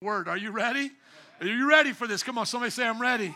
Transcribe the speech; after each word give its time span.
word. 0.00 0.28
Are 0.28 0.36
you 0.36 0.52
ready? 0.52 0.92
Are 1.40 1.46
you 1.46 1.68
ready 1.68 1.90
for 1.90 2.06
this? 2.06 2.22
Come 2.22 2.38
on, 2.38 2.46
somebody 2.46 2.70
say 2.70 2.86
I'm 2.86 3.02
ready. 3.02 3.34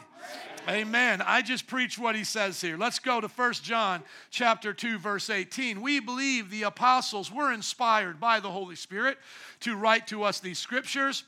Amen. 0.68 1.20
I 1.20 1.42
just 1.42 1.66
preach 1.66 1.98
what 1.98 2.14
he 2.14 2.22
says 2.22 2.60
here. 2.60 2.76
Let's 2.76 3.00
go 3.00 3.20
to 3.20 3.26
1 3.26 3.52
John 3.54 4.00
chapter 4.30 4.72
2 4.72 4.98
verse 4.98 5.28
18. 5.28 5.82
We 5.82 5.98
believe 5.98 6.50
the 6.50 6.62
apostles 6.62 7.32
were 7.32 7.52
inspired 7.52 8.20
by 8.20 8.38
the 8.38 8.48
Holy 8.48 8.76
Spirit 8.76 9.18
to 9.58 9.74
write 9.74 10.06
to 10.06 10.22
us 10.22 10.38
these 10.38 10.60
scriptures. 10.60 11.24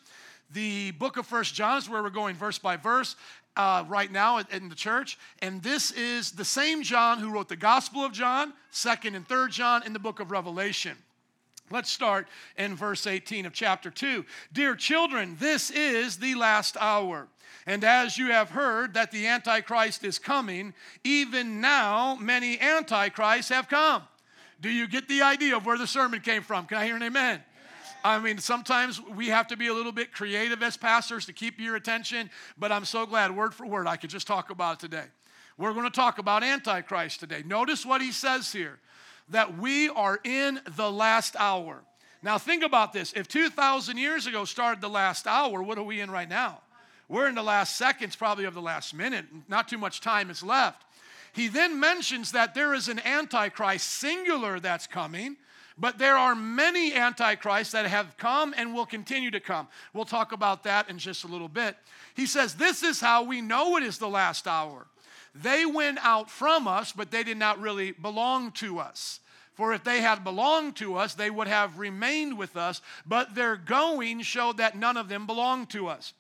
The 0.53 0.93
book 0.93 1.17
of 1.17 1.31
1 1.31 1.43
John 1.45 1.79
is 1.79 1.91
where 1.91 2.01
we're 2.01 2.11
going 2.11 2.37
verse 2.37 2.61
by 2.61 2.77
verse. 2.77 3.17
Uh, 3.57 3.85
right 3.89 4.11
now 4.11 4.39
in 4.39 4.69
the 4.69 4.75
church, 4.75 5.17
and 5.41 5.63
this 5.63 5.93
is 5.93 6.33
the 6.33 6.45
same 6.45 6.83
John 6.83 7.21
who 7.21 7.31
wrote 7.31 7.49
the 7.49 7.55
Gospel 7.55 8.05
of 8.05 8.11
John, 8.11 8.53
2nd 8.73 9.15
and 9.15 9.27
3rd 9.29 9.51
John, 9.51 9.83
in 9.85 9.93
the 9.93 10.01
book 10.01 10.19
of 10.19 10.33
Revelation. 10.33 10.97
Let's 11.71 11.91
start 11.91 12.29
in 12.59 12.77
verse 12.77 13.07
18 13.07 13.47
of 13.47 13.53
chapter 13.53 13.91
2. 13.91 14.25
Dear 14.53 14.75
children, 14.75 15.37
this 15.41 15.71
is 15.71 16.19
the 16.19 16.35
last 16.35 16.77
hour. 16.79 17.29
And 17.67 17.83
as 17.85 18.19
you 18.19 18.27
have 18.27 18.51
heard 18.51 18.95
that 18.95 19.11
the 19.11 19.27
Antichrist 19.27 20.05
is 20.05 20.19
coming, 20.19 20.75
even 21.03 21.61
now 21.63 22.17
many 22.21 22.61
Antichrists 22.61 23.49
have 23.49 23.69
come. 23.69 24.03
Do 24.61 24.69
you 24.69 24.87
get 24.87 25.09
the 25.09 25.23
idea 25.23 25.57
of 25.57 25.65
where 25.65 25.79
the 25.79 25.87
sermon 25.87 26.21
came 26.21 26.43
from? 26.43 26.67
Can 26.67 26.77
I 26.77 26.85
hear 26.85 26.97
an 26.97 27.03
amen? 27.03 27.43
I 28.05 28.19
mean, 28.19 28.37
sometimes 28.37 29.01
we 29.01 29.29
have 29.29 29.47
to 29.49 29.57
be 29.57 29.69
a 29.69 29.75
little 29.75 29.93
bit 29.93 30.13
creative 30.13 30.63
as 30.63 30.77
pastors 30.77 31.25
to 31.27 31.33
keep 31.33 31.59
your 31.59 31.77
attention, 31.77 32.29
but 32.59 32.71
I'm 32.71 32.85
so 32.85 33.07
glad, 33.07 33.35
word 33.35 33.55
for 33.55 33.67
word, 33.67 33.87
I 33.87 33.97
could 33.97 34.11
just 34.11 34.27
talk 34.27 34.51
about 34.51 34.75
it 34.75 34.81
today. 34.81 35.07
We're 35.57 35.73
going 35.73 35.85
to 35.85 35.91
talk 35.91 36.19
about 36.19 36.45
Antichrist 36.45 37.21
today. 37.21 37.43
Notice 37.47 37.87
what 37.87 38.03
he 38.03 38.13
says 38.13 38.53
here 38.53 38.79
that 39.29 39.59
we 39.59 39.89
are 39.89 40.21
in 40.25 40.61
the 40.77 40.91
last 40.91 41.37
hour. 41.39 41.83
Now, 42.23 42.39
think 42.39 42.63
about 42.63 42.93
this. 42.93 43.13
If 43.13 43.29
2,000 43.29 43.99
years 43.99 44.27
ago 44.27 44.45
started 44.45 44.81
the 44.81 44.89
last 44.89 45.27
hour, 45.27 45.63
what 45.63 45.79
are 45.79 45.85
we 45.85 46.01
in 46.01 46.11
right 46.11 46.29
now? 46.29 46.61
We're 47.09 47.29
in 47.29 47.35
the 47.35 47.43
last 47.43 47.77
seconds, 47.77 48.17
probably 48.17 48.47
of 48.47 48.55
the 48.55 48.63
last 48.63 48.95
minute. 48.95 49.27
Not 49.49 49.69
too 49.69 49.77
much 49.77 50.01
time 50.01 50.31
is 50.31 50.43
left. 50.43 50.85
He 51.35 51.49
then 51.49 51.79
mentions 51.79 52.33
that 52.33 52.55
there 52.55 52.75
is 52.75 52.89
an 52.89 53.01
Antichrist 53.05 53.91
singular 53.91 54.61
that's 54.61 54.87
coming, 54.87 55.37
but 55.77 55.99
there 55.99 56.17
are 56.17 56.35
many 56.35 56.95
Antichrists 56.95 57.73
that 57.73 57.87
have 57.87 58.17
come 58.17 58.55
and 58.57 58.73
will 58.73 58.87
continue 58.87 59.31
to 59.33 59.41
come. 59.41 59.69
We'll 59.93 60.05
talk 60.05 60.33
about 60.33 60.63
that 60.63 60.89
in 60.89 60.99
just 60.99 61.25
a 61.25 61.27
little 61.27 61.49
bit. 61.49 61.77
He 62.15 62.27
says, 62.27 62.55
This 62.55 62.83
is 62.83 63.01
how 63.01 63.25
we 63.25 63.41
know 63.41 63.77
it 63.77 63.83
is 63.83 63.99
the 63.99 64.09
last 64.09 64.47
hour. 64.47 64.87
They 65.35 65.67
went 65.67 65.99
out 66.03 66.31
from 66.31 66.69
us, 66.69 66.93
but 66.93 67.11
they 67.11 67.25
did 67.25 67.37
not 67.37 67.61
really 67.61 67.91
belong 67.93 68.53
to 68.53 68.79
us. 68.79 69.21
For 69.55 69.73
if 69.73 69.85
they 69.85 70.01
had 70.01 70.25
belonged 70.25 70.77
to 70.77 70.97
us, 70.97 71.15
they 71.15 71.31
would 71.31 71.49
have 71.49 71.79
remained 71.79 72.37
with 72.39 72.57
us, 72.57 72.81
but 73.07 73.35
their 73.35 73.57
going 73.57 74.23
showed 74.23 74.57
that 74.57 74.77
none 74.77 74.97
of 74.97 75.09
them 75.09 75.27
belonged 75.27 75.71
to 75.71 75.89
us. 75.89 76.13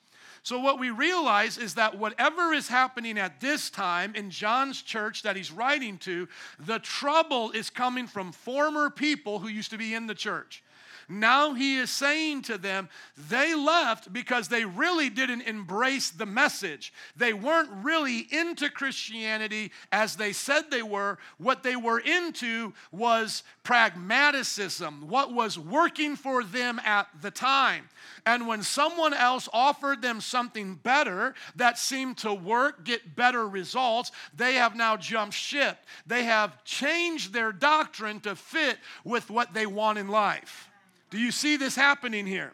So, 0.45 0.59
what 0.59 0.79
we 0.79 0.91
realize 0.91 1.57
is 1.57 1.75
that 1.77 1.97
whatever 1.97 2.53
is 2.53 2.69
happening 2.69 3.17
at 3.17 3.41
this 3.41 3.71
time 3.71 4.15
in 4.15 4.31
John's 4.31 4.83
church 4.83 5.23
that 5.23 5.37
he's 5.37 5.51
writing 5.51 5.97
to, 5.99 6.29
the 6.59 6.81
trouble 6.81 7.51
is 7.53 7.71
coming 7.71 8.07
from 8.07 8.31
former 8.31 8.91
people 8.91 9.39
who 9.39 9.49
used 9.49 9.71
to 9.71 9.79
be 9.79 9.95
in 9.95 10.07
the 10.07 10.15
church. 10.15 10.63
Now 11.09 11.55
he 11.55 11.77
is 11.77 11.91
saying 11.91 12.43
to 12.43 12.59
them, 12.59 12.89
they 13.29 13.55
left 13.55 14.13
because 14.13 14.49
they 14.49 14.65
really 14.65 15.11
didn't 15.11 15.43
embrace 15.43 16.11
the 16.11 16.27
message. 16.27 16.93
They 17.17 17.33
weren't 17.33 17.71
really 17.83 18.27
into 18.31 18.71
Christianity 18.71 19.73
as 19.93 20.17
they 20.17 20.33
said 20.33 20.71
they 20.71 20.83
were. 20.83 21.19
What 21.39 21.63
they 21.63 21.77
were 21.77 21.99
into 21.99 22.73
was 22.93 23.43
pragmaticism, 23.63 25.09
what 25.09 25.33
was 25.33 25.59
working 25.59 26.17
for 26.17 26.45
them 26.45 26.81
at 26.85 27.09
the 27.21 27.31
time. 27.31 27.89
And 28.27 28.47
when 28.47 28.63
someone 28.63 29.15
else 29.15 29.49
offered 29.53 30.03
them 30.03 30.21
something 30.21 30.75
better 30.77 31.35
that 31.57 31.79
seemed 31.79 32.19
to 32.19 32.33
work, 32.33 32.85
get 32.85 33.17
better 33.17 33.47
results, 33.49 34.13
they 34.35 34.55
have 34.55 34.77
now 34.77 34.97
jumped 34.97 35.35
ship. 35.35 35.79
They 36.07 36.25
have 36.25 36.65
changed 36.65 37.33
their 37.33 37.53
doctrine 37.53 38.21
to 38.21 38.37
fit 38.37 38.79
with 39.05 39.31
what 39.31 39.55
they 39.55 39.67
want 39.67 39.99
in 39.99 40.09
life. 40.09 40.71
Do 41.15 41.21
you 41.21 41.31
see 41.31 41.57
this 41.57 41.77
happening 41.77 42.27
here? 42.27 42.53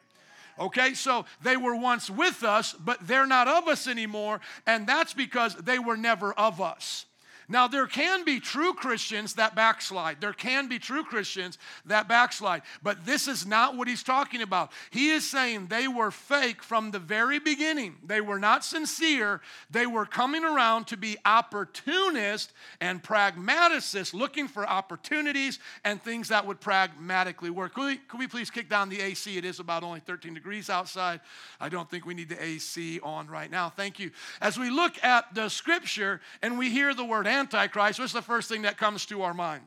Okay, 0.58 0.92
so 0.92 1.24
they 1.42 1.56
were 1.56 1.74
once 1.74 2.10
with 2.10 2.44
us, 2.44 2.74
but 2.74 2.98
they're 3.00 3.26
not 3.26 3.48
of 3.48 3.68
us 3.68 3.86
anymore, 3.86 4.42
and 4.66 4.86
that's 4.86 5.14
because 5.14 5.54
they 5.54 5.78
were 5.78 5.96
never 5.96 6.34
of 6.34 6.60
us. 6.60 7.06
Now, 7.50 7.66
there 7.66 7.88
can 7.88 8.24
be 8.24 8.38
true 8.38 8.72
Christians 8.74 9.34
that 9.34 9.56
backslide. 9.56 10.20
There 10.20 10.32
can 10.32 10.68
be 10.68 10.78
true 10.78 11.02
Christians 11.02 11.58
that 11.84 12.06
backslide. 12.06 12.62
But 12.80 13.04
this 13.04 13.26
is 13.26 13.44
not 13.44 13.76
what 13.76 13.88
he's 13.88 14.04
talking 14.04 14.40
about. 14.40 14.70
He 14.90 15.10
is 15.10 15.28
saying 15.28 15.66
they 15.66 15.88
were 15.88 16.12
fake 16.12 16.62
from 16.62 16.92
the 16.92 17.00
very 17.00 17.40
beginning. 17.40 17.96
They 18.06 18.20
were 18.20 18.38
not 18.38 18.64
sincere. 18.64 19.40
They 19.68 19.84
were 19.86 20.06
coming 20.06 20.44
around 20.44 20.86
to 20.88 20.96
be 20.96 21.16
opportunist 21.24 22.52
and 22.80 23.02
pragmaticists, 23.02 24.14
looking 24.14 24.46
for 24.46 24.64
opportunities 24.64 25.58
and 25.84 26.00
things 26.00 26.28
that 26.28 26.46
would 26.46 26.60
pragmatically 26.60 27.50
work. 27.50 27.74
Could 27.74 27.86
we, 27.86 27.96
could 27.96 28.20
we 28.20 28.28
please 28.28 28.48
kick 28.48 28.68
down 28.68 28.88
the 28.88 29.00
AC? 29.00 29.36
It 29.36 29.44
is 29.44 29.58
about 29.58 29.82
only 29.82 29.98
13 29.98 30.34
degrees 30.34 30.70
outside. 30.70 31.20
I 31.58 31.68
don't 31.68 31.90
think 31.90 32.06
we 32.06 32.14
need 32.14 32.28
the 32.28 32.40
AC 32.40 33.00
on 33.00 33.26
right 33.26 33.50
now. 33.50 33.70
Thank 33.70 33.98
you. 33.98 34.12
As 34.40 34.56
we 34.56 34.70
look 34.70 35.02
at 35.02 35.34
the 35.34 35.48
scripture 35.48 36.20
and 36.42 36.56
we 36.56 36.70
hear 36.70 36.94
the 36.94 37.04
word 37.04 37.26
Antichrist, 37.40 37.98
what's 37.98 38.12
the 38.12 38.22
first 38.22 38.48
thing 38.48 38.62
that 38.62 38.76
comes 38.76 39.06
to 39.06 39.22
our 39.22 39.34
mind? 39.34 39.62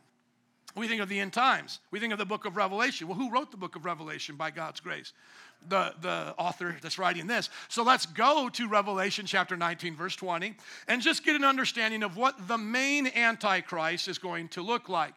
We 0.75 0.87
think 0.87 1.01
of 1.01 1.09
the 1.09 1.19
end 1.19 1.33
times. 1.33 1.79
We 1.91 1.99
think 1.99 2.13
of 2.13 2.19
the 2.19 2.25
book 2.25 2.45
of 2.45 2.55
Revelation. 2.55 3.07
Well, 3.07 3.17
who 3.17 3.31
wrote 3.31 3.51
the 3.51 3.57
book 3.57 3.75
of 3.75 3.85
Revelation 3.85 4.35
by 4.35 4.51
God's 4.51 4.79
grace? 4.79 5.13
The, 5.69 5.93
the 6.01 6.33
author 6.37 6.75
that's 6.81 6.97
writing 6.97 7.27
this. 7.27 7.49
So 7.69 7.83
let's 7.83 8.05
go 8.05 8.49
to 8.49 8.67
Revelation 8.67 9.25
chapter 9.25 9.55
19, 9.55 9.95
verse 9.95 10.15
20, 10.15 10.55
and 10.87 11.01
just 11.01 11.23
get 11.23 11.35
an 11.35 11.43
understanding 11.43 12.03
of 12.03 12.17
what 12.17 12.47
the 12.47 12.57
main 12.57 13.07
Antichrist 13.07 14.07
is 14.07 14.17
going 14.17 14.49
to 14.49 14.61
look 14.61 14.89
like. 14.89 15.13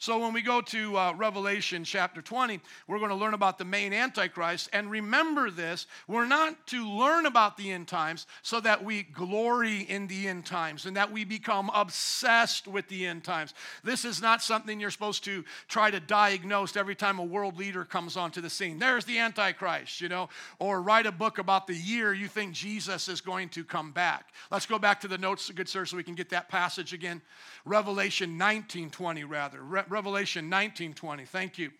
So 0.00 0.20
when 0.20 0.32
we 0.32 0.42
go 0.42 0.60
to 0.60 0.96
uh, 0.96 1.12
Revelation 1.14 1.82
chapter 1.82 2.22
20, 2.22 2.60
we're 2.86 3.00
going 3.00 3.10
to 3.10 3.16
learn 3.16 3.34
about 3.34 3.58
the 3.58 3.64
main 3.64 3.92
Antichrist. 3.92 4.70
And 4.72 4.88
remember 4.88 5.50
this 5.50 5.88
we're 6.06 6.24
not 6.24 6.68
to 6.68 6.88
learn 6.88 7.26
about 7.26 7.56
the 7.56 7.72
end 7.72 7.88
times 7.88 8.28
so 8.42 8.60
that 8.60 8.84
we 8.84 9.02
glory 9.02 9.80
in 9.80 10.06
the 10.06 10.28
end 10.28 10.46
times 10.46 10.86
and 10.86 10.96
that 10.96 11.10
we 11.10 11.24
become 11.24 11.68
obsessed 11.74 12.68
with 12.68 12.86
the 12.86 13.06
end 13.06 13.24
times. 13.24 13.54
This 13.82 14.04
is 14.04 14.22
not 14.22 14.40
something 14.40 14.78
you're 14.78 14.92
supposed 14.92 15.24
to 15.24 15.44
try 15.66 15.90
to 15.90 15.98
diagnose 15.98 16.76
every 16.76 16.94
time 16.94 17.18
a 17.18 17.24
world 17.24 17.58
leader 17.58 17.84
comes 17.84 18.16
onto 18.16 18.40
the 18.40 18.50
scene. 18.50 18.78
There's 18.78 19.04
the 19.04 19.18
Antichrist, 19.18 20.00
you 20.00 20.08
know, 20.08 20.28
or 20.60 20.80
write 20.80 21.06
a 21.06 21.12
book 21.12 21.38
about 21.38 21.66
the 21.66 21.74
year 21.74 22.14
you 22.14 22.28
think 22.28 22.52
Jesus 22.52 23.08
is 23.08 23.20
going 23.20 23.48
to 23.50 23.64
come 23.64 23.90
back. 23.90 24.28
Let's 24.52 24.66
go 24.66 24.78
back 24.78 25.00
to 25.00 25.08
the 25.08 25.18
notes, 25.18 25.50
good 25.50 25.68
sir, 25.68 25.84
so 25.86 25.96
we 25.96 26.04
can 26.04 26.14
get 26.14 26.30
that 26.30 26.48
passage 26.48 26.92
again. 26.92 27.20
Revelation 27.64 28.38
19 28.38 28.90
20, 28.90 29.24
rather. 29.24 29.60
Revelation 29.90 30.48
19 30.48 30.94
20. 30.94 31.24
Thank 31.24 31.58
you. 31.58 31.70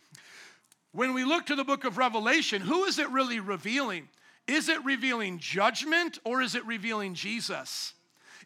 When 0.93 1.15
we 1.15 1.25
look 1.25 1.47
to 1.47 1.55
the 1.55 1.65
book 1.65 1.85
of 1.85 1.99
Revelation, 1.99 2.63
who 2.63 2.85
is 2.85 2.99
it 2.99 3.09
really 3.11 3.41
revealing? 3.41 4.09
Is 4.47 4.69
it 4.69 4.83
revealing 4.85 5.39
judgment 5.39 6.19
or 6.25 6.41
is 6.41 6.55
it 6.55 6.65
revealing 6.65 7.15
Jesus? 7.15 7.93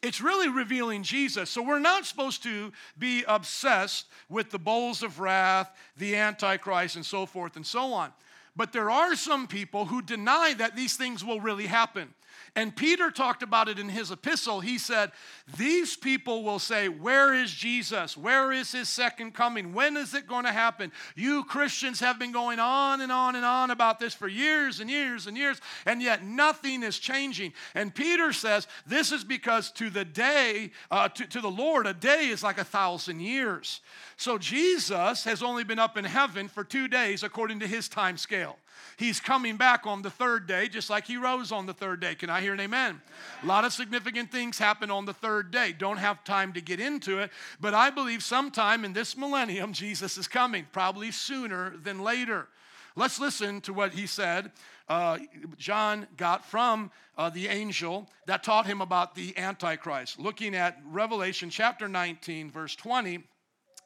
It's 0.03 0.21
really 0.21 0.49
revealing 0.49 1.05
Jesus. 1.05 1.49
So 1.49 1.63
we're 1.63 1.79
not 1.79 2.05
supposed 2.05 2.43
to 2.43 2.73
be 2.99 3.25
obsessed 3.29 4.07
with 4.29 4.51
the 4.51 4.59
bowls 4.59 5.05
of 5.05 5.21
wrath, 5.21 5.71
the 5.97 6.17
Antichrist, 6.17 6.97
and 6.97 7.07
so 7.07 7.25
forth 7.25 7.55
and 7.55 7.65
so 7.65 7.93
on. 7.93 8.13
But 8.57 8.73
there 8.73 8.91
are 8.91 9.15
some 9.15 9.47
people 9.47 9.85
who 9.87 10.03
deny 10.03 10.55
that 10.59 10.75
these 10.75 10.97
things 10.97 11.25
will 11.25 11.41
really 11.41 11.67
happen. 11.67 12.13
And 12.55 12.77
Peter 12.77 13.11
talked 13.11 13.43
about 13.43 13.69
it 13.69 13.79
in 13.79 13.89
his 13.89 14.11
epistle. 14.11 14.61
He 14.61 14.77
said, 14.77 15.13
These 15.57 15.97
people 15.97 16.45
will 16.45 16.59
say, 16.59 16.89
Where 16.89 17.33
is 17.33 17.51
Jesus? 17.51 18.15
Where 18.15 18.53
is 18.53 18.73
his 18.73 18.91
second 18.91 19.33
coming? 19.33 19.73
When 19.73 19.97
is 19.97 20.13
it 20.13 20.27
going 20.27 20.45
to 20.45 20.53
happen? 20.53 20.93
You 21.17 21.45
Christians 21.45 22.01
have 22.01 22.19
been 22.19 22.31
going 22.31 22.59
on 22.59 23.01
and 23.01 23.11
on 23.11 23.37
and 23.37 23.45
on 23.47 23.71
about 23.71 23.99
this 23.99 24.13
for 24.13 24.29
years 24.29 24.81
and 24.81 24.91
years 24.91 25.27
and 25.27 25.37
years, 25.37 25.63
and 25.87 26.03
yet 26.03 26.25
nothing 26.25 26.83
is 26.83 26.99
changing. 26.99 27.55
And 27.75 27.95
Peter 27.95 28.35
says, 28.35 28.67
This 28.87 29.13
is 29.13 29.25
because 29.25 29.71
to 29.73 29.89
the 29.89 30.05
day, 30.05 30.73
uh, 30.91 31.09
to, 31.09 31.27
to 31.27 31.41
the 31.41 31.51
Lord, 31.51 31.87
a 31.87 31.95
day 31.95 32.29
is 32.29 32.43
like 32.43 32.59
a 32.59 32.65
thousand 32.65 33.21
years. 33.21 33.81
So 34.19 34.37
Jesus 34.37 35.25
has 35.25 35.43
only 35.43 35.65
been 35.65 35.79
up 35.79 35.97
in 35.97 36.05
heaven 36.05 36.49
for 36.49 36.65
two 36.65 36.87
days 36.87 37.23
according 37.23 37.61
to 37.61 37.67
his 37.67 37.89
time 37.89 38.19
scale. 38.19 38.59
He's 38.97 39.21
coming 39.21 39.57
back 39.57 39.87
on 39.87 40.03
the 40.03 40.11
third 40.11 40.47
day, 40.47 40.69
just 40.69 40.91
like 40.91 41.07
he 41.07 41.17
rose 41.17 41.53
on 41.53 41.67
the 41.67 41.75
third 41.75 42.01
day. 42.01 42.15
Can 42.15 42.31
I 42.31 42.41
hear 42.41 42.53
an 42.53 42.61
amen? 42.61 43.01
A 43.43 43.47
lot 43.47 43.65
of 43.65 43.73
significant 43.73 44.31
things 44.31 44.59
happen 44.59 44.91
on 44.91 45.05
the 45.05 45.15
third 45.15 45.51
day. 45.51 45.73
Don't 45.73 45.97
have 45.97 46.23
time 46.25 46.53
to 46.53 46.61
get 46.61 46.81
into 46.81 47.19
it, 47.19 47.31
but 47.61 47.75
I 47.75 47.91
believe 47.91 48.23
sometime 48.23 48.85
in 48.85 48.93
this 48.93 49.17
millennium, 49.17 49.73
Jesus 49.83 50.17
is 50.19 50.29
coming, 50.29 50.67
probably 50.73 51.11
sooner 51.11 51.77
than 51.83 52.03
later. 52.03 52.49
Let's 52.95 53.19
listen 53.19 53.61
to 53.63 53.73
what 53.73 53.93
he 53.93 54.07
said. 54.07 54.53
Uh, 54.89 55.19
John 55.57 56.07
got 56.17 56.45
from 56.45 56.91
uh, 57.17 57.31
the 57.31 57.49
angel 57.49 58.09
that 58.27 58.43
taught 58.43 58.67
him 58.67 58.81
about 58.81 59.15
the 59.15 59.37
Antichrist. 59.39 60.19
Looking 60.19 60.55
at 60.55 60.79
Revelation 60.85 61.49
chapter 61.49 61.89
19, 61.89 62.51
verse 62.51 62.77
20, 62.77 63.25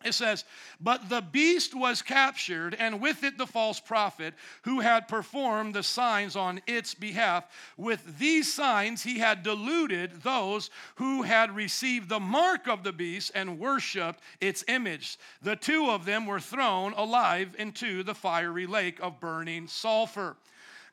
it 0.05 0.13
says, 0.13 0.45
But 0.81 1.09
the 1.09 1.21
beast 1.21 1.75
was 1.75 2.03
captured, 2.03 2.75
and 2.75 3.01
with 3.01 3.25
it 3.25 3.39
the 3.39 3.47
false 3.47 3.81
prophet, 3.81 4.35
who 4.63 4.81
had 4.81 5.09
performed 5.09 5.75
the 5.75 5.83
signs 5.83 6.37
on 6.37 6.61
its 6.67 6.95
behalf. 6.95 7.45
With 7.77 8.19
these 8.19 8.53
signs 8.53 9.03
he 9.03 9.19
had 9.19 9.43
deluded 9.43 10.23
those 10.23 10.71
who 10.97 11.23
had 11.23 11.57
received 11.57 12.09
the 12.09 12.21
mark 12.21 12.69
of 12.69 12.83
the 12.83 12.93
beast 12.93 13.33
and 13.35 13.59
worshiped 13.59 14.21
its 14.41 14.65
image. 14.69 15.19
The 15.43 15.57
two 15.57 15.91
of 15.91 16.05
them 16.05 16.27
were 16.27 16.41
thrown 16.41 16.93
alive 16.93 17.57
into 17.59 18.03
the 18.03 18.15
fiery 18.15 18.67
lake 18.67 19.01
of 19.01 19.21
burning 19.21 19.67
sulfur. 19.67 20.37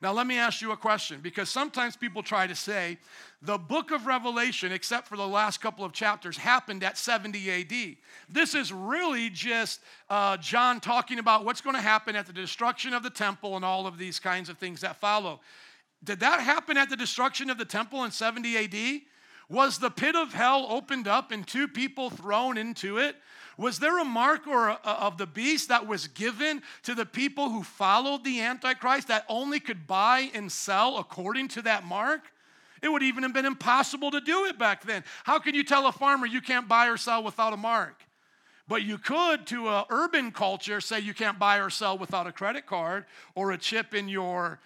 Now, 0.04 0.12
let 0.12 0.26
me 0.26 0.36
ask 0.36 0.60
you 0.60 0.70
a 0.70 0.76
question 0.76 1.20
because 1.22 1.48
sometimes 1.48 1.96
people 1.96 2.22
try 2.22 2.46
to 2.46 2.54
say 2.54 2.98
the 3.40 3.56
book 3.56 3.90
of 3.90 4.04
Revelation, 4.04 4.70
except 4.70 5.08
for 5.08 5.16
the 5.16 5.26
last 5.26 5.62
couple 5.62 5.82
of 5.82 5.94
chapters, 5.94 6.36
happened 6.36 6.84
at 6.84 6.98
70 6.98 7.50
AD. 7.50 7.96
This 8.28 8.54
is 8.54 8.70
really 8.70 9.30
just 9.30 9.80
uh, 10.10 10.36
John 10.36 10.80
talking 10.80 11.18
about 11.18 11.46
what's 11.46 11.62
going 11.62 11.74
to 11.74 11.80
happen 11.80 12.16
at 12.16 12.26
the 12.26 12.34
destruction 12.34 12.92
of 12.92 13.02
the 13.02 13.08
temple 13.08 13.56
and 13.56 13.64
all 13.64 13.86
of 13.86 13.96
these 13.96 14.20
kinds 14.20 14.50
of 14.50 14.58
things 14.58 14.82
that 14.82 14.96
follow. 14.96 15.40
Did 16.04 16.20
that 16.20 16.40
happen 16.40 16.76
at 16.76 16.90
the 16.90 16.98
destruction 16.98 17.48
of 17.48 17.56
the 17.56 17.64
temple 17.64 18.04
in 18.04 18.10
70 18.10 18.58
AD? 18.58 19.00
Was 19.48 19.78
the 19.78 19.90
pit 19.90 20.16
of 20.16 20.34
hell 20.34 20.66
opened 20.68 21.08
up 21.08 21.32
and 21.32 21.46
two 21.46 21.66
people 21.66 22.10
thrown 22.10 22.58
into 22.58 22.98
it? 22.98 23.16
Was 23.56 23.78
there 23.78 24.00
a 24.00 24.04
mark 24.04 24.46
or 24.46 24.68
a, 24.68 24.78
of 24.84 25.18
the 25.18 25.26
beast 25.26 25.68
that 25.68 25.86
was 25.86 26.08
given 26.08 26.62
to 26.82 26.94
the 26.94 27.06
people 27.06 27.50
who 27.50 27.62
followed 27.62 28.24
the 28.24 28.40
Antichrist 28.40 29.08
that 29.08 29.24
only 29.28 29.60
could 29.60 29.86
buy 29.86 30.30
and 30.34 30.50
sell 30.50 30.98
according 30.98 31.48
to 31.48 31.62
that 31.62 31.84
mark? 31.84 32.32
It 32.82 32.92
would 32.92 33.02
even 33.02 33.22
have 33.22 33.32
been 33.32 33.46
impossible 33.46 34.10
to 34.10 34.20
do 34.20 34.44
it 34.44 34.58
back 34.58 34.84
then. 34.84 35.04
How 35.24 35.38
can 35.38 35.54
you 35.54 35.64
tell 35.64 35.86
a 35.86 35.92
farmer 35.92 36.26
you 36.26 36.40
can't 36.40 36.68
buy 36.68 36.88
or 36.88 36.96
sell 36.96 37.22
without 37.22 37.52
a 37.52 37.56
mark? 37.56 38.02
But 38.66 38.82
you 38.82 38.98
could, 38.98 39.46
to 39.48 39.68
an 39.68 39.84
urban 39.90 40.32
culture, 40.32 40.80
say 40.80 41.00
you 41.00 41.14
can't 41.14 41.38
buy 41.38 41.58
or 41.58 41.70
sell 41.70 41.98
without 41.98 42.26
a 42.26 42.32
credit 42.32 42.66
card 42.66 43.04
or 43.34 43.52
a 43.52 43.58
chip 43.58 43.94
in 43.94 44.08
your, 44.08 44.58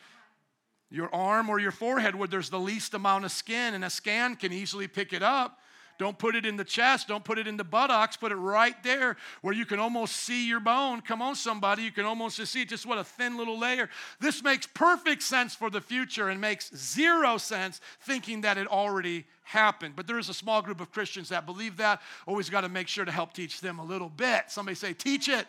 your 0.91 1.13
arm 1.15 1.51
or 1.51 1.59
your 1.59 1.73
forehead 1.73 2.15
where 2.15 2.29
there's 2.29 2.51
the 2.51 2.61
least 2.61 2.95
amount 2.95 3.25
of 3.25 3.33
skin, 3.33 3.75
and 3.75 3.85
a 3.85 3.91
scan 3.91 4.37
can 4.37 4.53
easily 4.53 4.87
pick 4.87 5.13
it 5.13 5.23
up. 5.23 5.59
Don't 5.99 6.17
put 6.17 6.37
it 6.37 6.47
in 6.47 6.57
the 6.57 6.65
chest. 6.65 7.09
Don't 7.09 7.25
put 7.25 7.39
it 7.39 7.47
in 7.47 7.57
the 7.57 7.65
buttocks. 7.65 8.17
Put 8.17 8.31
it 8.33 8.37
right 8.37 8.81
there 8.85 9.17
where 9.43 9.53
you 9.53 9.67
can 9.67 9.81
almost 9.81 10.17
see 10.17 10.49
your 10.49 10.61
bone. 10.61 11.01
Come 11.01 11.21
on, 11.21 11.35
somebody. 11.35 11.83
You 11.83 11.91
can 11.91 12.05
almost 12.05 12.37
just 12.37 12.53
see 12.53 12.65
just 12.65 12.87
what 12.87 12.99
a 12.99 13.05
thin 13.05 13.37
little 13.37 13.59
layer. 13.59 13.91
This 14.21 14.43
makes 14.43 14.67
perfect 14.67 15.23
sense 15.23 15.55
for 15.55 15.71
the 15.71 15.81
future 15.81 16.29
and 16.29 16.41
makes 16.41 16.75
zero 16.75 17.37
sense 17.37 17.81
thinking 18.03 18.43
that 18.43 18.59
it 18.59 18.69
already 18.69 19.27
happened. 19.43 19.97
But 19.97 20.07
there 20.07 20.19
is 20.19 20.29
a 20.29 20.35
small 20.35 20.63
group 20.63 20.81
of 20.81 20.93
Christians 20.93 21.31
that 21.31 21.47
believe 21.47 21.79
that. 21.79 22.01
Always 22.27 22.49
got 22.49 22.61
to 22.61 22.69
make 22.69 22.87
sure 22.87 23.05
to 23.05 23.13
help 23.13 23.33
teach 23.33 23.61
them 23.61 23.79
a 23.79 23.85
little 23.85 24.09
bit. 24.09 24.45
Somebody 24.49 24.77
say, 24.77 24.93
teach 24.93 25.29
it. 25.29 25.47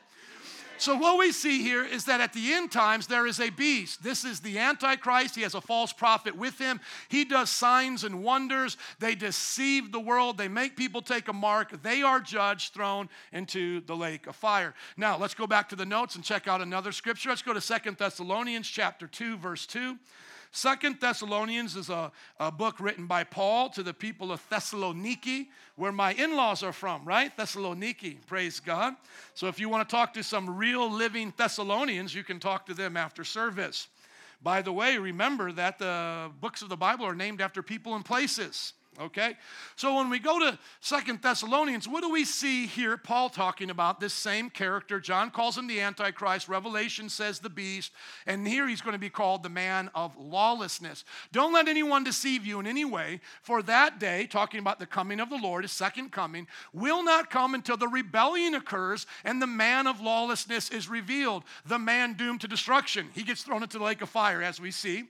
So, 0.80 0.96
what 0.96 1.20
we 1.20 1.34
see 1.34 1.62
here 1.62 1.84
is 1.84 2.06
that 2.06 2.22
at 2.22 2.32
the 2.32 2.54
end 2.54 2.72
times, 2.72 3.06
there 3.06 3.28
is 3.28 3.42
a 3.42 3.50
beast. 3.50 4.02
This 4.02 4.24
is 4.24 4.40
the 4.40 4.58
Antichrist. 4.58 5.36
He 5.36 5.42
has 5.42 5.54
a 5.54 5.60
false 5.60 5.92
prophet 5.92 6.38
with 6.38 6.58
him. 6.58 6.80
He 7.10 7.26
does 7.26 7.50
signs 7.50 8.06
and 8.06 8.24
wonders. 8.24 8.78
They 8.98 9.14
deceive 9.14 9.92
the 9.92 10.00
world. 10.00 10.38
They 10.38 10.48
make 10.48 10.78
people 10.78 11.02
take 11.02 11.28
a 11.28 11.34
mark. 11.34 11.84
They 11.84 12.02
are 12.02 12.22
judged, 12.22 12.74
thrown 12.74 13.10
into 13.34 13.82
the 13.82 13.96
lake 13.96 14.26
of 14.26 14.38
fire. 14.38 14.74
Now, 14.96 15.18
let's 15.18 15.34
go 15.34 15.48
back 15.48 15.68
to 15.70 15.76
the 15.76 15.86
notes 15.86 16.16
and 16.16 16.24
check 16.24 16.48
out 16.48 16.62
another 16.62 16.94
scripture. 16.94 17.28
Let's 17.28 17.42
go 17.42 17.54
to 17.54 17.62
Second 17.62 17.98
Thessalonians 17.98 18.68
chapter 18.70 19.06
2, 19.06 19.36
verse 19.36 19.66
2. 19.66 19.98
Second 20.52 20.98
Thessalonians 21.00 21.76
is 21.76 21.90
a, 21.90 22.12
a 22.40 22.52
book 22.52 22.80
written 22.80 23.06
by 23.06 23.24
Paul 23.24 23.70
to 23.70 23.84
the 23.84 23.94
people 23.94 24.32
of 24.32 24.42
Thessaloniki, 24.50 25.48
where 25.76 25.92
my 25.92 26.14
in 26.14 26.36
laws 26.36 26.64
are 26.64 26.74
from, 26.74 27.06
right? 27.06 27.36
Thessaloniki, 27.38 28.18
praise 28.26 28.60
God. 28.60 28.96
So 29.36 29.48
if 29.48 29.60
you 29.60 29.70
want 29.70 29.88
to 29.88 29.96
talk 29.96 30.14
to 30.16 30.24
some 30.24 30.58
real 30.58 30.92
living 30.92 31.34
Thessalonians, 31.38 32.16
you 32.16 32.24
can 32.24 32.40
talk 32.40 32.66
to 32.66 32.74
them 32.74 32.98
after 32.98 33.24
service. 33.24 33.88
By 34.42 34.62
the 34.62 34.72
way, 34.72 34.98
remember 34.98 35.52
that 35.52 35.78
the 35.78 36.32
books 36.40 36.62
of 36.62 36.70
the 36.70 36.78
Bible 36.78 37.06
are 37.06 37.16
named 37.16 37.42
after 37.42 37.62
people 37.62 37.96
and 37.96 38.04
places. 38.04 38.74
Okay? 39.00 39.38
So 39.76 39.96
when 39.96 40.10
we 40.10 40.20
go 40.20 40.40
to 40.40 40.60
Second 40.82 41.22
Thessalonians, 41.22 41.88
what 41.88 42.04
do 42.04 42.10
we 42.10 42.26
see 42.26 42.68
here? 42.68 42.98
Paul 42.98 43.30
talking 43.30 43.70
about 43.70 44.00
this 44.00 44.14
same 44.14 44.50
character. 44.50 45.00
John 45.00 45.32
calls 45.32 45.58
him 45.58 45.68
the 45.68 45.80
Antichrist. 45.80 46.50
Revelation 46.50 47.08
says 47.08 47.40
the 47.40 47.50
beast. 47.50 47.92
And 48.26 48.48
here 48.48 48.68
he's 48.68 48.82
going 48.82 48.94
to 48.94 49.00
be 49.00 49.10
called 49.10 49.44
the 49.44 49.50
man 49.50 49.90
of 49.96 50.18
lawlessness. 50.18 51.06
Don't 51.32 51.54
let 51.54 51.68
anyone 51.68 52.04
deceive 52.04 52.46
you 52.46 52.60
in 52.60 52.68
any 52.68 52.86
way, 52.86 53.22
for 53.42 53.62
that 53.64 54.00
day, 54.00 54.28
talking 54.28 54.60
about 54.60 54.80
the 54.80 54.86
coming 54.86 55.20
of 55.20 55.30
the 55.30 55.38
Lord, 55.38 55.64
his 55.64 55.72
second 55.72 56.12
coming, 56.12 56.48
will 56.74 57.04
not 57.04 57.30
come 57.30 57.54
until 57.54 57.78
the 57.78 57.88
rebellion 57.88 58.56
occurs 58.56 59.06
and 59.24 59.42
the 59.42 59.48
man 59.48 59.88
of 59.88 60.02
lawlessness 60.02 60.70
is 60.70 60.90
revealed, 60.90 61.44
the 61.66 61.80
man 61.80 62.14
doomed 62.14 62.42
to 62.42 62.48
destruction. 62.48 63.10
He 63.14 63.24
gets 63.24 63.44
thrown 63.44 63.64
into 63.64 63.78
the 63.78 63.84
lake 63.84 64.02
of 64.02 64.10
fire, 64.10 64.42
as 64.42 64.60
we 64.60 64.72
see. 64.72 65.06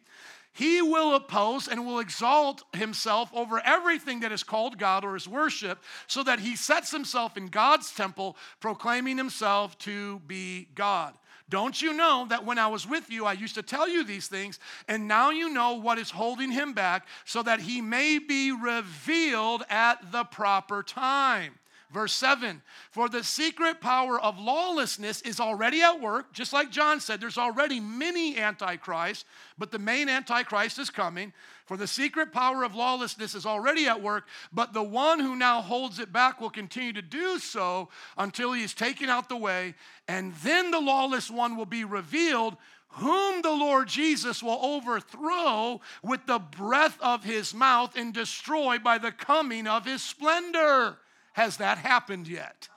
He 0.51 0.81
will 0.81 1.15
oppose 1.15 1.67
and 1.67 1.85
will 1.85 1.99
exalt 1.99 2.63
himself 2.73 3.29
over 3.33 3.61
everything 3.63 4.21
that 4.21 4.31
is 4.31 4.43
called 4.43 4.77
God 4.77 5.05
or 5.05 5.15
is 5.15 5.27
worship, 5.27 5.83
so 6.07 6.23
that 6.23 6.39
he 6.39 6.55
sets 6.55 6.91
himself 6.91 7.37
in 7.37 7.47
God's 7.47 7.93
temple, 7.93 8.35
proclaiming 8.59 9.17
himself 9.17 9.77
to 9.79 10.19
be 10.27 10.67
God. 10.75 11.13
Don't 11.49 11.81
you 11.81 11.93
know 11.93 12.27
that 12.29 12.45
when 12.45 12.59
I 12.59 12.67
was 12.67 12.87
with 12.87 13.09
you, 13.09 13.25
I 13.25 13.33
used 13.33 13.55
to 13.55 13.63
tell 13.63 13.87
you 13.87 14.03
these 14.03 14.27
things, 14.27 14.59
and 14.87 15.07
now 15.07 15.31
you 15.31 15.49
know 15.49 15.73
what 15.73 15.97
is 15.97 16.11
holding 16.11 16.51
him 16.51 16.73
back, 16.73 17.07
so 17.25 17.41
that 17.41 17.61
he 17.61 17.81
may 17.81 18.19
be 18.19 18.51
revealed 18.51 19.63
at 19.69 20.11
the 20.11 20.25
proper 20.25 20.83
time? 20.83 21.55
Verse 21.91 22.13
7 22.13 22.61
For 22.91 23.09
the 23.09 23.23
secret 23.23 23.81
power 23.81 24.19
of 24.19 24.39
lawlessness 24.39 25.21
is 25.21 25.39
already 25.39 25.81
at 25.81 25.99
work. 25.99 26.33
Just 26.33 26.53
like 26.53 26.71
John 26.71 26.99
said, 26.99 27.19
there's 27.19 27.37
already 27.37 27.79
many 27.79 28.37
antichrists, 28.37 29.25
but 29.57 29.71
the 29.71 29.79
main 29.79 30.07
antichrist 30.07 30.77
is 30.77 30.89
coming. 30.89 31.33
For 31.65 31.77
the 31.77 31.87
secret 31.87 32.31
power 32.31 32.63
of 32.63 32.75
lawlessness 32.75 33.35
is 33.35 33.45
already 33.45 33.87
at 33.87 34.01
work, 34.01 34.27
but 34.51 34.73
the 34.73 34.83
one 34.83 35.19
who 35.19 35.35
now 35.35 35.61
holds 35.61 35.99
it 35.99 36.11
back 36.11 36.39
will 36.39 36.49
continue 36.49 36.93
to 36.93 37.01
do 37.01 37.39
so 37.39 37.89
until 38.17 38.53
he 38.53 38.63
is 38.63 38.73
taken 38.73 39.09
out 39.09 39.29
the 39.29 39.37
way, 39.37 39.75
and 40.07 40.33
then 40.43 40.71
the 40.71 40.79
lawless 40.79 41.29
one 41.29 41.55
will 41.55 41.65
be 41.65 41.83
revealed 41.83 42.57
whom 42.93 43.43
the 43.43 43.51
Lord 43.51 43.87
Jesus 43.87 44.41
will 44.41 44.59
overthrow 44.63 45.79
with 46.01 46.25
the 46.25 46.39
breath 46.39 46.97
of 47.01 47.23
his 47.23 47.53
mouth 47.53 47.95
and 47.95 48.11
destroy 48.11 48.79
by 48.79 48.97
the 48.97 49.11
coming 49.11 49.67
of 49.67 49.85
his 49.85 50.01
splendor. 50.01 50.97
Has 51.39 51.55
that 51.55 51.77
happened 51.77 52.27
yet? 52.27 52.67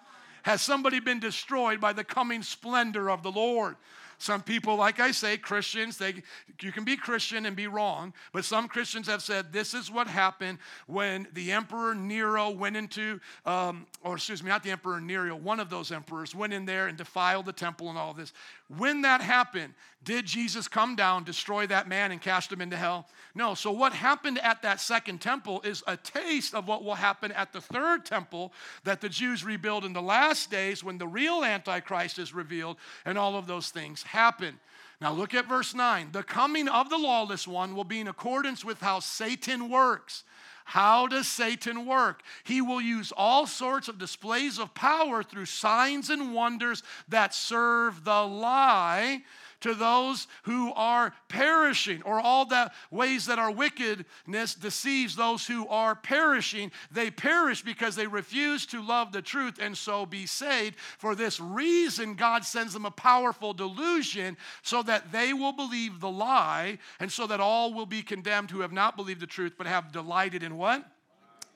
Has 0.44 0.62
somebody 0.62 1.00
been 1.00 1.18
destroyed 1.18 1.80
by 1.80 1.92
the 1.92 2.04
coming 2.04 2.44
splendor 2.44 3.10
of 3.10 3.24
the 3.24 3.32
Lord? 3.32 3.74
Some 4.22 4.40
people, 4.40 4.76
like 4.76 5.00
I 5.00 5.10
say, 5.10 5.36
Christians, 5.36 5.98
they, 5.98 6.22
you 6.60 6.70
can 6.70 6.84
be 6.84 6.96
Christian 6.96 7.44
and 7.44 7.56
be 7.56 7.66
wrong, 7.66 8.14
but 8.32 8.44
some 8.44 8.68
Christians 8.68 9.08
have 9.08 9.20
said 9.20 9.52
this 9.52 9.74
is 9.74 9.90
what 9.90 10.06
happened 10.06 10.58
when 10.86 11.26
the 11.32 11.50
Emperor 11.50 11.92
Nero 11.92 12.48
went 12.50 12.76
into, 12.76 13.18
um, 13.44 13.84
or 14.04 14.14
excuse 14.14 14.40
me, 14.40 14.48
not 14.48 14.62
the 14.62 14.70
Emperor 14.70 15.00
Nero, 15.00 15.34
one 15.34 15.58
of 15.58 15.70
those 15.70 15.90
emperors 15.90 16.36
went 16.36 16.52
in 16.52 16.64
there 16.66 16.86
and 16.86 16.96
defiled 16.96 17.46
the 17.46 17.52
temple 17.52 17.88
and 17.88 17.98
all 17.98 18.12
of 18.12 18.16
this. 18.16 18.32
When 18.68 19.02
that 19.02 19.22
happened, 19.22 19.74
did 20.04 20.26
Jesus 20.26 20.66
come 20.66 20.96
down, 20.96 21.22
destroy 21.22 21.66
that 21.68 21.88
man, 21.88 22.10
and 22.10 22.20
cast 22.20 22.50
him 22.50 22.60
into 22.60 22.76
hell? 22.76 23.08
No. 23.34 23.54
So, 23.54 23.70
what 23.70 23.92
happened 23.92 24.38
at 24.38 24.62
that 24.62 24.80
second 24.80 25.20
temple 25.20 25.60
is 25.62 25.84
a 25.86 25.96
taste 25.96 26.54
of 26.54 26.66
what 26.66 26.82
will 26.82 26.96
happen 26.96 27.30
at 27.32 27.52
the 27.52 27.60
third 27.60 28.04
temple 28.04 28.52
that 28.82 29.00
the 29.00 29.08
Jews 29.08 29.44
rebuild 29.44 29.84
in 29.84 29.92
the 29.92 30.02
last 30.02 30.50
days 30.50 30.82
when 30.82 30.98
the 30.98 31.06
real 31.06 31.44
Antichrist 31.44 32.18
is 32.18 32.34
revealed 32.34 32.78
and 33.04 33.16
all 33.16 33.36
of 33.36 33.46
those 33.46 33.70
things 33.70 34.02
happen. 34.12 34.60
Now, 35.00 35.12
look 35.12 35.34
at 35.34 35.48
verse 35.48 35.74
9. 35.74 36.10
The 36.12 36.22
coming 36.22 36.68
of 36.68 36.88
the 36.88 36.98
lawless 36.98 37.48
one 37.48 37.74
will 37.74 37.84
be 37.84 37.98
in 37.98 38.06
accordance 38.06 38.64
with 38.64 38.80
how 38.80 39.00
Satan 39.00 39.68
works. 39.68 40.22
How 40.64 41.08
does 41.08 41.26
Satan 41.26 41.86
work? 41.86 42.22
He 42.44 42.60
will 42.60 42.80
use 42.80 43.12
all 43.16 43.46
sorts 43.46 43.88
of 43.88 43.98
displays 43.98 44.58
of 44.58 44.74
power 44.74 45.22
through 45.22 45.46
signs 45.46 46.08
and 46.08 46.32
wonders 46.32 46.84
that 47.08 47.34
serve 47.34 48.04
the 48.04 48.22
lie 48.22 49.22
to 49.62 49.74
those 49.74 50.26
who 50.42 50.72
are 50.74 51.12
perishing, 51.28 52.02
or 52.02 52.20
all 52.20 52.44
the 52.44 52.70
ways 52.90 53.26
that 53.26 53.38
our 53.38 53.50
wickedness 53.50 54.54
deceives 54.54 55.16
those 55.16 55.46
who 55.46 55.66
are 55.68 55.94
perishing. 55.94 56.70
They 56.90 57.10
perish 57.10 57.62
because 57.62 57.96
they 57.96 58.06
refuse 58.06 58.66
to 58.66 58.82
love 58.82 59.12
the 59.12 59.22
truth 59.22 59.58
and 59.60 59.76
so 59.76 60.06
be 60.06 60.26
saved. 60.26 60.76
For 60.98 61.14
this 61.14 61.40
reason, 61.40 62.14
God 62.14 62.44
sends 62.44 62.72
them 62.72 62.86
a 62.86 62.90
powerful 62.90 63.54
delusion 63.54 64.36
so 64.62 64.82
that 64.82 65.10
they 65.12 65.32
will 65.32 65.52
believe 65.52 66.00
the 66.00 66.10
lie, 66.10 66.78
and 67.00 67.10
so 67.10 67.26
that 67.26 67.40
all 67.40 67.72
will 67.72 67.86
be 67.86 68.02
condemned 68.02 68.50
who 68.50 68.60
have 68.60 68.72
not 68.72 68.96
believed 68.96 69.20
the 69.20 69.26
truth 69.26 69.54
but 69.56 69.66
have 69.66 69.92
delighted 69.92 70.42
in 70.42 70.56
what? 70.56 70.84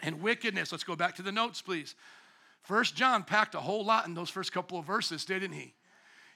In 0.03 0.23
wickedness. 0.23 0.73
Let's 0.73 0.85
go 0.85 0.97
back 0.97 1.17
to 1.17 1.23
the 1.23 1.33
notes, 1.33 1.63
please. 1.63 1.95
First 2.63 2.97
John 2.97 3.23
packed 3.23 3.55
a 3.55 3.61
whole 3.61 3.85
lot 3.85 4.07
in 4.07 4.15
those 4.15 4.29
first 4.29 4.53
couple 4.53 4.79
of 4.79 4.85
verses, 4.85 5.25
didn't 5.25 5.53
he? 5.53 5.75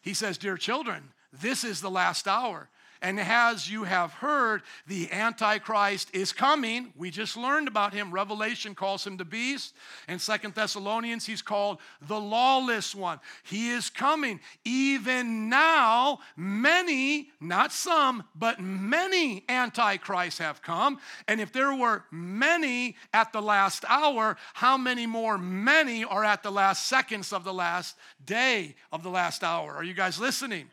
He 0.03 0.15
says, 0.15 0.39
Dear 0.39 0.57
children, 0.57 1.13
this 1.33 1.65
is 1.65 1.81
the 1.81 1.91
last 1.91 2.27
hour. 2.27 2.69
And 3.03 3.19
as 3.19 3.71
you 3.71 3.85
have 3.85 4.13
heard, 4.13 4.61
the 4.87 5.11
Antichrist 5.11 6.11
is 6.13 6.35
coming. 6.35 6.93
We 6.95 7.11
just 7.11 7.35
learned 7.35 7.67
about 7.67 7.95
him. 7.95 8.11
Revelation 8.11 8.75
calls 8.75 9.07
him 9.07 9.17
the 9.17 9.25
beast. 9.25 9.75
In 10.07 10.19
Second 10.19 10.55
Thessalonians, 10.55 11.25
he's 11.25 11.41
called 11.41 11.79
the 12.03 12.21
lawless 12.21 12.95
one. 12.95 13.19
He 13.43 13.71
is 13.71 13.89
coming. 13.89 14.39
Even 14.67 15.49
now, 15.49 16.19
many, 16.37 17.31
not 17.41 17.73
some, 17.73 18.23
but 18.35 18.61
many 18.61 19.45
Antichrists 19.49 20.39
have 20.39 20.61
come. 20.61 20.99
And 21.27 21.41
if 21.41 21.53
there 21.53 21.75
were 21.75 22.05
many 22.11 22.97
at 23.15 23.33
the 23.33 23.41
last 23.41 23.83
hour, 23.89 24.37
how 24.53 24.77
many 24.77 25.07
more 25.07 25.39
many 25.39 26.05
are 26.05 26.25
at 26.25 26.43
the 26.43 26.53
last 26.53 26.85
seconds 26.85 27.33
of 27.33 27.45
the 27.45 27.55
last 27.55 27.97
day 28.27 28.75
of 28.93 29.03
the 29.03 29.11
last 29.11 29.43
hour? 29.43 29.75
Are 29.75 29.85
you 29.85 29.95
guys 29.95 30.21
listening? 30.21 30.69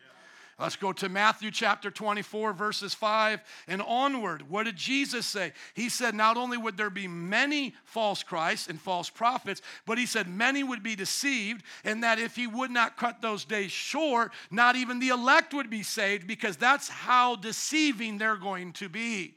Let's 0.59 0.75
go 0.75 0.91
to 0.91 1.07
Matthew 1.07 1.51
chapter 1.51 1.91
24, 1.91 2.51
verses 2.51 2.95
5 2.95 3.41
and 3.67 3.79
onward. 3.79 4.49
What 4.49 4.63
did 4.63 4.75
Jesus 4.75 5.27
say? 5.27 5.53
He 5.75 5.87
said, 5.87 6.15
Not 6.15 6.35
only 6.35 6.57
would 6.57 6.77
there 6.77 6.89
be 6.89 7.07
many 7.07 7.75
false 7.83 8.23
Christs 8.23 8.67
and 8.67 8.81
false 8.81 9.07
prophets, 9.07 9.61
but 9.85 9.99
he 9.99 10.07
said 10.07 10.27
many 10.27 10.63
would 10.63 10.81
be 10.81 10.95
deceived, 10.95 11.61
and 11.83 12.03
that 12.03 12.17
if 12.17 12.35
he 12.35 12.47
would 12.47 12.71
not 12.71 12.97
cut 12.97 13.21
those 13.21 13.45
days 13.45 13.71
short, 13.71 14.31
not 14.49 14.75
even 14.75 14.97
the 14.97 15.09
elect 15.09 15.53
would 15.53 15.69
be 15.69 15.83
saved, 15.83 16.25
because 16.25 16.57
that's 16.57 16.89
how 16.89 17.35
deceiving 17.35 18.17
they're 18.17 18.35
going 18.35 18.73
to 18.73 18.89
be. 18.89 19.35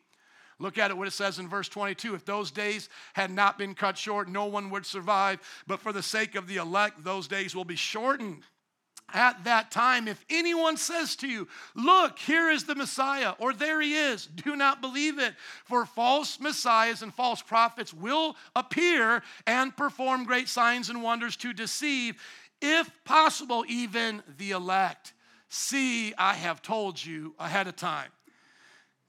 Look 0.59 0.79
at 0.79 0.91
it, 0.91 0.97
what 0.97 1.09
it 1.09 1.13
says 1.13 1.39
in 1.39 1.49
verse 1.49 1.69
22. 1.69 2.15
If 2.15 2.25
those 2.25 2.51
days 2.51 2.89
had 3.13 3.31
not 3.31 3.59
been 3.59 3.75
cut 3.75 3.99
short, 3.99 4.27
no 4.27 4.47
one 4.47 4.71
would 4.71 4.87
survive. 4.87 5.41
But 5.67 5.81
for 5.81 5.93
the 5.93 6.03
sake 6.03 6.35
of 6.35 6.47
the 6.47 6.57
elect, 6.57 7.05
those 7.05 7.29
days 7.29 7.55
will 7.55 7.65
be 7.65 7.77
shortened 7.77 8.43
at 9.15 9.45
that 9.45 9.71
time, 9.71 10.09
if 10.09 10.25
anyone 10.31 10.77
says 10.77 11.17
to 11.17 11.29
you, 11.29 11.49
Look, 11.75 12.19
here 12.19 12.51
is 12.51 12.65
the 12.65 12.75
Messiah, 12.75 13.35
or 13.39 13.53
there 13.53 13.81
he 13.81 13.95
is, 13.95 14.27
do 14.45 14.57
not 14.57 14.81
believe 14.81 15.19
it. 15.19 15.35
For 15.65 15.87
false 15.87 16.41
messiahs 16.41 17.03
and 17.03 17.15
false 17.15 17.43
prophets 17.43 17.95
will 17.95 18.37
appear 18.55 19.23
and 19.47 19.77
perform 19.77 20.25
great 20.25 20.49
signs 20.49 20.91
and 20.91 21.03
wonders 21.03 21.37
to 21.37 21.53
deceive, 21.53 22.21
if 22.61 22.91
possible, 23.05 23.65
even 23.69 24.23
the 24.39 24.53
elect. 24.53 25.13
See, 25.49 26.15
I 26.17 26.35
have 26.35 26.63
told 26.63 27.05
you 27.05 27.35
ahead 27.39 27.67
of 27.67 27.77
time. 27.77 28.11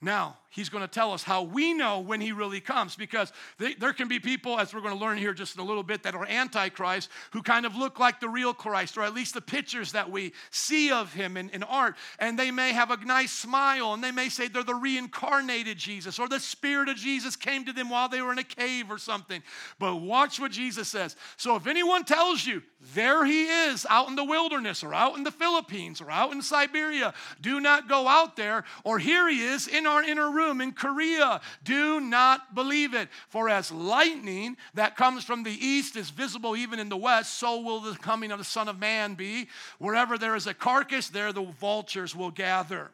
Now, 0.03 0.37
he's 0.49 0.67
going 0.67 0.83
to 0.83 0.87
tell 0.87 1.13
us 1.13 1.21
how 1.21 1.43
we 1.43 1.73
know 1.73 1.99
when 1.99 2.19
he 2.21 2.31
really 2.31 2.59
comes 2.59 2.95
because 2.95 3.31
they, 3.59 3.75
there 3.75 3.93
can 3.93 4.07
be 4.07 4.19
people, 4.19 4.59
as 4.59 4.73
we're 4.73 4.81
going 4.81 4.97
to 4.97 4.99
learn 4.99 5.19
here 5.19 5.33
just 5.33 5.55
in 5.55 5.61
a 5.61 5.65
little 5.65 5.83
bit, 5.83 6.01
that 6.03 6.15
are 6.15 6.25
antichrist 6.25 7.09
who 7.31 7.43
kind 7.43 7.67
of 7.67 7.75
look 7.75 7.99
like 7.99 8.19
the 8.19 8.27
real 8.27 8.53
Christ, 8.53 8.97
or 8.97 9.03
at 9.03 9.13
least 9.13 9.35
the 9.35 9.41
pictures 9.41 9.91
that 9.91 10.09
we 10.09 10.33
see 10.49 10.91
of 10.91 11.13
him 11.13 11.37
in, 11.37 11.49
in 11.51 11.61
art. 11.61 11.95
And 12.17 12.37
they 12.37 12.49
may 12.49 12.73
have 12.73 12.89
a 12.89 12.97
nice 12.97 13.31
smile 13.31 13.93
and 13.93 14.03
they 14.03 14.11
may 14.11 14.27
say 14.29 14.47
they're 14.47 14.63
the 14.63 14.73
reincarnated 14.73 15.77
Jesus 15.77 16.17
or 16.17 16.27
the 16.27 16.39
Spirit 16.39 16.89
of 16.89 16.97
Jesus 16.97 17.35
came 17.35 17.63
to 17.65 17.73
them 17.73 17.89
while 17.89 18.09
they 18.09 18.21
were 18.21 18.31
in 18.31 18.39
a 18.39 18.43
cave 18.43 18.89
or 18.89 18.97
something. 18.97 19.43
But 19.77 19.97
watch 19.97 20.39
what 20.39 20.51
Jesus 20.51 20.89
says. 20.89 21.15
So 21.37 21.55
if 21.55 21.67
anyone 21.67 22.05
tells 22.05 22.45
you, 22.45 22.63
there 22.95 23.23
he 23.23 23.43
is 23.43 23.85
out 23.87 24.09
in 24.09 24.15
the 24.15 24.23
wilderness 24.23 24.83
or 24.83 24.95
out 24.95 25.15
in 25.15 25.23
the 25.23 25.31
Philippines 25.31 26.01
or 26.01 26.09
out 26.09 26.31
in 26.31 26.41
Siberia, 26.41 27.13
do 27.39 27.59
not 27.59 27.87
go 27.87 28.07
out 28.07 28.35
there, 28.35 28.63
or 28.83 28.97
here 28.97 29.29
he 29.29 29.43
is 29.43 29.67
in 29.67 29.85
our 29.91 30.03
inner 30.03 30.31
room 30.31 30.61
in 30.61 30.71
Korea. 30.71 31.41
Do 31.63 31.99
not 31.99 32.55
believe 32.55 32.93
it. 32.93 33.09
For 33.29 33.49
as 33.49 33.71
lightning 33.71 34.57
that 34.73 34.95
comes 34.95 35.23
from 35.23 35.43
the 35.43 35.51
east 35.51 35.95
is 35.95 36.09
visible 36.09 36.55
even 36.55 36.79
in 36.79 36.89
the 36.89 36.97
west, 36.97 37.37
so 37.37 37.59
will 37.61 37.79
the 37.79 37.95
coming 37.97 38.31
of 38.31 38.39
the 38.39 38.45
Son 38.45 38.67
of 38.67 38.79
Man 38.79 39.13
be. 39.13 39.47
Wherever 39.77 40.17
there 40.17 40.35
is 40.35 40.47
a 40.47 40.53
carcass, 40.53 41.09
there 41.09 41.33
the 41.33 41.43
vultures 41.43 42.15
will 42.15 42.31
gather. 42.31 42.91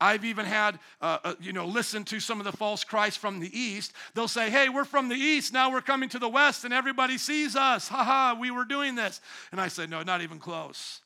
I've 0.00 0.24
even 0.24 0.46
had, 0.46 0.78
uh, 1.00 1.18
uh, 1.24 1.34
you 1.40 1.52
know, 1.52 1.66
listen 1.66 2.04
to 2.04 2.20
some 2.20 2.38
of 2.38 2.44
the 2.44 2.56
false 2.56 2.84
Christ 2.84 3.18
from 3.18 3.40
the 3.40 3.58
east. 3.58 3.92
They'll 4.14 4.28
say, 4.28 4.48
hey, 4.48 4.68
we're 4.68 4.84
from 4.84 5.08
the 5.08 5.16
east, 5.16 5.52
now 5.52 5.72
we're 5.72 5.80
coming 5.80 6.08
to 6.10 6.20
the 6.20 6.28
west, 6.28 6.64
and 6.64 6.72
everybody 6.72 7.18
sees 7.18 7.56
us. 7.56 7.88
Ha 7.88 8.04
ha, 8.04 8.36
we 8.38 8.50
were 8.52 8.64
doing 8.64 8.94
this. 8.94 9.20
And 9.50 9.60
I 9.60 9.68
said, 9.68 9.90
no, 9.90 10.02
not 10.02 10.22
even 10.22 10.38
close. 10.38 11.00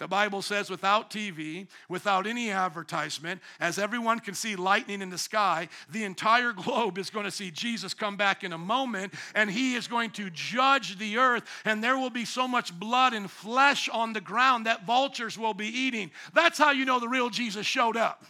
The 0.00 0.08
Bible 0.08 0.40
says 0.40 0.70
without 0.70 1.10
TV, 1.10 1.66
without 1.90 2.26
any 2.26 2.50
advertisement, 2.50 3.42
as 3.60 3.78
everyone 3.78 4.18
can 4.18 4.32
see 4.32 4.56
lightning 4.56 5.02
in 5.02 5.10
the 5.10 5.18
sky, 5.18 5.68
the 5.90 6.04
entire 6.04 6.52
globe 6.54 6.96
is 6.96 7.10
going 7.10 7.26
to 7.26 7.30
see 7.30 7.50
Jesus 7.50 7.92
come 7.92 8.16
back 8.16 8.42
in 8.42 8.54
a 8.54 8.58
moment 8.58 9.12
and 9.34 9.50
he 9.50 9.74
is 9.74 9.86
going 9.86 10.10
to 10.12 10.30
judge 10.30 10.98
the 10.98 11.18
earth 11.18 11.44
and 11.66 11.84
there 11.84 11.98
will 11.98 12.08
be 12.08 12.24
so 12.24 12.48
much 12.48 12.76
blood 12.80 13.12
and 13.12 13.30
flesh 13.30 13.90
on 13.90 14.14
the 14.14 14.22
ground 14.22 14.64
that 14.64 14.86
vultures 14.86 15.36
will 15.36 15.52
be 15.52 15.66
eating. 15.66 16.10
That's 16.32 16.56
how 16.56 16.70
you 16.70 16.86
know 16.86 16.98
the 16.98 17.08
real 17.08 17.28
Jesus 17.28 17.66
showed 17.66 17.98
up. 17.98 18.24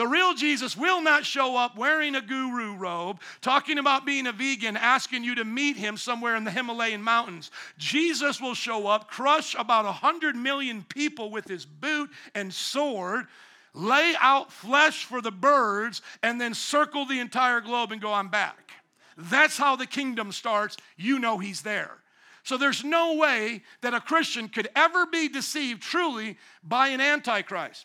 The 0.00 0.06
real 0.06 0.32
Jesus 0.32 0.78
will 0.78 1.02
not 1.02 1.26
show 1.26 1.58
up 1.58 1.76
wearing 1.76 2.14
a 2.14 2.22
guru 2.22 2.74
robe, 2.74 3.20
talking 3.42 3.76
about 3.76 4.06
being 4.06 4.26
a 4.26 4.32
vegan, 4.32 4.78
asking 4.78 5.24
you 5.24 5.34
to 5.34 5.44
meet 5.44 5.76
him 5.76 5.98
somewhere 5.98 6.36
in 6.36 6.44
the 6.44 6.50
Himalayan 6.50 7.02
mountains. 7.02 7.50
Jesus 7.76 8.40
will 8.40 8.54
show 8.54 8.86
up, 8.86 9.10
crush 9.10 9.54
about 9.58 9.84
100 9.84 10.36
million 10.36 10.86
people 10.88 11.30
with 11.30 11.46
his 11.46 11.66
boot 11.66 12.08
and 12.34 12.50
sword, 12.50 13.26
lay 13.74 14.14
out 14.22 14.50
flesh 14.50 15.04
for 15.04 15.20
the 15.20 15.30
birds, 15.30 16.00
and 16.22 16.40
then 16.40 16.54
circle 16.54 17.04
the 17.04 17.20
entire 17.20 17.60
globe 17.60 17.92
and 17.92 18.00
go, 18.00 18.10
I'm 18.10 18.28
back. 18.28 18.72
That's 19.18 19.58
how 19.58 19.76
the 19.76 19.86
kingdom 19.86 20.32
starts. 20.32 20.78
You 20.96 21.18
know 21.18 21.36
he's 21.36 21.60
there. 21.60 21.98
So 22.42 22.56
there's 22.56 22.82
no 22.82 23.16
way 23.16 23.64
that 23.82 23.92
a 23.92 24.00
Christian 24.00 24.48
could 24.48 24.70
ever 24.74 25.04
be 25.04 25.28
deceived 25.28 25.82
truly 25.82 26.38
by 26.64 26.88
an 26.88 27.02
antichrist. 27.02 27.84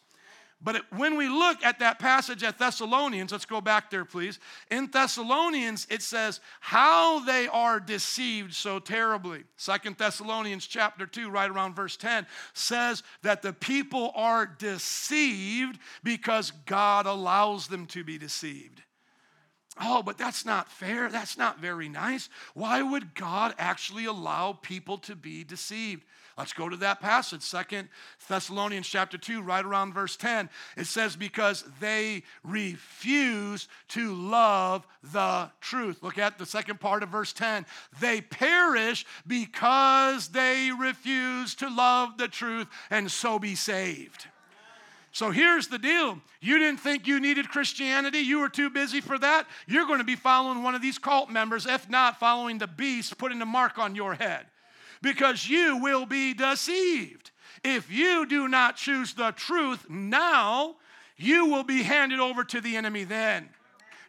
But 0.65 0.81
when 0.91 1.15
we 1.15 1.29
look 1.29 1.63
at 1.63 1.77
that 1.77 1.99
passage 1.99 2.41
at 2.41 2.57
Thessalonians, 2.57 3.31
let's 3.31 3.45
go 3.45 3.61
back 3.61 3.91
there, 3.91 4.03
please. 4.03 4.39
In 4.71 4.87
Thessalonians, 4.87 5.85
it 5.91 6.01
says 6.01 6.39
how 6.59 7.23
they 7.23 7.47
are 7.47 7.79
deceived 7.79 8.55
so 8.55 8.79
terribly. 8.79 9.43
Second 9.57 9.97
Thessalonians 9.97 10.65
chapter 10.65 11.05
2, 11.05 11.29
right 11.29 11.51
around 11.51 11.75
verse 11.75 11.97
10, 11.97 12.25
says 12.53 13.03
that 13.21 13.43
the 13.43 13.53
people 13.53 14.11
are 14.15 14.47
deceived 14.47 15.77
because 16.03 16.49
God 16.65 17.05
allows 17.05 17.67
them 17.67 17.85
to 17.87 18.03
be 18.03 18.17
deceived. 18.17 18.81
Oh, 19.79 20.01
but 20.01 20.17
that's 20.17 20.45
not 20.45 20.71
fair. 20.71 21.09
That's 21.09 21.37
not 21.37 21.59
very 21.59 21.89
nice. 21.89 22.29
Why 22.53 22.81
would 22.81 23.13
God 23.13 23.53
actually 23.57 24.05
allow 24.05 24.53
people 24.53 24.97
to 24.99 25.15
be 25.15 25.43
deceived? 25.43 26.03
Let's 26.37 26.53
go 26.53 26.67
to 26.67 26.75
that 26.77 26.99
passage, 26.99 27.41
Second 27.41 27.87
Thessalonians 28.27 28.87
chapter 28.87 29.17
2, 29.17 29.41
right 29.41 29.63
around 29.63 29.93
verse 29.93 30.17
10. 30.17 30.49
It 30.75 30.85
says, 30.85 31.15
Because 31.15 31.63
they 31.79 32.23
refuse 32.43 33.69
to 33.89 34.13
love 34.13 34.85
the 35.01 35.49
truth. 35.61 36.03
Look 36.03 36.17
at 36.17 36.37
the 36.37 36.45
second 36.45 36.81
part 36.81 37.03
of 37.03 37.09
verse 37.09 37.31
10. 37.31 37.65
They 38.01 38.19
perish 38.19 39.05
because 39.25 40.29
they 40.29 40.71
refuse 40.77 41.55
to 41.55 41.69
love 41.69 42.17
the 42.17 42.27
truth 42.27 42.67
and 42.89 43.09
so 43.09 43.39
be 43.39 43.55
saved. 43.55 44.27
So 45.15 45.31
here's 45.31 45.69
the 45.69 45.79
deal. 45.79 46.19
You 46.41 46.59
didn't 46.59 46.81
think 46.81 47.07
you 47.07 47.21
needed 47.21 47.47
Christianity. 47.47 48.17
You 48.17 48.41
were 48.41 48.49
too 48.49 48.69
busy 48.69 48.99
for 48.99 49.17
that. 49.19 49.47
You're 49.65 49.87
going 49.87 49.99
to 49.99 50.03
be 50.03 50.17
following 50.17 50.61
one 50.61 50.75
of 50.75 50.81
these 50.81 50.97
cult 50.97 51.29
members, 51.29 51.65
if 51.65 51.89
not 51.89 52.19
following 52.19 52.57
the 52.57 52.67
beast, 52.67 53.17
putting 53.17 53.41
a 53.41 53.45
mark 53.45 53.77
on 53.77 53.95
your 53.95 54.15
head 54.15 54.47
because 55.01 55.47
you 55.47 55.77
will 55.77 56.05
be 56.05 56.33
deceived. 56.33 57.31
If 57.63 57.89
you 57.89 58.25
do 58.25 58.49
not 58.49 58.75
choose 58.75 59.13
the 59.13 59.31
truth 59.31 59.89
now, 59.89 60.75
you 61.15 61.45
will 61.45 61.63
be 61.63 61.83
handed 61.83 62.19
over 62.19 62.43
to 62.43 62.59
the 62.59 62.75
enemy 62.75 63.05
then. 63.05 63.47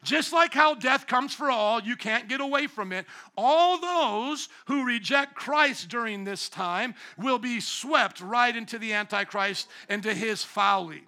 Just 0.06 0.32
like 0.32 0.54
how 0.54 0.76
death 0.76 1.08
comes 1.08 1.34
for 1.34 1.50
all, 1.50 1.82
you 1.82 1.96
can't 1.96 2.28
get 2.28 2.40
away 2.40 2.68
from 2.68 2.92
it. 2.92 3.06
All 3.36 3.76
those 3.76 4.48
who 4.66 4.84
reject 4.84 5.34
Christ 5.34 5.88
during 5.88 6.22
this 6.22 6.48
time 6.48 6.94
will 7.18 7.40
be 7.40 7.58
swept 7.58 8.20
right 8.20 8.54
into 8.54 8.78
the 8.78 8.92
Antichrist 8.92 9.68
into 9.90 10.14
his 10.14 10.44
folly. 10.44 11.02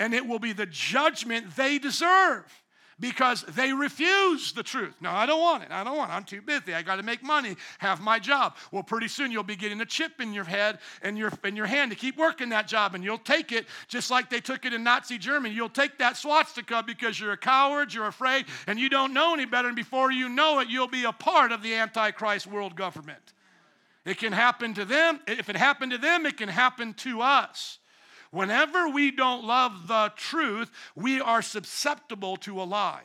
And 0.00 0.14
it 0.14 0.26
will 0.26 0.38
be 0.38 0.54
the 0.54 0.64
judgment 0.64 1.54
they 1.54 1.78
deserve 1.78 2.46
because 3.00 3.42
they 3.48 3.72
refuse 3.72 4.52
the 4.52 4.62
truth. 4.62 4.94
No, 5.00 5.10
I 5.10 5.26
don't 5.26 5.40
want 5.40 5.62
it. 5.64 5.70
I 5.70 5.84
don't 5.84 5.96
want 5.96 6.10
it. 6.10 6.14
I'm 6.14 6.24
too 6.24 6.42
busy. 6.42 6.74
I 6.74 6.82
got 6.82 6.96
to 6.96 7.02
make 7.02 7.22
money, 7.22 7.56
have 7.78 8.00
my 8.00 8.18
job. 8.18 8.56
Well, 8.72 8.82
pretty 8.82 9.08
soon 9.08 9.32
you'll 9.32 9.42
be 9.42 9.56
getting 9.56 9.80
a 9.80 9.86
chip 9.86 10.20
in 10.20 10.32
your 10.32 10.44
head 10.44 10.78
and 11.02 11.18
your 11.18 11.32
in 11.44 11.56
your 11.56 11.66
hand 11.66 11.90
to 11.90 11.96
keep 11.96 12.16
working 12.16 12.50
that 12.50 12.68
job, 12.68 12.94
and 12.94 13.02
you'll 13.02 13.18
take 13.18 13.52
it 13.52 13.66
just 13.88 14.10
like 14.10 14.30
they 14.30 14.40
took 14.40 14.64
it 14.64 14.72
in 14.72 14.84
Nazi 14.84 15.18
Germany. 15.18 15.54
You'll 15.54 15.68
take 15.68 15.98
that 15.98 16.16
swastika 16.16 16.82
because 16.86 17.18
you're 17.18 17.32
a 17.32 17.36
coward, 17.36 17.92
you're 17.92 18.06
afraid, 18.06 18.46
and 18.66 18.78
you 18.78 18.88
don't 18.88 19.12
know 19.12 19.34
any 19.34 19.46
better. 19.46 19.68
And 19.68 19.76
before 19.76 20.12
you 20.12 20.28
know 20.28 20.60
it, 20.60 20.68
you'll 20.68 20.88
be 20.88 21.04
a 21.04 21.12
part 21.12 21.52
of 21.52 21.62
the 21.62 21.74
Antichrist 21.74 22.46
world 22.46 22.76
government. 22.76 23.32
It 24.04 24.18
can 24.18 24.32
happen 24.32 24.74
to 24.74 24.84
them. 24.84 25.20
If 25.26 25.48
it 25.48 25.56
happened 25.56 25.92
to 25.92 25.98
them, 25.98 26.26
it 26.26 26.36
can 26.36 26.48
happen 26.48 26.94
to 26.94 27.22
us. 27.22 27.78
Whenever 28.34 28.88
we 28.88 29.12
don't 29.12 29.44
love 29.44 29.86
the 29.86 30.12
truth, 30.16 30.70
we 30.96 31.20
are 31.20 31.40
susceptible 31.40 32.36
to 32.38 32.60
a 32.60 32.64
lie. 32.64 33.04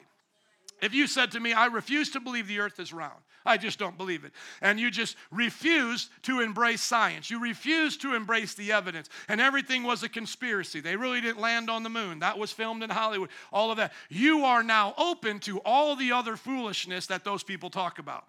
If 0.81 0.93
you 0.93 1.05
said 1.05 1.31
to 1.31 1.39
me, 1.39 1.53
I 1.53 1.67
refuse 1.67 2.09
to 2.11 2.19
believe 2.19 2.47
the 2.47 2.59
earth 2.59 2.79
is 2.79 2.91
round, 2.91 3.19
I 3.45 3.57
just 3.57 3.77
don't 3.77 3.97
believe 3.97 4.25
it. 4.25 4.31
And 4.61 4.79
you 4.79 4.89
just 4.89 5.15
refuse 5.31 6.09
to 6.23 6.41
embrace 6.41 6.81
science. 6.81 7.29
You 7.29 7.41
refuse 7.41 7.95
to 7.97 8.15
embrace 8.15 8.53
the 8.53 8.71
evidence. 8.71 9.09
And 9.27 9.39
everything 9.39 9.83
was 9.83 10.03
a 10.03 10.09
conspiracy. 10.09 10.81
They 10.81 10.95
really 10.95 11.21
didn't 11.21 11.41
land 11.41 11.69
on 11.69 11.83
the 11.83 11.89
moon. 11.89 12.19
That 12.19 12.37
was 12.37 12.51
filmed 12.51 12.83
in 12.83 12.89
Hollywood. 12.89 13.29
All 13.51 13.71
of 13.71 13.77
that. 13.77 13.93
You 14.09 14.45
are 14.45 14.61
now 14.61 14.93
open 14.97 15.39
to 15.41 15.59
all 15.59 15.95
the 15.95 16.11
other 16.11 16.35
foolishness 16.35 17.07
that 17.07 17.23
those 17.23 17.43
people 17.43 17.69
talk 17.69 17.97
about. 17.97 18.25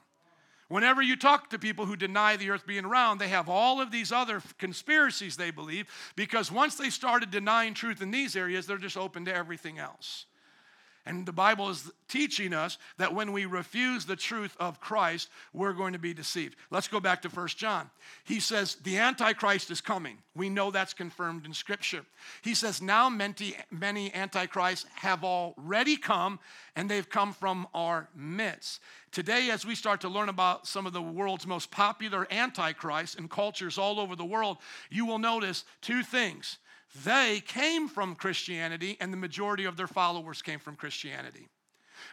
Whenever 0.70 1.02
you 1.02 1.16
talk 1.16 1.50
to 1.50 1.58
people 1.58 1.84
who 1.84 1.96
deny 1.96 2.36
the 2.36 2.48
earth 2.48 2.64
being 2.64 2.86
round, 2.86 3.20
they 3.20 3.26
have 3.26 3.48
all 3.48 3.80
of 3.80 3.90
these 3.90 4.12
other 4.12 4.40
conspiracies 4.56 5.36
they 5.36 5.50
believe 5.50 5.88
because 6.14 6.52
once 6.52 6.76
they 6.76 6.90
started 6.90 7.28
denying 7.32 7.74
truth 7.74 8.00
in 8.00 8.12
these 8.12 8.36
areas, 8.36 8.68
they're 8.68 8.78
just 8.78 8.96
open 8.96 9.24
to 9.24 9.34
everything 9.34 9.80
else. 9.80 10.26
And 11.06 11.24
the 11.24 11.32
Bible 11.32 11.70
is 11.70 11.90
teaching 12.08 12.52
us 12.52 12.76
that 12.98 13.14
when 13.14 13.32
we 13.32 13.46
refuse 13.46 14.04
the 14.04 14.16
truth 14.16 14.54
of 14.60 14.80
Christ, 14.80 15.30
we're 15.54 15.72
going 15.72 15.94
to 15.94 15.98
be 15.98 16.12
deceived. 16.12 16.56
Let's 16.70 16.88
go 16.88 17.00
back 17.00 17.22
to 17.22 17.28
1 17.28 17.48
John. 17.48 17.90
He 18.24 18.38
says, 18.38 18.74
The 18.76 18.98
Antichrist 18.98 19.70
is 19.70 19.80
coming. 19.80 20.18
We 20.36 20.50
know 20.50 20.70
that's 20.70 20.92
confirmed 20.92 21.46
in 21.46 21.54
Scripture. 21.54 22.04
He 22.42 22.54
says, 22.54 22.82
Now 22.82 23.08
many, 23.08 23.56
many 23.70 24.12
Antichrists 24.14 24.86
have 24.96 25.24
already 25.24 25.96
come, 25.96 26.38
and 26.76 26.90
they've 26.90 27.08
come 27.08 27.32
from 27.32 27.66
our 27.72 28.08
midst. 28.14 28.80
Today, 29.10 29.50
as 29.50 29.64
we 29.64 29.74
start 29.74 30.02
to 30.02 30.08
learn 30.08 30.28
about 30.28 30.66
some 30.66 30.86
of 30.86 30.92
the 30.92 31.02
world's 31.02 31.46
most 31.46 31.70
popular 31.70 32.26
Antichrists 32.30 33.16
in 33.16 33.28
cultures 33.28 33.78
all 33.78 33.98
over 33.98 34.14
the 34.14 34.24
world, 34.24 34.58
you 34.90 35.06
will 35.06 35.18
notice 35.18 35.64
two 35.80 36.02
things. 36.02 36.58
They 37.04 37.40
came 37.46 37.88
from 37.88 38.14
Christianity, 38.16 38.96
and 39.00 39.12
the 39.12 39.16
majority 39.16 39.64
of 39.64 39.76
their 39.76 39.86
followers 39.86 40.42
came 40.42 40.58
from 40.58 40.76
Christianity. 40.76 41.48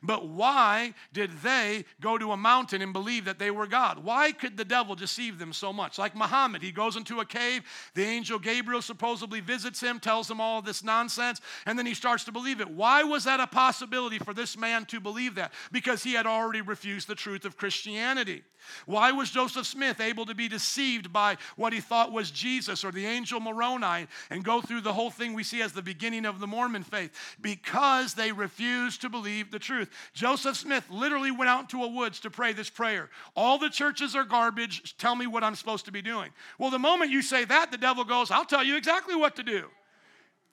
But 0.03 0.27
why 0.27 0.94
did 1.13 1.32
they 1.41 1.86
go 2.01 2.17
to 2.17 2.32
a 2.32 2.38
mountain 2.38 2.82
and 2.82 2.94
believe 2.94 3.25
that 3.25 3.39
they 3.39 3.51
were 3.51 3.67
God? 3.67 4.03
Why 4.03 4.32
could 4.32 4.58
the 4.58 4.65
devil 4.65 4.96
deceive 4.96 5.39
them 5.39 5.53
so 5.53 5.74
much? 5.74 5.98
Like 5.98 6.15
Muhammad, 6.15 6.62
he 6.62 6.72
goes 6.72 6.96
into 6.96 7.20
a 7.20 7.25
cave, 7.25 7.63
the 7.94 8.03
angel 8.03 8.39
Gabriel 8.39 8.82
supposedly 8.82 9.39
visits 9.39 9.82
him, 9.82 10.00
tells 10.00 10.29
him 10.29 10.41
all 10.41 10.62
this 10.62 10.84
nonsense, 10.84 11.41
and 11.65 11.77
then 11.77 11.86
he 11.86 11.94
starts 11.94 12.24
to 12.25 12.32
believe 12.32 12.62
it. 12.62 12.70
Why 12.70 13.03
was 13.03 13.24
that 13.25 13.39
a 13.39 13.48
possibility 13.48 14.20
for 14.20 14.34
this 14.34 14.58
man 14.58 14.86
to 14.86 15.00
believe 15.00 15.36
that? 15.36 15.53
Because 15.72 16.03
he 16.03 16.13
had 16.13 16.25
already 16.25 16.62
refused 16.62 17.08
the 17.08 17.15
truth 17.15 17.46
of 17.46 17.58
Christianity. 17.58 18.44
Why 18.86 19.12
was 19.12 19.29
Joseph 19.29 19.65
Smith 19.65 20.01
able 20.01 20.25
to 20.25 20.36
be 20.36 20.48
deceived 20.48 21.13
by 21.13 21.38
what 21.56 21.74
he 21.74 21.79
thought 21.79 22.12
was 22.12 22.32
Jesus 22.32 22.84
or 22.84 22.91
the 22.91 23.06
angel 23.06 23.39
Moroni 23.39 24.08
and 24.29 24.44
go 24.44 24.62
through 24.62 24.82
the 24.82 24.94
whole 24.94 25.12
thing 25.12 25.34
we 25.34 25.44
see 25.44 25.62
as 25.62 25.74
the 25.74 25.82
beginning 25.82 26.25
of 26.25 26.39
the 26.39 26.48
Mormon 26.48 26.84
faith? 26.84 27.12
Because 27.39 28.13
they 28.13 28.32
refused 28.32 29.01
to 29.01 29.10
believe 29.10 29.51
the 29.51 29.60
truth. 29.60 29.77
Joseph 30.14 30.58
Smith 30.58 30.86
literally 30.90 31.32
went 31.32 31.50
out 31.50 31.62
into 31.62 31.84
a 31.84 31.88
woods 31.88 32.20
to 32.22 32.30
pray 32.30 32.54
this 32.54 32.70
prayer. 32.70 33.10
All 33.36 33.58
the 33.58 33.70
churches 33.70 34.16
are 34.16 34.24
garbage. 34.24 34.98
Tell 34.98 35.16
me 35.16 35.28
what 35.28 35.44
I'm 35.44 35.56
supposed 35.56 35.86
to 35.86 35.92
be 35.92 36.02
doing. 36.02 36.32
Well, 36.58 36.70
the 36.70 36.80
moment 36.80 37.12
you 37.12 37.22
say 37.22 37.46
that, 37.46 37.72
the 37.72 37.78
devil 37.78 38.04
goes, 38.04 38.32
I'll 38.32 38.46
tell 38.46 38.64
you 38.64 38.76
exactly 38.76 39.16
what 39.16 39.36
to 39.36 39.44
do. 39.44 39.70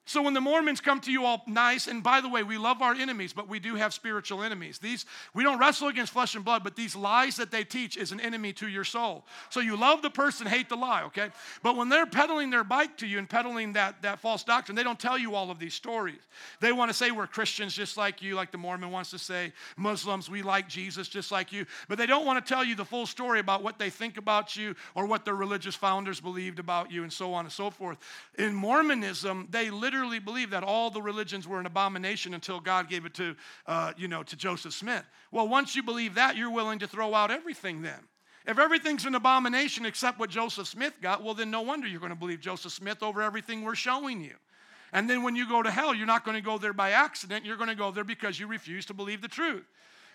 So 0.06 0.20
when 0.20 0.34
the 0.34 0.40
Mormons 0.40 0.82
come 0.82 1.00
to 1.00 1.10
you 1.10 1.24
all 1.24 1.42
nice, 1.46 1.86
and 1.86 2.02
by 2.02 2.20
the 2.20 2.28
way, 2.28 2.42
we 2.42 2.58
love 2.58 2.82
our 2.82 2.94
enemies, 2.94 3.32
but 3.32 3.48
we 3.48 3.58
do 3.58 3.74
have 3.76 3.94
spiritual 3.94 4.42
enemies. 4.42 4.78
These 4.78 5.06
we 5.32 5.42
don't 5.42 5.58
wrestle 5.58 5.88
against 5.88 6.12
flesh 6.12 6.34
and 6.34 6.44
blood, 6.44 6.62
but 6.62 6.76
these 6.76 6.94
lies 6.94 7.36
that 7.36 7.50
they 7.50 7.64
teach 7.64 7.96
is 7.96 8.12
an 8.12 8.20
enemy 8.20 8.52
to 8.54 8.68
your 8.68 8.84
soul. 8.84 9.24
So 9.48 9.60
you 9.60 9.76
love 9.76 10.02
the 10.02 10.10
person, 10.10 10.46
hate 10.46 10.68
the 10.68 10.76
lie, 10.76 11.04
okay? 11.04 11.30
But 11.62 11.76
when 11.76 11.88
they're 11.88 12.04
pedaling 12.04 12.50
their 12.50 12.64
bike 12.64 12.98
to 12.98 13.06
you 13.06 13.18
and 13.18 13.28
peddling 13.28 13.72
that, 13.72 14.02
that 14.02 14.20
false 14.20 14.44
doctrine, 14.44 14.76
they 14.76 14.82
don't 14.82 15.00
tell 15.00 15.16
you 15.16 15.34
all 15.34 15.50
of 15.50 15.58
these 15.58 15.72
stories. 15.72 16.20
They 16.60 16.72
want 16.72 16.90
to 16.90 16.94
say 16.94 17.10
we're 17.10 17.26
Christians 17.26 17.74
just 17.74 17.96
like 17.96 18.20
you, 18.20 18.34
like 18.34 18.52
the 18.52 18.58
Mormon 18.58 18.90
wants 18.90 19.10
to 19.10 19.18
say, 19.18 19.54
Muslims, 19.78 20.28
we 20.28 20.42
like 20.42 20.68
Jesus 20.68 21.08
just 21.08 21.32
like 21.32 21.50
you. 21.50 21.64
But 21.88 21.96
they 21.96 22.06
don't 22.06 22.26
want 22.26 22.44
to 22.44 22.54
tell 22.54 22.62
you 22.62 22.74
the 22.74 22.84
full 22.84 23.06
story 23.06 23.40
about 23.40 23.62
what 23.62 23.78
they 23.78 23.88
think 23.88 24.18
about 24.18 24.54
you 24.54 24.76
or 24.94 25.06
what 25.06 25.24
their 25.24 25.34
religious 25.34 25.74
founders 25.74 26.20
believed 26.20 26.58
about 26.58 26.92
you 26.92 27.04
and 27.04 27.12
so 27.12 27.32
on 27.32 27.46
and 27.46 27.52
so 27.52 27.70
forth. 27.70 27.96
In 28.36 28.54
Mormonism, 28.54 29.48
they 29.50 29.70
literally 29.70 29.93
literally 29.94 30.18
believe 30.18 30.50
that 30.50 30.64
all 30.64 30.90
the 30.90 31.00
religions 31.00 31.46
were 31.46 31.60
an 31.60 31.66
abomination 31.66 32.34
until 32.34 32.58
God 32.58 32.88
gave 32.88 33.06
it 33.06 33.14
to, 33.14 33.36
uh, 33.66 33.92
you 33.96 34.08
know, 34.08 34.22
to 34.24 34.36
Joseph 34.36 34.74
Smith. 34.74 35.04
Well, 35.30 35.46
once 35.46 35.76
you 35.76 35.82
believe 35.82 36.14
that, 36.16 36.36
you're 36.36 36.50
willing 36.50 36.80
to 36.80 36.88
throw 36.88 37.14
out 37.14 37.30
everything 37.30 37.82
then. 37.82 38.00
If 38.46 38.58
everything's 38.58 39.06
an 39.06 39.14
abomination 39.14 39.86
except 39.86 40.18
what 40.18 40.30
Joseph 40.30 40.66
Smith 40.66 40.94
got, 41.00 41.22
well, 41.22 41.34
then 41.34 41.50
no 41.50 41.62
wonder 41.62 41.86
you're 41.86 42.00
going 42.00 42.10
to 42.10 42.18
believe 42.18 42.40
Joseph 42.40 42.72
Smith 42.72 43.02
over 43.02 43.22
everything 43.22 43.62
we're 43.62 43.74
showing 43.74 44.20
you. 44.20 44.34
And 44.92 45.08
then 45.08 45.22
when 45.22 45.34
you 45.34 45.48
go 45.48 45.62
to 45.62 45.70
hell, 45.70 45.94
you're 45.94 46.06
not 46.06 46.24
going 46.24 46.36
to 46.36 46.42
go 46.42 46.58
there 46.58 46.72
by 46.72 46.90
accident. 46.90 47.44
You're 47.44 47.56
going 47.56 47.70
to 47.70 47.74
go 47.74 47.90
there 47.90 48.04
because 48.04 48.38
you 48.38 48.46
refuse 48.46 48.84
to 48.86 48.94
believe 48.94 49.22
the 49.22 49.28
truth. 49.28 49.64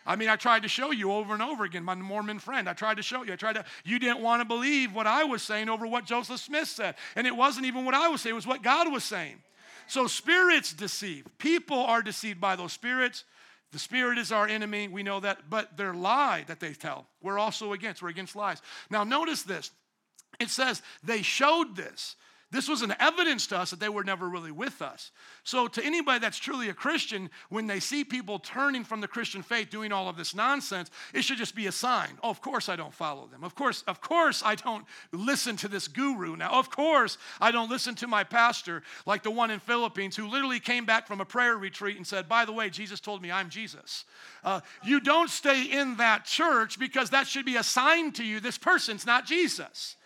I 0.06 0.16
mean, 0.16 0.30
I 0.30 0.36
tried 0.38 0.64
to 0.64 0.70
show 0.70 0.92
you 0.92 1.12
over 1.12 1.34
and 1.34 1.44
over 1.44 1.66
again, 1.66 1.84
my 1.84 1.96
Mormon 1.96 2.40
friend. 2.40 2.70
I 2.70 2.74
tried 2.74 2.98
to 2.98 3.04
show 3.04 3.24
you. 3.24 3.34
I 3.34 3.36
tried 3.36 3.56
to, 3.56 3.66
you 3.84 4.00
didn't 4.00 4.22
want 4.22 4.42
to 4.42 4.46
believe 4.46 4.94
what 4.94 5.08
I 5.08 5.24
was 5.24 5.42
saying 5.42 5.70
over 5.70 5.86
what 5.86 6.06
Joseph 6.06 6.40
Smith 6.40 6.68
said. 6.68 6.96
And 7.16 7.28
it 7.28 7.36
wasn't 7.36 7.66
even 7.66 7.86
what 7.86 7.94
I 7.94 8.08
was 8.08 8.22
saying, 8.22 8.34
it 8.34 8.36
was 8.36 8.48
what 8.48 8.64
God 8.64 8.92
was 8.92 9.04
saying. 9.04 9.42
So 9.90 10.06
spirits 10.06 10.72
deceive. 10.72 11.26
People 11.40 11.80
are 11.80 12.04
deceived 12.04 12.40
by 12.40 12.56
those 12.56 12.72
spirits. 12.72 13.24
The 13.72 13.80
spirit 13.80 14.20
is 14.20 14.32
our 14.32 14.48
enemy. 14.48 14.88
We 14.88 15.02
know 15.02 15.20
that. 15.20 15.50
But 15.50 15.78
their 15.78 15.96
lie 15.96 16.46
that 16.48 16.60
they 16.60 16.74
tell, 16.74 17.08
we're 17.22 17.40
also 17.40 17.74
against. 17.74 18.02
We're 18.02 18.10
against 18.10 18.36
lies. 18.36 18.62
Now, 18.92 19.04
notice 19.04 19.42
this. 19.42 19.72
It 20.40 20.50
says 20.50 20.84
they 21.04 21.24
showed 21.24 21.76
this. 21.76 22.16
This 22.52 22.68
was 22.68 22.82
an 22.82 22.96
evidence 23.00 23.46
to 23.48 23.60
us 23.60 23.70
that 23.70 23.80
they 23.80 23.90
were 23.90 24.04
never 24.04 24.28
really 24.28 24.52
with 24.52 24.82
us. 24.82 25.12
So, 25.44 25.68
to 25.68 25.84
anybody 25.84 26.18
that's 26.20 26.40
truly 26.40 26.70
a 26.70 26.74
Christian, 26.74 27.30
when 27.50 27.68
they 27.68 27.80
see 27.80 28.04
people 28.04 28.40
turning 28.40 28.84
from 28.84 29.02
the 29.02 29.08
Christian 29.08 29.44
faith, 29.44 29.70
doing 29.70 29.92
all 29.92 30.10
of 30.10 30.18
this 30.18 30.34
nonsense, 30.34 30.90
it 31.14 31.22
should 31.24 31.38
just 31.38 31.54
be 31.54 31.68
a 31.68 31.72
sign. 31.72 32.10
Oh, 32.24 32.32
of 32.32 32.42
course 32.42 32.68
I 32.68 32.76
don't 32.76 32.94
follow 32.94 33.28
them. 33.28 33.44
Of 33.44 33.54
course, 33.54 33.84
of 33.84 34.02
course 34.02 34.42
I 34.44 34.56
don't 34.56 34.86
listen 35.12 35.58
to 35.58 35.68
this 35.68 35.88
guru. 35.88 36.36
Now, 36.36 36.58
of 36.58 36.72
course 36.72 37.20
I 37.40 37.52
don't 37.52 37.70
listen 37.70 37.94
to 37.96 38.08
my 38.08 38.24
pastor, 38.24 38.82
like 39.06 39.22
the 39.22 39.30
one 39.30 39.52
in 39.52 39.60
Philippines 39.60 40.16
who 40.16 40.28
literally 40.28 40.60
came 40.60 40.86
back 40.86 41.06
from 41.06 41.22
a 41.22 41.26
prayer 41.26 41.56
retreat 41.56 41.98
and 41.98 42.08
said, 42.08 42.28
"By 42.28 42.46
the 42.46 42.54
way, 42.54 42.72
Jesus 42.72 43.00
told 43.00 43.22
me 43.22 43.32
I'm 43.32 43.50
Jesus." 43.50 44.06
Uh, 44.44 44.62
you 44.84 45.00
don't 45.00 45.30
stay 45.30 45.66
in 45.66 45.98
that 45.98 46.26
church 46.26 46.80
because 46.80 47.12
that 47.12 47.28
should 47.28 47.46
be 47.46 47.58
a 47.58 47.64
sign 47.64 48.12
to 48.14 48.24
you. 48.24 48.40
This 48.40 48.58
person's 48.58 49.06
not 49.06 49.28
Jesus. 49.28 49.98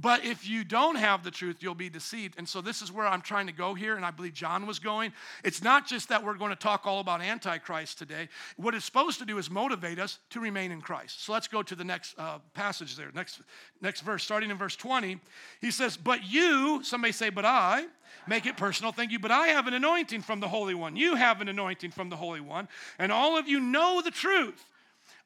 But 0.00 0.24
if 0.24 0.48
you 0.48 0.64
don't 0.64 0.94
have 0.94 1.24
the 1.24 1.30
truth, 1.30 1.56
you'll 1.60 1.74
be 1.74 1.90
deceived. 1.90 2.36
And 2.38 2.48
so 2.48 2.60
this 2.60 2.80
is 2.80 2.90
where 2.90 3.06
I'm 3.06 3.20
trying 3.20 3.46
to 3.48 3.52
go 3.52 3.74
here, 3.74 3.96
and 3.96 4.04
I 4.04 4.10
believe 4.10 4.32
John 4.32 4.66
was 4.66 4.78
going. 4.78 5.12
It's 5.44 5.62
not 5.62 5.86
just 5.86 6.08
that 6.08 6.24
we're 6.24 6.34
going 6.34 6.50
to 6.50 6.56
talk 6.56 6.86
all 6.86 7.00
about 7.00 7.20
Antichrist 7.20 7.98
today. 7.98 8.28
What 8.56 8.74
it's 8.74 8.84
supposed 8.84 9.18
to 9.18 9.26
do 9.26 9.36
is 9.38 9.50
motivate 9.50 9.98
us 9.98 10.18
to 10.30 10.40
remain 10.40 10.72
in 10.72 10.80
Christ. 10.80 11.24
So 11.24 11.32
let's 11.32 11.48
go 11.48 11.62
to 11.62 11.74
the 11.74 11.84
next 11.84 12.18
uh, 12.18 12.38
passage 12.54 12.96
there, 12.96 13.10
next, 13.14 13.40
next 13.82 14.00
verse, 14.00 14.22
starting 14.22 14.50
in 14.50 14.56
verse 14.56 14.76
20. 14.76 15.18
He 15.60 15.70
says, 15.70 15.96
But 15.96 16.24
you, 16.24 16.82
somebody 16.82 17.12
say, 17.12 17.28
But 17.28 17.44
I, 17.44 17.84
make 18.26 18.46
it 18.46 18.56
personal, 18.56 18.92
thank 18.92 19.10
you, 19.10 19.18
but 19.18 19.30
I 19.30 19.48
have 19.48 19.66
an 19.66 19.74
anointing 19.74 20.22
from 20.22 20.40
the 20.40 20.48
Holy 20.48 20.74
One. 20.74 20.96
You 20.96 21.16
have 21.16 21.40
an 21.40 21.48
anointing 21.48 21.90
from 21.90 22.08
the 22.08 22.16
Holy 22.16 22.40
One, 22.40 22.68
and 22.98 23.12
all 23.12 23.36
of 23.36 23.48
you 23.48 23.60
know 23.60 24.00
the 24.02 24.10
truth. 24.10 24.64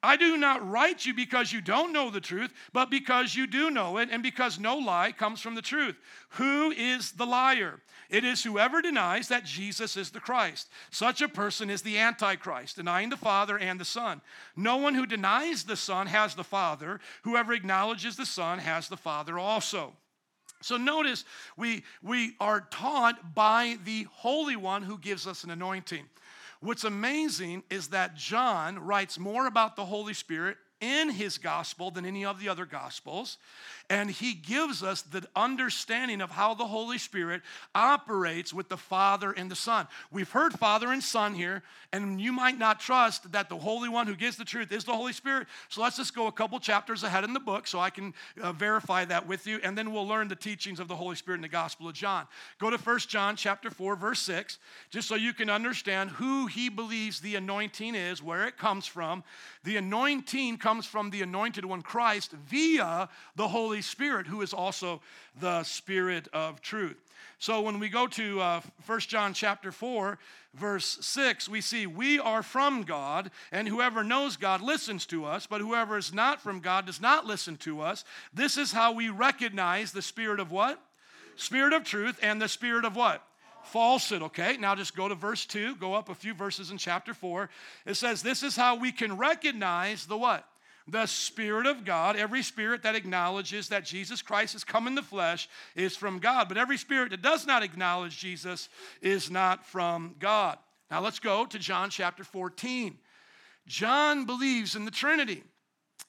I 0.05 0.17
do 0.17 0.37
not 0.37 0.69
write 0.69 1.07
you 1.07 1.15
because 1.15 1.53
you 1.53 1.61
don't 1.61 1.93
know 1.93 2.11
the 2.11 2.21
truth, 2.21 2.53
but 2.73 2.91
because 2.91 3.35
you 3.35 3.47
do 3.47 3.71
know 3.71 3.97
it, 3.97 4.11
and 4.13 4.23
because 4.23 4.59
no 4.59 4.77
lie 4.77 5.13
comes 5.13 5.41
from 5.41 5.55
the 5.55 5.63
truth. 5.63 5.97
Who 6.31 6.71
is 6.73 7.13
the 7.13 7.25
liar? 7.25 7.81
It 8.11 8.23
is 8.23 8.45
whoever 8.45 8.83
denies 8.83 9.29
that 9.29 9.45
Jesus 9.45 9.97
is 9.97 10.11
the 10.11 10.21
Christ. 10.21 10.69
Such 10.91 11.23
a 11.23 11.29
person 11.29 11.71
is 11.71 11.83
the 11.83 11.99
Antichrist, 11.99 12.77
denying 12.77 13.09
the 13.09 13.17
Father 13.17 13.59
and 13.59 13.81
the 13.81 13.85
Son. 13.85 14.21
No 14.57 14.77
one 14.77 14.95
who 14.95 15.07
denies 15.07 15.65
the 15.65 15.77
Son 15.77 16.07
has 16.07 16.35
the 16.35 16.45
Father. 16.45 17.01
Whoever 17.23 17.55
acknowledges 17.55 18.17
the 18.17 18.27
Son 18.27 18.59
has 18.59 18.89
the 18.89 18.97
Father 18.97 19.39
also. 19.39 19.95
So 20.61 20.77
notice 20.77 21.25
we, 21.57 21.83
we 22.03 22.37
are 22.41 22.69
taught 22.71 23.35
by 23.35 23.79
the 23.85 24.07
Holy 24.11 24.57
One 24.57 24.83
who 24.83 24.99
gives 24.99 25.27
us 25.27 25.45
an 25.45 25.51
anointing. 25.51 26.05
What's 26.65 26.85
amazing 26.85 27.63
is 27.69 27.89
that 27.89 28.17
John 28.17 28.79
writes 28.79 29.19
more 29.19 29.47
about 29.47 29.77
the 29.77 29.85
Holy 29.85 30.15
Spirit 30.15 30.57
in 30.81 31.11
his 31.11 31.39
gospel 31.39 31.91
than 31.91 32.05
any 32.05 32.25
of 32.25 32.41
the 32.41 32.49
other 32.49 32.67
gospels. 32.67 33.39
And 33.91 34.11
he 34.11 34.33
gives 34.33 34.83
us 34.83 35.03
the 35.03 35.27
understanding 35.37 36.21
of 36.23 36.31
how 36.31 36.55
the 36.55 36.67
Holy 36.67 36.97
Spirit 36.97 37.43
operates 37.75 38.55
with 38.55 38.69
the 38.69 38.77
Father 38.77 39.33
and 39.33 39.51
the 39.51 39.57
Son. 39.57 39.87
We've 40.11 40.31
heard 40.31 40.55
Father 40.55 40.91
and 40.91 41.03
Son 41.03 41.35
here, 41.35 41.63
and 41.93 42.19
you 42.21 42.33
might 42.33 42.59
not 42.59 42.81
trust 42.81 43.31
that 43.33 43.49
the 43.51 43.59
Holy 43.59 43.91
One 43.91 44.07
who 44.07 44.17
gives 44.17 44.37
the 44.37 44.45
truth 44.45 44.73
is 44.73 44.85
the 44.85 44.93
Holy 44.93 45.13
Spirit. 45.13 45.49
So 45.69 45.83
let's 45.83 45.97
just 45.97 46.15
go 46.15 46.29
a 46.29 46.33
couple 46.33 46.59
chapters 46.61 47.03
ahead 47.03 47.25
in 47.25 47.35
the 47.35 47.41
book 47.41 47.67
so 47.67 47.79
I 47.79 47.91
can 47.91 48.15
uh, 48.41 48.53
verify 48.53 49.05
that 49.05 49.27
with 49.27 49.47
you, 49.47 49.61
and 49.63 49.77
then 49.77 49.93
we'll 49.93 50.09
learn 50.09 50.29
the 50.29 50.37
teachings 50.37 50.81
of 50.81 50.89
the 50.89 50.97
Holy 50.97 51.17
Spirit 51.17 51.37
in 51.37 51.43
the 51.43 51.49
Gospel 51.49 51.89
of 51.89 51.95
John. 51.95 52.27
Go 52.59 52.71
to 52.71 52.79
1 52.79 52.99
John 53.01 53.37
chapter 53.37 53.71
4, 53.71 53.97
verse 53.97 54.21
6, 54.21 54.59
just 54.91 55.09
so 55.09 55.15
you 55.15 55.35
can 55.35 55.51
understand 55.51 56.11
who 56.11 56.47
he 56.47 56.71
believes 56.71 57.21
the 57.21 57.35
anointing 57.35 57.95
is, 57.95 58.23
where 58.23 58.47
it 58.47 58.57
comes 58.57 58.87
from. 58.87 59.23
The 59.65 59.77
anointing 59.77 60.59
comes 60.65 60.87
from 60.87 61.11
the 61.11 61.21
anointed 61.21 61.63
one, 61.63 61.83
Christ, 61.83 62.33
via 62.33 63.11
the 63.37 63.49
Holy 63.49 63.83
Spirit, 63.83 64.27
who 64.27 64.41
is 64.41 64.55
also 64.55 65.03
the 65.39 65.63
Spirit 65.63 66.27
of 66.33 66.63
truth. 66.63 66.97
So 67.39 67.61
when 67.61 67.79
we 67.79 67.91
go 67.91 68.07
to 68.07 68.41
uh, 68.41 68.61
1 68.87 69.01
John 69.01 69.35
chapter 69.35 69.71
4, 69.71 70.19
verse 70.55 70.97
6, 71.03 71.51
we 71.51 71.61
see, 71.61 71.87
We 71.87 72.19
are 72.19 72.43
from 72.43 72.85
God, 72.85 73.31
and 73.53 73.69
whoever 73.69 74.03
knows 74.03 74.39
God 74.39 74.63
listens 74.63 75.05
to 75.07 75.27
us, 75.27 75.47
but 75.47 75.61
whoever 75.61 75.99
is 75.99 76.15
not 76.15 76.41
from 76.41 76.61
God 76.61 76.87
does 76.87 76.99
not 76.99 77.27
listen 77.27 77.59
to 77.59 77.83
us. 77.83 78.03
This 78.33 78.57
is 78.57 78.73
how 78.73 78.93
we 78.93 79.11
recognize 79.11 79.93
the 79.93 80.01
spirit 80.01 80.41
of 80.41 80.51
what? 80.51 80.81
Spirit 81.37 81.75
of 81.75 81.85
truth 81.85 82.19
and 82.23 82.41
the 82.41 82.49
spirit 82.49 82.87
of 82.87 82.97
what? 82.97 83.23
falsehood. 83.65 84.21
Okay, 84.23 84.59
now 84.59 84.75
just 84.75 84.95
go 84.95 85.09
to 85.09 85.15
verse 85.15 85.47
2, 85.47 85.77
go 85.77 85.95
up 85.95 86.11
a 86.11 86.15
few 86.15 86.35
verses 86.35 86.71
in 86.71 86.77
chapter 86.77 87.15
4. 87.15 87.49
It 87.87 87.95
says, 87.95 88.23
This 88.23 88.43
is 88.43 88.57
how 88.57 88.77
we 88.77 88.93
can 88.93 89.17
recognize 89.17 90.05
the 90.05 90.19
what? 90.19 90.47
The 90.87 91.07
Spirit 91.07 91.67
of 91.67 91.85
God. 91.85 92.17
Every 92.17 92.43
spirit 92.43 92.83
that 92.83 92.95
acknowledges 92.95 93.69
that 93.69 93.85
Jesus 93.85 94.21
Christ 94.21 94.53
has 94.53 94.65
come 94.65 94.87
in 94.87 94.95
the 94.95 95.03
flesh 95.03 95.49
is 95.75 95.97
from 95.97 96.19
God. 96.19 96.49
But 96.49 96.59
every 96.59 96.77
spirit 96.77 97.11
that 97.11 97.23
does 97.23 97.47
not 97.47 97.63
acknowledge 97.63 98.19
Jesus 98.19 98.69
is 99.01 99.31
not 99.31 99.65
from 99.65 100.15
God. 100.19 100.59
Now 100.91 101.01
let's 101.01 101.19
go 101.19 101.47
to 101.47 101.59
John 101.59 101.91
chapter 101.91 102.23
14. 102.23 102.99
John 103.67 104.27
believes 104.27 104.77
in 104.77 104.85
the 104.85 104.91
Trinity. 104.91 105.43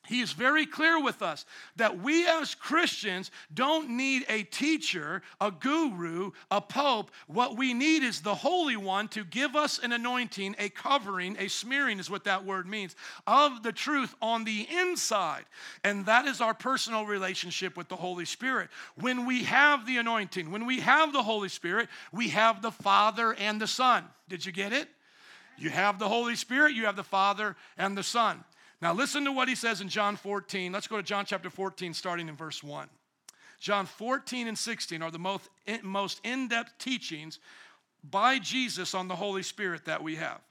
He 0.08 0.22
is 0.22 0.34
very 0.34 0.66
clear 0.66 1.02
with 1.02 1.22
us 1.22 1.46
that 1.78 2.00
we 2.00 2.28
as 2.28 2.56
Christians 2.56 3.32
don't 3.54 3.90
need 3.90 4.26
a 4.30 4.44
teacher, 4.44 5.22
a 5.42 5.52
guru, 5.52 6.32
a 6.52 6.62
pope. 6.62 7.12
What 7.28 7.58
we 7.58 7.74
need 7.74 8.04
is 8.04 8.22
the 8.22 8.36
Holy 8.36 8.76
One 8.76 9.08
to 9.10 9.24
give 9.24 9.56
us 9.56 9.80
an 9.80 9.92
anointing, 9.92 10.56
a 10.60 10.70
covering, 10.70 11.36
a 11.40 11.48
smearing 11.48 12.00
is 12.00 12.10
what 12.10 12.26
that 12.26 12.46
word 12.46 12.68
means, 12.68 12.96
of 13.26 13.64
the 13.64 13.72
truth 13.72 14.16
on 14.22 14.44
the 14.44 14.68
inside. 14.72 15.46
And 15.84 16.06
that 16.06 16.26
is 16.26 16.42
our 16.42 16.54
personal 16.54 17.06
relationship 17.06 17.76
with 17.76 17.88
the 17.88 17.96
Holy 17.96 18.26
Spirit. 18.26 18.70
When 19.00 19.26
we 19.26 19.44
have 19.44 19.86
the 19.86 19.98
anointing, 19.98 20.52
when 20.52 20.66
we 20.66 20.82
have 20.82 21.14
the 21.14 21.24
Holy 21.24 21.50
Spirit, 21.50 21.90
we 22.12 22.30
have 22.30 22.62
the 22.62 22.72
Father 22.72 23.34
and 23.34 23.60
the 23.60 23.68
Son. 23.68 24.04
Did 24.30 24.46
you 24.46 24.52
get 24.52 24.74
it? 24.74 24.88
You 25.58 25.70
have 25.70 26.00
the 26.00 26.10
Holy 26.10 26.36
Spirit, 26.36 26.74
you 26.74 26.86
have 26.86 26.96
the 26.96 27.04
Father 27.04 27.56
and 27.78 27.98
the 27.98 28.04
Son. 28.04 28.44
Now, 28.82 28.94
listen 28.94 29.26
to 29.26 29.32
what 29.32 29.48
he 29.48 29.56
says 29.56 29.82
in 29.82 29.90
John 29.90 30.16
14. 30.16 30.72
Let's 30.72 30.88
go 30.88 30.98
to 30.98 31.04
John 31.04 31.26
chapter 31.26 31.50
14, 31.50 31.94
starting 31.94 32.28
in 32.28 32.36
verse 32.36 32.64
1. 32.64 32.88
John 33.60 33.86
14 33.86 34.48
and 34.48 34.58
16 34.58 35.02
are 35.02 35.12
the 35.12 35.40
most, 35.84 36.22
in 36.24 36.48
depth 36.48 36.78
teachings 36.78 37.40
by 38.04 38.38
Jesus 38.38 38.94
on 38.94 39.08
the 39.08 39.16
Holy 39.16 39.44
Spirit 39.44 39.86
that 39.86 40.04
we 40.04 40.16
have. 40.16 40.42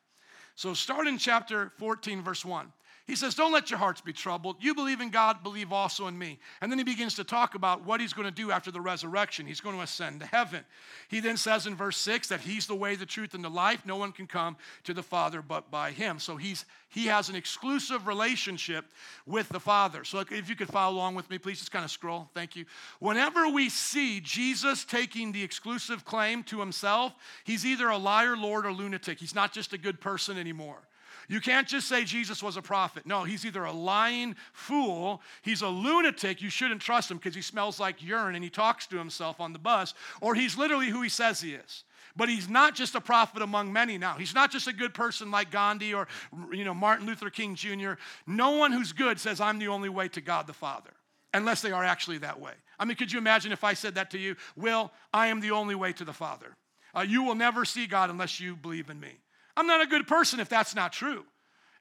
So, 0.57 0.75
start 0.75 1.07
in 1.07 1.19
chapter 1.19 1.73
14, 1.77 2.23
verse 2.23 2.45
1. 2.45 2.73
He 3.07 3.17
says, 3.17 3.35
Don't 3.35 3.53
let 3.53 3.71
your 3.71 3.79
hearts 3.79 4.01
be 4.01 4.15
troubled. 4.15 4.57
You 4.61 4.75
believe 4.75 5.03
in 5.03 5.11
God, 5.11 5.43
believe 5.43 5.73
also 5.73 6.07
in 6.07 6.19
me. 6.19 6.39
And 6.63 6.73
then 6.73 6.79
he 6.79 6.85
begins 6.85 7.15
to 7.17 7.25
talk 7.25 7.55
about 7.55 7.85
what 7.85 8.01
he's 8.01 8.15
going 8.15 8.27
to 8.27 8.35
do 8.35 8.51
after 8.51 8.71
the 8.71 8.81
resurrection. 8.81 9.47
He's 9.47 9.61
going 9.61 9.77
to 9.77 9.83
ascend 9.83 10.21
to 10.21 10.27
heaven. 10.27 10.65
He 11.09 11.21
then 11.21 11.37
says 11.37 11.67
in 11.67 11.75
verse 11.75 11.99
6 11.99 12.29
that 12.29 12.41
he's 12.41 12.67
the 12.67 12.75
way, 12.75 12.95
the 12.97 13.05
truth, 13.05 13.35
and 13.35 13.45
the 13.45 13.51
life. 13.51 13.85
No 13.85 13.97
one 13.97 14.11
can 14.11 14.27
come 14.27 14.57
to 14.85 14.95
the 14.95 15.03
Father 15.03 15.43
but 15.43 15.71
by 15.71 15.91
him. 15.91 16.19
So 16.19 16.37
he's 16.37 16.65
he 16.89 17.07
has 17.07 17.29
an 17.29 17.35
exclusive 17.35 18.07
relationship 18.07 18.87
with 19.27 19.49
the 19.49 19.59
Father. 19.59 20.05
So 20.05 20.21
if 20.21 20.49
you 20.49 20.55
could 20.55 20.69
follow 20.69 20.95
along 20.95 21.17
with 21.17 21.29
me, 21.29 21.39
please 21.39 21.59
just 21.59 21.73
kind 21.73 21.85
of 21.85 21.91
scroll. 21.91 22.31
Thank 22.35 22.55
you. 22.55 22.67
Whenever 23.01 23.49
we 23.49 23.69
see 23.69 24.21
Jesus 24.21 24.85
taking 24.85 25.33
the 25.33 25.43
exclusive 25.43 26.05
claim 26.05 26.45
to 26.45 26.61
himself, 26.61 27.13
he's 27.43 27.67
either 27.67 27.89
a 27.89 27.99
liar, 27.99 28.37
Lord, 28.37 28.65
or 28.65 28.73
lunatic. 28.73 29.19
He's 29.19 29.35
not 29.35 29.53
just 29.53 29.73
a 29.73 29.79
good 29.79 30.01
person 30.01 30.39
anymore. 30.39 30.87
You 31.29 31.41
can't 31.41 31.67
just 31.67 31.89
say 31.89 32.05
Jesus 32.05 32.43
was 32.43 32.57
a 32.57 32.63
prophet. 32.63 33.07
No, 33.07 33.25
he's 33.25 33.45
either 33.47 33.65
a 33.65 33.73
lying 33.73 34.37
fool, 34.53 35.23
he's 35.43 35.63
a 35.63 35.69
lunatic, 35.69 36.43
you 36.43 36.51
shouldn't 36.51 36.81
trust 36.81 37.11
him 37.11 37.17
because 37.17 37.35
he 37.35 37.43
smells 37.43 37.81
like 37.81 38.03
urine 38.03 38.35
and 38.35 38.45
he 38.45 38.51
talks 38.51 38.87
to 38.89 38.99
himself 38.99 39.41
on 39.41 39.53
the 39.53 39.59
bus, 39.59 39.95
or 40.21 40.35
he's 40.35 40.57
literally 40.57 40.89
who 40.89 41.03
he 41.03 41.09
says 41.09 41.41
he 41.41 41.55
is. 41.55 41.85
But 42.17 42.29
he's 42.29 42.49
not 42.49 42.75
just 42.75 42.95
a 42.95 43.01
prophet 43.01 43.43
among 43.43 43.73
many 43.73 43.99
now. 43.99 44.15
He's 44.15 44.35
not 44.35 44.53
just 44.53 44.69
a 44.69 44.73
good 44.73 44.95
person 44.95 45.31
like 45.31 45.51
Gandhi 45.51 45.95
or 45.95 46.07
you 46.53 46.65
know 46.65 46.75
Martin 46.75 47.07
Luther 47.07 47.29
King 47.29 47.57
Jr. 47.57 47.95
No 48.27 48.53
one 48.53 48.71
who's 48.71 48.93
good 48.93 49.19
says 49.19 49.41
I'm 49.41 49.59
the 49.59 49.69
only 49.69 49.89
way 49.89 50.09
to 50.09 50.21
God 50.21 50.47
the 50.47 50.53
Father 50.53 50.93
unless 51.33 51.61
they 51.61 51.73
are 51.73 51.85
actually 51.85 52.19
that 52.19 52.41
way. 52.41 52.53
I 52.79 52.85
mean, 52.85 52.97
could 52.97 53.13
you 53.13 53.19
imagine 53.19 53.51
if 53.53 53.65
I 53.65 53.75
said 53.75 53.97
that 53.97 54.11
to 54.13 54.19
you? 54.19 54.37
Will, 54.57 54.93
I 55.13 55.27
am 55.27 55.41
the 55.41 55.51
only 55.51 55.75
way 55.75 55.93
to 55.95 56.05
the 56.05 56.13
Father. 56.13 56.57
Uh, 56.97 57.01
you 57.01 57.25
will 57.25 57.35
never 57.35 57.65
see 57.65 57.87
God 57.87 58.09
unless 58.11 58.39
you 58.39 58.55
believe 58.55 58.89
in 58.89 59.01
me. 59.01 59.19
I'm 59.57 59.67
not 59.67 59.81
a 59.81 59.87
good 59.87 60.07
person 60.07 60.41
if 60.41 60.49
that's 60.49 60.75
not 60.75 60.93
true. 60.93 61.25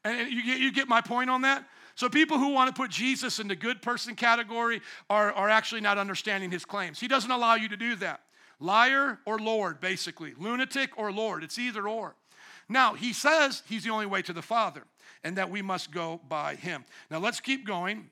And 0.03 0.31
you 0.31 0.43
get, 0.43 0.59
you 0.59 0.71
get 0.71 0.87
my 0.87 1.01
point 1.01 1.29
on 1.29 1.41
that? 1.41 1.65
So 1.95 2.09
people 2.09 2.37
who 2.37 2.49
want 2.49 2.73
to 2.73 2.79
put 2.79 2.89
Jesus 2.89 3.39
in 3.39 3.47
the 3.47 3.55
good 3.55 3.81
person 3.81 4.15
category 4.15 4.81
are, 5.09 5.31
are 5.33 5.49
actually 5.49 5.81
not 5.81 5.97
understanding 5.97 6.51
his 6.51 6.65
claims. 6.65 6.99
He 6.99 7.07
doesn't 7.07 7.29
allow 7.29 7.55
you 7.55 7.69
to 7.69 7.77
do 7.77 7.95
that. 7.97 8.21
Liar 8.59 9.19
or 9.25 9.39
Lord, 9.39 9.79
basically. 9.79 10.33
Lunatic 10.37 10.97
or 10.97 11.11
Lord. 11.11 11.43
It's 11.43 11.59
either 11.59 11.87
or. 11.87 12.15
Now, 12.69 12.93
he 12.93 13.13
says 13.13 13.61
he's 13.67 13.83
the 13.83 13.91
only 13.91 14.05
way 14.05 14.21
to 14.23 14.33
the 14.33 14.41
Father 14.41 14.83
and 15.23 15.37
that 15.37 15.49
we 15.49 15.61
must 15.61 15.91
go 15.91 16.19
by 16.27 16.55
him. 16.55 16.83
Now, 17.11 17.19
let's 17.19 17.39
keep 17.39 17.65
going. 17.65 18.09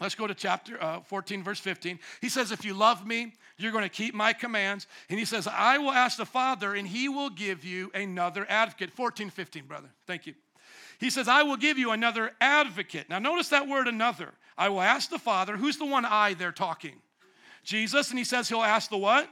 Let's 0.00 0.14
go 0.14 0.26
to 0.26 0.34
chapter 0.34 0.82
uh, 0.82 1.00
14, 1.00 1.42
verse 1.42 1.60
15. 1.60 1.98
He 2.22 2.30
says, 2.30 2.52
If 2.52 2.64
you 2.64 2.72
love 2.72 3.06
me, 3.06 3.34
you're 3.58 3.72
going 3.72 3.84
to 3.84 3.90
keep 3.90 4.14
my 4.14 4.32
commands. 4.32 4.86
And 5.10 5.18
he 5.18 5.26
says, 5.26 5.46
I 5.46 5.76
will 5.76 5.90
ask 5.90 6.16
the 6.16 6.24
Father, 6.24 6.74
and 6.74 6.88
he 6.88 7.08
will 7.08 7.28
give 7.28 7.64
you 7.64 7.90
another 7.94 8.46
advocate. 8.48 8.90
14, 8.92 9.28
15, 9.28 9.66
brother. 9.66 9.90
Thank 10.06 10.26
you. 10.26 10.34
He 10.98 11.10
says, 11.10 11.28
I 11.28 11.42
will 11.42 11.56
give 11.56 11.78
you 11.78 11.92
another 11.92 12.32
advocate. 12.40 13.10
Now, 13.10 13.18
notice 13.18 13.48
that 13.50 13.68
word 13.68 13.88
another. 13.88 14.32
I 14.56 14.70
will 14.70 14.80
ask 14.80 15.10
the 15.10 15.18
Father. 15.18 15.56
Who's 15.56 15.76
the 15.76 15.86
one 15.86 16.06
I 16.06 16.34
there 16.34 16.52
talking? 16.52 16.96
Jesus. 17.62 18.08
And 18.08 18.18
he 18.18 18.24
says, 18.24 18.48
He'll 18.48 18.62
ask 18.62 18.88
the 18.88 18.96
what? 18.96 19.28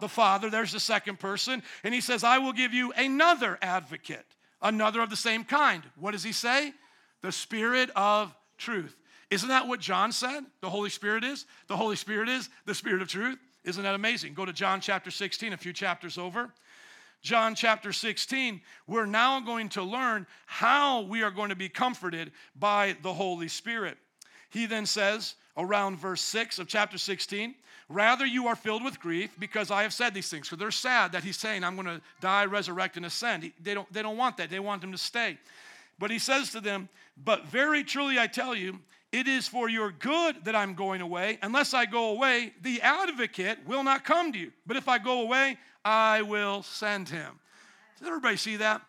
The 0.00 0.08
Father. 0.08 0.50
There's 0.50 0.72
the 0.72 0.80
second 0.80 1.20
person. 1.20 1.62
And 1.84 1.94
he 1.94 2.02
says, 2.02 2.22
I 2.22 2.36
will 2.36 2.52
give 2.52 2.74
you 2.74 2.92
another 2.92 3.58
advocate, 3.62 4.26
another 4.60 5.00
of 5.00 5.08
the 5.08 5.16
same 5.16 5.44
kind. 5.44 5.82
What 5.96 6.10
does 6.10 6.22
he 6.22 6.32
say? 6.32 6.74
The 7.22 7.32
Spirit 7.32 7.88
of 7.96 8.34
truth. 8.58 8.96
Isn't 9.32 9.48
that 9.48 9.66
what 9.66 9.80
John 9.80 10.12
said? 10.12 10.44
The 10.60 10.68
Holy 10.68 10.90
Spirit 10.90 11.24
is? 11.24 11.46
The 11.66 11.76
Holy 11.76 11.96
Spirit 11.96 12.28
is 12.28 12.50
the 12.66 12.74
Spirit 12.74 13.00
of 13.00 13.08
truth. 13.08 13.38
Isn't 13.64 13.82
that 13.82 13.94
amazing? 13.94 14.34
Go 14.34 14.44
to 14.44 14.52
John 14.52 14.78
chapter 14.78 15.10
16, 15.10 15.54
a 15.54 15.56
few 15.56 15.72
chapters 15.72 16.18
over. 16.18 16.52
John 17.22 17.54
chapter 17.54 17.94
16, 17.94 18.60
we're 18.86 19.06
now 19.06 19.40
going 19.40 19.70
to 19.70 19.82
learn 19.82 20.26
how 20.44 21.00
we 21.00 21.22
are 21.22 21.30
going 21.30 21.48
to 21.48 21.56
be 21.56 21.70
comforted 21.70 22.30
by 22.58 22.94
the 23.00 23.14
Holy 23.14 23.48
Spirit. 23.48 23.96
He 24.50 24.66
then 24.66 24.84
says, 24.84 25.34
around 25.56 25.96
verse 25.96 26.20
6 26.20 26.58
of 26.58 26.68
chapter 26.68 26.98
16, 26.98 27.54
Rather, 27.88 28.26
you 28.26 28.48
are 28.48 28.56
filled 28.56 28.84
with 28.84 29.00
grief 29.00 29.34
because 29.38 29.70
I 29.70 29.82
have 29.82 29.94
said 29.94 30.12
these 30.12 30.28
things. 30.28 30.48
So 30.48 30.56
they're 30.56 30.70
sad 30.70 31.12
that 31.12 31.24
he's 31.24 31.38
saying, 31.38 31.64
I'm 31.64 31.74
going 31.74 31.86
to 31.86 32.02
die, 32.20 32.44
resurrect, 32.44 32.98
and 32.98 33.06
ascend. 33.06 33.50
They 33.62 33.72
don't, 33.72 33.90
they 33.92 34.02
don't 34.02 34.18
want 34.18 34.36
that. 34.36 34.50
They 34.50 34.60
want 34.60 34.84
him 34.84 34.92
to 34.92 34.98
stay. 34.98 35.38
But 35.98 36.10
he 36.10 36.18
says 36.18 36.50
to 36.52 36.60
them, 36.60 36.90
But 37.22 37.46
very 37.46 37.82
truly 37.82 38.18
I 38.18 38.26
tell 38.26 38.54
you, 38.54 38.78
it 39.12 39.28
is 39.28 39.46
for 39.46 39.68
your 39.68 39.92
good 39.92 40.44
that 40.44 40.56
I'm 40.56 40.74
going 40.74 41.02
away. 41.02 41.38
Unless 41.42 41.74
I 41.74 41.84
go 41.84 42.10
away, 42.10 42.54
the 42.62 42.80
advocate 42.80 43.58
will 43.66 43.84
not 43.84 44.04
come 44.04 44.32
to 44.32 44.38
you. 44.38 44.52
But 44.66 44.78
if 44.78 44.88
I 44.88 44.98
go 44.98 45.20
away, 45.20 45.58
I 45.84 46.22
will 46.22 46.62
send 46.62 47.10
him. 47.10 47.38
Does 47.98 48.08
everybody 48.08 48.36
see 48.36 48.56
that? 48.56 48.80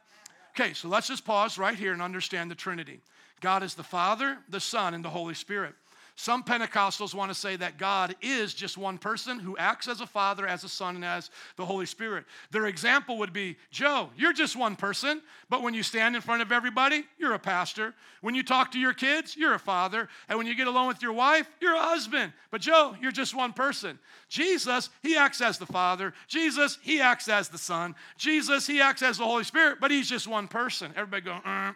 Okay, 0.58 0.74
so 0.74 0.88
let's 0.88 1.08
just 1.08 1.26
pause 1.26 1.58
right 1.58 1.76
here 1.76 1.94
and 1.94 2.02
understand 2.02 2.50
the 2.50 2.56
Trinity. 2.56 3.02
God 3.42 3.64
is 3.64 3.74
the 3.74 3.84
Father, 3.84 4.38
the 4.48 4.60
Son, 4.60 4.94
and 4.94 5.04
the 5.04 5.10
Holy 5.10 5.34
Spirit. 5.34 5.76
Some 6.16 6.44
Pentecostals 6.44 7.16
want 7.16 7.32
to 7.32 7.36
say 7.36 7.56
that 7.56 7.80
God 7.80 8.16
is 8.22 8.54
just 8.54 8.78
one 8.78 9.00
person 9.00 9.40
who 9.40 9.58
acts 9.58 9.88
as 9.88 10.00
a 10.00 10.06
father, 10.06 10.46
as 10.46 10.64
a 10.64 10.70
son, 10.70 10.96
and 10.96 11.04
as 11.04 11.32
the 11.56 11.66
Holy 11.66 11.88
Spirit. 11.88 12.26
Their 12.52 12.68
example 12.68 13.18
would 13.18 13.34
be 13.34 13.58
Joe, 13.72 14.10
you're 14.16 14.34
just 14.34 14.56
one 14.56 14.76
person, 14.76 15.24
but 15.50 15.64
when 15.64 15.74
you 15.74 15.82
stand 15.82 16.16
in 16.16 16.22
front 16.22 16.44
of 16.44 16.52
everybody, 16.52 17.04
you're 17.18 17.34
a 17.34 17.40
pastor. 17.40 17.96
When 18.22 18.36
you 18.36 18.44
talk 18.44 18.72
to 18.74 18.80
your 18.80 18.94
kids, 18.94 19.36
you're 19.36 19.56
a 19.56 19.60
father. 19.60 20.08
And 20.30 20.38
when 20.38 20.46
you 20.46 20.54
get 20.54 20.68
alone 20.68 20.88
with 20.88 21.02
your 21.02 21.14
wife, 21.14 21.50
you're 21.60 21.76
a 21.76 21.82
husband. 21.82 22.32
But 22.52 22.62
Joe, 22.62 22.96
you're 23.02 23.12
just 23.12 23.34
one 23.34 23.52
person. 23.52 23.98
Jesus, 24.30 24.90
he 25.02 25.18
acts 25.18 25.42
as 25.42 25.58
the 25.58 25.66
Father. 25.66 26.14
Jesus, 26.28 26.78
he 26.82 27.02
acts 27.02 27.28
as 27.28 27.50
the 27.50 27.58
Son. 27.58 27.96
Jesus, 28.18 28.68
he 28.68 28.80
acts 28.82 29.02
as 29.02 29.18
the 29.18 29.26
Holy 29.26 29.44
Spirit, 29.44 29.80
but 29.82 29.92
he's 29.92 30.10
just 30.10 30.28
one 30.28 30.48
person. 30.48 30.94
Everybody 30.96 31.24
go, 31.24 31.40
uh. 31.44 31.74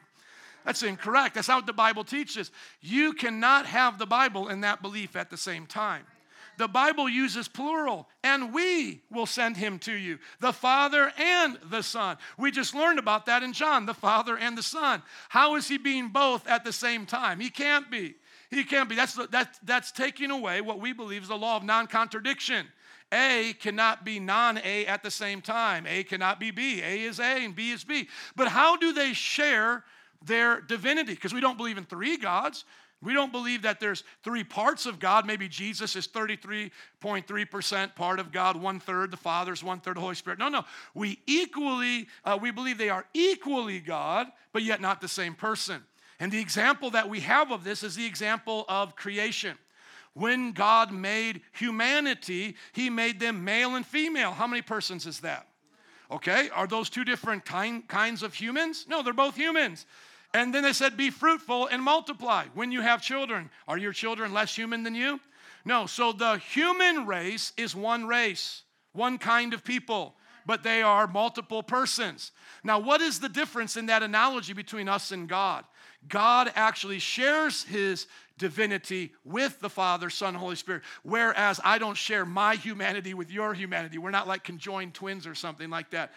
That's 0.65 0.83
incorrect. 0.83 1.35
That's 1.35 1.47
not 1.47 1.59
what 1.59 1.65
the 1.65 1.73
Bible 1.73 2.03
teaches. 2.03 2.51
You 2.81 3.13
cannot 3.13 3.65
have 3.65 3.97
the 3.97 4.05
Bible 4.05 4.49
and 4.49 4.63
that 4.63 4.81
belief 4.81 5.15
at 5.15 5.29
the 5.29 5.37
same 5.37 5.65
time. 5.65 6.03
The 6.57 6.67
Bible 6.67 7.07
uses 7.07 7.47
plural, 7.47 8.09
and 8.23 8.51
we 8.51 9.01
will 9.11 9.27
send 9.27 9.57
him 9.57 9.77
to 9.79 9.93
you, 9.93 10.17
the 10.39 10.51
Father 10.51 11.13
and 11.17 11.57
the 11.69 11.83
Son. 11.83 12.17
We 12.37 12.49
just 12.49 12.73
learned 12.73 12.97
about 12.97 13.27
that 13.27 13.43
in 13.43 13.53
John, 13.53 13.85
the 13.85 13.93
Father 13.93 14.37
and 14.37 14.57
the 14.57 14.63
Son. 14.63 15.03
How 15.29 15.55
is 15.55 15.67
he 15.67 15.77
being 15.77 16.09
both 16.09 16.47
at 16.47 16.65
the 16.65 16.73
same 16.73 17.05
time? 17.05 17.39
He 17.39 17.51
can't 17.51 17.91
be. 17.91 18.15
He 18.49 18.63
can't 18.63 18.89
be. 18.89 18.95
That's, 18.95 19.13
that's, 19.29 19.59
that's 19.59 19.91
taking 19.91 20.31
away 20.31 20.61
what 20.61 20.79
we 20.79 20.93
believe 20.93 21.21
is 21.21 21.27
the 21.27 21.37
law 21.37 21.57
of 21.57 21.63
non 21.63 21.85
contradiction. 21.85 22.67
A 23.13 23.53
cannot 23.59 24.03
be 24.03 24.19
non 24.19 24.57
A 24.63 24.85
at 24.87 25.03
the 25.03 25.11
same 25.11 25.41
time. 25.41 25.85
A 25.87 26.03
cannot 26.03 26.39
be 26.39 26.51
B. 26.51 26.81
A 26.81 27.03
is 27.03 27.19
A 27.19 27.45
and 27.45 27.55
B 27.55 27.71
is 27.71 27.83
B. 27.83 28.07
But 28.35 28.47
how 28.47 28.77
do 28.77 28.93
they 28.93 29.13
share 29.13 29.83
their 30.23 30.61
divinity 30.61 31.13
because 31.13 31.33
we 31.33 31.41
don't 31.41 31.57
believe 31.57 31.77
in 31.77 31.85
three 31.85 32.17
gods. 32.17 32.65
We 33.01 33.13
don't 33.13 33.31
believe 33.31 33.61
that 33.61 33.79
there's 33.79 34.03
three 34.23 34.43
parts 34.43 34.87
of 34.87 34.97
God. 34.97 35.27
Maybe 35.27 35.47
Jesus 35.47 35.95
is 35.95 36.07
33.3% 36.07 37.95
part 37.95 38.19
of 38.19 38.31
God, 38.31 38.55
one 38.55 38.79
third 38.79 39.11
the 39.11 39.17
Father's, 39.17 39.63
one 39.63 39.79
third 39.79 39.97
the 39.97 40.01
Holy 40.01 40.15
Spirit. 40.15 40.39
No, 40.39 40.49
no. 40.49 40.63
We 40.95 41.19
equally, 41.27 42.07
uh, 42.25 42.39
we 42.41 42.49
believe 42.49 42.79
they 42.79 42.89
are 42.89 43.05
equally 43.13 43.79
God, 43.79 44.27
but 44.51 44.63
yet 44.63 44.81
not 44.81 44.99
the 44.99 45.07
same 45.07 45.35
person. 45.35 45.83
And 46.19 46.31
the 46.31 46.39
example 46.39 46.89
that 46.91 47.07
we 47.07 47.19
have 47.19 47.51
of 47.51 47.63
this 47.63 47.83
is 47.83 47.95
the 47.95 48.05
example 48.05 48.65
of 48.67 48.95
creation. 48.95 49.57
When 50.13 50.51
God 50.51 50.91
made 50.91 51.41
humanity, 51.51 52.55
He 52.71 52.89
made 52.89 53.19
them 53.19 53.43
male 53.43 53.75
and 53.75 53.85
female. 53.85 54.31
How 54.31 54.47
many 54.47 54.63
persons 54.63 55.05
is 55.05 55.19
that? 55.19 55.47
Okay, 56.09 56.49
are 56.49 56.65
those 56.65 56.89
two 56.89 57.03
different 57.03 57.45
kind, 57.45 57.87
kinds 57.87 58.23
of 58.23 58.33
humans? 58.33 58.85
No, 58.89 59.03
they're 59.03 59.13
both 59.13 59.35
humans. 59.35 59.85
And 60.37 60.53
then 60.53 60.61
they 60.61 60.73
said, 60.73 60.95
Be 60.95 61.09
fruitful 61.09 61.67
and 61.67 61.81
multiply. 61.81 62.45
When 62.53 62.71
you 62.71 62.81
have 62.81 63.01
children, 63.01 63.49
are 63.67 63.77
your 63.77 63.91
children 63.91 64.33
less 64.33 64.55
human 64.55 64.83
than 64.83 64.93
you? 64.93 65.19
No. 65.65 65.87
So 65.87 66.11
the 66.11 66.37
human 66.37 67.07
race 67.07 67.53
is 67.57 67.75
one 67.75 68.05
race, 68.05 68.61
one 68.93 69.17
kind 69.17 69.55
of 69.55 69.63
people, 69.63 70.15
but 70.45 70.61
they 70.61 70.83
are 70.83 71.07
multiple 71.07 71.63
persons. 71.63 72.31
Now, 72.63 72.77
what 72.77 73.01
is 73.01 73.19
the 73.19 73.29
difference 73.29 73.77
in 73.77 73.87
that 73.87 74.03
analogy 74.03 74.53
between 74.53 74.87
us 74.87 75.11
and 75.11 75.27
God? 75.27 75.65
God 76.07 76.51
actually 76.55 76.99
shares 76.99 77.63
his 77.63 78.05
divinity 78.37 79.13
with 79.25 79.59
the 79.59 79.71
Father, 79.71 80.11
Son, 80.11 80.35
Holy 80.35 80.55
Spirit, 80.55 80.83
whereas 81.01 81.59
I 81.63 81.79
don't 81.79 81.97
share 81.97 82.23
my 82.23 82.53
humanity 82.55 83.15
with 83.15 83.31
your 83.31 83.55
humanity. 83.55 83.97
We're 83.97 84.11
not 84.11 84.27
like 84.27 84.43
conjoined 84.43 84.93
twins 84.93 85.25
or 85.25 85.33
something 85.33 85.71
like 85.71 85.89
that 85.89 86.11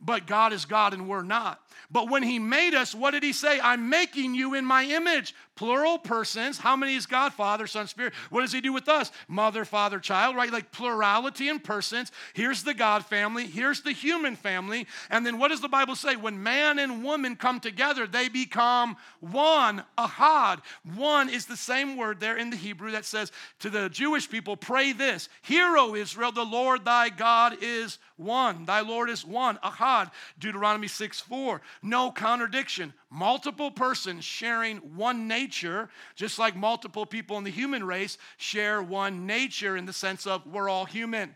but 0.00 0.26
God 0.26 0.52
is 0.52 0.64
God 0.64 0.92
and 0.92 1.08
we're 1.08 1.22
not. 1.22 1.60
But 1.90 2.10
when 2.10 2.22
He 2.22 2.38
made 2.38 2.74
us, 2.74 2.94
what 2.94 3.12
did 3.12 3.22
He 3.22 3.32
say? 3.32 3.60
I'm 3.60 3.88
making 3.88 4.34
you 4.34 4.54
in 4.54 4.64
my 4.64 4.84
image. 4.84 5.34
Plural 5.56 5.98
persons. 5.98 6.58
How 6.58 6.76
many 6.76 6.94
is 6.94 7.06
God? 7.06 7.32
Father, 7.32 7.66
Son, 7.66 7.86
Spirit. 7.86 8.12
What 8.30 8.42
does 8.42 8.52
He 8.52 8.60
do 8.60 8.72
with 8.72 8.88
us? 8.88 9.10
Mother, 9.26 9.64
Father, 9.64 9.98
Child, 9.98 10.36
right? 10.36 10.52
Like 10.52 10.70
plurality 10.70 11.48
in 11.48 11.58
persons. 11.58 12.12
Here's 12.34 12.62
the 12.62 12.74
God 12.74 13.06
family. 13.06 13.46
Here's 13.46 13.80
the 13.80 13.92
human 13.92 14.36
family. 14.36 14.86
And 15.10 15.24
then 15.24 15.38
what 15.38 15.48
does 15.48 15.62
the 15.62 15.68
Bible 15.68 15.96
say? 15.96 16.14
When 16.14 16.42
man 16.42 16.78
and 16.78 17.02
woman 17.02 17.36
come 17.36 17.58
together, 17.58 18.06
they 18.06 18.28
become 18.28 18.96
one, 19.20 19.82
ahad. 19.96 20.60
One 20.94 21.30
is 21.30 21.46
the 21.46 21.56
same 21.56 21.96
word 21.96 22.20
there 22.20 22.36
in 22.36 22.50
the 22.50 22.56
Hebrew 22.56 22.90
that 22.90 23.06
says 23.06 23.32
to 23.60 23.70
the 23.70 23.88
Jewish 23.88 24.28
people, 24.28 24.56
pray 24.56 24.92
this 24.92 25.28
Hear, 25.42 25.76
O 25.78 25.94
Israel, 25.94 26.32
the 26.32 26.44
Lord 26.44 26.84
thy 26.84 27.08
God 27.08 27.56
is 27.62 27.98
one. 28.16 28.66
Thy 28.66 28.80
Lord 28.80 29.08
is 29.08 29.24
one, 29.24 29.56
ahad. 29.64 30.10
Deuteronomy 30.38 30.88
6 30.88 31.20
4. 31.20 31.62
No 31.82 32.10
contradiction. 32.10 32.92
Multiple 33.16 33.70
persons 33.70 34.24
sharing 34.24 34.76
one 34.94 35.26
nature, 35.26 35.88
just 36.16 36.38
like 36.38 36.54
multiple 36.54 37.06
people 37.06 37.38
in 37.38 37.44
the 37.44 37.50
human 37.50 37.82
race 37.82 38.18
share 38.36 38.82
one 38.82 39.24
nature 39.24 39.78
in 39.78 39.86
the 39.86 39.92
sense 39.94 40.26
of 40.26 40.46
we're 40.46 40.68
all 40.68 40.84
human. 40.84 41.34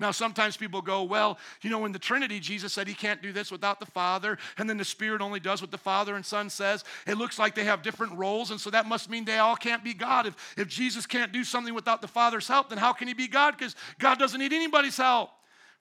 Now, 0.00 0.10
sometimes 0.10 0.56
people 0.56 0.82
go, 0.82 1.04
well, 1.04 1.38
you 1.60 1.70
know, 1.70 1.84
in 1.84 1.92
the 1.92 1.98
Trinity, 2.00 2.40
Jesus 2.40 2.72
said 2.72 2.88
he 2.88 2.94
can't 2.94 3.22
do 3.22 3.32
this 3.32 3.52
without 3.52 3.78
the 3.78 3.86
Father, 3.86 4.36
and 4.58 4.68
then 4.68 4.78
the 4.78 4.84
Spirit 4.84 5.20
only 5.20 5.38
does 5.38 5.60
what 5.60 5.70
the 5.70 5.78
Father 5.78 6.16
and 6.16 6.26
Son 6.26 6.50
says. 6.50 6.82
It 7.06 7.18
looks 7.18 7.38
like 7.38 7.54
they 7.54 7.62
have 7.62 7.82
different 7.82 8.14
roles, 8.14 8.50
and 8.50 8.60
so 8.60 8.70
that 8.70 8.86
must 8.86 9.08
mean 9.08 9.24
they 9.24 9.38
all 9.38 9.54
can't 9.54 9.84
be 9.84 9.94
God. 9.94 10.26
If, 10.26 10.54
if 10.58 10.66
Jesus 10.66 11.06
can't 11.06 11.30
do 11.30 11.44
something 11.44 11.72
without 11.72 12.02
the 12.02 12.08
Father's 12.08 12.48
help, 12.48 12.68
then 12.68 12.78
how 12.78 12.92
can 12.92 13.06
he 13.06 13.14
be 13.14 13.28
God? 13.28 13.56
Because 13.56 13.76
God 14.00 14.18
doesn't 14.18 14.40
need 14.40 14.52
anybody's 14.52 14.96
help. 14.96 15.30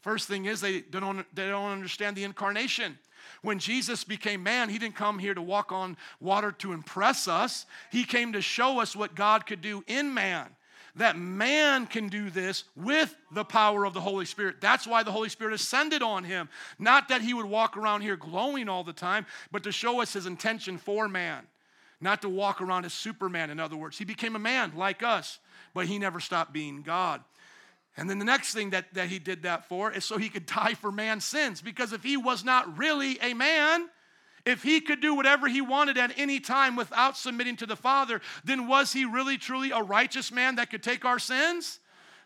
First 0.02 0.28
thing 0.28 0.46
is 0.46 0.62
they 0.62 0.82
don't, 0.82 1.26
they 1.36 1.48
don't 1.48 1.72
understand 1.72 2.18
the 2.18 2.24
incarnation. 2.24 2.98
When 3.44 3.60
Jesus 3.60 4.04
became 4.04 4.44
man, 4.44 4.70
he 4.70 4.80
didn't 4.80 4.96
come 4.96 5.20
here 5.20 5.34
to 5.34 5.42
walk 5.42 5.72
on 5.72 5.98
water 6.20 6.52
to 6.54 6.74
impress 6.74 7.28
us. 7.28 7.66
He 7.92 8.04
came 8.04 8.34
to 8.34 8.42
show 8.42 8.80
us 8.80 8.96
what 8.96 9.16
God 9.16 9.46
could 9.46 9.62
do 9.62 9.84
in 9.88 10.14
man. 10.14 10.48
That 10.96 11.18
man 11.18 11.88
can 11.88 12.10
do 12.10 12.30
this 12.30 12.66
with 12.76 13.16
the 13.32 13.46
power 13.46 13.86
of 13.86 13.94
the 13.94 14.02
Holy 14.02 14.26
Spirit. 14.26 14.58
That's 14.60 14.86
why 14.86 15.04
the 15.04 15.12
Holy 15.12 15.30
Spirit 15.30 15.54
ascended 15.54 16.02
on 16.02 16.24
him. 16.24 16.50
Not 16.80 17.08
that 17.08 17.22
he 17.22 17.34
would 17.34 17.46
walk 17.46 17.78
around 17.78 18.02
here 18.02 18.18
glowing 18.18 18.68
all 18.68 18.84
the 18.84 18.92
time, 18.92 19.26
but 19.52 19.64
to 19.64 19.72
show 19.72 20.02
us 20.02 20.14
his 20.14 20.26
intention 20.26 20.78
for 20.78 21.08
man. 21.08 21.48
Not 22.02 22.22
to 22.24 22.30
walk 22.30 22.60
around 22.60 22.86
as 22.86 22.94
Superman, 22.94 23.52
in 23.52 23.60
other 23.60 23.78
words. 23.78 23.98
He 23.98 24.06
became 24.06 24.36
a 24.36 24.40
man 24.40 24.74
like 24.76 25.02
us, 25.02 25.40
but 25.74 25.86
he 25.86 25.98
never 25.98 26.20
stopped 26.20 26.52
being 26.52 26.82
God. 26.82 27.24
And 27.98 28.10
then 28.10 28.20
the 28.20 28.26
next 28.26 28.54
thing 28.54 28.70
that, 28.70 28.94
that 28.94 29.10
he 29.10 29.20
did 29.20 29.44
that 29.44 29.68
for 29.68 29.92
is 29.92 30.06
so 30.06 30.18
he 30.18 30.30
could 30.30 30.46
die 30.46 30.74
for 30.76 30.92
man's 30.92 31.26
sins. 31.26 31.62
Because 31.62 31.92
if 31.92 32.04
he 32.04 32.16
was 32.16 32.44
not 32.44 32.78
really 32.78 33.20
a 33.22 33.34
man, 33.34 33.90
if 34.46 34.64
he 34.64 34.80
could 34.80 35.02
do 35.02 35.14
whatever 35.14 35.48
he 35.48 35.62
wanted 35.62 35.98
at 35.98 36.18
any 36.18 36.40
time 36.40 36.76
without 36.76 37.18
submitting 37.18 37.58
to 37.58 37.66
the 37.66 37.76
Father, 37.76 38.22
then 38.44 38.68
was 38.68 38.94
he 38.94 39.06
really 39.06 39.38
truly 39.38 39.72
a 39.72 39.82
righteous 39.82 40.32
man 40.32 40.56
that 40.56 40.70
could 40.70 40.82
take 40.82 41.06
our 41.06 41.20
sins? 41.20 41.80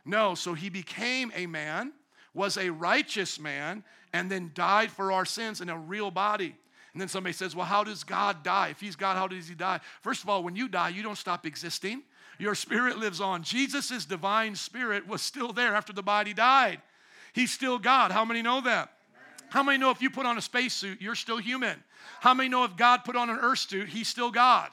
No. 0.05 0.35
So 0.35 0.53
he 0.53 0.69
became 0.69 1.31
a 1.35 1.47
man, 1.47 1.93
was 2.33 2.57
a 2.57 2.69
righteous 2.69 3.39
man, 3.39 3.83
and 4.13 4.31
then 4.31 4.51
died 4.53 4.91
for 4.91 5.11
our 5.11 5.25
sins 5.25 5.61
in 5.61 5.69
a 5.69 5.77
real 5.77 6.11
body. 6.11 6.55
And 6.93 7.01
then 7.01 7.09
somebody 7.09 7.33
says, 7.33 7.55
Well, 7.55 7.65
how 7.65 7.83
does 7.83 8.05
God 8.05 8.43
die? 8.43 8.69
If 8.69 8.79
he's 8.79 8.95
God, 8.95 9.17
how 9.17 9.27
does 9.27 9.49
he 9.49 9.55
die? 9.55 9.81
First 10.01 10.23
of 10.23 10.29
all, 10.29 10.43
when 10.43 10.55
you 10.55 10.69
die, 10.69 10.89
you 10.89 11.03
don't 11.03 11.17
stop 11.17 11.45
existing 11.45 12.03
your 12.37 12.55
spirit 12.55 12.97
lives 12.97 13.21
on. 13.21 13.43
Jesus' 13.43 14.05
divine 14.05 14.55
spirit 14.55 15.07
was 15.07 15.21
still 15.21 15.53
there 15.53 15.75
after 15.75 15.93
the 15.93 16.03
body 16.03 16.33
died. 16.33 16.81
He's 17.33 17.51
still 17.51 17.79
God. 17.79 18.11
How 18.11 18.25
many 18.25 18.41
know 18.41 18.61
that? 18.61 18.91
How 19.49 19.63
many 19.63 19.77
know 19.77 19.91
if 19.91 20.01
you 20.01 20.09
put 20.09 20.25
on 20.25 20.37
a 20.37 20.41
spacesuit, 20.41 21.01
you're 21.01 21.15
still 21.15 21.37
human? 21.37 21.83
How 22.19 22.33
many 22.33 22.49
know 22.49 22.63
if 22.63 22.75
God 22.75 23.03
put 23.03 23.15
on 23.15 23.29
an 23.29 23.37
earth 23.39 23.59
suit, 23.59 23.89
he's 23.89 24.07
still 24.07 24.31
God? 24.31 24.69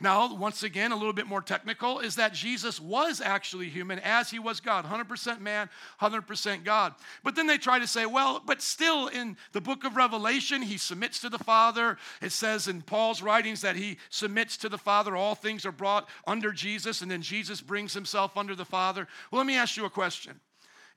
Now, 0.00 0.34
once 0.34 0.62
again, 0.62 0.92
a 0.92 0.96
little 0.96 1.12
bit 1.12 1.26
more 1.26 1.40
technical 1.40 2.00
is 2.00 2.16
that 2.16 2.34
Jesus 2.34 2.80
was 2.80 3.20
actually 3.20 3.68
human 3.68 3.98
as 4.00 4.30
he 4.30 4.38
was 4.38 4.60
God, 4.60 4.84
100% 4.84 5.40
man, 5.40 5.70
100% 6.00 6.64
God. 6.64 6.94
But 7.22 7.36
then 7.36 7.46
they 7.46 7.58
try 7.58 7.78
to 7.78 7.86
say, 7.86 8.06
well, 8.06 8.42
but 8.44 8.60
still 8.60 9.08
in 9.08 9.36
the 9.52 9.60
book 9.60 9.84
of 9.84 9.96
Revelation, 9.96 10.62
he 10.62 10.76
submits 10.76 11.20
to 11.20 11.28
the 11.28 11.38
Father. 11.38 11.96
It 12.20 12.32
says 12.32 12.68
in 12.68 12.82
Paul's 12.82 13.22
writings 13.22 13.60
that 13.62 13.76
he 13.76 13.98
submits 14.10 14.56
to 14.58 14.68
the 14.68 14.78
Father. 14.78 15.16
All 15.16 15.34
things 15.34 15.64
are 15.64 15.72
brought 15.72 16.08
under 16.26 16.52
Jesus, 16.52 17.00
and 17.00 17.10
then 17.10 17.22
Jesus 17.22 17.60
brings 17.60 17.94
himself 17.94 18.36
under 18.36 18.54
the 18.54 18.64
Father. 18.64 19.06
Well, 19.30 19.38
let 19.38 19.46
me 19.46 19.56
ask 19.56 19.76
you 19.76 19.84
a 19.84 19.90
question. 19.90 20.40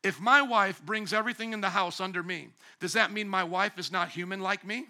If 0.04 0.20
my 0.20 0.42
wife 0.42 0.82
brings 0.86 1.14
everything 1.14 1.54
in 1.54 1.62
the 1.62 1.70
house 1.70 2.00
under 2.00 2.22
me, 2.22 2.50
does 2.80 2.94
that 2.94 3.12
mean 3.12 3.28
my 3.28 3.44
wife 3.44 3.78
is 3.78 3.92
not 3.92 4.10
human 4.10 4.42
like 4.42 4.66
me? 4.66 4.86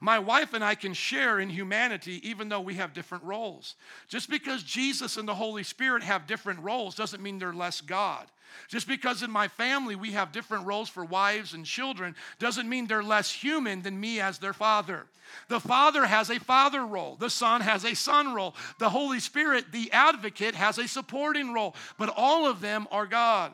My 0.00 0.18
wife 0.18 0.52
and 0.52 0.62
I 0.62 0.74
can 0.74 0.94
share 0.94 1.40
in 1.40 1.48
humanity 1.48 2.20
even 2.28 2.48
though 2.48 2.60
we 2.60 2.74
have 2.74 2.92
different 2.92 3.24
roles. 3.24 3.76
Just 4.08 4.28
because 4.28 4.62
Jesus 4.62 5.16
and 5.16 5.26
the 5.26 5.34
Holy 5.34 5.62
Spirit 5.62 6.02
have 6.02 6.26
different 6.26 6.60
roles 6.60 6.94
doesn't 6.94 7.22
mean 7.22 7.38
they're 7.38 7.52
less 7.52 7.80
God. 7.80 8.26
Just 8.68 8.88
because 8.88 9.22
in 9.22 9.30
my 9.30 9.48
family 9.48 9.96
we 9.96 10.12
have 10.12 10.32
different 10.32 10.66
roles 10.66 10.88
for 10.88 11.04
wives 11.04 11.54
and 11.54 11.64
children 11.64 12.14
doesn't 12.38 12.68
mean 12.68 12.86
they're 12.86 13.02
less 13.02 13.30
human 13.30 13.82
than 13.82 13.98
me 13.98 14.20
as 14.20 14.38
their 14.38 14.52
father. 14.52 15.06
The 15.48 15.60
Father 15.60 16.06
has 16.06 16.30
a 16.30 16.38
father 16.38 16.86
role, 16.86 17.16
the 17.16 17.30
Son 17.30 17.60
has 17.60 17.84
a 17.84 17.94
son 17.94 18.32
role, 18.32 18.54
the 18.78 18.90
Holy 18.90 19.18
Spirit, 19.18 19.72
the 19.72 19.90
advocate, 19.92 20.54
has 20.54 20.78
a 20.78 20.86
supporting 20.86 21.52
role, 21.52 21.74
but 21.98 22.12
all 22.16 22.46
of 22.46 22.60
them 22.60 22.86
are 22.92 23.06
God. 23.06 23.52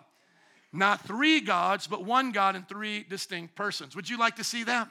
Not 0.72 1.06
three 1.06 1.40
gods, 1.40 1.86
but 1.86 2.04
one 2.04 2.32
God 2.32 2.56
and 2.56 2.68
three 2.68 3.04
distinct 3.08 3.54
persons. 3.54 3.94
Would 3.94 4.08
you 4.08 4.18
like 4.18 4.36
to 4.36 4.44
see 4.44 4.64
that? 4.64 4.90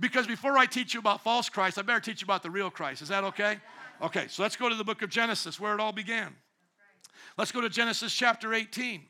Because 0.00 0.26
before 0.26 0.58
I 0.58 0.66
teach 0.66 0.94
you 0.94 1.00
about 1.00 1.22
false 1.22 1.48
Christ, 1.48 1.78
I 1.78 1.82
better 1.82 2.00
teach 2.00 2.20
you 2.20 2.26
about 2.26 2.42
the 2.42 2.50
real 2.50 2.70
Christ. 2.70 3.02
Is 3.02 3.08
that 3.08 3.24
okay? 3.24 3.58
Okay, 4.02 4.26
so 4.28 4.42
let's 4.42 4.56
go 4.56 4.68
to 4.68 4.74
the 4.74 4.84
book 4.84 5.02
of 5.02 5.10
Genesis 5.10 5.60
where 5.60 5.74
it 5.74 5.80
all 5.80 5.92
began. 5.92 6.34
Let's 7.38 7.52
go 7.52 7.60
to 7.60 7.68
Genesis 7.68 8.12
chapter 8.12 8.52
18. 8.52 9.02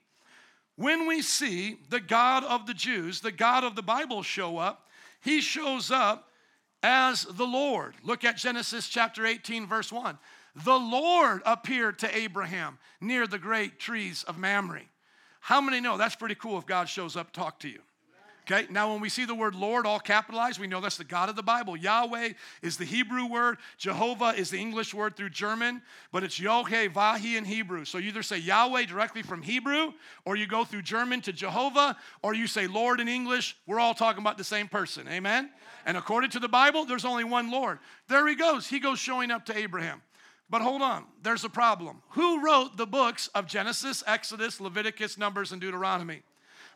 When 0.77 1.07
we 1.07 1.23
see 1.23 1.79
the 1.89 2.01
God 2.01 2.45
of 2.45 2.67
the 2.67 2.75
Jews, 2.75 3.21
the 3.21 3.33
God 3.33 3.65
of 3.65 3.77
the 3.77 3.83
Bible 3.83 4.23
show 4.23 4.59
up, 4.59 4.89
he 5.21 5.41
shows 5.41 5.91
up 5.91 6.31
as 6.83 7.23
the 7.23 7.47
Lord. 7.47 7.95
Look 8.03 8.25
at 8.25 8.37
Genesis 8.37 8.89
chapter 8.89 9.25
18, 9.25 9.67
verse 9.67 9.91
1. 9.91 10.19
The 10.65 10.79
Lord 10.79 11.43
appeared 11.47 11.99
to 12.01 12.17
Abraham 12.17 12.79
near 13.01 13.27
the 13.27 13.39
great 13.39 13.79
trees 13.79 14.23
of 14.25 14.39
Mamre. 14.39 14.83
How 15.41 15.61
many 15.61 15.81
know 15.81 15.97
that's 15.97 16.17
pretty 16.17 16.35
cool 16.35 16.59
if 16.59 16.67
God 16.67 16.89
shows 16.89 17.17
up 17.17 17.33
talk 17.33 17.59
to 17.61 17.69
you? 17.69 17.81
Okay, 18.47 18.67
now 18.71 18.93
when 18.93 19.01
we 19.01 19.09
see 19.09 19.25
the 19.25 19.35
word 19.35 19.55
Lord 19.55 19.87
all 19.87 19.99
capitalized, 19.99 20.61
we 20.61 20.67
know 20.67 20.83
that's 20.83 20.99
the 20.99 21.05
God 21.05 21.31
of 21.31 21.37
the 21.37 21.43
Bible. 21.43 21.79
Yahweh 21.79 22.35
is 22.61 22.77
the 22.77 22.85
Hebrew 22.85 23.25
word, 23.25 23.57
Jehovah 23.79 24.35
is 24.37 24.51
the 24.51 24.59
English 24.59 24.93
word 24.93 25.17
through 25.17 25.31
German, 25.31 25.81
but 26.13 26.23
it's 26.23 26.39
Yohe 26.39 26.93
Vahi 26.93 27.39
in 27.39 27.47
Hebrew. 27.47 27.87
So 27.87 27.97
you 27.97 28.09
either 28.09 28.23
say 28.23 28.37
Yahweh 28.37 28.85
directly 28.85 29.23
from 29.23 29.41
Hebrew, 29.41 29.95
or 30.27 30.37
you 30.37 30.47
go 30.47 30.63
through 30.63 30.83
German 30.83 31.23
to 31.23 31.33
Jehovah, 31.33 31.97
or 32.23 32.35
you 32.35 32.47
say 32.47 32.67
Lord 32.67 33.01
in 33.01 33.09
English. 33.09 33.57
We're 33.67 33.81
all 33.81 33.95
talking 33.95 34.21
about 34.21 34.37
the 34.37 34.45
same 34.45 34.69
person. 34.69 35.09
Amen? 35.09 35.49
And 35.87 35.97
according 35.97 36.29
to 36.31 36.39
the 36.39 36.49
Bible, 36.49 36.85
there's 36.85 37.07
only 37.07 37.25
one 37.25 37.51
Lord. 37.51 37.79
There 38.09 38.29
he 38.29 38.35
goes. 38.35 38.67
He 38.67 38.79
goes 38.79 38.99
showing 38.99 39.31
up 39.31 39.47
to 39.47 39.57
Abraham. 39.57 40.03
But 40.51 40.61
hold 40.61 40.83
on, 40.83 41.07
there's 41.23 41.45
a 41.45 41.49
problem. 41.49 42.03
Who 42.11 42.45
wrote 42.45 42.77
the 42.77 42.87
books 42.87 43.29
of 43.29 43.47
Genesis, 43.47 44.05
Exodus, 44.07 44.61
Leviticus, 44.61 45.17
Numbers, 45.17 45.53
and 45.53 45.63
Deuteronomy? 45.63 46.23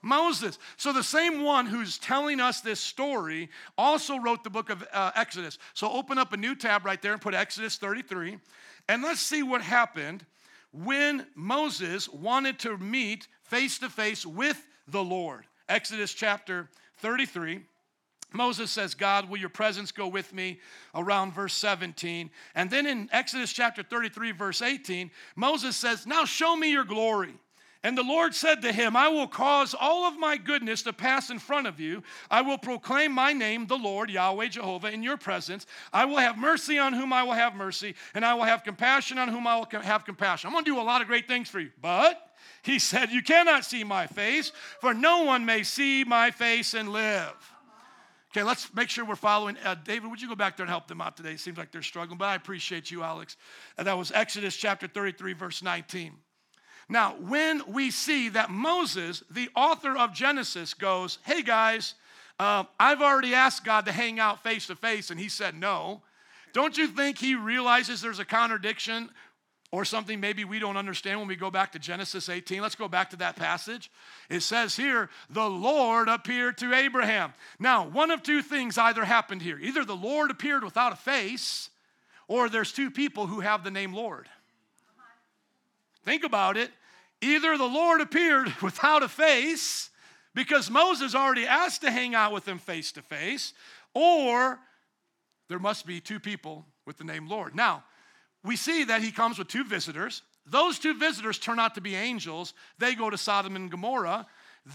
Moses. 0.02 0.58
So 0.76 0.92
the 0.92 1.02
same 1.02 1.42
one 1.42 1.66
who's 1.66 1.98
telling 1.98 2.40
us 2.40 2.60
this 2.60 2.80
story 2.80 3.48
also 3.76 4.18
wrote 4.18 4.44
the 4.44 4.50
book 4.50 4.70
of 4.70 4.86
uh, 4.92 5.12
Exodus. 5.14 5.58
So 5.74 5.90
open 5.90 6.18
up 6.18 6.32
a 6.32 6.36
new 6.36 6.54
tab 6.54 6.84
right 6.84 7.00
there 7.00 7.12
and 7.12 7.20
put 7.20 7.34
Exodus 7.34 7.76
33. 7.76 8.38
And 8.88 9.02
let's 9.02 9.20
see 9.20 9.42
what 9.42 9.62
happened 9.62 10.24
when 10.72 11.26
Moses 11.34 12.08
wanted 12.08 12.58
to 12.60 12.76
meet 12.78 13.28
face 13.42 13.78
to 13.78 13.88
face 13.88 14.24
with 14.24 14.66
the 14.86 15.02
Lord. 15.02 15.44
Exodus 15.68 16.12
chapter 16.12 16.68
33. 16.98 17.60
Moses 18.32 18.70
says, 18.70 18.94
God, 18.94 19.28
will 19.28 19.38
your 19.38 19.48
presence 19.48 19.90
go 19.90 20.06
with 20.06 20.34
me? 20.34 20.60
Around 20.94 21.32
verse 21.32 21.54
17. 21.54 22.30
And 22.54 22.70
then 22.70 22.86
in 22.86 23.08
Exodus 23.10 23.52
chapter 23.52 23.82
33, 23.82 24.32
verse 24.32 24.60
18, 24.60 25.10
Moses 25.34 25.76
says, 25.76 26.06
Now 26.06 26.24
show 26.24 26.54
me 26.54 26.70
your 26.70 26.84
glory. 26.84 27.34
And 27.84 27.96
the 27.96 28.02
Lord 28.02 28.34
said 28.34 28.62
to 28.62 28.72
him, 28.72 28.96
I 28.96 29.08
will 29.08 29.28
cause 29.28 29.74
all 29.78 30.04
of 30.06 30.18
my 30.18 30.36
goodness 30.36 30.82
to 30.82 30.92
pass 30.92 31.30
in 31.30 31.38
front 31.38 31.68
of 31.68 31.78
you. 31.78 32.02
I 32.28 32.40
will 32.40 32.58
proclaim 32.58 33.12
my 33.12 33.32
name, 33.32 33.66
the 33.66 33.78
Lord, 33.78 34.10
Yahweh 34.10 34.48
Jehovah, 34.48 34.90
in 34.90 35.04
your 35.04 35.16
presence. 35.16 35.64
I 35.92 36.04
will 36.04 36.16
have 36.16 36.36
mercy 36.36 36.78
on 36.78 36.92
whom 36.92 37.12
I 37.12 37.22
will 37.22 37.32
have 37.32 37.54
mercy, 37.54 37.94
and 38.14 38.24
I 38.24 38.34
will 38.34 38.44
have 38.44 38.64
compassion 38.64 39.16
on 39.16 39.28
whom 39.28 39.46
I 39.46 39.56
will 39.56 39.80
have 39.80 40.04
compassion. 40.04 40.48
I'm 40.48 40.54
going 40.54 40.64
to 40.64 40.70
do 40.72 40.80
a 40.80 40.82
lot 40.82 41.02
of 41.02 41.06
great 41.06 41.28
things 41.28 41.48
for 41.48 41.60
you. 41.60 41.70
But 41.80 42.20
he 42.62 42.80
said, 42.80 43.10
You 43.10 43.22
cannot 43.22 43.64
see 43.64 43.84
my 43.84 44.08
face, 44.08 44.50
for 44.80 44.92
no 44.92 45.22
one 45.22 45.44
may 45.44 45.62
see 45.62 46.02
my 46.02 46.32
face 46.32 46.74
and 46.74 46.92
live. 46.92 47.32
Okay, 48.32 48.42
let's 48.42 48.74
make 48.74 48.90
sure 48.90 49.04
we're 49.04 49.16
following. 49.16 49.56
Uh, 49.64 49.74
David, 49.74 50.10
would 50.10 50.20
you 50.20 50.28
go 50.28 50.34
back 50.34 50.56
there 50.56 50.64
and 50.64 50.70
help 50.70 50.86
them 50.88 51.00
out 51.00 51.16
today? 51.16 51.32
It 51.32 51.40
seems 51.40 51.56
like 51.56 51.72
they're 51.72 51.80
struggling, 51.80 52.18
but 52.18 52.26
I 52.26 52.34
appreciate 52.34 52.90
you, 52.90 53.02
Alex. 53.02 53.36
And 53.78 53.86
that 53.86 53.96
was 53.96 54.12
Exodus 54.12 54.54
chapter 54.56 54.86
33, 54.86 55.32
verse 55.32 55.62
19. 55.62 56.12
Now, 56.88 57.16
when 57.20 57.62
we 57.66 57.90
see 57.90 58.30
that 58.30 58.50
Moses, 58.50 59.22
the 59.30 59.50
author 59.54 59.96
of 59.96 60.14
Genesis, 60.14 60.72
goes, 60.74 61.18
Hey 61.24 61.42
guys, 61.42 61.94
uh, 62.38 62.64
I've 62.78 63.02
already 63.02 63.34
asked 63.34 63.64
God 63.64 63.84
to 63.86 63.92
hang 63.92 64.18
out 64.18 64.42
face 64.42 64.66
to 64.68 64.76
face, 64.76 65.10
and 65.10 65.20
he 65.20 65.28
said 65.28 65.54
no. 65.54 66.02
Don't 66.52 66.78
you 66.78 66.86
think 66.86 67.18
he 67.18 67.34
realizes 67.34 68.00
there's 68.00 68.20
a 68.20 68.24
contradiction 68.24 69.10
or 69.70 69.84
something 69.84 70.18
maybe 70.18 70.44
we 70.44 70.58
don't 70.58 70.78
understand 70.78 71.18
when 71.18 71.28
we 71.28 71.36
go 71.36 71.50
back 71.50 71.72
to 71.72 71.78
Genesis 71.78 72.28
18. 72.28 72.62
Let's 72.62 72.74
go 72.74 72.88
back 72.88 73.10
to 73.10 73.16
that 73.16 73.36
passage. 73.36 73.90
It 74.30 74.40
says 74.40 74.76
here, 74.76 75.10
the 75.28 75.48
Lord 75.48 76.08
appeared 76.08 76.56
to 76.58 76.72
Abraham. 76.72 77.34
Now, 77.58 77.86
one 77.86 78.10
of 78.10 78.22
two 78.22 78.40
things 78.40 78.78
either 78.78 79.04
happened 79.04 79.42
here 79.42 79.58
either 79.58 79.84
the 79.84 79.94
Lord 79.94 80.30
appeared 80.30 80.64
without 80.64 80.92
a 80.92 80.96
face, 80.96 81.68
or 82.28 82.48
there's 82.48 82.72
two 82.72 82.90
people 82.90 83.26
who 83.26 83.40
have 83.40 83.62
the 83.62 83.70
name 83.70 83.92
Lord. 83.92 84.28
Think 86.08 86.24
about 86.24 86.56
it. 86.56 86.70
Either 87.20 87.58
the 87.58 87.66
Lord 87.66 88.00
appeared 88.00 88.48
without 88.62 89.02
a 89.02 89.08
face, 89.08 89.90
because 90.34 90.70
Moses 90.70 91.14
already 91.14 91.46
asked 91.46 91.82
to 91.82 91.90
hang 91.90 92.14
out 92.14 92.32
with 92.32 92.48
him 92.48 92.58
face 92.58 92.92
to 92.92 93.02
face, 93.02 93.52
or 93.92 94.58
there 95.50 95.58
must 95.58 95.86
be 95.86 96.00
two 96.00 96.18
people 96.18 96.64
with 96.86 96.96
the 96.96 97.04
name 97.04 97.28
Lord. 97.28 97.54
Now, 97.54 97.84
we 98.42 98.56
see 98.56 98.84
that 98.84 99.02
he 99.02 99.10
comes 99.10 99.38
with 99.38 99.48
two 99.48 99.64
visitors. 99.64 100.22
Those 100.46 100.78
two 100.78 100.94
visitors 100.94 101.38
turn 101.38 101.58
out 101.58 101.74
to 101.74 101.82
be 101.82 101.94
angels. 101.94 102.54
They 102.78 102.94
go 102.94 103.10
to 103.10 103.18
Sodom 103.18 103.54
and 103.54 103.70
Gomorrah. 103.70 104.26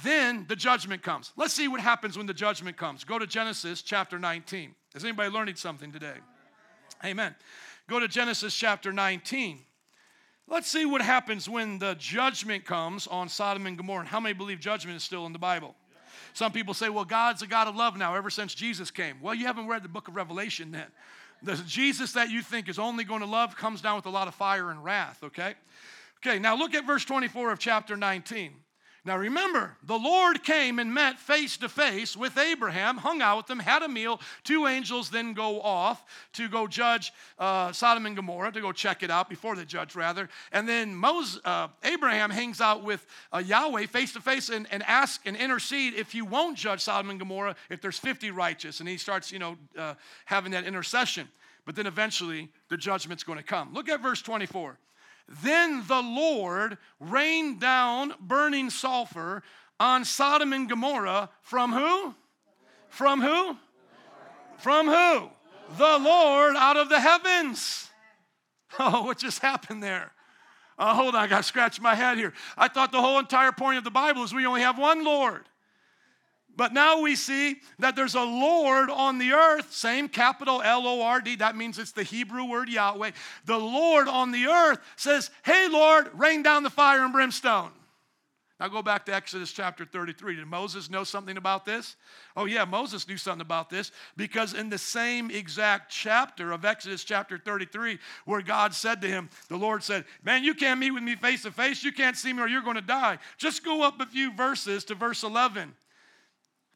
Then 0.04 0.46
the 0.48 0.56
judgment 0.56 1.02
comes. 1.02 1.32
Let's 1.36 1.56
see 1.56 1.67
what 1.67 1.82
happens 1.82 2.15
when 2.15 2.28
the 2.28 2.36
judgment 2.36 2.78
comes. 2.78 3.04
Go 3.04 3.17
to 3.17 3.26
Genesis 3.26 3.82
chapter 3.82 4.19
19. 4.19 4.76
Is 4.93 5.04
anybody 5.04 5.32
learning 5.32 5.56
something 5.56 5.91
today? 5.91 6.17
Amen. 7.04 7.34
Go 7.89 8.00
to 8.00 8.08
Genesis 8.08 8.54
chapter 8.54 8.93
19. 8.93 9.62
Let's 10.47 10.69
see 10.69 10.86
what 10.86 11.01
happens 11.01 11.47
when 11.47 11.79
the 11.79 11.95
judgment 11.95 12.65
comes 12.65 13.08
on 13.08 13.29
Sodom 13.29 13.65
and 13.65 13.77
Gomorrah. 13.77 14.06
How 14.06 14.19
many 14.19 14.34
believe 14.34 14.60
judgment 14.60 14.97
is 14.97 15.03
still 15.03 15.25
in 15.25 15.34
the 15.34 15.39
Bible? 15.39 15.73
Some 16.34 16.51
people 16.51 16.73
say, 16.73 16.89
well, 16.89 17.06
God's 17.06 17.41
a 17.41 17.47
God 17.47 17.67
of 17.67 17.75
love 17.75 17.95
now 17.95 18.15
ever 18.15 18.29
since 18.29 18.53
Jesus 18.53 18.91
came. 18.91 19.17
Well, 19.21 19.34
you 19.34 19.45
haven't 19.45 19.67
read 19.67 19.84
the 19.84 19.89
book 19.89 20.08
of 20.08 20.15
Revelation 20.15 20.71
then. 20.71 20.88
The 21.43 21.56
Jesus 21.67 22.13
that 22.13 22.29
you 22.29 22.41
think 22.41 22.69
is 22.69 22.79
only 22.79 23.03
going 23.03 23.21
to 23.21 23.25
love 23.25 23.56
comes 23.56 23.82
down 23.82 23.95
with 23.97 24.06
a 24.06 24.10
lot 24.10 24.27
of 24.27 24.36
fire 24.36 24.71
and 24.71 24.84
wrath, 24.84 25.23
okay? 25.23 25.56
Okay, 26.25 26.39
now 26.39 26.56
look 26.56 26.73
at 26.73 26.86
verse 26.86 27.06
24 27.06 27.51
of 27.51 27.60
chapter 27.60 27.97
19. 27.97 28.53
Now 29.06 29.18
remember, 29.18 29.76
the 29.84 30.00
Lord 30.00 30.44
came 30.44 30.80
and 30.80 30.94
met 30.94 31.20
face 31.20 31.58
to 31.58 31.68
face 31.68 32.16
with 32.16 32.38
Abraham, 32.38 32.96
hung 32.98 33.22
out 33.22 33.38
with 33.38 33.50
him, 33.50 33.60
had 33.60 33.84
a 33.84 33.88
meal. 33.89 34.22
Two 34.46 34.66
angels 34.66 35.10
then 35.10 35.34
go 35.34 35.62
off 35.62 36.06
to 36.34 36.48
go 36.48 36.68
judge 36.68 37.12
uh, 37.38 37.74
Sodom 37.74 38.06
and 38.06 38.16
Gomorrah, 38.16 38.54
to 38.54 38.62
go 38.62 38.72
check 38.72 39.04
it 39.04 39.12
out 39.12 39.28
before 39.28 39.58
the 39.58 39.66
judge, 39.66 39.94
rather. 39.96 40.30
And 40.54 40.70
then 40.70 40.96
Moses, 40.96 41.42
uh, 41.44 41.68
Abraham 41.84 42.30
hangs 42.30 42.62
out 42.62 42.86
with 42.86 43.06
uh, 43.34 43.39
Yahweh 43.39 43.88
face 43.88 44.13
to 44.13 44.22
face 44.22 44.50
and, 44.50 44.68
ask 44.88 45.22
and 45.26 45.36
intercede 45.36 45.96
if 45.96 46.16
you 46.16 46.24
won't 46.24 46.58
judge 46.58 46.80
Sodom 46.80 47.10
and 47.10 47.20
Gomorrah 47.20 47.58
if 47.70 47.82
there's 47.82 48.00
50 48.00 48.32
righteous. 48.32 48.80
And 48.80 48.88
he 48.88 48.98
starts, 48.98 49.34
you 49.34 49.39
know, 49.39 49.58
uh, 49.78 49.96
having 50.26 50.54
that 50.54 50.63
intercession. 50.63 51.28
But 51.66 51.76
then 51.76 51.88
eventually 51.88 52.50
the 52.70 52.78
judgment's 52.78 53.24
going 53.24 53.38
to 53.38 53.44
come. 53.44 53.74
Look 53.74 53.89
at 53.89 54.02
verse 54.02 54.22
24. 54.22 54.78
Then 55.28 55.86
the 55.88 56.02
Lord 56.02 56.78
rained 57.00 57.60
down 57.60 58.14
burning 58.20 58.70
sulfur 58.70 59.44
on 59.80 60.06
Sodom 60.06 60.54
and 60.54 60.70
Gomorrah 60.70 61.30
from 61.42 61.74
who? 61.74 62.16
From 62.90 63.22
who? 63.22 63.58
From 64.58 64.88
who? 64.88 65.30
The 65.78 65.98
Lord 66.00 66.56
out 66.56 66.78
of 66.78 66.90
the 66.90 67.00
heavens. 67.00 67.90
Oh, 68.80 69.04
what 69.04 69.18
just 69.18 69.40
happened 69.40 69.84
there? 69.84 70.12
Uh, 70.78 70.96
hold 70.96 71.16
on, 71.16 71.24
I 71.24 71.28
got 71.28 71.38
to 71.38 71.44
scratch 71.44 71.80
my 71.80 71.96
head 71.96 72.18
here. 72.18 72.34
I 72.58 72.68
thought 72.68 72.92
the 72.92 73.02
whole 73.02 73.20
entire 73.20 73.52
point 73.52 73.78
of 73.78 73.84
the 73.84 73.92
Bible 73.92 74.24
is 74.24 74.34
we 74.34 74.46
only 74.46 74.62
have 74.62 74.80
one 74.80 75.04
Lord. 75.04 75.48
But 76.56 76.74
now 76.74 77.02
we 77.02 77.16
see 77.16 77.58
that 77.80 77.96
there's 77.96 78.16
a 78.16 78.22
Lord 78.22 78.89
on 78.89 79.18
the 79.18 79.32
earth, 79.32 79.74
same 79.74 80.08
capital 80.08 80.62
L 80.62 80.88
O 80.88 81.02
R 81.02 81.20
D, 81.20 81.36
that 81.38 81.56
means 81.56 81.80
it's 81.80 81.92
the 81.92 82.04
Hebrew 82.04 82.46
word 82.46 82.70
Yahweh. 82.70 83.12
The 83.46 83.58
Lord 83.58 84.08
on 84.08 84.32
the 84.32 84.46
earth 84.46 84.80
says, 84.96 85.32
Hey, 85.44 85.68
Lord, 85.70 86.10
rain 86.13 86.44
down 86.44 86.63
the 86.63 86.70
fire 86.70 87.04
and 87.04 87.13
brimstone. 87.13 87.72
Now 88.60 88.68
go 88.68 88.84
back 88.84 89.06
to 89.08 89.13
Exodus 89.13 89.52
chapter 89.52 89.84
33. 89.84 90.36
Did 90.36 90.46
Moses 90.46 90.89
know 90.89 91.04
something 91.04 91.38
about 91.38 91.66
this? 91.66 91.96
Oh, 92.38 92.46
yeah, 92.46 92.63
Moses 92.66 93.08
knew 93.08 93.18
something 93.18 93.42
about 93.42 93.70
this 93.70 93.92
because 94.16 94.54
in 94.54 94.70
the 94.70 94.78
same 94.78 95.32
exact 95.32 95.92
chapter 95.92 96.52
of 96.52 96.63
Exodus 96.63 97.04
chapter 97.04 97.38
33, 97.38 97.98
where 98.26 98.42
God 98.42 98.74
said 98.74 99.02
to 99.02 99.08
him, 99.08 99.30
the 99.50 99.58
Lord 99.58 99.84
said, 99.84 100.06
Man, 100.24 100.44
you 100.44 100.54
can't 100.54 100.80
meet 100.80 100.92
with 100.92 101.04
me 101.04 101.16
face 101.16 101.42
to 101.44 101.52
face. 101.52 101.84
You 101.84 101.92
can't 101.92 102.16
see 102.16 102.32
me 102.32 102.42
or 102.42 102.48
you're 102.48 102.62
going 102.62 102.76
to 102.76 102.82
die. 102.82 103.18
Just 103.38 103.66
go 103.66 103.82
up 103.82 104.00
a 104.00 104.06
few 104.06 104.32
verses 104.32 104.86
to 104.86 104.96
verse 104.96 105.24
11. 105.24 105.74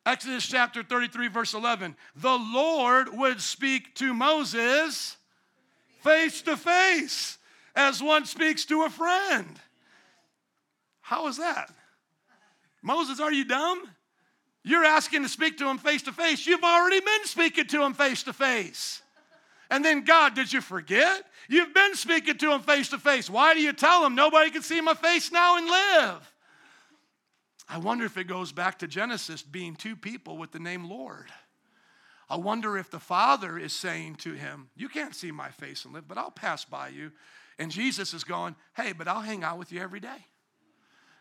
Exodus 0.07 0.47
chapter 0.47 0.83
33, 0.83 1.27
verse 1.27 1.53
11. 1.53 1.93
The 2.15 2.37
Lord 2.37 3.09
would 3.11 3.41
speak 3.41 3.93
to 3.95 4.13
Moses 4.13 5.17
face 6.01 6.41
to 6.43 6.55
face 6.55 7.37
as 7.75 8.01
one 8.01 8.23
speaks 8.23 8.63
to 8.65 8.83
a 8.83 8.89
friend. 8.89 9.59
How 11.01 11.27
is 11.27 11.37
that? 11.39 11.69
Moses, 12.81 13.19
are 13.19 13.33
you 13.33 13.43
dumb? 13.43 13.83
You're 14.63 14.85
asking 14.85 15.23
to 15.23 15.29
speak 15.29 15.57
to 15.57 15.69
him 15.69 15.77
face 15.77 16.03
to 16.03 16.13
face. 16.13 16.47
You've 16.47 16.63
already 16.63 17.01
been 17.01 17.25
speaking 17.25 17.67
to 17.67 17.83
him 17.83 17.93
face 17.93 18.23
to 18.23 18.33
face. 18.33 19.01
And 19.69 19.83
then, 19.83 20.05
God, 20.05 20.35
did 20.35 20.53
you 20.53 20.61
forget? 20.61 21.25
You've 21.49 21.73
been 21.73 21.95
speaking 21.95 22.37
to 22.37 22.53
him 22.53 22.61
face 22.61 22.87
to 22.89 22.97
face. 22.97 23.29
Why 23.29 23.53
do 23.53 23.61
you 23.61 23.73
tell 23.73 24.05
him 24.05 24.15
nobody 24.15 24.51
can 24.51 24.61
see 24.61 24.79
my 24.79 24.93
face 24.93 25.33
now 25.33 25.57
and 25.57 25.67
live? 25.67 26.33
I 27.69 27.77
wonder 27.79 28.05
if 28.05 28.17
it 28.17 28.25
goes 28.25 28.51
back 28.51 28.79
to 28.79 28.87
Genesis 28.87 29.41
being 29.41 29.75
two 29.75 29.95
people 29.95 30.37
with 30.37 30.51
the 30.51 30.59
name 30.59 30.89
Lord. 30.89 31.27
I 32.29 32.37
wonder 32.37 32.77
if 32.77 32.89
the 32.89 32.99
Father 32.99 33.57
is 33.57 33.73
saying 33.73 34.15
to 34.15 34.33
him, 34.33 34.69
You 34.75 34.89
can't 34.89 35.15
see 35.15 35.31
my 35.31 35.49
face 35.49 35.85
and 35.85 35.93
live, 35.93 36.07
but 36.07 36.17
I'll 36.17 36.31
pass 36.31 36.65
by 36.65 36.89
you. 36.89 37.11
And 37.59 37.71
Jesus 37.71 38.13
is 38.13 38.23
going, 38.23 38.55
Hey, 38.75 38.93
but 38.93 39.07
I'll 39.07 39.21
hang 39.21 39.43
out 39.43 39.57
with 39.57 39.71
you 39.71 39.81
every 39.81 39.99
day. 39.99 40.25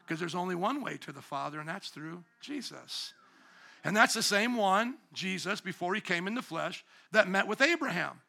Because 0.05 0.21
there's 0.21 0.35
only 0.35 0.55
one 0.55 0.83
way 0.83 0.97
to 0.99 1.13
the 1.13 1.23
Father, 1.23 1.59
and 1.59 1.69
that's 1.69 1.89
through 1.89 2.23
Jesus. 2.41 3.13
And 3.83 3.97
that's 3.97 4.15
the 4.15 4.23
same 4.23 4.57
one, 4.57 4.95
Jesus, 5.13 5.61
before 5.61 5.95
he 5.95 6.01
came 6.01 6.27
in 6.27 6.35
the 6.35 6.43
flesh, 6.43 6.85
that 7.13 7.29
met 7.29 7.47
with 7.47 7.61
Abraham. 7.61 8.21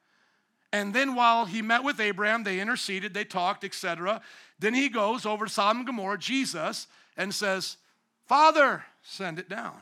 And 0.72 0.94
then 0.94 1.16
while 1.16 1.46
he 1.46 1.62
met 1.62 1.84
with 1.84 2.00
Abraham, 2.00 2.44
they 2.44 2.60
interceded, 2.60 3.14
they 3.14 3.24
talked, 3.24 3.64
etc. 3.64 4.22
Then 4.60 4.74
he 4.74 4.90
goes 4.90 5.26
over 5.26 5.46
to 5.46 5.52
Sodom 5.52 5.78
and 5.78 5.88
Gomorrah, 5.88 6.20
Jesus, 6.20 6.88
and 7.16 7.34
says, 7.34 7.78
Father, 8.28 8.84
send 9.02 9.40
it 9.40 9.50
down. 9.50 9.80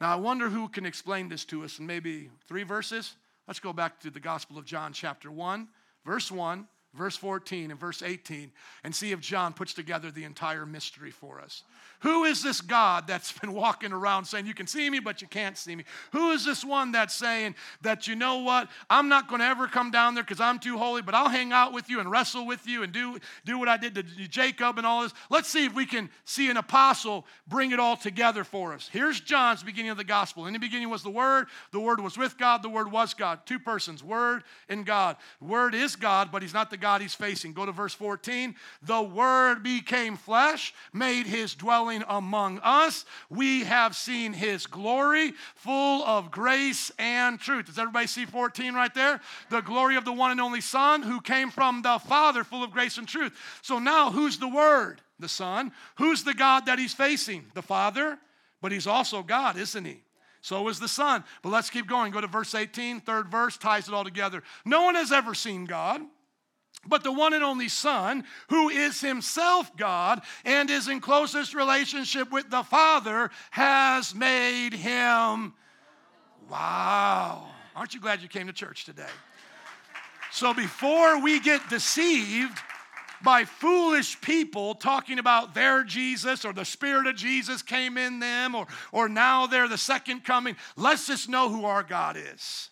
Now, 0.00 0.12
I 0.12 0.16
wonder 0.16 0.48
who 0.48 0.68
can 0.68 0.86
explain 0.86 1.28
this 1.28 1.44
to 1.46 1.64
us 1.64 1.78
in 1.78 1.86
maybe 1.86 2.30
three 2.48 2.62
verses. 2.62 3.16
Let's 3.46 3.60
go 3.60 3.72
back 3.72 4.00
to 4.00 4.10
the 4.10 4.20
Gospel 4.20 4.56
of 4.56 4.64
John, 4.64 4.92
chapter 4.92 5.30
1, 5.30 5.68
verse 6.04 6.30
1, 6.30 6.66
verse 6.94 7.16
14 7.16 7.70
and 7.70 7.78
verse 7.78 8.02
18 8.02 8.50
and 8.84 8.94
see 8.94 9.12
if 9.12 9.20
John 9.20 9.52
puts 9.52 9.74
together 9.74 10.10
the 10.10 10.24
entire 10.24 10.66
mystery 10.66 11.10
for 11.10 11.40
us. 11.40 11.62
Who 12.00 12.24
is 12.24 12.42
this 12.42 12.60
God 12.60 13.06
that's 13.06 13.32
been 13.40 13.52
walking 13.52 13.92
around 13.92 14.24
saying, 14.24 14.46
You 14.46 14.54
can 14.54 14.66
see 14.66 14.88
me, 14.88 15.00
but 15.00 15.20
you 15.20 15.28
can't 15.28 15.56
see 15.56 15.76
me? 15.76 15.84
Who 16.12 16.30
is 16.30 16.44
this 16.44 16.64
one 16.64 16.92
that's 16.92 17.14
saying 17.14 17.54
that, 17.82 18.06
you 18.06 18.16
know 18.16 18.38
what, 18.38 18.68
I'm 18.88 19.08
not 19.08 19.28
going 19.28 19.40
to 19.40 19.46
ever 19.46 19.66
come 19.66 19.90
down 19.90 20.14
there 20.14 20.24
because 20.24 20.40
I'm 20.40 20.58
too 20.58 20.78
holy, 20.78 21.02
but 21.02 21.14
I'll 21.14 21.28
hang 21.28 21.52
out 21.52 21.72
with 21.72 21.88
you 21.90 22.00
and 22.00 22.10
wrestle 22.10 22.46
with 22.46 22.66
you 22.66 22.82
and 22.82 22.92
do, 22.92 23.18
do 23.44 23.58
what 23.58 23.68
I 23.68 23.76
did 23.76 23.94
to 23.94 24.02
Jacob 24.02 24.78
and 24.78 24.86
all 24.86 25.02
this? 25.02 25.12
Let's 25.28 25.48
see 25.48 25.64
if 25.64 25.74
we 25.74 25.86
can 25.86 26.10
see 26.24 26.50
an 26.50 26.56
apostle 26.56 27.26
bring 27.46 27.72
it 27.72 27.80
all 27.80 27.96
together 27.96 28.44
for 28.44 28.72
us. 28.72 28.88
Here's 28.90 29.20
John's 29.20 29.62
beginning 29.62 29.90
of 29.90 29.96
the 29.96 30.04
gospel. 30.04 30.46
In 30.46 30.52
the 30.52 30.58
beginning 30.58 30.88
was 30.88 31.02
the 31.02 31.10
Word, 31.10 31.48
the 31.72 31.80
Word 31.80 32.00
was 32.00 32.16
with 32.16 32.38
God, 32.38 32.62
the 32.62 32.68
Word 32.68 32.90
was 32.90 33.14
God. 33.14 33.40
Two 33.44 33.58
persons, 33.58 34.02
Word 34.02 34.42
and 34.68 34.86
God. 34.86 35.16
Word 35.40 35.74
is 35.74 35.96
God, 35.96 36.30
but 36.32 36.42
He's 36.42 36.54
not 36.54 36.70
the 36.70 36.76
God 36.76 37.02
He's 37.02 37.14
facing. 37.14 37.52
Go 37.52 37.66
to 37.66 37.72
verse 37.72 37.94
14. 37.94 38.54
The 38.82 39.02
Word 39.02 39.62
became 39.62 40.16
flesh, 40.16 40.72
made 40.92 41.26
His 41.26 41.54
dwelling 41.54 41.89
dwelling 41.90 42.04
among 42.08 42.60
us. 42.62 43.04
We 43.28 43.64
have 43.64 43.96
seen 43.96 44.32
his 44.32 44.66
glory, 44.66 45.32
full 45.54 46.04
of 46.04 46.30
grace 46.30 46.90
and 46.98 47.38
truth. 47.38 47.66
Does 47.66 47.78
everybody 47.78 48.06
see 48.06 48.26
14 48.26 48.74
right 48.74 48.94
there? 48.94 49.20
The 49.50 49.60
glory 49.60 49.96
of 49.96 50.04
the 50.04 50.12
one 50.12 50.30
and 50.30 50.40
only 50.40 50.60
Son 50.60 51.02
who 51.02 51.20
came 51.20 51.50
from 51.50 51.82
the 51.82 51.98
Father, 51.98 52.44
full 52.44 52.62
of 52.62 52.70
grace 52.70 52.98
and 52.98 53.08
truth. 53.08 53.32
So 53.62 53.78
now, 53.78 54.10
who's 54.10 54.38
the 54.38 54.48
Word? 54.48 55.00
The 55.18 55.28
Son. 55.28 55.72
Who's 55.96 56.24
the 56.24 56.34
God 56.34 56.66
that 56.66 56.78
he's 56.78 56.94
facing? 56.94 57.44
The 57.54 57.62
Father. 57.62 58.18
But 58.62 58.72
he's 58.72 58.86
also 58.86 59.22
God, 59.22 59.56
isn't 59.56 59.84
he? 59.84 60.02
So 60.42 60.68
is 60.68 60.78
the 60.78 60.88
Son. 60.88 61.24
But 61.42 61.50
let's 61.50 61.70
keep 61.70 61.86
going. 61.86 62.12
Go 62.12 62.20
to 62.20 62.26
verse 62.26 62.54
18, 62.54 63.00
third 63.00 63.28
verse, 63.28 63.58
ties 63.58 63.88
it 63.88 63.94
all 63.94 64.04
together. 64.04 64.42
No 64.64 64.84
one 64.84 64.94
has 64.94 65.12
ever 65.12 65.34
seen 65.34 65.64
God. 65.66 66.00
But 66.86 67.04
the 67.04 67.12
one 67.12 67.34
and 67.34 67.44
only 67.44 67.68
Son, 67.68 68.24
who 68.48 68.70
is 68.70 69.00
himself 69.00 69.76
God 69.76 70.22
and 70.44 70.70
is 70.70 70.88
in 70.88 71.00
closest 71.00 71.54
relationship 71.54 72.32
with 72.32 72.50
the 72.50 72.62
Father, 72.62 73.30
has 73.50 74.14
made 74.14 74.72
him. 74.72 75.52
Wow. 76.50 77.48
Aren't 77.76 77.94
you 77.94 78.00
glad 78.00 78.22
you 78.22 78.28
came 78.28 78.46
to 78.46 78.52
church 78.52 78.84
today? 78.84 79.04
So 80.32 80.54
before 80.54 81.20
we 81.20 81.38
get 81.40 81.68
deceived, 81.68 82.58
by 83.22 83.44
foolish 83.44 84.20
people 84.20 84.74
talking 84.74 85.18
about 85.18 85.54
their 85.54 85.84
Jesus 85.84 86.44
or 86.44 86.52
the 86.52 86.64
Spirit 86.64 87.06
of 87.06 87.16
Jesus 87.16 87.62
came 87.62 87.98
in 87.98 88.18
them 88.18 88.54
or, 88.54 88.66
or 88.92 89.08
now 89.08 89.46
they're 89.46 89.68
the 89.68 89.78
second 89.78 90.24
coming. 90.24 90.56
Let's 90.76 91.06
just 91.06 91.28
know 91.28 91.48
who 91.48 91.66
our 91.66 91.82
God 91.82 92.16
is. 92.16 92.69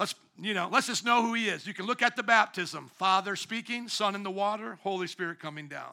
Let's, 0.00 0.14
you 0.40 0.54
know, 0.54 0.70
let's 0.72 0.86
just 0.86 1.04
know 1.04 1.22
who 1.22 1.34
he 1.34 1.50
is. 1.50 1.66
You 1.66 1.74
can 1.74 1.84
look 1.84 2.00
at 2.00 2.16
the 2.16 2.22
baptism 2.22 2.90
Father 2.96 3.36
speaking, 3.36 3.86
Son 3.86 4.14
in 4.14 4.22
the 4.22 4.30
water, 4.30 4.78
Holy 4.82 5.06
Spirit 5.06 5.38
coming 5.38 5.68
down. 5.68 5.92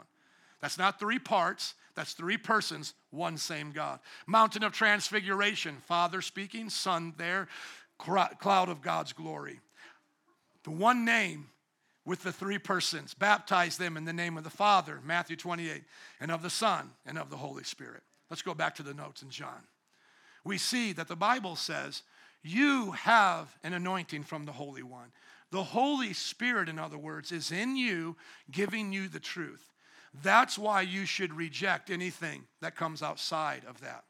That's 0.61 0.77
not 0.77 0.97
three 0.97 1.19
parts, 1.19 1.75
that's 1.93 2.13
three 2.13 2.37
persons, 2.37 2.93
one 3.11 3.37
same 3.37 3.73
God. 3.73 3.99
Mountain 4.25 4.63
of 4.63 4.71
Transfiguration, 4.71 5.75
Father 5.85 6.21
speaking, 6.21 6.69
Son 6.69 7.13
there, 7.17 7.49
cloud 7.97 8.69
of 8.69 8.81
God's 8.81 9.11
glory. 9.11 9.59
The 10.63 10.71
one 10.71 11.03
name 11.03 11.47
with 12.05 12.23
the 12.23 12.31
three 12.31 12.59
persons, 12.59 13.13
baptize 13.13 13.77
them 13.77 13.97
in 13.97 14.05
the 14.05 14.13
name 14.13 14.37
of 14.37 14.45
the 14.45 14.49
Father, 14.49 15.01
Matthew 15.03 15.35
28, 15.35 15.83
and 16.21 16.31
of 16.31 16.41
the 16.41 16.49
Son, 16.49 16.91
and 17.05 17.17
of 17.17 17.29
the 17.29 17.35
Holy 17.35 17.65
Spirit. 17.65 18.03
Let's 18.29 18.41
go 18.41 18.53
back 18.53 18.75
to 18.75 18.83
the 18.83 18.93
notes 18.93 19.21
in 19.21 19.29
John. 19.29 19.67
We 20.45 20.57
see 20.57 20.93
that 20.93 21.09
the 21.09 21.17
Bible 21.17 21.57
says 21.57 22.03
you 22.43 22.91
have 22.91 23.55
an 23.63 23.73
anointing 23.73 24.23
from 24.23 24.45
the 24.45 24.51
Holy 24.51 24.83
One. 24.83 25.11
The 25.51 25.63
Holy 25.63 26.13
Spirit, 26.13 26.69
in 26.69 26.77
other 26.77 26.97
words, 26.97 27.31
is 27.31 27.51
in 27.51 27.75
you, 27.75 28.15
giving 28.51 28.91
you 28.91 29.07
the 29.07 29.19
truth. 29.19 29.71
That's 30.23 30.57
why 30.57 30.81
you 30.81 31.05
should 31.05 31.33
reject 31.33 31.89
anything 31.89 32.43
that 32.61 32.75
comes 32.75 33.01
outside 33.01 33.63
of 33.67 33.81
that. 33.81 34.03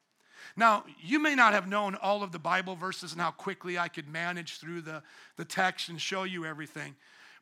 Now, 0.56 0.86
you 1.02 1.20
may 1.20 1.36
not 1.36 1.54
have 1.54 1.68
known 1.68 1.96
all 1.96 2.24
of 2.24 2.32
the 2.32 2.40
Bible 2.40 2.76
verses 2.76 3.12
and 3.12 3.22
how 3.22 3.32
quickly 3.32 3.78
I 3.78 3.88
could 3.88 4.08
manage 4.08 4.58
through 4.60 4.82
the, 4.82 5.04
the 5.36 5.46
text 5.46 5.90
and 5.90 6.00
show 6.00 6.24
you 6.24 6.46
everything, 6.46 6.96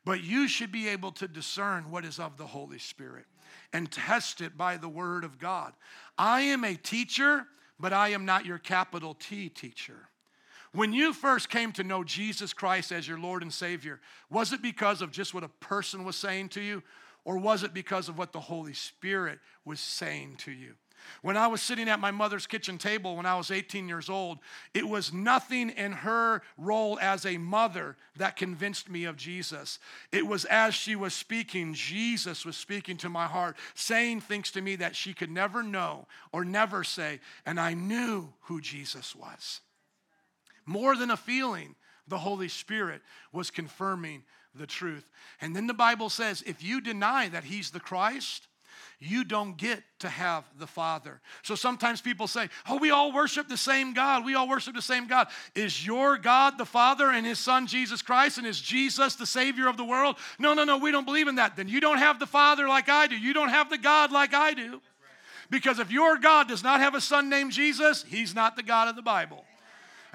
but 0.04 0.22
you 0.22 0.48
should 0.48 0.72
be 0.72 0.88
able 0.88 1.12
to 1.12 1.28
discern 1.28 1.90
what 1.90 2.04
is 2.04 2.18
of 2.18 2.36
the 2.36 2.46
Holy 2.46 2.78
Spirit 2.78 3.24
and 3.72 3.90
test 3.90 4.40
it 4.40 4.56
by 4.56 4.76
the 4.76 4.88
Word 4.88 5.24
of 5.24 5.38
God. 5.38 5.72
I 6.18 6.42
am 6.42 6.64
a 6.64 6.74
teacher, 6.74 7.46
but 7.78 7.92
I 7.92 8.08
am 8.08 8.24
not 8.24 8.46
your 8.46 8.58
capital 8.58 9.14
T 9.14 9.48
teacher. 9.48 10.08
When 10.76 10.92
you 10.92 11.14
first 11.14 11.48
came 11.48 11.72
to 11.72 11.84
know 11.84 12.04
Jesus 12.04 12.52
Christ 12.52 12.92
as 12.92 13.08
your 13.08 13.18
Lord 13.18 13.40
and 13.40 13.50
Savior, 13.50 13.98
was 14.28 14.52
it 14.52 14.60
because 14.60 15.00
of 15.00 15.10
just 15.10 15.32
what 15.32 15.42
a 15.42 15.48
person 15.48 16.04
was 16.04 16.16
saying 16.16 16.50
to 16.50 16.60
you, 16.60 16.82
or 17.24 17.38
was 17.38 17.62
it 17.62 17.72
because 17.72 18.10
of 18.10 18.18
what 18.18 18.32
the 18.32 18.40
Holy 18.40 18.74
Spirit 18.74 19.38
was 19.64 19.80
saying 19.80 20.36
to 20.40 20.50
you? 20.50 20.74
When 21.22 21.34
I 21.34 21.46
was 21.46 21.62
sitting 21.62 21.88
at 21.88 21.98
my 21.98 22.10
mother's 22.10 22.46
kitchen 22.46 22.76
table 22.76 23.16
when 23.16 23.24
I 23.24 23.36
was 23.36 23.50
18 23.50 23.88
years 23.88 24.10
old, 24.10 24.38
it 24.74 24.86
was 24.86 25.14
nothing 25.14 25.70
in 25.70 25.92
her 25.92 26.42
role 26.58 26.98
as 27.00 27.24
a 27.24 27.38
mother 27.38 27.96
that 28.18 28.36
convinced 28.36 28.90
me 28.90 29.04
of 29.04 29.16
Jesus. 29.16 29.78
It 30.12 30.26
was 30.26 30.44
as 30.44 30.74
she 30.74 30.94
was 30.94 31.14
speaking, 31.14 31.72
Jesus 31.72 32.44
was 32.44 32.56
speaking 32.56 32.98
to 32.98 33.08
my 33.08 33.24
heart, 33.24 33.56
saying 33.74 34.20
things 34.20 34.50
to 34.50 34.60
me 34.60 34.76
that 34.76 34.94
she 34.94 35.14
could 35.14 35.30
never 35.30 35.62
know 35.62 36.06
or 36.32 36.44
never 36.44 36.84
say, 36.84 37.20
and 37.46 37.58
I 37.58 37.72
knew 37.72 38.34
who 38.42 38.60
Jesus 38.60 39.16
was. 39.16 39.62
More 40.66 40.96
than 40.96 41.10
a 41.10 41.16
feeling, 41.16 41.74
the 42.08 42.18
Holy 42.18 42.48
Spirit 42.48 43.02
was 43.32 43.50
confirming 43.50 44.24
the 44.54 44.66
truth. 44.66 45.10
And 45.40 45.54
then 45.54 45.66
the 45.66 45.74
Bible 45.74 46.10
says 46.10 46.42
if 46.46 46.62
you 46.62 46.80
deny 46.80 47.28
that 47.28 47.44
He's 47.44 47.70
the 47.70 47.80
Christ, 47.80 48.48
you 48.98 49.24
don't 49.24 49.56
get 49.56 49.82
to 49.98 50.08
have 50.08 50.44
the 50.58 50.66
Father. 50.66 51.20
So 51.42 51.54
sometimes 51.54 52.00
people 52.00 52.26
say, 52.26 52.48
Oh, 52.68 52.78
we 52.78 52.90
all 52.90 53.12
worship 53.12 53.48
the 53.48 53.56
same 53.56 53.92
God. 53.92 54.24
We 54.24 54.34
all 54.34 54.48
worship 54.48 54.74
the 54.74 54.82
same 54.82 55.06
God. 55.06 55.28
Is 55.54 55.86
your 55.86 56.16
God 56.16 56.56
the 56.56 56.64
Father 56.64 57.10
and 57.10 57.26
His 57.26 57.38
Son 57.38 57.66
Jesus 57.66 58.00
Christ? 58.00 58.38
And 58.38 58.46
is 58.46 58.60
Jesus 58.60 59.14
the 59.16 59.26
Savior 59.26 59.68
of 59.68 59.76
the 59.76 59.84
world? 59.84 60.16
No, 60.38 60.54
no, 60.54 60.64
no, 60.64 60.78
we 60.78 60.92
don't 60.92 61.04
believe 61.04 61.28
in 61.28 61.34
that. 61.34 61.56
Then 61.56 61.68
you 61.68 61.80
don't 61.80 61.98
have 61.98 62.18
the 62.18 62.26
Father 62.26 62.66
like 62.68 62.88
I 62.88 63.06
do. 63.06 63.16
You 63.16 63.34
don't 63.34 63.50
have 63.50 63.68
the 63.68 63.78
God 63.78 64.12
like 64.12 64.32
I 64.32 64.54
do. 64.54 64.80
Because 65.50 65.78
if 65.78 65.92
your 65.92 66.18
God 66.18 66.48
does 66.48 66.64
not 66.64 66.80
have 66.80 66.94
a 66.94 67.00
son 67.00 67.28
named 67.28 67.52
Jesus, 67.52 68.04
He's 68.08 68.34
not 68.34 68.56
the 68.56 68.62
God 68.62 68.88
of 68.88 68.96
the 68.96 69.02
Bible. 69.02 69.44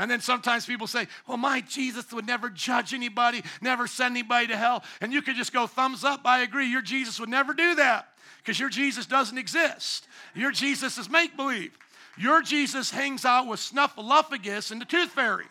And 0.02 0.10
then 0.10 0.20
sometimes 0.20 0.66
people 0.66 0.88
say, 0.88 1.06
well, 1.28 1.38
my 1.38 1.62
Jesus 1.62 2.12
would 2.12 2.26
never 2.26 2.50
judge 2.50 2.92
anybody, 2.92 3.44
never 3.62 3.86
send 3.86 4.14
anybody 4.18 4.48
to 4.48 4.58
hell. 4.58 4.84
And 5.00 5.14
you 5.14 5.22
could 5.22 5.36
just 5.36 5.54
go, 5.54 5.68
thumbs 5.68 6.04
up, 6.04 6.22
I 6.26 6.42
agree. 6.42 6.66
Your 6.66 6.82
Jesus 6.82 7.20
would 7.20 7.30
never 7.30 7.54
do 7.54 7.76
that 7.76 8.08
because 8.40 8.60
your 8.60 8.70
Jesus 8.70 9.06
doesn't 9.06 9.38
exist. 9.38 10.08
Your 10.34 10.52
Jesus 10.52 10.98
is 10.98 11.08
make 11.08 11.38
believe. 11.38 11.78
Your 12.18 12.42
Jesus 12.42 12.90
hangs 12.90 13.26
out 13.26 13.46
with 13.46 13.60
Snuffleupagus 13.60 14.72
and 14.72 14.82
the 14.82 14.86
Tooth 14.86 15.12
Fairy. 15.12 15.46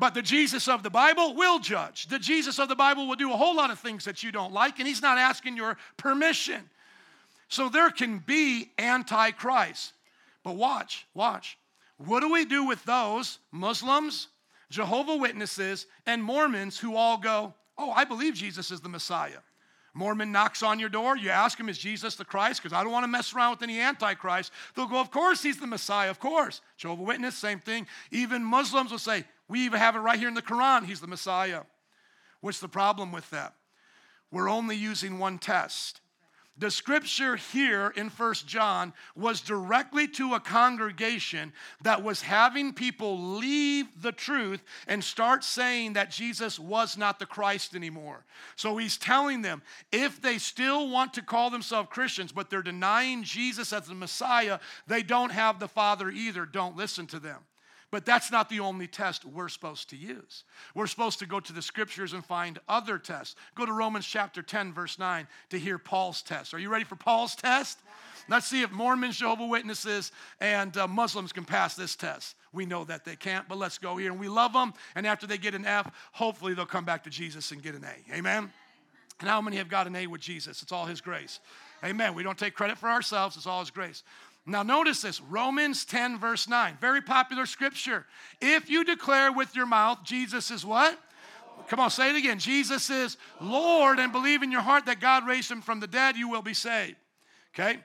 But 0.00 0.14
the 0.14 0.22
Jesus 0.22 0.66
of 0.66 0.82
the 0.82 0.90
Bible 0.90 1.36
will 1.36 1.60
judge. 1.60 2.08
The 2.08 2.18
Jesus 2.18 2.58
of 2.58 2.68
the 2.68 2.74
Bible 2.74 3.06
will 3.06 3.14
do 3.14 3.32
a 3.32 3.36
whole 3.36 3.54
lot 3.54 3.70
of 3.70 3.78
things 3.78 4.04
that 4.06 4.24
you 4.24 4.32
don't 4.32 4.52
like, 4.52 4.80
and 4.80 4.88
he's 4.88 5.00
not 5.00 5.16
asking 5.16 5.56
your 5.56 5.76
permission. 5.96 6.68
So 7.48 7.68
there 7.68 7.92
can 7.92 8.18
be 8.18 8.72
antichrist. 8.80 9.92
But 10.42 10.56
watch, 10.56 11.06
watch. 11.14 11.56
What 11.98 12.20
do 12.20 12.32
we 12.32 12.44
do 12.44 12.64
with 12.64 12.84
those 12.84 13.38
Muslims, 13.52 14.28
Jehovah 14.70 15.16
Witnesses, 15.16 15.86
and 16.06 16.22
Mormons 16.22 16.78
who 16.78 16.96
all 16.96 17.18
go, 17.18 17.54
Oh, 17.76 17.90
I 17.90 18.04
believe 18.04 18.34
Jesus 18.34 18.70
is 18.70 18.80
the 18.80 18.88
Messiah? 18.88 19.38
Mormon 19.94 20.32
knocks 20.32 20.62
on 20.62 20.80
your 20.80 20.88
door. 20.88 21.16
You 21.16 21.30
ask 21.30 21.58
him, 21.58 21.68
Is 21.68 21.78
Jesus 21.78 22.16
the 22.16 22.24
Christ? 22.24 22.62
Because 22.62 22.76
I 22.76 22.82
don't 22.82 22.92
want 22.92 23.04
to 23.04 23.08
mess 23.08 23.32
around 23.32 23.52
with 23.52 23.62
any 23.62 23.80
Antichrist. 23.80 24.52
They'll 24.74 24.88
go, 24.88 25.00
Of 25.00 25.10
course 25.10 25.42
he's 25.42 25.58
the 25.58 25.66
Messiah, 25.66 26.10
of 26.10 26.18
course. 26.18 26.60
Jehovah 26.76 27.02
Witness, 27.02 27.36
same 27.36 27.60
thing. 27.60 27.86
Even 28.10 28.44
Muslims 28.44 28.90
will 28.90 28.98
say, 28.98 29.24
We 29.48 29.60
even 29.60 29.78
have 29.78 29.94
it 29.94 30.00
right 30.00 30.18
here 30.18 30.28
in 30.28 30.34
the 30.34 30.42
Quran, 30.42 30.84
he's 30.84 31.00
the 31.00 31.06
Messiah. 31.06 31.62
What's 32.40 32.60
the 32.60 32.68
problem 32.68 33.12
with 33.12 33.30
that? 33.30 33.54
We're 34.30 34.50
only 34.50 34.76
using 34.76 35.18
one 35.18 35.38
test. 35.38 36.00
The 36.56 36.70
scripture 36.70 37.34
here 37.34 37.92
in 37.96 38.10
First 38.10 38.46
John 38.46 38.92
was 39.16 39.40
directly 39.40 40.06
to 40.08 40.34
a 40.34 40.40
congregation 40.40 41.52
that 41.82 42.04
was 42.04 42.22
having 42.22 42.72
people 42.72 43.18
leave 43.18 43.86
the 44.00 44.12
truth 44.12 44.62
and 44.86 45.02
start 45.02 45.42
saying 45.42 45.94
that 45.94 46.12
Jesus 46.12 46.58
was 46.58 46.96
not 46.96 47.18
the 47.18 47.26
Christ 47.26 47.74
anymore. 47.74 48.24
So 48.54 48.76
he's 48.76 48.96
telling 48.96 49.42
them 49.42 49.62
if 49.90 50.22
they 50.22 50.38
still 50.38 50.88
want 50.88 51.14
to 51.14 51.22
call 51.22 51.50
themselves 51.50 51.88
Christians, 51.90 52.30
but 52.30 52.50
they're 52.50 52.62
denying 52.62 53.24
Jesus 53.24 53.72
as 53.72 53.86
the 53.86 53.94
Messiah, 53.94 54.60
they 54.86 55.02
don't 55.02 55.32
have 55.32 55.58
the 55.58 55.66
Father 55.68 56.08
either. 56.08 56.46
Don't 56.46 56.76
listen 56.76 57.08
to 57.08 57.18
them. 57.18 57.40
But 57.94 58.04
that's 58.04 58.32
not 58.32 58.48
the 58.48 58.58
only 58.58 58.88
test 58.88 59.24
we're 59.24 59.48
supposed 59.48 59.88
to 59.90 59.96
use. 59.96 60.42
We're 60.74 60.88
supposed 60.88 61.20
to 61.20 61.26
go 61.26 61.38
to 61.38 61.52
the 61.52 61.62
scriptures 61.62 62.12
and 62.12 62.24
find 62.24 62.58
other 62.68 62.98
tests. 62.98 63.36
Go 63.54 63.64
to 63.64 63.72
Romans 63.72 64.04
chapter 64.04 64.42
10, 64.42 64.72
verse 64.72 64.98
9 64.98 65.28
to 65.50 65.58
hear 65.60 65.78
Paul's 65.78 66.20
test. 66.20 66.54
Are 66.54 66.58
you 66.58 66.70
ready 66.70 66.84
for 66.84 66.96
Paul's 66.96 67.36
test? 67.36 67.78
Let's 68.28 68.48
see 68.48 68.62
if 68.62 68.72
Mormons, 68.72 69.18
Jehovah 69.18 69.46
Witnesses, 69.46 70.10
and 70.40 70.76
uh, 70.76 70.88
Muslims 70.88 71.32
can 71.32 71.44
pass 71.44 71.76
this 71.76 71.94
test. 71.94 72.34
We 72.52 72.66
know 72.66 72.82
that 72.82 73.04
they 73.04 73.14
can't, 73.14 73.46
but 73.48 73.58
let's 73.58 73.78
go 73.78 73.96
here. 73.96 74.10
And 74.10 74.18
we 74.18 74.26
love 74.26 74.52
them. 74.52 74.74
And 74.96 75.06
after 75.06 75.28
they 75.28 75.38
get 75.38 75.54
an 75.54 75.64
F, 75.64 75.88
hopefully 76.10 76.52
they'll 76.52 76.66
come 76.66 76.84
back 76.84 77.04
to 77.04 77.10
Jesus 77.10 77.52
and 77.52 77.62
get 77.62 77.76
an 77.76 77.84
A. 77.84 78.16
Amen? 78.16 78.52
And 79.20 79.28
how 79.28 79.40
many 79.40 79.58
have 79.58 79.68
got 79.68 79.86
an 79.86 79.94
A 79.94 80.08
with 80.08 80.20
Jesus? 80.20 80.62
It's 80.62 80.72
all 80.72 80.86
His 80.86 81.00
grace. 81.00 81.38
Amen. 81.84 82.16
We 82.16 82.24
don't 82.24 82.36
take 82.36 82.54
credit 82.54 82.76
for 82.76 82.88
ourselves, 82.88 83.36
it's 83.36 83.46
all 83.46 83.60
His 83.60 83.70
grace. 83.70 84.02
Now, 84.46 84.62
notice 84.62 85.00
this 85.00 85.20
Romans 85.22 85.84
10, 85.86 86.18
verse 86.18 86.48
9, 86.48 86.76
very 86.80 87.00
popular 87.00 87.46
scripture. 87.46 88.04
If 88.40 88.68
you 88.68 88.84
declare 88.84 89.32
with 89.32 89.56
your 89.56 89.66
mouth, 89.66 90.04
Jesus 90.04 90.50
is 90.50 90.64
what? 90.66 90.98
Come 91.68 91.80
on, 91.80 91.90
say 91.90 92.10
it 92.10 92.16
again. 92.16 92.38
Jesus 92.38 92.90
is 92.90 93.16
Lord, 93.40 93.98
and 93.98 94.12
believe 94.12 94.42
in 94.42 94.52
your 94.52 94.60
heart 94.60 94.84
that 94.86 95.00
God 95.00 95.26
raised 95.26 95.50
him 95.50 95.62
from 95.62 95.80
the 95.80 95.86
dead, 95.86 96.16
you 96.16 96.28
will 96.28 96.42
be 96.42 96.52
saved. 96.52 96.96
Okay? 97.54 97.78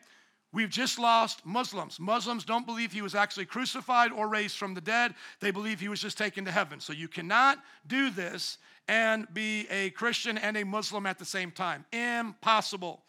We've 0.52 0.70
just 0.70 0.98
lost 0.98 1.46
Muslims. 1.46 2.00
Muslims 2.00 2.44
don't 2.44 2.66
believe 2.66 2.92
he 2.92 3.04
was 3.04 3.14
actually 3.14 3.46
crucified 3.46 4.12
or 4.12 4.28
raised 4.28 4.58
from 4.58 4.74
the 4.74 4.82
dead. 4.82 5.14
They 5.40 5.52
believe 5.52 5.80
he 5.80 5.90
was 5.90 6.02
just 6.02 6.18
taken 6.18 6.44
to 6.46 6.52
heaven. 6.52 6.80
So 6.80 6.92
you 6.92 7.08
cannot 7.08 7.60
do 7.86 8.10
this 8.10 8.58
and 8.88 9.32
be 9.32 9.68
a 9.70 9.92
Christian 9.92 10.38
and 10.40 10.58
a 10.58 10.66
Muslim 10.66 11.06
at 11.06 11.20
the 11.20 11.26
same 11.26 11.52
time. 11.52 11.86
Impossible. 11.94 13.04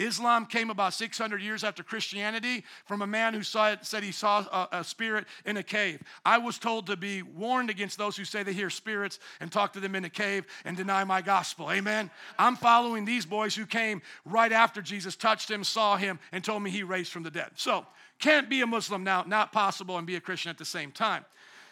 Islam 0.00 0.46
came 0.46 0.70
about 0.70 0.94
600 0.94 1.42
years 1.42 1.62
after 1.62 1.82
Christianity 1.82 2.64
from 2.86 3.02
a 3.02 3.06
man 3.06 3.34
who 3.34 3.40
it, 3.40 3.84
said 3.84 4.02
he 4.02 4.12
saw 4.12 4.40
a, 4.72 4.78
a, 4.78 4.84
spirit 4.84 5.26
in 5.44 5.56
a 5.56 5.62
cave. 5.62 6.02
I 6.24 6.38
was 6.38 6.58
told 6.58 6.86
to 6.86 6.96
be 6.96 7.22
warned 7.22 7.70
against 7.70 7.98
those 7.98 8.16
who 8.16 8.24
say 8.24 8.42
they 8.42 8.52
hear 8.52 8.70
spirits 8.70 9.18
and 9.40 9.52
talk 9.52 9.72
to 9.74 9.80
them 9.80 9.94
in 9.94 10.04
a 10.04 10.10
cave 10.10 10.46
and 10.64 10.76
deny 10.76 11.04
my 11.04 11.20
gospel. 11.20 11.70
Amen. 11.70 12.10
I'm 12.38 12.56
following 12.56 13.04
these 13.04 13.26
boys 13.26 13.54
who 13.54 13.66
came 13.66 14.00
right 14.24 14.52
after 14.52 14.80
Jesus 14.80 15.16
touched 15.16 15.50
him, 15.50 15.64
saw 15.64 15.96
him, 15.96 16.18
and 16.32 16.42
told 16.42 16.62
me 16.62 16.70
he 16.70 16.82
raised 16.82 17.12
from 17.12 17.22
the 17.22 17.30
dead. 17.30 17.50
So, 17.56 17.86
can't 18.18 18.50
be 18.50 18.60
a 18.60 18.66
Muslim 18.66 19.02
now, 19.02 19.24
not 19.26 19.50
possible, 19.50 19.96
and 19.96 20.06
be 20.06 20.16
a 20.16 20.20
Christian 20.20 20.50
at 20.50 20.58
the 20.58 20.64
same 20.64 20.92
time. 20.92 21.24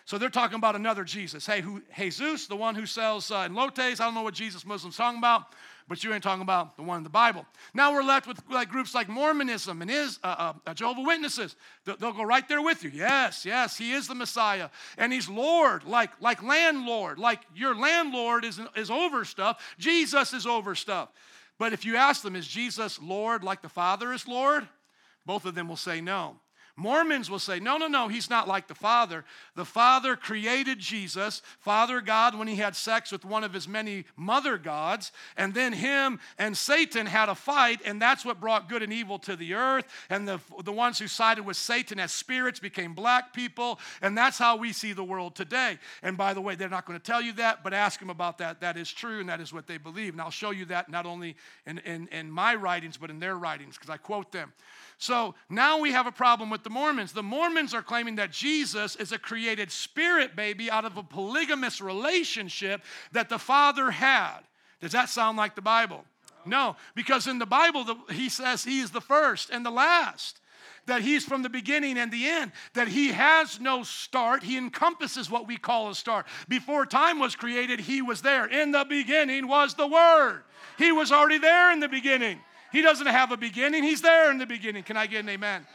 So 0.07 0.17
they're 0.17 0.31
talking 0.31 0.57
about 0.57 0.75
another 0.75 1.05
Jesus. 1.05 1.45
Hey, 1.45 1.61
who, 1.61 1.83
Jesus, 1.95 2.47
the 2.47 2.57
one 2.57 2.75
who 2.75 2.87
sells 2.87 3.31
uh, 3.31 3.45
in 3.45 3.55
lotes. 3.55 3.79
I 3.79 3.93
don't 3.93 4.15
know 4.15 4.23
what 4.23 4.33
Jesus 4.33 4.65
Muslims 4.65 4.97
talking 4.97 5.19
about 5.19 5.53
but 5.89 6.05
you 6.05 6.13
ain't 6.13 6.23
talking 6.23 6.43
about 6.43 6.77
the 6.77 6.83
one 6.83 6.99
in 6.99 7.05
the 7.05 7.11
Bible. 7.11 7.47
Now 7.73 7.93
we're 7.93 8.03
left 8.03 8.27
with 8.27 8.41
like 8.51 8.69
groups 8.69 8.95
like 8.95 9.09
Mormonism 9.09 9.81
and 9.81 9.91
his 9.91 10.19
uh, 10.23 10.53
uh, 10.67 10.75
Jehovah 10.75 11.01
Witnesses. 11.01 11.57
They'll, 11.85 11.97
they'll 11.97 12.13
go 12.13 12.25
right 12.25 12.47
there 12.49 12.63
with 12.63 12.85
you. 12.85 12.91
Yes, 12.93 13.45
yes, 13.45 13.77
he 13.77 13.93
is 13.93 14.07
the 14.07 14.15
Messiah, 14.15 14.69
and 14.99 15.13
he's 15.13 15.29
Lord, 15.29 15.85
like 15.85 16.11
like 16.21 16.43
landlord, 16.43 17.19
like 17.19 17.41
your 17.55 17.75
landlord 17.75 18.45
is 18.45 18.61
is 18.77 18.91
over 18.91 19.25
stuff. 19.25 19.63
Jesus 19.79 20.33
is 20.33 20.47
over 20.47 20.75
stuff. 20.75 21.11
But 21.59 21.73
if 21.73 21.85
you 21.85 21.97
ask 21.97 22.23
them, 22.23 22.37
is 22.37 22.47
Jesus 22.47 23.01
Lord 23.03 23.43
like 23.43 23.63
the 23.63 23.69
Father 23.69 24.13
is 24.13 24.29
Lord? 24.29 24.69
Both 25.27 25.45
of 25.45 25.55
them 25.55 25.69
will 25.69 25.77
say 25.77 26.01
no. 26.01 26.39
Mormons 26.79 27.29
will 27.29 27.41
say, 27.41 27.59
no, 27.59 27.77
no, 27.77 27.89
no, 27.89 28.07
he's 28.07 28.31
not 28.31 28.47
like 28.47 28.69
the 28.69 28.75
Father. 28.75 29.25
The 29.57 29.65
Father 29.65 30.15
created 30.15 30.79
Jesus, 30.79 31.43
Father 31.59 32.01
God, 32.01 32.39
when 32.39 32.47
he 32.47 32.55
had 32.55 32.77
sex 32.77 33.11
with 33.11 33.25
one 33.25 33.43
of 33.43 33.53
his 33.53 33.67
many 33.67 34.05
mother 34.17 34.57
gods, 34.57 35.11
and 35.37 35.53
then 35.53 35.73
him 35.73 36.21
and 36.39 36.57
Satan 36.57 37.07
had 37.07 37.29
a 37.29 37.35
fight, 37.35 37.81
and 37.85 38.01
that's 38.01 38.25
what 38.25 38.39
brought 38.39 38.69
good 38.69 38.85
and 38.85 38.93
evil 38.93 39.19
to 39.21 39.35
the 39.35 39.55
earth. 39.55 39.87
And 40.09 40.29
the, 40.29 40.39
the 40.63 40.73
ones 40.73 41.01
who 41.01 41.09
sided 41.09 41.45
with 41.45 41.57
Satan 41.57 41.99
as 41.99 42.13
spirits 42.13 42.61
became 42.61 42.95
black 42.95 43.33
people, 43.33 43.81
and 44.01 44.17
that's 44.17 44.39
how 44.39 44.57
we 44.57 44.73
see 44.73 44.93
the 44.93 45.03
world 45.03 45.35
today. 45.35 45.79
And 46.05 46.17
by 46.17 46.33
the 46.33 46.41
way, 46.41 46.55
they're 46.55 46.69
not 46.69 46.87
going 46.87 46.99
to 46.99 47.05
tell 47.05 47.21
you 47.21 47.33
that, 47.35 47.65
but 47.65 47.75
ask 47.75 47.99
them 47.99 48.11
about 48.11 48.39
that. 48.39 48.61
That 48.61 48.77
is 48.77 48.93
true, 48.93 49.19
and 49.19 49.29
that 49.29 49.41
is 49.41 49.53
what 49.53 49.67
they 49.67 49.79
believe. 49.79 50.15
And 50.15 50.21
I'll 50.21 50.31
show 50.31 50.53
you 50.53 50.65
that 50.67 50.89
not 50.89 51.07
only 51.07 51.35
in, 51.67 51.79
in, 51.79 52.07
in 52.13 52.31
my 52.31 52.55
writings, 52.55 52.97
but 52.97 53.11
in 53.11 53.19
their 53.19 53.35
writings, 53.35 53.75
because 53.75 53.91
I 53.91 53.97
quote 53.97 54.31
them. 54.31 54.53
So 54.99 55.37
now 55.49 55.79
we 55.79 55.93
have 55.93 56.09
a 56.09 56.13
problem 56.13 56.51
with 56.51 56.65
the 56.65 56.71
Mormons. 56.71 57.13
The 57.13 57.23
Mormons 57.23 57.73
are 57.73 57.83
claiming 57.83 58.17
that 58.17 58.33
Jesus 58.33 58.97
is 58.97 59.13
a 59.13 59.19
created 59.19 59.71
spirit 59.71 60.35
baby 60.35 60.71
out 60.71 60.85
of 60.85 60.97
a 60.97 61.05
polygamous 61.05 61.81
relationship 61.81 62.83
that 63.13 63.29
the 63.29 63.39
Father 63.39 63.93
had. 63.93 64.41
Does 64.81 64.93
that 64.93 65.09
sound 65.09 65.39
like 65.39 65.55
the 65.55 65.63
Bible? 65.63 66.05
No, 66.45 66.77
because 66.95 67.27
in 67.29 67.39
the 67.39 67.47
Bible, 67.47 67.85
the, 67.85 67.97
he 68.13 68.29
says 68.29 68.65
he 68.65 68.81
is 68.81 68.91
the 68.91 69.01
first 69.01 69.51
and 69.51 69.65
the 69.65 69.71
last 69.71 70.41
that 70.89 71.03
he's 71.03 71.25
from 71.25 71.43
the 71.43 71.49
beginning 71.49 71.99
and 71.99 72.11
the 72.11 72.27
end, 72.27 72.51
that 72.75 72.89
he 72.89 73.09
has 73.13 73.61
no 73.61 73.83
start. 73.85 74.43
He 74.43 74.59
encompasses 74.59 75.31
what 75.31 75.47
we 75.47 75.57
call 75.57 75.91
a 75.91 75.95
start. 75.95 76.27
Before 76.49 76.85
time 76.85 77.19
was 77.19 77.37
created, 77.37 77.79
he 77.79 78.03
was 78.03 78.23
there. 78.23 78.47
In 78.47 78.73
the 78.73 78.85
beginning 78.89 79.47
was 79.47 79.75
the 79.75 79.87
Word. 79.87 80.43
He 80.79 80.91
was 80.91 81.13
already 81.13 81.39
there 81.39 81.73
in 81.73 81.81
the 81.81 81.89
beginning. 81.89 82.41
He 82.73 82.83
doesn't 82.83 83.07
have 83.07 83.33
a 83.33 83.37
beginning, 83.37 83.83
He's 83.83 84.03
there 84.03 84.31
in 84.31 84.39
the 84.39 84.47
beginning. 84.47 84.83
Can 84.83 84.97
I 84.97 85.07
get 85.07 85.21
an 85.21 85.29
amen? 85.29 85.67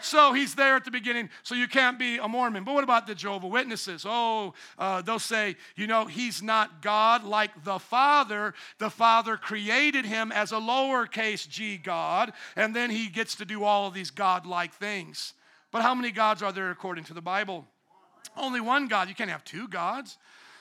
So 0.00 0.32
he's 0.32 0.54
there 0.54 0.76
at 0.76 0.84
the 0.84 0.90
beginning, 0.90 1.28
so 1.42 1.54
you 1.54 1.66
can't 1.66 1.98
be 1.98 2.18
a 2.18 2.28
Mormon. 2.28 2.64
But 2.64 2.74
what 2.74 2.84
about 2.84 3.06
the 3.06 3.14
Jehovah 3.14 3.48
Witnesses? 3.48 4.04
Oh, 4.06 4.54
uh, 4.78 5.02
they'll 5.02 5.18
say, 5.18 5.56
you 5.76 5.86
know, 5.86 6.06
he's 6.06 6.42
not 6.42 6.82
God 6.82 7.24
like 7.24 7.64
the 7.64 7.78
Father. 7.78 8.54
The 8.78 8.90
Father 8.90 9.36
created 9.36 10.04
him 10.04 10.30
as 10.32 10.52
a 10.52 10.56
lowercase 10.56 11.48
g 11.48 11.78
God, 11.78 12.32
and 12.56 12.74
then 12.74 12.90
he 12.90 13.08
gets 13.08 13.34
to 13.36 13.44
do 13.44 13.64
all 13.64 13.88
of 13.88 13.94
these 13.94 14.10
God-like 14.10 14.72
things. 14.74 15.34
But 15.70 15.82
how 15.82 15.94
many 15.94 16.10
gods 16.10 16.42
are 16.42 16.52
there 16.52 16.70
according 16.70 17.04
to 17.04 17.14
the 17.14 17.20
Bible? 17.20 17.66
Only 18.36 18.60
one 18.60 18.88
God. 18.88 19.08
You 19.08 19.14
can't 19.14 19.30
have 19.30 19.44
two 19.44 19.68
gods. 19.68 20.16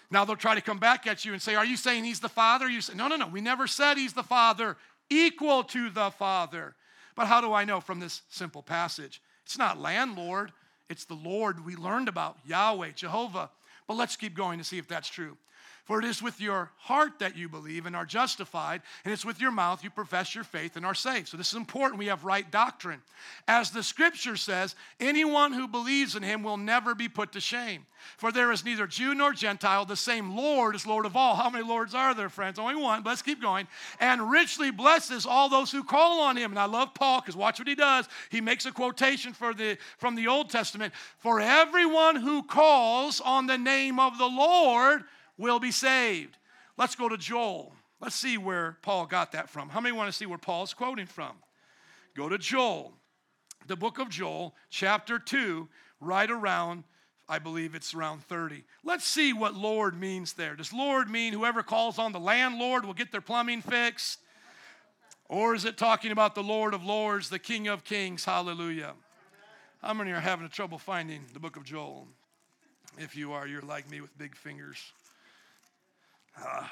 Now 0.10 0.26
they'll 0.26 0.36
try 0.36 0.56
to 0.56 0.62
come 0.62 0.80
back 0.80 1.06
at 1.06 1.26
you 1.26 1.34
and 1.34 1.42
say, 1.42 1.56
Are 1.56 1.66
you 1.66 1.78
saying 1.78 2.06
he's 2.06 2.20
the 2.20 2.30
Father? 2.30 2.68
You 2.68 2.82
say, 2.82 2.94
No, 2.96 3.08
no, 3.08 3.18
no. 3.18 3.28
We 3.28 3.42
never 3.42 3.68
said 3.68 3.98
he's 3.98 4.14
the 4.14 4.24
Father 4.24 4.78
equal 5.10 5.64
to 5.66 5.90
the 5.90 6.12
Father. 6.12 6.76
But 7.16 7.28
how 7.28 7.42
do 7.42 7.54
I 7.54 7.66
know 7.66 7.82
from 7.82 8.00
this 8.00 8.22
simple 8.30 8.62
passage? 8.62 9.22
It's 9.46 9.58
not 9.58 9.80
landlord, 9.80 10.52
it's 10.90 11.06
the 11.06 11.16
Lord 11.16 11.66
we 11.66 11.76
learned 11.76 12.08
about, 12.08 12.38
Yahweh, 12.46 12.92
Jehovah. 12.92 13.50
But 13.88 13.96
let's 13.96 14.16
keep 14.16 14.36
going 14.36 14.58
to 14.58 14.64
see 14.64 14.78
if 14.78 14.88
that's 14.88 15.10
true. 15.10 15.38
For 15.88 16.00
it 16.00 16.06
is 16.06 16.22
with 16.22 16.42
your 16.42 16.70
heart 16.80 17.20
that 17.20 17.38
you 17.38 17.48
believe 17.48 17.86
and 17.86 17.96
are 17.96 18.06
justified, 18.06 18.82
and 19.06 19.14
it's 19.14 19.24
with 19.24 19.40
your 19.40 19.52
mouth 19.52 19.86
you 19.86 19.90
profess 19.90 20.36
your 20.36 20.44
faith 20.44 20.76
and 20.76 20.86
are 20.86 20.94
saved. 20.94 21.30
So 21.30 21.38
this 21.38 21.48
is 21.48 21.54
important. 21.54 21.98
We 21.98 22.08
have 22.08 22.26
right 22.26 22.50
doctrine. 22.52 23.02
As 23.48 23.72
the 23.72 23.82
scripture 23.82 24.36
says, 24.36 24.76
anyone 25.00 25.54
who 25.54 25.66
believes 25.66 26.14
in 26.14 26.24
him 26.24 26.44
will 26.44 26.58
never 26.58 26.94
be 26.94 27.08
put 27.08 27.32
to 27.32 27.40
shame. 27.40 27.86
For 28.18 28.34
there 28.34 28.52
is 28.52 28.66
neither 28.66 28.86
Jew 28.86 29.16
nor 29.16 29.32
Gentile, 29.32 29.86
the 29.86 29.96
same 29.96 30.36
Lord 30.36 30.76
is 30.76 30.86
Lord 30.86 31.06
of 31.06 31.16
all. 31.16 31.36
How 31.36 31.50
many 31.50 31.64
Lords 31.64 31.96
are 31.96 32.14
there, 32.14 32.28
friends? 32.28 32.60
Only 32.60 32.76
one, 32.76 33.02
but 33.02 33.12
let's 33.12 33.22
keep 33.22 33.42
going. 33.42 33.66
And 34.02 34.30
richly 34.30 34.72
blesses 34.72 35.26
all 35.26 35.48
those 35.48 35.72
who 35.72 35.86
call 35.86 36.20
on 36.20 36.36
him. 36.36 36.52
And 36.52 36.60
I 36.60 36.66
love 36.66 36.94
Paul 36.96 37.22
because 37.22 37.38
watch 37.38 37.60
what 37.60 37.68
he 37.68 37.76
does. 37.76 38.10
He 38.30 38.42
makes 38.42 38.66
a 38.66 38.74
quotation 38.74 39.32
for 39.32 39.54
the, 39.54 39.78
from 39.98 40.16
the 40.16 40.28
Old 40.28 40.50
Testament. 40.50 40.94
For 41.20 41.40
everyone 41.40 42.18
who 42.18 42.44
calls 42.44 43.22
on 43.22 43.48
the 43.48 43.58
name 43.58 44.02
of 44.02 44.18
the 44.18 44.28
Lord 44.28 45.06
will 45.38 45.60
be 45.60 45.72
saved. 45.72 46.38
Let's 46.78 46.96
go 46.96 47.10
to 47.10 47.18
Joel. 47.18 47.74
Let's 48.00 48.16
see 48.16 48.38
where 48.38 48.78
Paul 48.82 49.06
got 49.06 49.32
that 49.32 49.50
from. 49.50 49.70
How 49.70 49.82
many 49.82 49.96
want 49.96 50.10
to 50.10 50.18
see 50.18 50.26
where 50.26 50.38
Paul's 50.38 50.74
quoting 50.74 51.08
from? 51.08 51.34
Go 52.16 52.30
to 52.30 52.38
Joel, 52.38 52.94
the 53.68 53.76
book 53.76 54.00
of 54.00 54.10
Joel, 54.10 54.56
chapter 54.70 55.20
2, 55.20 55.68
right 56.00 56.30
around, 56.30 56.84
I 57.30 57.40
believe 57.40 57.76
it's 57.76 57.94
around 57.94 58.24
30. 58.24 58.64
Let's 58.84 59.04
see 59.04 59.34
what 59.34 59.56
Lord 59.56 60.00
means 60.00 60.34
there. 60.34 60.56
Does 60.56 60.72
Lord 60.72 61.10
mean 61.10 61.34
whoever 61.34 61.64
calls 61.64 62.00
on 62.00 62.12
the 62.12 62.20
landlord 62.20 62.86
will 62.86 62.94
get 62.94 63.12
their 63.12 63.22
plumbing 63.22 63.62
fixed? 63.62 64.20
Or 65.30 65.54
is 65.54 65.66
it 65.66 65.78
talking 65.78 66.12
about 66.12 66.36
the 66.36 66.44
Lord 66.44 66.74
of 66.74 66.86
Lords, 66.86 67.30
the 67.30 67.40
King 67.40 67.68
of 67.68 67.84
Kings? 67.84 68.24
Hallelujah. 68.24 68.94
How 69.82 69.94
many 69.94 70.12
are 70.12 70.20
having 70.20 70.48
trouble 70.50 70.78
finding 70.78 71.26
the 71.34 71.40
book 71.40 71.58
of 71.58 71.64
Joel? 71.64 72.08
If 72.98 73.16
you 73.16 73.34
are, 73.34 73.46
you're 73.46 73.62
like 73.62 73.90
me 73.92 74.02
with 74.02 74.18
big 74.18 74.36
fingers. 74.36 74.78
Uh, 76.40 76.64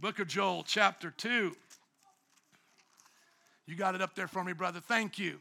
Book 0.00 0.18
of 0.18 0.26
Joel, 0.26 0.64
chapter 0.66 1.10
2. 1.10 1.54
You 3.66 3.76
got 3.76 3.94
it 3.94 4.02
up 4.02 4.14
there 4.14 4.26
for 4.26 4.42
me, 4.42 4.52
brother. 4.52 4.80
Thank 4.80 5.18
you. 5.18 5.38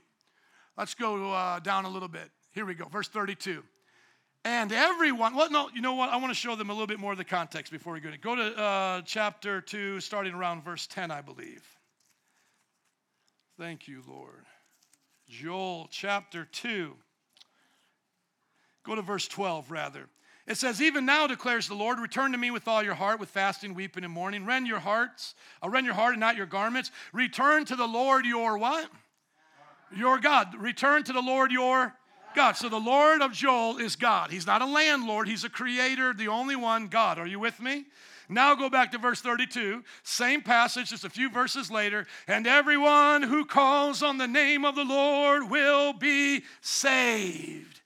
Let's 0.78 0.94
go 0.94 1.32
uh, 1.32 1.60
down 1.60 1.86
a 1.86 1.90
little 1.90 2.08
bit. 2.08 2.30
Here 2.52 2.66
we 2.66 2.76
go, 2.76 2.86
verse 2.88 3.08
32. 3.08 3.64
And 4.44 4.72
everyone, 4.72 5.36
well, 5.36 5.50
no, 5.50 5.70
you 5.74 5.82
know 5.82 5.96
what? 5.96 6.10
I 6.10 6.18
want 6.18 6.30
to 6.30 6.36
show 6.36 6.56
them 6.56 6.70
a 6.70 6.74
little 6.74 6.88
bit 6.88 7.00
more 7.00 7.12
of 7.12 7.18
the 7.18 7.26
context 7.26 7.72
before 7.72 7.94
we 7.94 8.00
go 8.00 8.12
to 8.12 8.18
Go 8.18 8.36
to 8.36 8.56
uh, 8.56 9.02
chapter 9.02 9.62
2, 9.62 10.00
starting 10.00 10.34
around 10.34 10.64
verse 10.64 10.86
10, 10.86 11.10
I 11.10 11.22
believe. 11.22 11.64
Thank 13.58 13.88
you, 13.88 14.04
Lord. 14.08 14.46
Joel 15.28 15.88
chapter 15.90 16.46
2. 16.52 16.94
Go 18.84 18.96
to 18.96 19.02
verse 19.02 19.28
12, 19.28 19.72
rather. 19.72 20.08
It 20.48 20.58
says, 20.58 20.82
Even 20.82 21.06
now 21.06 21.28
declares 21.28 21.68
the 21.68 21.74
Lord, 21.74 22.00
return 22.00 22.32
to 22.32 22.38
me 22.38 22.52
with 22.52 22.68
all 22.68 22.84
your 22.84 22.94
heart, 22.94 23.20
with 23.20 23.30
fasting, 23.30 23.74
weeping, 23.74 24.04
and 24.04 24.14
mourning. 24.14 24.46
Rend 24.46 24.68
your 24.68 24.80
hearts, 24.80 25.34
uh, 25.64 25.70
rend 25.70 25.86
your 25.86 25.96
heart 25.96 26.14
and 26.14 26.20
not 26.20 26.38
your 26.38 26.46
garments. 26.46 26.92
Return 27.14 27.66
to 27.66 27.76
the 27.76 27.88
Lord 27.88 28.26
your 28.26 28.58
what? 28.58 28.90
Your 29.96 30.20
God. 30.20 30.54
Return 30.56 31.04
to 31.04 31.14
the 31.14 31.22
Lord 31.22 31.52
your 31.52 31.96
God. 32.36 32.58
So 32.58 32.70
the 32.70 32.78
Lord 32.78 33.22
of 33.22 33.32
Joel 33.32 33.78
is 33.78 33.96
God. 33.96 34.30
He's 34.30 34.46
not 34.46 34.62
a 34.62 34.66
landlord, 34.66 35.28
he's 35.28 35.44
a 35.44 35.50
creator, 35.50 36.14
the 36.14 36.28
only 36.28 36.56
one, 36.56 36.88
God. 36.88 37.18
Are 37.18 37.28
you 37.28 37.40
with 37.40 37.60
me? 37.60 37.86
Now 38.28 38.56
go 38.56 38.70
back 38.70 38.92
to 38.92 38.98
verse 38.98 39.22
32, 39.22 39.84
same 40.04 40.42
passage, 40.42 40.90
just 40.90 41.06
a 41.06 41.10
few 41.10 41.30
verses 41.30 41.70
later. 41.70 42.08
And 42.28 42.48
everyone 42.48 43.22
who 43.22 43.46
calls 43.46 44.02
on 44.02 44.18
the 44.18 44.28
name 44.28 44.66
of 44.66 44.76
the 44.76 44.84
Lord 44.84 45.50
will 45.50 45.94
be 45.94 46.44
saved. 46.62 47.82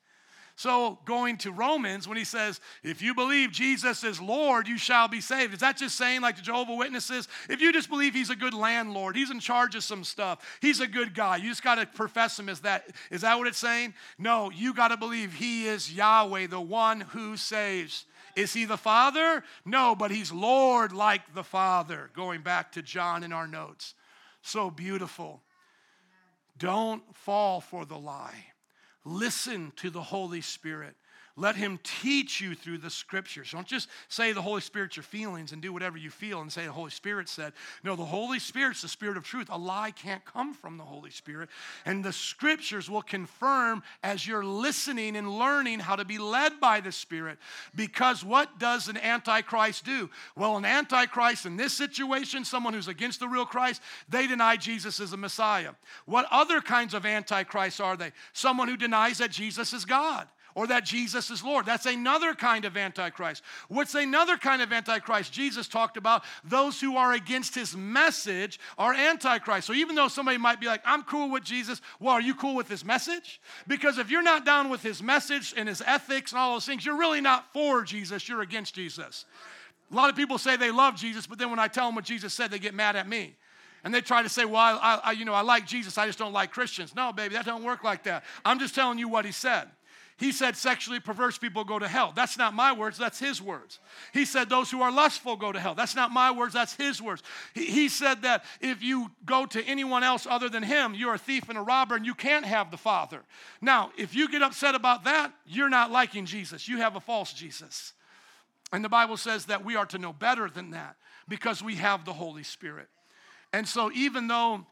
So, 0.60 1.00
going 1.06 1.38
to 1.38 1.54
Romans, 1.54 2.06
when 2.06 2.18
he 2.18 2.26
says, 2.26 2.60
if 2.84 3.02
you 3.02 3.16
believe 3.16 3.50
Jesus 3.50 4.04
is 4.04 4.20
Lord, 4.20 4.68
you 4.68 4.78
shall 4.78 5.08
be 5.08 5.22
saved, 5.22 5.54
is 5.54 5.62
that 5.62 5.78
just 5.78 5.96
saying, 5.96 6.20
like 6.20 6.36
the 6.36 6.42
Jehovah 6.42 6.76
Witnesses, 6.76 7.30
if 7.48 7.62
you 7.62 7.72
just 7.72 7.90
believe 7.90 8.14
he's 8.14 8.30
a 8.30 8.36
good 8.36 8.54
landlord, 8.54 9.16
he's 9.16 9.32
in 9.32 9.40
charge 9.40 9.74
of 9.76 9.86
some 9.86 10.04
stuff, 10.04 10.60
he's 10.62 10.82
a 10.82 10.86
good 10.86 11.16
guy, 11.16 11.38
you 11.38 11.48
just 11.48 11.64
got 11.64 11.76
to 11.76 11.86
profess 11.86 12.38
him 12.38 12.50
as 12.50 12.60
that? 12.60 12.90
Is 13.10 13.22
that 13.22 13.38
what 13.38 13.48
it's 13.48 13.58
saying? 13.58 13.94
No, 14.18 14.52
you 14.52 14.74
got 14.74 14.90
to 14.90 14.98
believe 14.98 15.32
he 15.32 15.66
is 15.66 15.94
Yahweh, 15.94 16.48
the 16.48 16.60
one 16.60 17.00
who 17.00 17.38
saves. 17.38 18.04
Is 18.36 18.52
he 18.52 18.66
the 18.66 18.76
Father? 18.76 19.46
No, 19.64 19.96
but 19.96 20.12
he's 20.12 20.30
Lord 20.30 20.92
like 20.92 21.34
the 21.34 21.44
Father. 21.46 22.10
Going 22.14 22.42
back 22.42 22.74
to 22.74 22.82
John 22.82 23.24
in 23.24 23.32
our 23.32 23.48
notes. 23.48 23.96
So 24.42 24.70
beautiful. 24.70 25.42
Don't 26.58 27.02
fall 27.16 27.62
for 27.62 27.86
the 27.86 27.98
lie. 27.98 28.49
Listen 29.10 29.74
to 29.78 29.90
the 29.90 30.04
Holy 30.04 30.42
Spirit. 30.42 30.96
Let 31.40 31.56
Him 31.56 31.80
teach 31.84 32.42
you 32.42 32.54
through 32.54 32.80
the 32.80 32.90
scriptures. 32.90 33.52
Don't 33.52 33.66
just 33.66 33.88
say 34.10 34.34
the 34.34 34.42
Holy 34.42 34.60
Spirit's 34.60 34.98
your 34.98 35.04
feelings 35.04 35.54
and 35.54 35.62
do 35.62 35.72
whatever 35.72 35.98
you 35.98 36.10
feel 36.10 36.42
and 36.42 36.52
say 36.52 36.66
the 36.66 36.72
Holy 36.74 36.92
Spirit 36.92 37.30
said. 37.30 37.54
No, 37.82 37.96
the 37.96 38.04
Holy 38.04 38.40
Spirit's 38.40 38.82
the 38.82 38.90
Spirit 38.90 39.16
of 39.16 39.24
truth. 39.24 39.48
A 39.50 39.58
lie 39.58 39.92
can't 39.92 40.24
come 40.26 40.54
from 40.54 40.78
the 40.78 40.84
Holy 40.84 41.12
Spirit. 41.12 41.48
And 41.86 42.04
the 42.04 42.12
scriptures 42.12 42.90
will 42.90 43.02
confirm 43.02 43.84
as 44.04 44.28
you're 44.28 44.44
listening 44.44 45.16
and 45.16 45.40
learning 45.40 45.80
how 45.80 45.96
to 45.96 46.04
be 46.04 46.18
led 46.18 46.60
by 46.60 46.82
the 46.82 46.92
Spirit. 46.92 47.38
Because 47.74 48.22
what 48.24 48.60
does 48.60 48.90
an 48.90 48.98
Antichrist 48.98 49.86
do? 49.86 50.10
Well, 50.36 50.58
an 50.58 50.66
Antichrist 50.66 51.46
in 51.46 51.56
this 51.56 51.74
situation, 51.74 52.44
someone 52.44 52.74
who's 52.74 52.90
against 52.90 53.22
the 53.22 53.30
real 53.30 53.46
Christ, 53.46 53.82
they 54.10 54.28
deny 54.28 54.58
Jesus 54.58 55.00
is 55.00 55.14
a 55.14 55.18
Messiah. 55.18 55.72
What 56.06 56.28
other 56.32 56.60
kinds 56.60 56.94
of 56.94 57.06
Antichrists 57.06 57.80
are 57.80 57.96
they? 57.96 58.12
Someone 58.34 58.68
who 58.68 58.76
denies 58.76 59.20
that 59.20 59.32
Jesus 59.32 59.72
is 59.72 59.86
God 59.86 60.28
or 60.56 60.68
that 60.68 60.86
Jesus 60.86 61.30
is 61.30 61.44
Lord. 61.44 61.66
That's 61.66 61.86
another 61.86 62.34
kind 62.34 62.66
of 62.66 62.76
Antichrist. 62.76 63.44
What's 63.68 63.96
another 63.96 64.38
kind 64.38 64.62
of 64.62 64.72
Antichrist? 64.72 65.32
Jesus 65.32 65.68
talked 65.68 65.98
about 65.98 66.24
those 66.44 66.82
who 66.82 66.98
are 66.98 67.14
against 67.14 67.56
his 67.56 67.76
message 67.76 68.60
are 68.78 68.94
Antichrist. 68.94 69.68
So 69.68 69.74
even 69.74 69.96
though 69.96 70.08
somebody 70.08 70.38
might 70.38 70.60
be 70.60 70.68
like, 70.68 70.82
I'm 70.86 71.04
cool 71.04 71.30
with 71.30 71.44
Jesus, 71.44 71.82
well, 72.00 72.14
are 72.14 72.22
you 72.22 72.36
cool 72.36 72.56
with 72.56 72.68
his 72.68 72.84
message? 72.84 73.42
Because 73.68 73.98
if 73.98 74.10
you're 74.10 74.22
not 74.22 74.46
down 74.46 74.70
with 74.70 74.82
his 74.82 75.02
message 75.04 75.54
and 75.56 75.70
his 75.70 75.82
ethics 75.86 76.32
and 76.32 76.40
all 76.40 76.54
those 76.54 76.66
things, 76.66 76.86
you're 76.86 76.98
really 76.98 77.22
not 77.22 77.54
for 77.54 77.84
Jesus, 77.84 78.28
you're 78.28 78.42
against 78.42 78.74
Jesus. 78.74 79.26
A 79.92 79.96
lot 79.96 80.10
of 80.10 80.16
people 80.16 80.38
say 80.38 80.56
they 80.56 80.72
love 80.72 80.96
Jesus, 80.96 81.26
but 81.26 81.40
then 81.40 81.50
when 81.50 81.60
I 81.60 81.68
tell 81.68 81.88
them 81.88 81.96
what 81.96 82.06
Jesus 82.06 82.34
said, 82.34 82.52
they 82.52 82.60
get 82.60 82.74
mad 82.74 82.96
at 82.96 83.08
me. 83.08 83.36
And 83.84 83.94
they 83.94 84.02
try 84.02 84.22
to 84.22 84.30
say, 84.30 84.46
well, 84.46 84.78
I, 84.82 85.00
I, 85.04 85.12
you 85.14 85.26
know, 85.26 85.34
I 85.34 85.42
like 85.42 85.66
Jesus, 85.66 85.98
I 85.98 86.06
just 86.06 86.20
don't 86.20 86.34
like 86.34 86.52
Christians. 86.52 86.94
No, 86.96 87.14
baby, 87.14 87.36
that 87.36 87.46
don't 87.46 87.64
work 87.64 87.84
like 87.84 88.04
that. 88.04 88.24
I'm 88.44 88.60
just 88.60 88.76
telling 88.76 89.00
you 89.00 89.08
what 89.08 89.26
he 89.26 89.32
said. 89.32 89.70
He 90.20 90.34
said 90.34 90.58
sexually 90.58 91.00
perverse 91.00 91.38
people 91.38 91.64
go 91.64 91.80
to 91.80 91.88
hell. 91.88 92.12
That's 92.14 92.38
not 92.38 92.54
my 92.54 92.74
words, 92.74 92.98
that's 92.98 93.20
his 93.20 93.42
words. 93.42 93.80
He 94.14 94.26
said 94.26 94.50
those 94.50 94.70
who 94.70 94.82
are 94.82 94.92
lustful 94.92 95.38
go 95.38 95.54
to 95.54 95.60
hell. 95.60 95.76
That's 95.76 95.96
not 95.96 96.12
my 96.12 96.30
words, 96.32 96.54
that's 96.54 96.76
his 96.76 97.02
words. 97.02 97.24
He, 97.54 97.66
he 97.66 97.90
said 97.90 98.24
that 98.24 98.44
if 98.60 98.84
you 98.84 99.12
go 99.26 99.46
to 99.46 99.64
anyone 99.64 100.04
else 100.04 100.28
other 100.30 100.50
than 100.50 100.62
him, 100.62 100.94
you're 100.94 101.14
a 101.14 101.18
thief 101.18 101.48
and 101.48 101.58
a 101.58 101.62
robber 101.62 101.96
and 101.96 102.06
you 102.06 102.14
can't 102.14 102.46
have 102.46 102.70
the 102.70 102.78
Father. 102.78 103.24
Now, 103.62 103.92
if 103.98 104.14
you 104.14 104.30
get 104.30 104.42
upset 104.42 104.76
about 104.76 105.06
that, 105.06 105.32
you're 105.46 105.70
not 105.70 105.90
liking 105.90 106.26
Jesus. 106.26 106.68
You 106.68 106.80
have 106.80 106.98
a 106.98 107.00
false 107.00 107.32
Jesus. 107.32 107.94
And 108.74 108.84
the 108.84 108.90
Bible 108.90 109.16
says 109.16 109.46
that 109.46 109.64
we 109.64 109.78
are 109.78 109.86
to 109.86 109.98
know 109.98 110.12
better 110.12 110.50
than 110.50 110.72
that 110.72 110.98
because 111.30 111.64
we 111.64 111.76
have 111.76 112.04
the 112.04 112.14
Holy 112.14 112.44
Spirit. 112.44 112.90
And 113.54 113.66
so, 113.66 113.90
even 113.94 114.28
though 114.28 114.66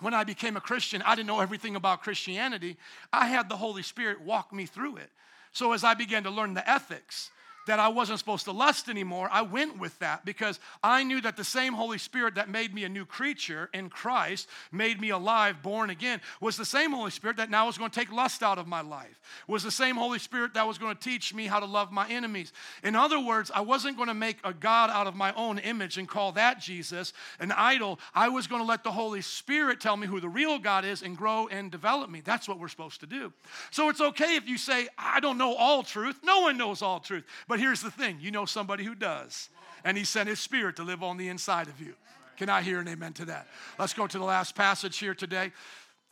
when 0.00 0.14
I 0.14 0.24
became 0.24 0.56
a 0.56 0.60
Christian, 0.60 1.02
I 1.02 1.14
didn't 1.14 1.26
know 1.26 1.40
everything 1.40 1.76
about 1.76 2.02
Christianity. 2.02 2.76
I 3.12 3.26
had 3.26 3.48
the 3.48 3.56
Holy 3.56 3.82
Spirit 3.82 4.20
walk 4.20 4.52
me 4.52 4.66
through 4.66 4.96
it. 4.98 5.10
So 5.52 5.72
as 5.72 5.82
I 5.82 5.94
began 5.94 6.22
to 6.24 6.30
learn 6.30 6.54
the 6.54 6.68
ethics, 6.68 7.30
that 7.68 7.78
I 7.78 7.88
wasn't 7.88 8.18
supposed 8.18 8.44
to 8.46 8.52
lust 8.52 8.88
anymore, 8.88 9.28
I 9.30 9.42
went 9.42 9.78
with 9.78 9.98
that 10.00 10.24
because 10.24 10.58
I 10.82 11.04
knew 11.04 11.20
that 11.20 11.36
the 11.36 11.44
same 11.44 11.72
Holy 11.72 11.98
Spirit 11.98 12.34
that 12.34 12.48
made 12.48 12.74
me 12.74 12.84
a 12.84 12.88
new 12.88 13.04
creature 13.04 13.70
in 13.72 13.88
Christ, 13.90 14.48
made 14.72 15.00
me 15.00 15.10
alive, 15.10 15.62
born 15.62 15.90
again, 15.90 16.20
was 16.40 16.56
the 16.56 16.64
same 16.64 16.92
Holy 16.92 17.10
Spirit 17.10 17.36
that 17.36 17.50
now 17.50 17.66
was 17.66 17.78
going 17.78 17.90
to 17.90 17.98
take 17.98 18.12
lust 18.12 18.42
out 18.42 18.58
of 18.58 18.66
my 18.66 18.80
life, 18.80 19.20
was 19.46 19.62
the 19.62 19.70
same 19.70 19.96
Holy 19.96 20.18
Spirit 20.18 20.54
that 20.54 20.66
was 20.66 20.78
going 20.78 20.94
to 20.94 21.00
teach 21.00 21.32
me 21.32 21.46
how 21.46 21.60
to 21.60 21.66
love 21.66 21.92
my 21.92 22.08
enemies. 22.08 22.52
In 22.82 22.96
other 22.96 23.20
words, 23.20 23.50
I 23.54 23.60
wasn't 23.60 23.96
going 23.96 24.08
to 24.08 24.14
make 24.14 24.38
a 24.44 24.52
God 24.52 24.90
out 24.90 25.06
of 25.06 25.14
my 25.14 25.32
own 25.34 25.58
image 25.58 25.98
and 25.98 26.08
call 26.08 26.32
that 26.32 26.60
Jesus 26.60 27.12
an 27.38 27.52
idol. 27.52 28.00
I 28.14 28.28
was 28.28 28.46
going 28.46 28.62
to 28.62 28.66
let 28.66 28.82
the 28.82 28.92
Holy 28.92 29.20
Spirit 29.20 29.80
tell 29.80 29.96
me 29.96 30.06
who 30.06 30.20
the 30.20 30.28
real 30.28 30.58
God 30.58 30.84
is 30.84 31.02
and 31.02 31.16
grow 31.16 31.48
and 31.48 31.70
develop 31.70 32.10
me. 32.10 32.22
That's 32.22 32.48
what 32.48 32.58
we're 32.58 32.68
supposed 32.68 33.00
to 33.00 33.06
do. 33.06 33.32
So 33.70 33.88
it's 33.88 34.00
okay 34.00 34.36
if 34.36 34.48
you 34.48 34.58
say, 34.58 34.88
I 34.96 35.20
don't 35.20 35.38
know 35.38 35.54
all 35.54 35.82
truth. 35.82 36.18
No 36.24 36.40
one 36.40 36.56
knows 36.56 36.82
all 36.82 37.00
truth. 37.00 37.24
But 37.46 37.57
but 37.58 37.64
here's 37.64 37.82
the 37.82 37.90
thing 37.90 38.18
you 38.20 38.30
know 38.30 38.44
somebody 38.44 38.84
who 38.84 38.94
does, 38.94 39.48
and 39.82 39.98
he 39.98 40.04
sent 40.04 40.28
his 40.28 40.38
spirit 40.38 40.76
to 40.76 40.84
live 40.84 41.02
on 41.02 41.16
the 41.16 41.28
inside 41.28 41.66
of 41.66 41.80
you. 41.80 41.94
Can 42.36 42.48
I 42.48 42.62
hear 42.62 42.78
an 42.78 42.86
amen 42.86 43.14
to 43.14 43.24
that? 43.24 43.48
Let's 43.80 43.94
go 43.94 44.06
to 44.06 44.16
the 44.16 44.24
last 44.24 44.54
passage 44.54 44.96
here 44.98 45.12
today. 45.12 45.50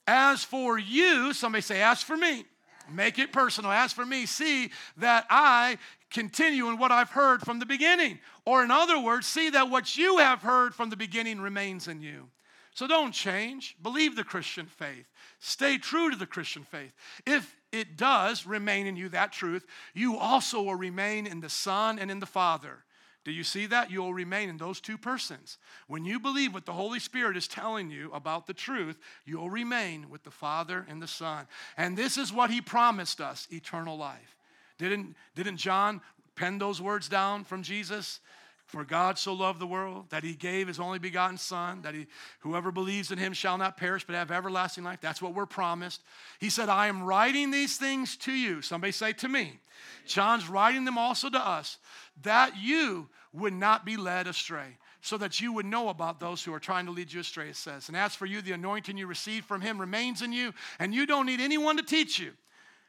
As 0.08 0.42
for 0.42 0.76
you, 0.76 1.32
somebody 1.32 1.62
say, 1.62 1.84
As 1.84 2.02
for 2.02 2.16
me, 2.16 2.46
make 2.90 3.20
it 3.20 3.32
personal. 3.32 3.70
As 3.70 3.92
for 3.92 4.04
me, 4.04 4.26
see 4.26 4.72
that 4.96 5.24
I 5.30 5.78
continue 6.10 6.68
in 6.68 6.78
what 6.78 6.90
I've 6.90 7.10
heard 7.10 7.42
from 7.42 7.60
the 7.60 7.66
beginning. 7.66 8.18
Or, 8.44 8.64
in 8.64 8.72
other 8.72 8.98
words, 8.98 9.28
see 9.28 9.48
that 9.50 9.70
what 9.70 9.96
you 9.96 10.18
have 10.18 10.42
heard 10.42 10.74
from 10.74 10.90
the 10.90 10.96
beginning 10.96 11.40
remains 11.40 11.86
in 11.86 12.00
you. 12.00 12.26
So 12.74 12.88
don't 12.88 13.12
change. 13.12 13.76
Believe 13.84 14.16
the 14.16 14.24
Christian 14.24 14.66
faith. 14.66 15.06
Stay 15.38 15.78
true 15.78 16.10
to 16.10 16.16
the 16.16 16.26
Christian 16.26 16.64
faith. 16.64 16.92
If 17.26 17.54
it 17.72 17.96
does 17.96 18.46
remain 18.46 18.86
in 18.86 18.96
you, 18.96 19.08
that 19.10 19.32
truth, 19.32 19.66
you 19.94 20.16
also 20.16 20.62
will 20.62 20.76
remain 20.76 21.26
in 21.26 21.40
the 21.40 21.48
Son 21.48 21.98
and 21.98 22.10
in 22.10 22.20
the 22.20 22.26
Father. 22.26 22.84
Do 23.24 23.32
you 23.32 23.42
see 23.42 23.66
that? 23.66 23.90
You'll 23.90 24.14
remain 24.14 24.48
in 24.48 24.56
those 24.56 24.80
two 24.80 24.96
persons. 24.96 25.58
When 25.88 26.04
you 26.04 26.20
believe 26.20 26.54
what 26.54 26.64
the 26.64 26.72
Holy 26.72 27.00
Spirit 27.00 27.36
is 27.36 27.48
telling 27.48 27.90
you 27.90 28.10
about 28.12 28.46
the 28.46 28.54
truth, 28.54 28.98
you'll 29.24 29.50
remain 29.50 30.08
with 30.08 30.22
the 30.22 30.30
Father 30.30 30.86
and 30.88 31.02
the 31.02 31.08
Son. 31.08 31.48
And 31.76 31.96
this 31.96 32.16
is 32.16 32.32
what 32.32 32.50
He 32.50 32.60
promised 32.60 33.20
us 33.20 33.48
eternal 33.50 33.96
life. 33.96 34.36
Didn't, 34.78 35.16
didn't 35.34 35.56
John 35.56 36.02
pen 36.36 36.58
those 36.58 36.80
words 36.80 37.08
down 37.08 37.42
from 37.42 37.64
Jesus? 37.64 38.20
For 38.66 38.84
God 38.84 39.16
so 39.16 39.32
loved 39.32 39.60
the 39.60 39.66
world 39.66 40.06
that 40.10 40.24
he 40.24 40.34
gave 40.34 40.66
his 40.66 40.80
only 40.80 40.98
begotten 40.98 41.38
Son, 41.38 41.82
that 41.82 41.94
he, 41.94 42.08
whoever 42.40 42.72
believes 42.72 43.12
in 43.12 43.18
him 43.18 43.32
shall 43.32 43.56
not 43.56 43.76
perish 43.76 44.04
but 44.04 44.16
have 44.16 44.32
everlasting 44.32 44.82
life. 44.82 45.00
That's 45.00 45.22
what 45.22 45.34
we're 45.34 45.46
promised. 45.46 46.02
He 46.40 46.50
said, 46.50 46.68
I 46.68 46.88
am 46.88 47.04
writing 47.04 47.52
these 47.52 47.76
things 47.76 48.16
to 48.18 48.32
you. 48.32 48.62
Somebody 48.62 48.90
say 48.90 49.12
to 49.14 49.28
me. 49.28 49.60
John's 50.04 50.48
writing 50.48 50.84
them 50.84 50.98
also 50.98 51.30
to 51.30 51.38
us, 51.38 51.78
that 52.22 52.56
you 52.56 53.08
would 53.32 53.52
not 53.52 53.84
be 53.84 53.96
led 53.96 54.26
astray 54.26 54.78
so 55.00 55.16
that 55.18 55.40
you 55.40 55.52
would 55.52 55.66
know 55.66 55.88
about 55.88 56.18
those 56.18 56.42
who 56.42 56.52
are 56.52 56.58
trying 56.58 56.86
to 56.86 56.90
lead 56.90 57.12
you 57.12 57.20
astray, 57.20 57.50
it 57.50 57.56
says. 57.56 57.86
And 57.86 57.96
as 57.96 58.16
for 58.16 58.26
you, 58.26 58.42
the 58.42 58.52
anointing 58.52 58.96
you 58.96 59.06
received 59.06 59.46
from 59.46 59.60
him 59.60 59.80
remains 59.80 60.22
in 60.22 60.32
you, 60.32 60.52
and 60.80 60.92
you 60.92 61.06
don't 61.06 61.26
need 61.26 61.40
anyone 61.40 61.76
to 61.76 61.84
teach 61.84 62.18
you. 62.18 62.32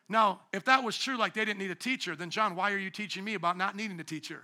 Now, 0.10 0.40
if 0.52 0.66
that 0.66 0.84
was 0.84 0.98
true, 0.98 1.18
like 1.18 1.36
they 1.36 1.46
didn't 1.46 1.60
need 1.60 1.70
a 1.70 1.76
teacher, 1.76 2.16
then 2.16 2.32
John, 2.32 2.56
why 2.56 2.72
are 2.72 2.78
you 2.78 2.90
teaching 2.90 3.24
me 3.24 3.36
about 3.36 3.58
not 3.58 3.76
needing 3.76 4.00
a 4.00 4.04
teacher? 4.04 4.44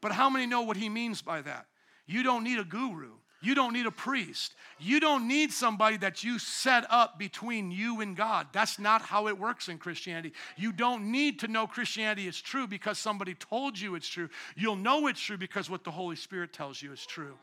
But 0.00 0.12
how 0.12 0.30
many 0.30 0.46
know 0.46 0.62
what 0.62 0.76
he 0.76 0.88
means 0.88 1.22
by 1.22 1.42
that? 1.42 1.66
You 2.06 2.22
don't 2.22 2.44
need 2.44 2.58
a 2.58 2.64
guru. 2.64 3.10
You 3.42 3.54
don't 3.54 3.74
need 3.74 3.86
a 3.86 3.90
priest. 3.90 4.54
You 4.78 4.98
don't 4.98 5.28
need 5.28 5.52
somebody 5.52 5.98
that 5.98 6.24
you 6.24 6.38
set 6.38 6.84
up 6.90 7.18
between 7.18 7.70
you 7.70 8.00
and 8.00 8.16
God. 8.16 8.48
That's 8.52 8.78
not 8.78 9.02
how 9.02 9.28
it 9.28 9.38
works 9.38 9.68
in 9.68 9.78
Christianity. 9.78 10.32
You 10.56 10.72
don't 10.72 11.12
need 11.12 11.40
to 11.40 11.48
know 11.48 11.66
Christianity 11.66 12.26
is 12.26 12.40
true 12.40 12.66
because 12.66 12.98
somebody 12.98 13.34
told 13.34 13.78
you 13.78 13.94
it's 13.94 14.08
true. 14.08 14.30
You'll 14.56 14.76
know 14.76 15.06
it's 15.06 15.20
true 15.20 15.36
because 15.36 15.68
what 15.68 15.84
the 15.84 15.90
Holy 15.90 16.16
Spirit 16.16 16.52
tells 16.52 16.80
you 16.82 16.92
is 16.92 17.04
true. 17.04 17.34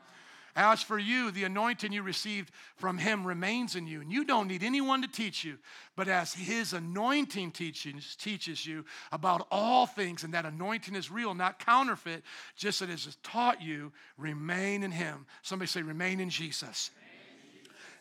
As 0.56 0.84
for 0.84 0.99
you, 0.99 1.32
the 1.32 1.45
anointing 1.45 1.91
you 1.91 2.04
received 2.04 2.51
from 2.76 2.99
him 2.99 3.26
remains 3.26 3.76
in 3.76 3.88
you, 3.88 4.01
and 4.01 4.12
you 4.12 4.24
don't 4.24 4.47
need 4.47 4.62
anyone 4.62 5.01
to 5.01 5.08
teach 5.08 5.43
you. 5.43 5.58
But 5.95 6.08
as 6.08 6.34
his 6.34 6.74
anointing 6.74 7.51
teaches, 7.51 8.16
teaches 8.16 8.66
you 8.66 8.86
about 9.12 9.47
all 9.49 9.88
things, 9.88 10.24
and 10.24 10.34
that 10.36 10.45
anointing 10.45 10.95
is 10.95 11.10
real, 11.10 11.34
not 11.34 11.58
counterfeit, 11.58 12.24
just 12.56 12.82
as 12.84 12.89
it 12.89 12.91
has 12.91 13.18
taught 13.24 13.62
you, 13.62 13.91
remain 14.18 14.84
in 14.84 14.91
him. 14.91 15.26
Somebody 15.41 15.68
say, 15.68 15.82
remain 15.82 16.20
in 16.20 16.30
Jesus. 16.30 16.91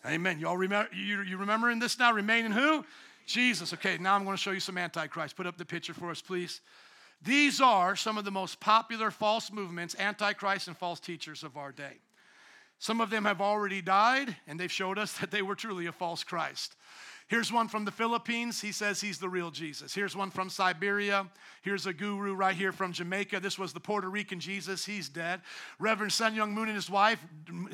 Amen. 0.05 0.15
Amen. 0.15 0.39
Y'all 0.39 0.57
remember 0.57 0.91
you, 0.95 1.23
you 1.23 1.39
remembering 1.39 1.79
this 1.79 1.99
now? 1.99 2.13
Remain 2.13 2.45
in 2.45 2.53
who? 2.53 2.85
Jesus. 3.25 3.73
Okay, 3.73 3.97
now 3.99 4.15
I'm 4.15 4.25
going 4.25 4.37
to 4.37 4.43
show 4.43 4.51
you 4.51 4.61
some 4.61 4.77
Antichrist. 4.77 5.37
Put 5.37 5.47
up 5.47 5.57
the 5.57 5.65
picture 5.65 5.95
for 5.95 6.11
us, 6.11 6.21
please. 6.21 6.61
These 7.25 7.61
are 7.61 7.95
some 7.95 8.19
of 8.19 8.25
the 8.25 8.31
most 8.31 8.59
popular 8.61 9.11
false 9.11 9.53
movements, 9.53 9.95
Antichrist 9.99 10.67
and 10.67 10.77
false 10.77 11.01
teachers 11.01 11.45
of 11.45 11.57
our 11.57 11.73
day. 11.73 11.99
Some 12.83 13.01
of 13.01 13.11
them 13.11 13.27
have 13.27 13.41
already 13.41 13.81
died, 13.81 14.35
and 14.49 14.59
they've 14.59 14.73
showed 14.73 14.99
us 14.99 15.13
that 15.21 15.31
they 15.31 15.41
were 15.41 15.55
truly 15.55 15.87
a 15.87 15.93
false 15.93 16.25
Christ. 16.25 16.75
Here's 17.29 17.53
one 17.53 17.69
from 17.69 17.85
the 17.85 17.91
Philippines. 17.91 18.61
He 18.61 18.73
says 18.73 19.01
he's 19.01 19.19
the 19.19 19.29
real 19.29 19.51
Jesus. 19.51 19.95
Here's 19.95 20.17
one 20.17 20.31
from 20.31 20.51
Siberia. 20.51 21.27
Here's 21.63 21.87
a 21.87 21.93
guru 21.93 22.35
right 22.35 22.55
here 22.55 22.73
from 22.73 22.93
Jamaica. 22.93 23.41
This 23.41 23.59
was 23.59 23.73
the 23.73 23.81
Puerto 23.81 24.11
Rican 24.11 24.41
Jesus. 24.41 24.85
He's 24.85 25.09
dead. 25.09 25.41
Reverend 25.79 26.13
Sun 26.13 26.35
Myung 26.35 26.53
Moon 26.53 26.69
and 26.69 26.75
his 26.75 26.91
wife 26.91 27.25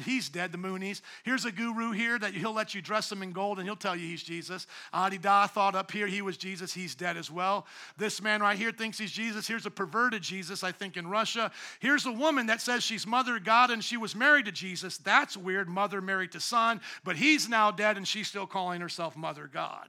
he's 0.04 0.28
dead, 0.28 0.52
the 0.52 0.58
Moonies. 0.58 1.00
Here's 1.22 1.44
a 1.44 1.52
guru 1.52 1.92
here 1.92 2.18
that 2.18 2.34
he'll 2.34 2.52
let 2.52 2.74
you 2.74 2.82
dress 2.82 3.10
him 3.10 3.22
in 3.22 3.32
gold 3.32 3.58
and 3.58 3.66
he'll 3.66 3.76
tell 3.76 3.96
you 3.96 4.06
he's 4.06 4.22
Jesus. 4.22 4.66
Adi 4.92 5.18
Da 5.18 5.46
thought 5.46 5.74
up 5.74 5.90
here 5.90 6.06
he 6.06 6.22
was 6.22 6.36
Jesus. 6.36 6.72
He's 6.72 6.94
dead 6.94 7.16
as 7.16 7.30
well. 7.30 7.66
This 7.96 8.20
man 8.22 8.40
right 8.40 8.58
here 8.58 8.72
thinks 8.72 8.98
he's 8.98 9.12
Jesus. 9.12 9.46
Here's 9.46 9.66
a 9.66 9.70
perverted 9.70 10.22
Jesus, 10.22 10.62
I 10.64 10.72
think, 10.72 10.96
in 10.96 11.06
Russia. 11.08 11.50
Here's 11.80 12.06
a 12.06 12.12
woman 12.12 12.46
that 12.46 12.60
says 12.60 12.82
she's 12.82 13.06
mother 13.06 13.38
God 13.38 13.70
and 13.70 13.82
she 13.82 13.96
was 13.96 14.14
married 14.14 14.46
to 14.46 14.52
Jesus. 14.52 14.98
That's 14.98 15.36
weird, 15.36 15.68
mother 15.68 16.00
married 16.00 16.32
to 16.32 16.40
son, 16.40 16.80
but 17.04 17.16
he's 17.16 17.48
now 17.48 17.70
dead 17.70 17.96
and 17.96 18.06
she's 18.06 18.28
still 18.28 18.46
calling 18.46 18.80
herself 18.80 19.16
mother 19.16 19.37
God. 19.46 19.88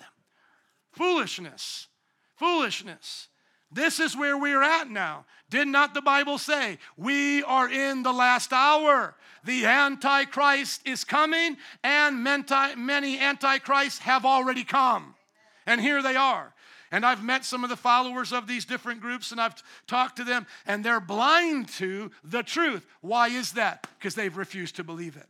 Foolishness. 0.92 1.88
Foolishness. 2.36 3.28
This 3.72 4.00
is 4.00 4.18
where 4.18 4.38
we're 4.38 4.64
at 4.64 4.90
now. 4.90 5.26
Did 5.50 5.68
not 5.68 5.94
the 5.94 6.02
Bible 6.02 6.38
say 6.38 6.80
we 6.98 7.44
are 7.44 7.70
in 7.70 8.04
the 8.04 8.14
last 8.14 8.52
hour? 8.52 9.16
The 9.44 9.66
Antichrist 9.66 10.82
is 10.86 11.04
coming, 11.04 11.58
and 11.84 12.24
many 12.24 13.20
Antichrists 13.20 14.00
have 14.00 14.26
already 14.26 14.64
come. 14.64 15.16
And 15.66 15.80
here 15.80 16.02
they 16.02 16.16
are. 16.16 16.54
And 16.92 17.06
I've 17.06 17.24
met 17.24 17.46
some 17.46 17.64
of 17.64 17.70
the 17.70 17.78
followers 17.78 18.34
of 18.34 18.48
these 18.48 18.66
different 18.66 19.00
groups 19.00 19.32
and 19.32 19.40
I've 19.40 19.62
talked 19.86 20.16
to 20.18 20.24
them, 20.24 20.48
and 20.66 20.84
they're 20.84 21.00
blind 21.00 21.70
to 21.74 22.10
the 22.24 22.42
truth. 22.42 22.88
Why 23.02 23.28
is 23.28 23.52
that? 23.52 23.88
Because 23.98 24.16
they've 24.16 24.36
refused 24.36 24.78
to 24.78 24.84
believe 24.84 25.16
it. 25.16 25.28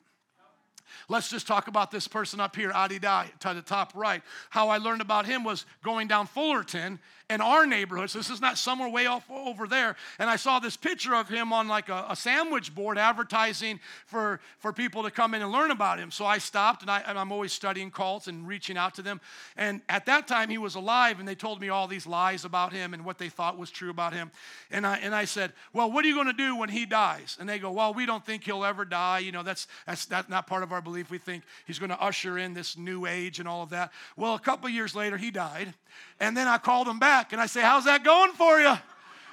Let's 1.08 1.30
just 1.30 1.48
talk 1.48 1.68
about 1.68 1.92
this 1.92 2.08
person 2.08 2.40
up 2.40 2.56
here, 2.56 2.72
Adi 2.72 3.00
Da, 3.00 3.26
to 3.42 3.54
the 3.54 3.62
top 3.62 3.92
right. 3.96 4.22
How 4.50 4.70
I 4.70 4.78
learned 4.78 5.02
about 5.02 5.26
him 5.26 5.44
was 5.44 5.66
going 5.84 6.08
down 6.08 6.28
Fullerton 6.28 7.00
in 7.30 7.42
our 7.42 7.66
neighborhood. 7.68 8.10
So 8.10 8.18
this 8.18 8.30
is 8.30 8.42
not 8.42 8.58
somewhere 8.58 8.90
way 8.90 9.06
off 9.06 9.30
over 9.30 9.68
there. 9.68 9.96
And 10.18 10.30
I 10.30 10.36
saw 10.36 10.60
this 10.60 10.76
picture 10.76 11.14
of 11.14 11.30
him 11.30 11.54
on 11.54 11.68
like 11.68 11.88
a, 11.88 12.08
a, 12.10 12.16
sandwich 12.16 12.74
board 12.74 12.98
advertising 12.98 13.80
for, 14.08 14.40
for 14.58 14.74
people 14.74 15.04
to 15.04 15.12
come 15.12 15.36
in 15.36 15.42
and 15.42 15.52
learn 15.52 15.70
about 15.70 16.00
him. 16.00 16.10
So 16.10 16.26
I 16.26 16.40
stopped 16.40 16.82
and, 16.82 16.90
I, 16.90 17.02
and 17.06 17.20
I'm 17.20 17.32
always 17.32 17.54
studying 17.54 17.92
cults 17.92 18.28
and 18.28 18.48
reaching 18.48 18.78
out 18.78 18.96
to 18.96 19.04
them. 19.04 19.22
And 19.56 19.82
at 19.90 20.08
that 20.08 20.28
time, 20.28 20.50
he 20.50 20.58
was 20.58 20.74
alive 20.74 21.20
and 21.20 21.28
they 21.28 21.36
told 21.36 21.62
me 21.62 21.70
all 21.70 21.88
these 21.88 22.08
lies 22.08 22.46
about 22.46 22.74
him 22.74 22.94
and 22.94 23.06
what 23.06 23.20
they 23.20 23.30
thought 23.30 23.58
was 23.58 23.70
true 23.70 23.92
about 23.92 24.14
him. 24.14 24.32
And 24.72 24.86
I, 24.86 24.98
and 24.98 25.14
I 25.14 25.26
said, 25.26 25.54
Well, 25.72 25.92
what 25.92 26.04
are 26.04 26.08
you 26.08 26.16
going 26.16 26.28
to 26.28 26.34
do 26.34 26.56
when 26.56 26.70
he 26.70 26.86
dies? 26.88 27.38
And 27.40 27.48
they 27.48 27.60
go, 27.60 27.72
Well, 27.72 27.94
we 27.94 28.08
don't 28.08 28.26
think 28.26 28.44
he'll 28.44 28.66
ever 28.66 28.86
die. 28.86 29.20
You 29.20 29.32
know, 29.32 29.44
that's, 29.44 29.68
that's, 29.86 30.06
that's 30.06 30.30
not 30.30 30.48
part 30.48 30.64
of 30.64 30.72
our 30.72 30.82
belief. 30.82 31.12
We 31.12 31.20
think 31.20 31.44
he's 31.68 31.78
going 31.78 31.92
to 31.92 32.02
usher 32.02 32.40
in 32.40 32.54
this 32.54 32.76
new 32.76 33.06
age 33.06 33.40
and 33.40 33.48
all 33.48 33.62
of 33.62 33.70
that. 33.70 33.92
Well, 34.18 34.34
a 34.34 34.40
couple 34.40 34.68
years 34.70 34.96
later, 34.96 35.18
he 35.18 35.30
died. 35.30 35.76
And 36.20 36.36
then 36.36 36.48
I 36.48 36.58
called 36.58 36.88
him 36.88 37.00
back 37.00 37.19
and 37.32 37.42
I 37.42 37.46
say, 37.46 37.62
How's 37.62 37.86
that 37.86 38.04
going 38.04 38.34
for 38.34 38.60
you? 38.60 38.76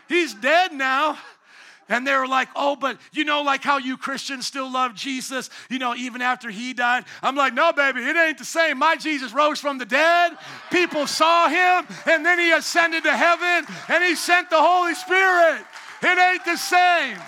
He's 0.08 0.34
dead 0.34 0.72
now. 0.72 1.18
And 1.88 2.04
they 2.04 2.16
were 2.16 2.26
like, 2.26 2.48
oh, 2.56 2.74
but 2.74 2.98
you 3.12 3.24
know, 3.24 3.42
like 3.42 3.62
how 3.62 3.78
you 3.78 3.96
Christians 3.96 4.44
still 4.44 4.70
love 4.70 4.94
Jesus, 4.94 5.50
you 5.70 5.78
know, 5.78 5.94
even 5.94 6.20
after 6.20 6.50
he 6.50 6.72
died. 6.72 7.04
I'm 7.22 7.36
like, 7.36 7.54
no, 7.54 7.72
baby, 7.72 8.00
it 8.00 8.16
ain't 8.16 8.38
the 8.38 8.44
same. 8.44 8.78
My 8.78 8.96
Jesus 8.96 9.32
rose 9.32 9.60
from 9.60 9.78
the 9.78 9.84
dead. 9.84 10.32
People 10.72 11.06
saw 11.06 11.48
him, 11.48 11.86
and 12.06 12.26
then 12.26 12.40
he 12.40 12.50
ascended 12.50 13.04
to 13.04 13.16
heaven, 13.16 13.72
and 13.88 14.02
he 14.02 14.16
sent 14.16 14.50
the 14.50 14.60
Holy 14.60 14.94
Spirit. 14.94 15.64
It 16.02 16.18
ain't 16.18 16.44
the 16.44 16.56
same 16.56 17.18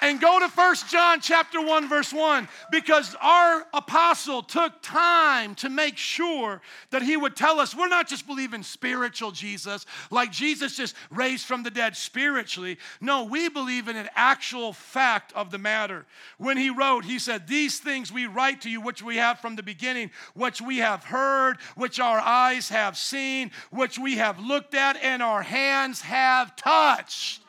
and 0.00 0.20
go 0.20 0.40
to 0.40 0.48
First 0.48 0.88
John 0.88 1.20
chapter 1.20 1.60
1 1.60 1.88
verse 1.88 2.12
1 2.12 2.48
because 2.70 3.14
our 3.20 3.66
apostle 3.72 4.42
took 4.42 4.80
time 4.82 5.54
to 5.56 5.68
make 5.68 5.96
sure 5.96 6.60
that 6.90 7.02
he 7.02 7.16
would 7.16 7.36
tell 7.36 7.60
us 7.60 7.74
we're 7.74 7.88
not 7.88 8.08
just 8.08 8.26
believing 8.26 8.62
spiritual 8.62 9.30
Jesus 9.30 9.86
like 10.10 10.32
Jesus 10.32 10.76
just 10.76 10.94
raised 11.10 11.46
from 11.46 11.62
the 11.62 11.70
dead 11.70 11.96
spiritually. 11.96 12.78
No 13.00 13.24
we 13.24 13.48
believe 13.48 13.88
in 13.88 13.96
an 13.96 14.08
actual 14.14 14.72
fact 14.72 15.32
of 15.34 15.50
the 15.50 15.58
matter. 15.58 16.06
When 16.38 16.56
he 16.56 16.70
wrote 16.70 17.04
he 17.04 17.18
said 17.18 17.46
these 17.46 17.78
things 17.78 18.12
we 18.12 18.26
write 18.26 18.62
to 18.62 18.70
you 18.70 18.80
which 18.80 19.02
we 19.02 19.16
have 19.16 19.40
from 19.40 19.56
the 19.56 19.62
beginning 19.62 20.10
which 20.34 20.60
we 20.60 20.78
have 20.78 21.04
heard 21.04 21.58
which 21.74 22.00
our 22.00 22.20
eyes 22.20 22.68
have 22.70 22.96
seen 22.96 23.50
which 23.70 23.98
we 23.98 24.16
have 24.16 24.40
looked 24.40 24.74
at 24.74 24.96
and 25.02 25.22
our 25.22 25.42
hands 25.42 26.00
have 26.00 26.56
touched 26.56 27.42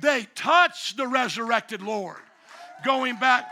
they 0.00 0.26
touched 0.34 0.96
the 0.96 1.06
resurrected 1.06 1.82
Lord. 1.82 2.16
Going 2.84 3.16
back, 3.16 3.48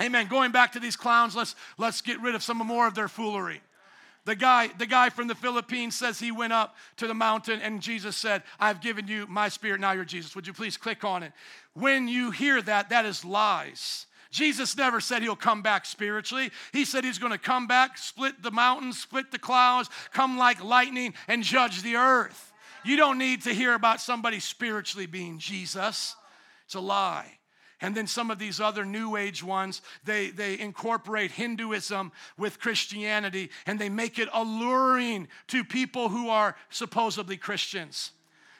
amen, 0.00 0.28
going 0.28 0.52
back 0.52 0.72
to 0.72 0.80
these 0.80 0.96
clowns, 0.96 1.34
let's, 1.34 1.54
let's 1.78 2.00
get 2.00 2.20
rid 2.20 2.34
of 2.34 2.42
some 2.42 2.58
more 2.58 2.86
of 2.86 2.94
their 2.94 3.08
foolery. 3.08 3.60
The 4.24 4.36
guy, 4.36 4.68
the 4.68 4.86
guy 4.86 5.10
from 5.10 5.26
the 5.26 5.34
Philippines 5.34 5.96
says 5.96 6.20
he 6.20 6.30
went 6.30 6.52
up 6.52 6.76
to 6.98 7.08
the 7.08 7.14
mountain 7.14 7.60
and 7.60 7.80
Jesus 7.80 8.16
said, 8.16 8.42
I've 8.60 8.80
given 8.80 9.08
you 9.08 9.26
my 9.26 9.48
spirit, 9.48 9.80
now 9.80 9.92
you're 9.92 10.04
Jesus. 10.04 10.36
Would 10.36 10.46
you 10.46 10.52
please 10.52 10.76
click 10.76 11.02
on 11.02 11.24
it? 11.24 11.32
When 11.74 12.06
you 12.06 12.30
hear 12.30 12.62
that, 12.62 12.90
that 12.90 13.04
is 13.04 13.24
lies. 13.24 14.06
Jesus 14.30 14.76
never 14.76 15.00
said 15.00 15.22
he'll 15.22 15.36
come 15.36 15.60
back 15.60 15.84
spiritually. 15.84 16.50
He 16.72 16.84
said 16.84 17.04
he's 17.04 17.18
going 17.18 17.32
to 17.32 17.38
come 17.38 17.66
back, 17.66 17.98
split 17.98 18.42
the 18.42 18.50
mountains, 18.50 19.00
split 19.00 19.30
the 19.30 19.38
clouds, 19.38 19.90
come 20.12 20.38
like 20.38 20.62
lightning, 20.62 21.14
and 21.28 21.42
judge 21.42 21.82
the 21.82 21.96
earth. 21.96 22.51
You 22.84 22.96
don't 22.96 23.18
need 23.18 23.42
to 23.42 23.54
hear 23.54 23.74
about 23.74 24.00
somebody 24.00 24.40
spiritually 24.40 25.06
being 25.06 25.38
Jesus. 25.38 26.16
It's 26.64 26.74
a 26.74 26.80
lie. 26.80 27.38
And 27.80 27.96
then 27.96 28.06
some 28.06 28.30
of 28.30 28.38
these 28.38 28.60
other 28.60 28.84
New 28.84 29.16
Age 29.16 29.42
ones, 29.42 29.82
they, 30.04 30.30
they 30.30 30.58
incorporate 30.58 31.32
Hinduism 31.32 32.12
with 32.38 32.60
Christianity 32.60 33.50
and 33.66 33.78
they 33.78 33.88
make 33.88 34.20
it 34.20 34.28
alluring 34.32 35.26
to 35.48 35.64
people 35.64 36.08
who 36.08 36.28
are 36.28 36.56
supposedly 36.70 37.36
Christians. 37.36 38.12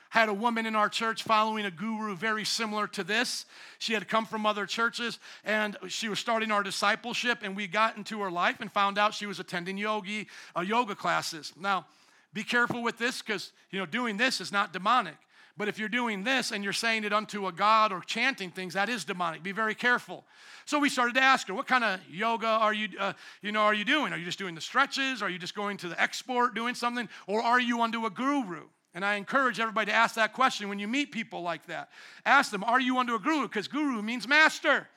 Had 0.09 0.29
a 0.29 0.33
woman 0.33 0.65
in 0.65 0.75
our 0.75 0.89
church 0.89 1.23
following 1.23 1.65
a 1.65 1.71
guru 1.71 2.15
very 2.15 2.43
similar 2.43 2.85
to 2.87 3.03
this. 3.03 3.45
She 3.79 3.93
had 3.93 4.07
come 4.09 4.25
from 4.25 4.45
other 4.45 4.65
churches 4.65 5.19
and 5.45 5.77
she 5.87 6.09
was 6.09 6.19
starting 6.19 6.51
our 6.51 6.61
discipleship, 6.61 7.39
and 7.41 7.55
we 7.55 7.65
got 7.65 7.97
into 7.97 8.19
her 8.21 8.29
life 8.29 8.59
and 8.59 8.71
found 8.71 8.99
out 8.99 9.13
she 9.13 9.25
was 9.25 9.39
attending 9.39 9.77
yogi, 9.77 10.27
uh, 10.55 10.61
yoga 10.61 10.95
classes. 10.95 11.53
Now, 11.59 11.85
be 12.33 12.43
careful 12.43 12.81
with 12.81 12.97
this 12.97 13.21
because, 13.21 13.51
you 13.71 13.79
know, 13.79 13.85
doing 13.85 14.17
this 14.17 14.41
is 14.41 14.51
not 14.51 14.73
demonic. 14.73 15.15
But 15.55 15.67
if 15.67 15.77
you're 15.77 15.89
doing 15.89 16.23
this 16.23 16.51
and 16.51 16.63
you're 16.63 16.73
saying 16.73 17.03
it 17.03 17.13
unto 17.13 17.45
a 17.45 17.51
God 17.51 17.91
or 17.91 18.01
chanting 18.01 18.49
things, 18.49 18.73
that 18.73 18.89
is 18.89 19.05
demonic. 19.05 19.43
Be 19.43 19.51
very 19.51 19.75
careful. 19.75 20.23
So 20.65 20.79
we 20.79 20.89
started 20.89 21.13
to 21.15 21.21
ask 21.21 21.47
her, 21.47 21.53
what 21.53 21.67
kind 21.67 21.83
of 21.83 21.99
yoga 22.09 22.47
are 22.47 22.73
you, 22.73 22.89
uh, 22.99 23.13
you 23.43 23.51
know, 23.51 23.61
are 23.61 23.73
you 23.73 23.85
doing? 23.85 24.13
Are 24.13 24.17
you 24.17 24.25
just 24.25 24.39
doing 24.39 24.55
the 24.55 24.61
stretches? 24.61 25.21
Are 25.21 25.29
you 25.29 25.37
just 25.37 25.53
going 25.53 25.77
to 25.77 25.89
the 25.89 26.01
export 26.01 26.55
doing 26.55 26.73
something? 26.73 27.07
Or 27.27 27.41
are 27.41 27.59
you 27.59 27.81
unto 27.81 28.07
a 28.07 28.09
guru? 28.09 28.63
And 28.95 29.05
I 29.05 29.15
encourage 29.15 29.59
everybody 29.59 29.91
to 29.91 29.95
ask 29.95 30.15
that 30.15 30.33
question 30.33 30.69
when 30.69 30.79
you 30.79 30.87
meet 30.87 31.11
people 31.11 31.43
like 31.43 31.67
that. 31.67 31.89
Ask 32.25 32.51
them, 32.51 32.63
are 32.63 32.79
you 32.79 32.97
unto 32.97 33.13
a 33.13 33.19
guru? 33.19 33.43
Because 33.43 33.67
guru 33.67 34.01
means 34.01 34.27
master. 34.27 34.87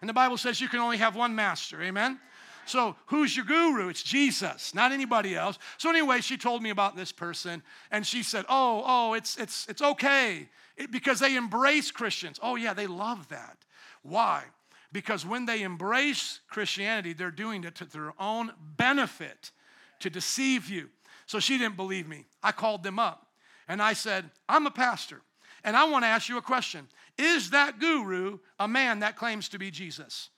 And 0.00 0.08
the 0.08 0.14
Bible 0.14 0.38
says 0.38 0.60
you 0.60 0.68
can 0.68 0.80
only 0.80 0.98
have 0.98 1.14
one 1.16 1.34
master. 1.34 1.82
Amen? 1.82 2.18
So, 2.66 2.96
who's 3.06 3.36
your 3.36 3.44
guru? 3.44 3.88
It's 3.88 4.02
Jesus, 4.02 4.74
not 4.74 4.90
anybody 4.90 5.36
else. 5.36 5.58
So, 5.78 5.88
anyway, 5.88 6.20
she 6.20 6.36
told 6.36 6.62
me 6.62 6.70
about 6.70 6.96
this 6.96 7.12
person, 7.12 7.62
and 7.92 8.04
she 8.04 8.24
said, 8.24 8.44
Oh, 8.48 8.82
oh, 8.84 9.14
it's, 9.14 9.36
it's, 9.36 9.66
it's 9.68 9.82
okay 9.82 10.48
it, 10.76 10.90
because 10.90 11.20
they 11.20 11.36
embrace 11.36 11.92
Christians. 11.92 12.40
Oh, 12.42 12.56
yeah, 12.56 12.74
they 12.74 12.88
love 12.88 13.28
that. 13.28 13.58
Why? 14.02 14.42
Because 14.92 15.24
when 15.24 15.46
they 15.46 15.62
embrace 15.62 16.40
Christianity, 16.48 17.12
they're 17.12 17.30
doing 17.30 17.62
it 17.62 17.76
to 17.76 17.84
their 17.84 18.12
own 18.18 18.52
benefit 18.76 19.52
to 20.00 20.10
deceive 20.10 20.68
you. 20.68 20.88
So, 21.26 21.38
she 21.38 21.58
didn't 21.58 21.76
believe 21.76 22.08
me. 22.08 22.26
I 22.42 22.50
called 22.50 22.82
them 22.82 22.98
up, 22.98 23.28
and 23.68 23.80
I 23.80 23.92
said, 23.92 24.28
I'm 24.48 24.66
a 24.66 24.72
pastor, 24.72 25.22
and 25.62 25.76
I 25.76 25.84
want 25.84 26.04
to 26.04 26.08
ask 26.08 26.28
you 26.28 26.36
a 26.36 26.42
question 26.42 26.88
Is 27.16 27.50
that 27.50 27.78
guru 27.78 28.40
a 28.58 28.66
man 28.66 29.00
that 29.00 29.14
claims 29.14 29.48
to 29.50 29.58
be 29.58 29.70
Jesus? 29.70 30.30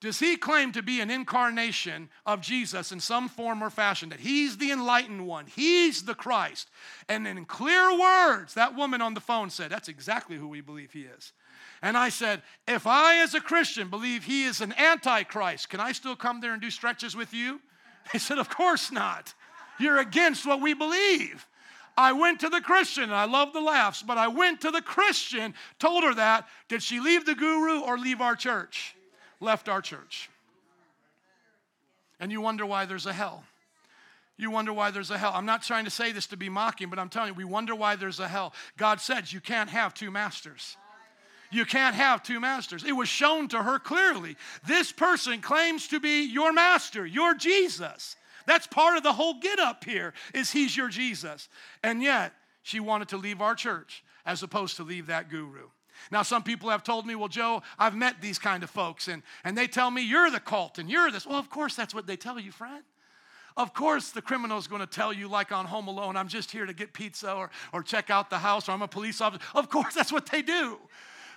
Does 0.00 0.18
he 0.18 0.36
claim 0.36 0.72
to 0.72 0.82
be 0.82 1.00
an 1.00 1.10
incarnation 1.10 2.08
of 2.24 2.40
Jesus 2.40 2.90
in 2.90 3.00
some 3.00 3.28
form 3.28 3.62
or 3.62 3.68
fashion, 3.68 4.08
that 4.08 4.20
he's 4.20 4.56
the 4.56 4.72
enlightened 4.72 5.26
one, 5.26 5.44
he's 5.46 6.04
the 6.04 6.14
Christ? 6.14 6.70
And 7.08 7.28
in 7.28 7.44
clear 7.44 7.98
words, 7.98 8.54
that 8.54 8.74
woman 8.74 9.02
on 9.02 9.12
the 9.12 9.20
phone 9.20 9.50
said, 9.50 9.70
That's 9.70 9.88
exactly 9.88 10.36
who 10.36 10.48
we 10.48 10.62
believe 10.62 10.92
he 10.92 11.02
is. 11.02 11.32
And 11.82 11.98
I 11.98 12.08
said, 12.08 12.40
If 12.66 12.86
I, 12.86 13.22
as 13.22 13.34
a 13.34 13.40
Christian, 13.40 13.88
believe 13.88 14.24
he 14.24 14.44
is 14.44 14.62
an 14.62 14.72
antichrist, 14.78 15.68
can 15.68 15.80
I 15.80 15.92
still 15.92 16.16
come 16.16 16.40
there 16.40 16.54
and 16.54 16.62
do 16.62 16.70
stretches 16.70 17.14
with 17.14 17.34
you? 17.34 17.60
They 18.12 18.18
said, 18.18 18.38
Of 18.38 18.48
course 18.48 18.90
not. 18.90 19.34
You're 19.78 19.98
against 19.98 20.46
what 20.46 20.62
we 20.62 20.72
believe. 20.72 21.46
I 21.96 22.12
went 22.12 22.40
to 22.40 22.48
the 22.48 22.62
Christian, 22.62 23.04
and 23.04 23.14
I 23.14 23.26
love 23.26 23.52
the 23.52 23.60
laughs, 23.60 24.02
but 24.02 24.16
I 24.16 24.28
went 24.28 24.62
to 24.62 24.70
the 24.70 24.80
Christian, 24.80 25.52
told 25.78 26.04
her 26.04 26.14
that. 26.14 26.48
Did 26.68 26.82
she 26.82 27.00
leave 27.00 27.26
the 27.26 27.34
guru 27.34 27.80
or 27.80 27.98
leave 27.98 28.22
our 28.22 28.36
church? 28.36 28.94
Left 29.40 29.68
our 29.68 29.80
church. 29.80 30.30
And 32.20 32.30
you 32.30 32.40
wonder 32.40 32.66
why 32.66 32.84
there's 32.84 33.06
a 33.06 33.12
hell. 33.12 33.44
You 34.36 34.50
wonder 34.50 34.72
why 34.72 34.90
there's 34.90 35.10
a 35.10 35.18
hell. 35.18 35.32
I'm 35.34 35.46
not 35.46 35.62
trying 35.62 35.84
to 35.84 35.90
say 35.90 36.12
this 36.12 36.26
to 36.28 36.36
be 36.36 36.48
mocking, 36.48 36.88
but 36.88 36.98
I'm 36.98 37.08
telling 37.08 37.28
you, 37.28 37.34
we 37.34 37.44
wonder 37.44 37.74
why 37.74 37.96
there's 37.96 38.20
a 38.20 38.28
hell. 38.28 38.54
God 38.76 39.00
says 39.00 39.32
you 39.32 39.40
can't 39.40 39.70
have 39.70 39.92
two 39.92 40.10
masters. 40.10 40.76
You 41.50 41.64
can't 41.64 41.94
have 41.94 42.22
two 42.22 42.40
masters. 42.40 42.84
It 42.84 42.92
was 42.92 43.08
shown 43.08 43.48
to 43.48 43.62
her 43.62 43.78
clearly. 43.78 44.36
This 44.66 44.92
person 44.92 45.40
claims 45.40 45.88
to 45.88 46.00
be 46.00 46.24
your 46.24 46.52
master, 46.52 47.04
your 47.04 47.34
Jesus. 47.34 48.16
That's 48.46 48.66
part 48.66 48.96
of 48.96 49.02
the 49.02 49.12
whole 49.12 49.34
get 49.40 49.58
up 49.58 49.84
here 49.84 50.14
is 50.32 50.50
he's 50.50 50.76
your 50.76 50.88
Jesus. 50.88 51.48
And 51.82 52.02
yet, 52.02 52.32
she 52.62 52.80
wanted 52.80 53.08
to 53.08 53.16
leave 53.16 53.40
our 53.40 53.54
church 53.54 54.04
as 54.24 54.42
opposed 54.42 54.76
to 54.76 54.84
leave 54.84 55.08
that 55.08 55.28
guru. 55.28 55.68
Now, 56.10 56.22
some 56.22 56.42
people 56.42 56.70
have 56.70 56.82
told 56.82 57.06
me, 57.06 57.14
well, 57.14 57.28
Joe, 57.28 57.62
I've 57.78 57.94
met 57.94 58.20
these 58.20 58.38
kind 58.38 58.62
of 58.62 58.70
folks, 58.70 59.08
and, 59.08 59.22
and 59.44 59.56
they 59.56 59.66
tell 59.66 59.90
me 59.90 60.02
you're 60.02 60.30
the 60.30 60.40
cult 60.40 60.78
and 60.78 60.90
you're 60.90 61.10
this. 61.10 61.26
Well, 61.26 61.38
of 61.38 61.50
course, 61.50 61.74
that's 61.74 61.94
what 61.94 62.06
they 62.06 62.16
tell 62.16 62.38
you, 62.38 62.52
friend. 62.52 62.82
Of 63.56 63.74
course, 63.74 64.10
the 64.10 64.22
criminal 64.22 64.58
is 64.58 64.66
going 64.66 64.80
to 64.80 64.86
tell 64.86 65.12
you, 65.12 65.28
like 65.28 65.52
on 65.52 65.66
Home 65.66 65.88
Alone, 65.88 66.16
I'm 66.16 66.28
just 66.28 66.50
here 66.50 66.66
to 66.66 66.72
get 66.72 66.92
pizza 66.92 67.32
or, 67.32 67.50
or 67.72 67.82
check 67.82 68.08
out 68.08 68.30
the 68.30 68.38
house 68.38 68.68
or 68.68 68.72
I'm 68.72 68.82
a 68.82 68.88
police 68.88 69.20
officer. 69.20 69.42
Of 69.54 69.68
course, 69.68 69.94
that's 69.94 70.12
what 70.12 70.26
they 70.26 70.42
do. 70.42 70.78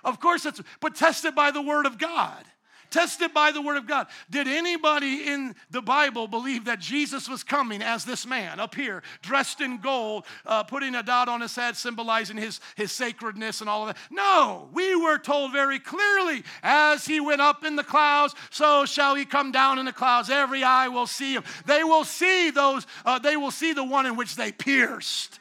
Of 0.03 0.19
course, 0.19 0.43
that's, 0.43 0.61
but 0.79 0.95
tested 0.95 1.33
by 1.35 1.51
the 1.51 1.61
Word 1.61 1.85
of 1.85 1.97
God 1.97 2.45
tested 2.93 3.33
by 3.33 3.51
the 3.51 3.61
Word 3.61 3.77
of 3.77 3.87
God. 3.87 4.07
Did 4.29 4.47
anybody 4.47 5.27
in 5.27 5.55
the 5.71 5.81
Bible 5.81 6.27
believe 6.27 6.65
that 6.65 6.79
Jesus 6.79 7.27
was 7.27 7.43
coming 7.43 7.81
as 7.81 8.05
this 8.05 8.27
man 8.27 8.59
up 8.59 8.75
here, 8.75 9.01
dressed 9.23 9.61
in 9.61 9.79
gold, 9.79 10.25
uh, 10.45 10.63
putting 10.63 10.93
a 10.93 11.01
dot 11.01 11.27
on 11.27 11.41
his 11.41 11.55
head, 11.55 11.75
symbolizing 11.75 12.37
his, 12.37 12.61
his 12.75 12.91
sacredness 12.91 13.61
and 13.61 13.69
all 13.69 13.81
of 13.81 13.87
that? 13.87 13.97
No, 14.11 14.69
we 14.73 14.95
were 14.95 15.17
told 15.17 15.51
very 15.51 15.79
clearly 15.79 16.43
as 16.61 17.05
he 17.05 17.19
went 17.19 17.41
up 17.41 17.65
in 17.65 17.75
the 17.75 17.83
clouds, 17.83 18.35
so 18.51 18.85
shall 18.85 19.15
he 19.15 19.25
come 19.25 19.51
down 19.51 19.79
in 19.79 19.85
the 19.85 19.91
clouds. 19.91 20.29
Every 20.29 20.63
eye 20.63 20.87
will 20.87 21.07
see 21.07 21.33
him. 21.33 21.43
They 21.65 21.83
will 21.83 22.05
see 22.05 22.51
those, 22.51 22.85
uh, 23.05 23.17
they 23.17 23.35
will 23.35 23.51
see 23.51 23.73
the 23.73 23.83
one 23.83 24.05
in 24.05 24.15
which 24.15 24.35
they 24.35 24.51
pierced. 24.51 25.39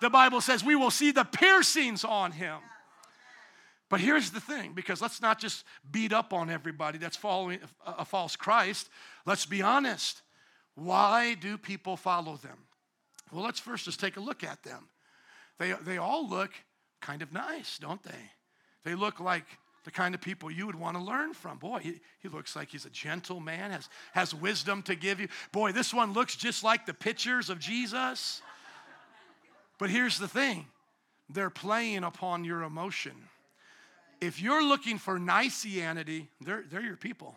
The 0.00 0.10
Bible 0.10 0.40
says 0.40 0.64
we 0.64 0.74
will 0.74 0.90
see 0.90 1.12
the 1.12 1.24
piercings 1.24 2.02
on 2.02 2.32
him. 2.32 2.58
But 3.90 4.00
here's 4.00 4.30
the 4.30 4.40
thing 4.40 4.72
because 4.74 5.00
let's 5.00 5.20
not 5.20 5.38
just 5.38 5.64
beat 5.90 6.12
up 6.12 6.32
on 6.32 6.50
everybody 6.50 6.98
that's 6.98 7.16
following 7.16 7.58
a 7.86 8.04
false 8.04 8.34
Christ. 8.34 8.88
Let's 9.26 9.46
be 9.46 9.62
honest. 9.62 10.22
Why 10.74 11.34
do 11.34 11.56
people 11.58 11.96
follow 11.96 12.36
them? 12.36 12.58
Well, 13.30 13.44
let's 13.44 13.60
first 13.60 13.84
just 13.84 14.00
take 14.00 14.16
a 14.16 14.20
look 14.20 14.42
at 14.42 14.62
them. 14.62 14.88
They, 15.58 15.72
they 15.84 15.98
all 15.98 16.28
look 16.28 16.50
kind 17.00 17.22
of 17.22 17.32
nice, 17.32 17.78
don't 17.78 18.02
they? 18.02 18.30
They 18.84 18.94
look 18.94 19.20
like 19.20 19.44
the 19.84 19.90
kind 19.90 20.14
of 20.14 20.20
people 20.20 20.50
you 20.50 20.66
would 20.66 20.74
want 20.74 20.96
to 20.96 21.02
learn 21.02 21.34
from. 21.34 21.58
Boy, 21.58 21.78
he, 21.78 22.00
he 22.20 22.28
looks 22.28 22.56
like 22.56 22.70
he's 22.70 22.86
a 22.86 22.90
gentle 22.90 23.38
man, 23.38 23.70
has, 23.70 23.88
has 24.12 24.34
wisdom 24.34 24.82
to 24.82 24.94
give 24.94 25.20
you. 25.20 25.28
Boy, 25.52 25.72
this 25.72 25.92
one 25.92 26.12
looks 26.12 26.36
just 26.36 26.64
like 26.64 26.86
the 26.86 26.94
pictures 26.94 27.50
of 27.50 27.58
Jesus. 27.58 28.40
But 29.78 29.90
here's 29.90 30.18
the 30.18 30.28
thing 30.28 30.66
they're 31.28 31.50
playing 31.50 32.04
upon 32.04 32.44
your 32.44 32.62
emotion 32.62 33.14
if 34.20 34.40
you're 34.40 34.64
looking 34.64 34.98
for 34.98 35.18
Niceanity, 35.18 36.28
they're, 36.40 36.64
they're 36.70 36.82
your 36.82 36.96
people. 36.96 37.36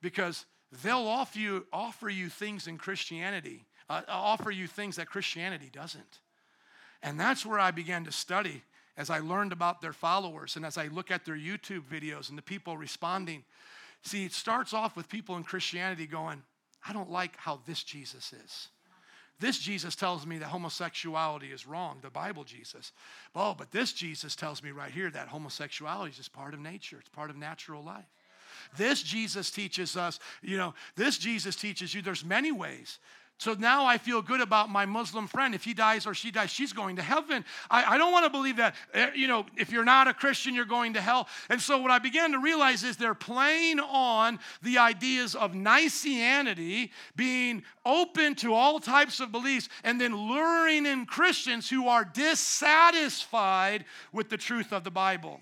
Because 0.00 0.44
they'll 0.82 1.06
offer 1.06 1.38
you, 1.38 1.66
offer 1.72 2.08
you 2.08 2.28
things 2.28 2.66
in 2.66 2.78
Christianity, 2.78 3.64
uh, 3.88 4.02
offer 4.08 4.50
you 4.50 4.66
things 4.66 4.96
that 4.96 5.06
Christianity 5.06 5.70
doesn't. 5.72 6.20
And 7.02 7.18
that's 7.18 7.44
where 7.44 7.58
I 7.58 7.70
began 7.70 8.04
to 8.04 8.12
study 8.12 8.62
as 8.96 9.10
I 9.10 9.18
learned 9.18 9.52
about 9.52 9.80
their 9.80 9.92
followers 9.92 10.56
and 10.56 10.64
as 10.64 10.78
I 10.78 10.86
look 10.86 11.10
at 11.10 11.24
their 11.24 11.36
YouTube 11.36 11.82
videos 11.82 12.28
and 12.28 12.38
the 12.38 12.42
people 12.42 12.76
responding. 12.76 13.44
See, 14.02 14.24
it 14.24 14.32
starts 14.32 14.72
off 14.72 14.96
with 14.96 15.08
people 15.08 15.36
in 15.36 15.44
Christianity 15.44 16.06
going, 16.06 16.42
I 16.86 16.92
don't 16.92 17.10
like 17.10 17.36
how 17.36 17.60
this 17.66 17.82
Jesus 17.82 18.32
is. 18.32 18.68
This 19.40 19.58
Jesus 19.58 19.96
tells 19.96 20.26
me 20.26 20.38
that 20.38 20.48
homosexuality 20.48 21.52
is 21.52 21.66
wrong, 21.66 21.98
the 22.02 22.10
Bible 22.10 22.44
Jesus. 22.44 22.92
Oh, 23.34 23.54
but 23.56 23.72
this 23.72 23.92
Jesus 23.92 24.36
tells 24.36 24.62
me 24.62 24.70
right 24.70 24.92
here 24.92 25.10
that 25.10 25.28
homosexuality 25.28 26.10
is 26.10 26.16
just 26.16 26.32
part 26.32 26.54
of 26.54 26.60
nature, 26.60 26.98
it's 27.00 27.08
part 27.08 27.30
of 27.30 27.36
natural 27.36 27.82
life. 27.82 28.04
This 28.76 29.02
Jesus 29.02 29.50
teaches 29.50 29.96
us, 29.96 30.18
you 30.42 30.56
know, 30.56 30.74
this 30.96 31.18
Jesus 31.18 31.56
teaches 31.56 31.94
you 31.94 32.02
there's 32.02 32.24
many 32.24 32.52
ways 32.52 32.98
so 33.38 33.54
now 33.54 33.84
I 33.84 33.98
feel 33.98 34.22
good 34.22 34.40
about 34.40 34.70
my 34.70 34.86
Muslim 34.86 35.26
friend. 35.26 35.54
If 35.54 35.64
he 35.64 35.74
dies 35.74 36.06
or 36.06 36.14
she 36.14 36.30
dies, 36.30 36.50
she's 36.50 36.72
going 36.72 36.96
to 36.96 37.02
heaven. 37.02 37.44
I, 37.68 37.94
I 37.94 37.98
don't 37.98 38.12
want 38.12 38.24
to 38.24 38.30
believe 38.30 38.56
that, 38.56 38.76
eh, 38.94 39.10
you 39.14 39.26
know, 39.26 39.44
if 39.56 39.72
you're 39.72 39.84
not 39.84 40.06
a 40.06 40.14
Christian, 40.14 40.54
you're 40.54 40.64
going 40.64 40.94
to 40.94 41.00
hell. 41.00 41.28
And 41.50 41.60
so 41.60 41.78
what 41.78 41.90
I 41.90 41.98
began 41.98 42.30
to 42.32 42.38
realize 42.38 42.84
is 42.84 42.96
they're 42.96 43.12
playing 43.12 43.80
on 43.80 44.38
the 44.62 44.78
ideas 44.78 45.34
of 45.34 45.52
Niceanity, 45.52 46.90
being 47.16 47.64
open 47.84 48.36
to 48.36 48.54
all 48.54 48.78
types 48.78 49.18
of 49.18 49.32
beliefs, 49.32 49.68
and 49.82 50.00
then 50.00 50.16
luring 50.16 50.86
in 50.86 51.04
Christians 51.04 51.68
who 51.68 51.88
are 51.88 52.04
dissatisfied 52.04 53.84
with 54.12 54.28
the 54.28 54.36
truth 54.36 54.72
of 54.72 54.84
the 54.84 54.92
Bible. 54.92 55.40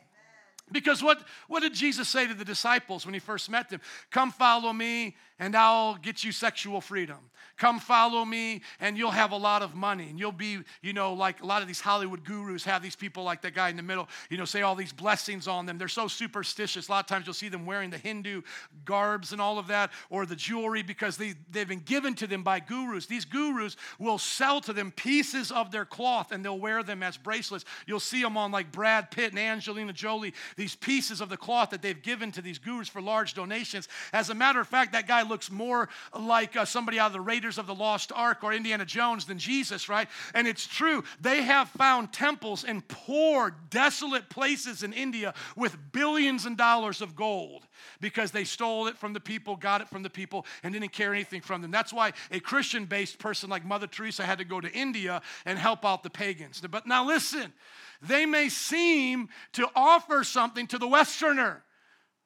Because 0.73 1.03
what, 1.03 1.23
what 1.49 1.61
did 1.61 1.75
Jesus 1.75 2.09
say 2.09 2.27
to 2.27 2.35
the 2.35 2.45
disciples 2.45 3.05
when 3.05 3.13
he 3.13 3.21
first 3.21 3.51
met 3.51 3.69
them? 3.69 3.81
Come 4.11 4.33
follow 4.33 4.73
me, 4.73 5.17
and 5.43 5.57
I'll 5.57 5.97
get 5.97 6.23
you 6.23 6.31
sexual 6.31 6.81
freedom. 6.81 7.19
Come 7.57 7.81
follow 7.81 8.25
me, 8.25 8.63
and 8.81 8.97
you'll 8.97 9.11
have 9.11 9.33
a 9.33 9.37
lot 9.37 9.63
of 9.63 9.75
money. 9.75 10.09
And 10.09 10.19
you'll 10.19 10.33
be, 10.33 10.59
you 10.81 10.93
know, 10.93 11.13
like 11.13 11.43
a 11.43 11.47
lot 11.47 11.63
of 11.63 11.69
these 11.69 11.81
Hollywood 11.81 12.25
gurus 12.25 12.65
have 12.65 12.83
these 12.83 12.97
people 12.97 13.25
like 13.25 13.43
that 13.43 13.55
guy 13.55 13.69
in 13.69 13.77
the 13.77 13.83
middle, 13.83 14.09
you 14.31 14.37
know, 14.39 14.45
say 14.45 14.63
all 14.63 14.75
these 14.75 14.93
blessings 14.93 15.47
on 15.47 15.67
them. 15.67 15.79
They're 15.79 15.89
so 15.89 16.09
superstitious. 16.09 16.89
A 16.89 16.91
lot 16.91 17.01
of 17.01 17.07
times 17.07 17.27
you'll 17.27 17.35
see 17.35 17.49
them 17.49 17.67
wearing 17.67 17.91
the 17.91 17.99
Hindu 17.99 18.43
garbs 18.85 19.33
and 19.33 19.41
all 19.41 19.59
of 19.59 19.67
that, 19.69 19.91
or 20.11 20.27
the 20.27 20.37
jewelry 20.37 20.83
because 20.83 21.17
they, 21.17 21.35
they've 21.51 21.69
been 21.69 21.81
given 21.81 22.15
to 22.15 22.27
them 22.27 22.43
by 22.43 22.59
gurus. 22.59 23.07
These 23.07 23.25
gurus 23.25 23.77
will 23.99 24.19
sell 24.19 24.61
to 24.63 24.73
them 24.73 24.91
pieces 24.91 25.53
of 25.53 25.71
their 25.71 25.85
cloth 25.85 26.33
and 26.33 26.45
they'll 26.45 26.59
wear 26.59 26.83
them 26.83 27.03
as 27.03 27.17
bracelets. 27.17 27.65
You'll 27.87 28.01
see 28.01 28.23
them 28.23 28.37
on 28.37 28.51
like 28.51 28.73
Brad 28.73 29.11
Pitt 29.11 29.31
and 29.31 29.39
Angelina 29.39 29.93
Jolie, 29.93 30.35
these 30.57 30.75
pieces 30.75 31.21
of 31.21 31.29
the 31.29 31.37
cloth 31.37 31.71
that 31.71 31.83
they've 31.83 32.01
given 32.01 32.33
to 32.33 32.43
these 32.43 32.59
gurus 32.59 32.89
for 32.89 33.01
large 33.01 33.35
donations. 33.35 33.89
As 34.13 34.31
a 34.31 34.35
matter 34.35 34.61
of 34.61 34.69
fact, 34.69 34.93
that 34.93 35.07
guy 35.07 35.23
looks 35.33 35.51
more 35.51 35.89
like 36.15 36.57
uh, 36.57 36.67
somebody 36.67 36.99
out 36.99 37.07
of 37.07 37.15
the 37.15 37.21
Raiders 37.21 37.57
of 37.57 37.67
the 37.67 37.75
Lost 37.75 38.13
Ark 38.15 38.45
or 38.45 38.53
Indiana 38.53 38.85
Jones 38.85 39.25
than 39.25 39.39
Jesus, 39.39 39.89
right? 39.89 40.07
And 40.35 40.47
it's 40.47 40.67
true. 40.67 41.03
They 41.23 41.41
have 41.41 41.71
found 41.71 42.13
temples 42.13 42.65
in 42.65 42.83
poor, 42.83 43.57
desolate 43.71 44.29
places 44.29 44.83
in 44.83 44.93
India 44.93 45.33
with 45.57 45.79
billions 45.91 46.45
and 46.45 46.55
dollars 46.55 47.01
of 47.01 47.17
gold 47.17 47.67
because 47.99 48.31
they 48.31 48.45
stole 48.45 48.89
it 48.89 48.99
from 48.99 49.15
the 49.15 49.21
people, 49.21 49.57
got 49.57 49.81
it 49.81 49.89
from 49.89 50.03
the 50.03 50.11
people, 50.11 50.45
and 50.63 50.75
didn't 50.75 50.93
care 50.93 51.15
anything 51.15 51.41
from 51.41 51.63
them. 51.63 51.71
That's 51.71 51.95
why 51.95 52.13
a 52.31 52.39
Christian 52.39 52.85
based 52.85 53.19
person 53.19 53.49
like 53.49 53.65
Mother 53.65 53.87
Teresa 53.87 54.25
had 54.25 54.37
to 54.37 54.45
go 54.45 54.61
to 54.61 54.71
India 54.71 55.23
and 55.47 55.59
help 55.59 55.83
out 55.87 56.03
the 56.03 56.11
pagans. 56.11 56.63
But 56.71 56.87
now 56.87 57.07
listen, 57.07 57.55
they 58.03 58.27
may 58.27 58.51
seem 58.51 59.31
to 59.53 59.67
offer 59.75 60.25
something 60.25 60.67
to 60.67 60.79
the 60.79 60.89
Westerner. 60.89 61.65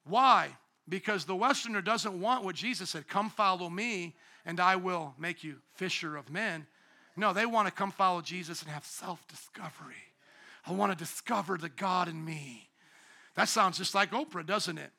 Why? 0.03 0.49
Because 0.89 1.25
the 1.25 1.35
Westerner 1.35 1.81
doesn't 1.81 2.19
want 2.19 2.43
what 2.43 2.55
Jesus 2.55 2.91
said 2.91 3.07
come 3.07 3.29
follow 3.29 3.69
me 3.69 4.15
and 4.45 4.59
I 4.59 4.77
will 4.77 5.13
make 5.19 5.43
you 5.43 5.57
fisher 5.75 6.15
of 6.15 6.29
men. 6.29 6.65
No, 7.17 7.33
they 7.33 7.45
want 7.45 7.67
to 7.67 7.73
come 7.73 7.91
follow 7.91 8.21
Jesus 8.21 8.61
and 8.61 8.71
have 8.71 8.85
self 8.85 9.27
discovery. 9.27 9.95
I 10.65 10.71
want 10.71 10.91
to 10.91 10.97
discover 10.97 11.57
the 11.57 11.69
God 11.69 12.07
in 12.07 12.23
me. 12.23 12.69
That 13.35 13.49
sounds 13.49 13.77
just 13.77 13.95
like 13.95 14.11
Oprah, 14.11 14.45
doesn't 14.45 14.77
it? 14.77 14.91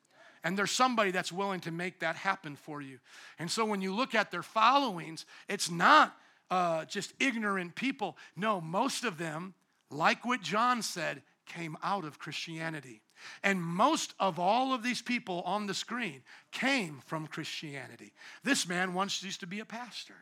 And 0.45 0.57
there's 0.57 0.70
somebody 0.70 1.11
that's 1.11 1.32
willing 1.32 1.61
to 1.61 1.70
make 1.70 2.01
that 2.01 2.16
happen 2.16 2.57
for 2.57 2.80
you. 2.80 2.99
And 3.39 3.51
so 3.51 3.64
when 3.64 3.80
you 3.80 3.95
look 3.95 4.14
at 4.14 4.30
their 4.30 4.43
followings, 4.43 5.26
it's 5.49 5.70
not 5.70 6.16
uh, 6.51 6.84
just 6.84 7.12
ignorant 7.18 7.74
people. 7.74 8.16
No, 8.36 8.61
most 8.61 9.05
of 9.05 9.18
them, 9.18 9.55
like 9.91 10.24
what 10.24 10.41
John 10.41 10.82
said, 10.82 11.22
came 11.49 11.77
out 11.83 12.05
of 12.05 12.19
Christianity. 12.19 13.03
And 13.43 13.61
most 13.61 14.15
of 14.21 14.39
all 14.39 14.73
of 14.73 14.83
these 14.83 15.03
people 15.03 15.43
on 15.43 15.67
the 15.67 15.75
screen 15.75 16.23
came 16.53 17.01
from 17.05 17.27
Christianity. 17.27 18.13
This 18.45 18.69
man 18.69 18.95
once 18.95 19.23
used 19.23 19.41
to 19.41 19.47
be 19.47 19.61
a 19.61 19.65
pastor. 19.65 20.15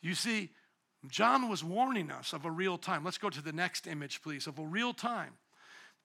You 0.00 0.14
see, 0.14 0.50
John 1.08 1.48
was 1.48 1.62
warning 1.62 2.10
us 2.10 2.32
of 2.32 2.44
a 2.44 2.50
real 2.50 2.78
time. 2.78 3.04
Let's 3.04 3.18
go 3.18 3.30
to 3.30 3.42
the 3.42 3.52
next 3.52 3.86
image, 3.86 4.22
please, 4.22 4.46
of 4.46 4.58
a 4.58 4.64
real 4.64 4.92
time. 4.92 5.34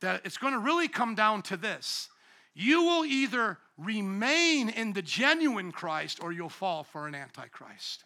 That 0.02 0.22
it's 0.26 0.38
going 0.38 0.54
to 0.54 0.60
really 0.60 0.88
come 0.88 1.16
down 1.16 1.42
to 1.44 1.58
this. 1.58 2.10
You 2.54 2.84
will 2.84 3.06
either 3.06 3.58
remain 3.78 4.70
in 4.70 4.94
the 4.94 5.02
genuine 5.02 5.72
Christ 5.72 6.22
or 6.22 6.32
you'll 6.32 6.50
fall 6.50 6.84
for 6.84 7.08
an 7.08 7.16
antichrist. 7.16 8.04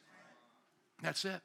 That's 1.01 1.25
it. 1.25 1.41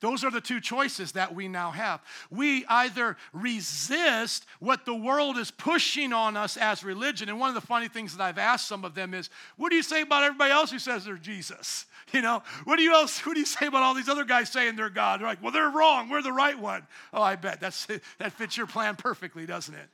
Those 0.00 0.22
are 0.22 0.30
the 0.30 0.40
two 0.40 0.60
choices 0.60 1.12
that 1.12 1.34
we 1.34 1.48
now 1.48 1.72
have. 1.72 2.00
We 2.30 2.64
either 2.66 3.16
resist 3.32 4.46
what 4.60 4.84
the 4.84 4.94
world 4.94 5.38
is 5.38 5.50
pushing 5.50 6.12
on 6.12 6.36
us 6.36 6.56
as 6.56 6.84
religion. 6.84 7.28
And 7.28 7.40
one 7.40 7.48
of 7.48 7.56
the 7.56 7.66
funny 7.66 7.88
things 7.88 8.16
that 8.16 8.22
I've 8.22 8.38
asked 8.38 8.68
some 8.68 8.84
of 8.84 8.94
them 8.94 9.12
is, 9.12 9.28
what 9.56 9.70
do 9.70 9.76
you 9.76 9.82
say 9.82 10.02
about 10.02 10.22
everybody 10.22 10.52
else 10.52 10.70
who 10.70 10.78
says 10.78 11.04
they're 11.04 11.16
Jesus? 11.16 11.86
You 12.10 12.22
know, 12.22 12.42
what 12.64 12.76
do 12.76 12.82
you 12.82 12.94
else, 12.94 13.26
what 13.26 13.34
do 13.34 13.40
you 13.40 13.44
say 13.44 13.66
about 13.66 13.82
all 13.82 13.92
these 13.92 14.08
other 14.08 14.24
guys 14.24 14.50
saying 14.50 14.76
they're 14.76 14.88
God? 14.88 15.20
They're 15.20 15.28
like, 15.28 15.42
well, 15.42 15.52
they're 15.52 15.68
wrong. 15.68 16.08
We're 16.08 16.22
the 16.22 16.32
right 16.32 16.58
one. 16.58 16.86
Oh, 17.12 17.20
I 17.20 17.36
bet. 17.36 17.60
That's, 17.60 17.86
that 18.18 18.32
fits 18.32 18.56
your 18.56 18.66
plan 18.66 18.96
perfectly, 18.96 19.44
doesn't 19.44 19.74
it? 19.74 19.90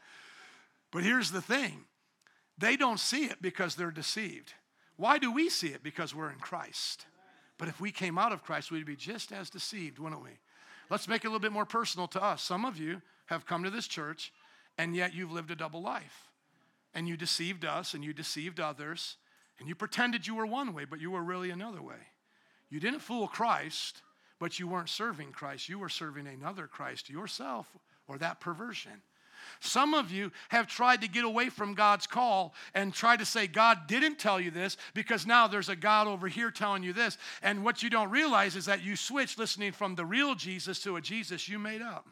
But 0.92 1.02
here's 1.02 1.32
the 1.32 1.42
thing. 1.42 1.80
They 2.56 2.76
don't 2.76 3.00
see 3.00 3.24
it 3.24 3.42
because 3.42 3.74
they're 3.74 3.90
deceived. 3.90 4.54
Why 4.96 5.18
do 5.18 5.32
we 5.32 5.48
see 5.48 5.70
it? 5.70 5.82
Because 5.82 6.14
we're 6.14 6.30
in 6.30 6.38
Christ. 6.38 7.04
But 7.58 7.68
if 7.68 7.80
we 7.80 7.92
came 7.92 8.18
out 8.18 8.32
of 8.32 8.42
Christ, 8.42 8.70
we'd 8.70 8.86
be 8.86 8.96
just 8.96 9.32
as 9.32 9.50
deceived, 9.50 9.98
wouldn't 9.98 10.22
we? 10.22 10.38
Let's 10.90 11.08
make 11.08 11.24
it 11.24 11.28
a 11.28 11.30
little 11.30 11.40
bit 11.40 11.52
more 11.52 11.64
personal 11.64 12.08
to 12.08 12.22
us. 12.22 12.42
Some 12.42 12.64
of 12.64 12.78
you 12.78 13.00
have 13.26 13.46
come 13.46 13.64
to 13.64 13.70
this 13.70 13.86
church, 13.86 14.32
and 14.76 14.94
yet 14.94 15.14
you've 15.14 15.32
lived 15.32 15.50
a 15.50 15.56
double 15.56 15.80
life. 15.80 16.28
And 16.94 17.08
you 17.08 17.16
deceived 17.16 17.64
us, 17.64 17.94
and 17.94 18.04
you 18.04 18.12
deceived 18.12 18.60
others, 18.60 19.16
and 19.58 19.68
you 19.68 19.74
pretended 19.74 20.26
you 20.26 20.34
were 20.34 20.46
one 20.46 20.74
way, 20.74 20.84
but 20.84 21.00
you 21.00 21.10
were 21.10 21.22
really 21.22 21.50
another 21.50 21.82
way. 21.82 22.08
You 22.70 22.80
didn't 22.80 23.00
fool 23.00 23.28
Christ, 23.28 24.02
but 24.38 24.58
you 24.58 24.66
weren't 24.66 24.88
serving 24.88 25.32
Christ. 25.32 25.68
You 25.68 25.78
were 25.78 25.88
serving 25.88 26.26
another 26.26 26.66
Christ, 26.66 27.08
yourself, 27.08 27.70
or 28.08 28.18
that 28.18 28.40
perversion. 28.40 29.02
Some 29.60 29.94
of 29.94 30.10
you 30.10 30.32
have 30.48 30.66
tried 30.66 31.00
to 31.02 31.08
get 31.08 31.24
away 31.24 31.48
from 31.48 31.74
God's 31.74 32.06
call 32.06 32.54
and 32.74 32.92
tried 32.92 33.18
to 33.18 33.26
say, 33.26 33.46
God 33.46 33.86
didn't 33.86 34.18
tell 34.18 34.40
you 34.40 34.50
this 34.50 34.76
because 34.94 35.26
now 35.26 35.46
there's 35.46 35.68
a 35.68 35.76
God 35.76 36.06
over 36.06 36.28
here 36.28 36.50
telling 36.50 36.82
you 36.82 36.92
this. 36.92 37.18
And 37.42 37.64
what 37.64 37.82
you 37.82 37.90
don't 37.90 38.10
realize 38.10 38.56
is 38.56 38.66
that 38.66 38.82
you 38.82 38.96
switched 38.96 39.38
listening 39.38 39.72
from 39.72 39.94
the 39.94 40.04
real 40.04 40.34
Jesus 40.34 40.80
to 40.80 40.96
a 40.96 41.00
Jesus 41.00 41.48
you 41.48 41.58
made 41.58 41.82
up. 41.82 42.08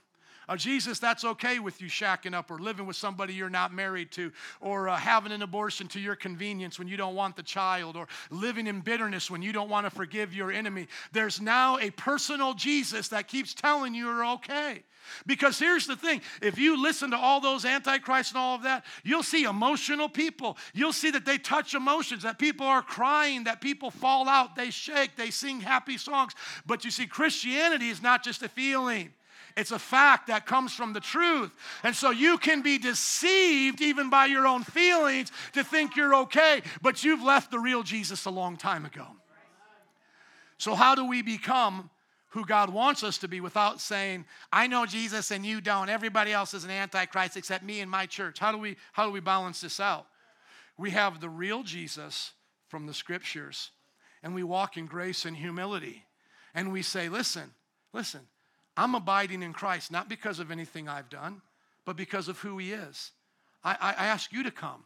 Uh, 0.49 0.57
Jesus, 0.57 0.99
that's 0.99 1.25
okay 1.25 1.59
with 1.59 1.81
you 1.81 1.89
shacking 1.89 2.35
up 2.35 2.51
or 2.51 2.59
living 2.59 2.87
with 2.87 2.97
somebody 2.97 3.35
you're 3.35 3.51
not 3.51 3.73
married 3.73 4.11
to, 4.13 4.33
or 4.61 4.89
uh, 4.89 4.97
having 4.97 5.33
an 5.33 5.43
abortion 5.43 5.89
to 5.89 6.01
your 6.01 6.17
convenience 6.17 6.79
when 6.79 6.89
you 6.89 6.97
don't 6.97 7.15
want 7.15 7.37
the 7.37 7.43
child, 7.43 7.97
or 7.97 8.09
living 8.31 8.67
in 8.67 8.81
bitterness 8.81 9.31
when 9.31 9.43
you 9.43 9.53
don't 9.53 9.69
want 9.69 9.87
to 9.87 9.91
forgive 9.91 10.35
your 10.35 10.51
enemy. 10.53 10.89
There's 11.13 11.41
now 11.41 11.79
a 11.79 11.91
personal 11.91 12.55
Jesus 12.55 13.09
that 13.09 13.29
keeps 13.29 13.55
telling 13.55 13.95
you 13.95 14.03
you're 14.07 14.27
okay. 14.27 14.83
Because 15.27 15.59
here's 15.59 15.87
the 15.87 15.97
thing 15.97 16.21
if 16.41 16.59
you 16.59 16.81
listen 16.81 17.11
to 17.11 17.17
all 17.17 17.41
those 17.41 17.65
antichrists 17.65 18.33
and 18.33 18.39
all 18.39 18.57
of 18.57 18.63
that, 18.63 18.85
you'll 19.05 19.23
see 19.23 19.45
emotional 19.45 20.09
people. 20.09 20.57
You'll 20.75 20.93
see 20.93 21.11
that 21.11 21.25
they 21.25 21.39
touch 21.39 21.75
emotions, 21.75 22.23
that 22.23 22.39
people 22.39 22.67
are 22.67 22.83
crying, 22.83 23.45
that 23.45 23.61
people 23.61 23.91
fall 23.91 24.29
out, 24.29 24.55
they 24.55 24.71
shake, 24.71 25.17
they 25.17 25.31
sing 25.31 25.61
happy 25.61 25.99
songs. 25.99 26.35
But 26.67 26.85
you 26.85 26.91
see, 26.91 27.07
Christianity 27.07 27.89
is 27.89 28.03
not 28.03 28.23
just 28.23 28.43
a 28.43 28.49
feeling. 28.49 29.13
It's 29.57 29.71
a 29.71 29.79
fact 29.79 30.29
that 30.29 30.47
comes 30.47 30.73
from 30.73 30.93
the 30.93 31.01
truth. 31.01 31.51
And 31.83 31.95
so 31.95 32.11
you 32.11 32.39
can 32.39 32.63
be 32.63 32.79
deceived 32.79 33.81
even 33.81 34.11
by 34.11 34.27
your 34.27 34.47
own 34.47 34.63
feelings 34.63 35.31
to 35.53 35.65
think 35.65 35.97
you're 35.97 36.15
okay, 36.15 36.63
but 36.81 37.05
you've 37.05 37.23
left 37.23 37.51
the 37.51 37.59
real 37.59 37.83
Jesus 37.83 38.25
a 38.25 38.31
long 38.31 38.57
time 38.57 38.85
ago. 38.85 39.07
So, 40.59 40.75
how 40.75 40.95
do 40.95 41.05
we 41.05 41.23
become 41.23 41.91
who 42.33 42.47
God 42.47 42.71
wants 42.71 43.05
us 43.05 43.19
to 43.19 43.29
be 43.29 43.41
without 43.41 43.79
saying, 43.79 44.25
I 44.51 44.67
know 44.67 44.87
Jesus 44.87 45.31
and 45.31 45.45
you 45.45 45.61
don't. 45.61 45.91
Everybody 45.91 46.33
else 46.33 46.55
is 46.55 46.65
an 46.65 46.71
antichrist 46.71 47.37
except 47.37 47.63
me 47.63 47.81
and 47.81 47.91
my 47.91 48.07
church. 48.07 48.39
How 48.39 48.53
do 48.53 48.59
we 48.59 48.77
how 48.93 49.05
do 49.05 49.13
we 49.13 49.21
balance 49.21 49.61
this 49.61 49.79
out? 49.79 50.07
We 50.79 50.91
have 50.91 51.21
the 51.21 51.29
real 51.29 51.63
Jesus 51.63 52.33
from 52.69 52.87
the 52.87 52.95
scriptures 52.95 53.71
and 54.23 54.35
we 54.35 54.43
walk 54.43 54.79
in 54.79 54.87
grace 54.87 55.27
and 55.27 55.37
humility. 55.37 56.05
And 56.55 56.73
we 56.73 56.83
say, 56.83 57.09
listen, 57.09 57.51
listen, 57.93 58.23
I'm 58.77 58.95
abiding 58.95 59.43
in 59.43 59.53
Christ 59.53 59.91
not 59.91 60.09
because 60.09 60.39
of 60.39 60.51
anything 60.51 60.89
I've 60.89 61.11
done, 61.11 61.43
but 61.85 61.97
because 61.97 62.29
of 62.29 62.39
who 62.39 62.59
He 62.59 62.73
is. 62.73 63.13
I, 63.65 63.73
I, 63.81 63.91
I 64.05 64.07
ask 64.07 64.33
you 64.33 64.43
to 64.43 64.51
come. 64.51 64.85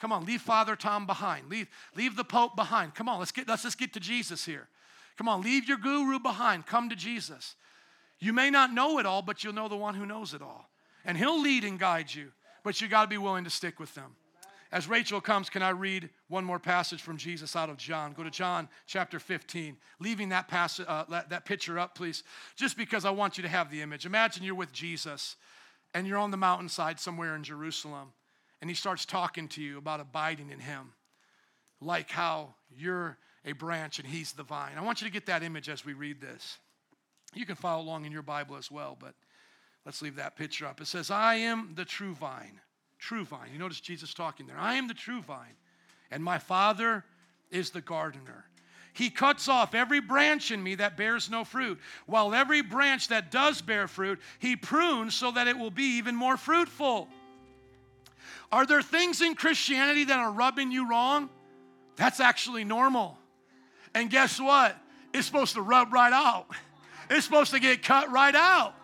Come 0.00 0.12
on, 0.12 0.24
leave 0.24 0.40
Father 0.40 0.74
Tom 0.74 1.06
behind. 1.06 1.48
Leave, 1.48 1.68
leave 1.94 2.16
the 2.16 2.24
Pope 2.24 2.56
behind. 2.56 2.94
Come 2.94 3.08
on, 3.08 3.18
let's 3.18 3.32
get 3.32 3.48
let's 3.48 3.62
just 3.62 3.78
get 3.78 3.92
to 3.92 4.00
Jesus 4.00 4.44
here. 4.44 4.68
Come 5.16 5.28
on, 5.28 5.42
leave 5.42 5.68
your 5.68 5.78
guru 5.78 6.18
behind. 6.18 6.66
Come 6.66 6.88
to 6.88 6.96
Jesus. 6.96 7.54
You 8.18 8.32
may 8.32 8.50
not 8.50 8.72
know 8.72 8.98
it 8.98 9.06
all, 9.06 9.22
but 9.22 9.42
you'll 9.42 9.52
know 9.52 9.68
the 9.68 9.76
one 9.76 9.94
who 9.94 10.06
knows 10.06 10.34
it 10.34 10.42
all. 10.42 10.68
And 11.04 11.18
he'll 11.18 11.40
lead 11.40 11.64
and 11.64 11.78
guide 11.78 12.14
you, 12.14 12.32
but 12.62 12.80
you 12.80 12.88
got 12.88 13.02
to 13.02 13.08
be 13.08 13.18
willing 13.18 13.44
to 13.44 13.50
stick 13.50 13.80
with 13.80 13.94
them. 13.94 14.14
As 14.72 14.88
Rachel 14.88 15.20
comes, 15.20 15.50
can 15.50 15.62
I 15.62 15.68
read 15.68 16.08
one 16.28 16.46
more 16.46 16.58
passage 16.58 17.02
from 17.02 17.18
Jesus 17.18 17.54
out 17.54 17.68
of 17.68 17.76
John? 17.76 18.14
Go 18.14 18.22
to 18.22 18.30
John 18.30 18.70
chapter 18.86 19.20
15. 19.20 19.76
Leaving 20.00 20.30
that, 20.30 20.48
passage, 20.48 20.86
uh, 20.88 21.04
that 21.28 21.44
picture 21.44 21.78
up, 21.78 21.94
please, 21.94 22.24
just 22.56 22.78
because 22.78 23.04
I 23.04 23.10
want 23.10 23.36
you 23.36 23.42
to 23.42 23.50
have 23.50 23.70
the 23.70 23.82
image. 23.82 24.06
Imagine 24.06 24.44
you're 24.44 24.54
with 24.54 24.72
Jesus 24.72 25.36
and 25.92 26.06
you're 26.06 26.16
on 26.16 26.30
the 26.30 26.38
mountainside 26.38 26.98
somewhere 26.98 27.36
in 27.36 27.44
Jerusalem, 27.44 28.14
and 28.62 28.70
he 28.70 28.74
starts 28.74 29.04
talking 29.04 29.46
to 29.48 29.60
you 29.60 29.76
about 29.76 30.00
abiding 30.00 30.48
in 30.48 30.58
him, 30.58 30.94
like 31.82 32.08
how 32.08 32.54
you're 32.74 33.18
a 33.44 33.52
branch 33.52 33.98
and 33.98 34.08
he's 34.08 34.32
the 34.32 34.42
vine. 34.42 34.78
I 34.78 34.80
want 34.80 35.02
you 35.02 35.06
to 35.06 35.12
get 35.12 35.26
that 35.26 35.42
image 35.42 35.68
as 35.68 35.84
we 35.84 35.92
read 35.92 36.18
this. 36.18 36.56
You 37.34 37.44
can 37.44 37.56
follow 37.56 37.82
along 37.82 38.06
in 38.06 38.12
your 38.12 38.22
Bible 38.22 38.56
as 38.56 38.70
well, 38.70 38.96
but 38.98 39.14
let's 39.84 40.00
leave 40.00 40.16
that 40.16 40.34
picture 40.34 40.64
up. 40.64 40.80
It 40.80 40.86
says, 40.86 41.10
I 41.10 41.34
am 41.34 41.72
the 41.74 41.84
true 41.84 42.14
vine 42.14 42.60
true 43.02 43.24
vine. 43.24 43.48
You 43.52 43.58
notice 43.58 43.80
Jesus 43.80 44.14
talking 44.14 44.46
there. 44.46 44.58
I 44.58 44.74
am 44.74 44.86
the 44.86 44.94
true 44.94 45.20
vine, 45.20 45.56
and 46.10 46.22
my 46.22 46.38
Father 46.38 47.04
is 47.50 47.70
the 47.70 47.80
gardener. 47.80 48.44
He 48.94 49.10
cuts 49.10 49.48
off 49.48 49.74
every 49.74 50.00
branch 50.00 50.50
in 50.50 50.62
me 50.62 50.76
that 50.76 50.96
bears 50.96 51.28
no 51.28 51.44
fruit, 51.44 51.80
while 52.06 52.34
every 52.34 52.62
branch 52.62 53.08
that 53.08 53.30
does 53.30 53.60
bear 53.60 53.88
fruit, 53.88 54.20
he 54.38 54.54
prunes 54.54 55.14
so 55.14 55.32
that 55.32 55.48
it 55.48 55.58
will 55.58 55.70
be 55.70 55.96
even 55.96 56.14
more 56.14 56.36
fruitful. 56.36 57.08
Are 58.52 58.66
there 58.66 58.82
things 58.82 59.20
in 59.20 59.34
Christianity 59.34 60.04
that 60.04 60.18
are 60.18 60.30
rubbing 60.30 60.70
you 60.70 60.88
wrong? 60.88 61.28
That's 61.96 62.20
actually 62.20 62.64
normal. 62.64 63.18
And 63.94 64.10
guess 64.10 64.38
what? 64.38 64.76
It's 65.12 65.26
supposed 65.26 65.54
to 65.54 65.62
rub 65.62 65.92
right 65.92 66.12
out. 66.12 66.46
It's 67.10 67.24
supposed 67.24 67.52
to 67.52 67.60
get 67.60 67.82
cut 67.82 68.10
right 68.12 68.34
out. 68.34 68.74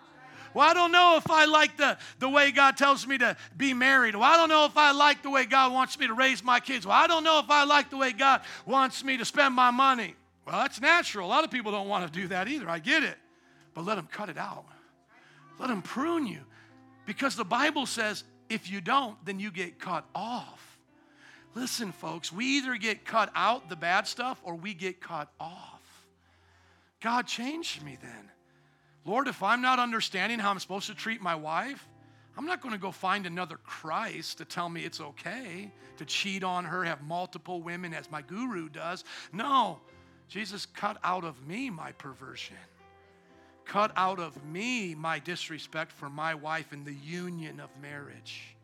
Well, 0.55 0.68
I 0.68 0.74
don't 0.74 0.92
know 0.92 1.16
if 1.16 1.30
I 1.30 1.44
like 1.44 1.76
the, 1.76 1.99
the 2.18 2.28
way 2.28 2.51
God 2.51 2.76
tells 2.76 3.07
me 3.07 3.18
to 3.18 3.36
be 3.57 3.74
married. 3.74 4.14
Well, 4.14 4.24
I 4.24 4.36
don't 4.36 4.49
know 4.49 4.64
if 4.64 4.76
I 4.76 4.92
like 4.92 5.22
the 5.22 5.30
way 5.30 5.44
God 5.44 5.72
wants 5.72 5.99
me 5.99 6.07
to 6.07 6.14
raise 6.14 6.42
my 6.42 6.61
kids. 6.61 6.86
Well, 6.86 6.96
I 6.96 7.07
don't 7.07 7.24
know 7.24 7.38
if 7.38 7.51
I 7.51 7.64
like 7.64 7.90
the 7.90 7.96
way 7.96 8.12
God 8.12 8.42
wants 8.66 9.05
me 9.05 9.16
to 9.16 9.24
spend 9.24 9.55
my 9.55 9.70
money. 9.70 10.14
Well, 10.46 10.61
that's 10.61 10.80
natural. 10.80 11.26
A 11.26 11.30
lot 11.30 11.44
of 11.44 11.51
people 11.51 11.72
don't 11.72 11.88
want 11.88 12.11
to 12.11 12.20
do 12.20 12.28
that 12.28 12.49
either. 12.49 12.68
I 12.68 12.78
get 12.78 13.05
it. 13.05 13.16
But 13.74 13.84
let 13.84 13.96
them 13.96 14.09
cut 14.11 14.28
it 14.28 14.38
out. 14.38 14.64
Let 15.59 15.68
them 15.68 15.82
prune 15.82 16.26
you. 16.26 16.40
Because 17.07 17.36
the 17.36 17.44
Bible 17.44 17.86
says 17.86 18.24
if 18.49 18.70
you 18.70 18.80
don't, 18.80 19.22
then 19.24 19.38
you 19.40 19.51
get 19.51 19.78
cut 19.78 20.05
off. 20.14 20.78
Listen, 21.55 21.92
folks, 21.92 22.32
we 22.32 22.44
either 22.59 22.76
get 22.76 23.05
cut 23.05 23.30
out 23.34 23.68
the 23.68 23.76
bad 23.76 24.07
stuff 24.07 24.40
or 24.44 24.55
we 24.55 24.74
get 24.74 25.01
cut 25.01 25.28
off. 25.40 26.07
God 27.01 27.26
changed 27.26 27.82
me 27.82 27.99
then. 28.01 28.28
Lord, 29.05 29.28
if 29.28 29.42
I'm 29.42 29.62
not 29.62 29.78
understanding 29.78 30.38
how 30.38 30.51
I'm 30.51 30.59
supposed 30.59 30.86
to 30.88 30.94
treat 30.94 31.20
my 31.20 31.34
wife, 31.34 31.88
I'm 32.36 32.46
not 32.46 32.61
going 32.61 32.72
to 32.72 32.80
go 32.80 32.92
find 32.92 33.26
another 33.26 33.57
Christ 33.57 34.38
to 34.38 34.44
tell 34.44 34.68
me 34.68 34.84
it's 34.84 35.01
okay 35.01 35.72
to 35.96 36.05
cheat 36.05 36.44
on 36.44 36.64
her, 36.64 36.84
have 36.84 37.03
multiple 37.03 37.61
women 37.61 37.92
as 37.92 38.11
my 38.11 38.22
guru 38.22 38.68
does. 38.68 39.05
No, 39.32 39.80
Jesus 40.28 40.66
cut 40.66 40.99
out 41.03 41.24
of 41.24 41.46
me 41.46 41.70
my 41.70 41.92
perversion. 41.92 42.57
Cut 43.64 43.92
out 43.96 44.18
of 44.18 44.42
me 44.44 44.94
my 44.94 45.18
disrespect 45.18 45.92
for 45.92 46.09
my 46.09 46.34
wife 46.34 46.72
in 46.72 46.84
the 46.84 46.94
union 46.94 47.61
of 47.61 47.70
marriage. 47.82 48.57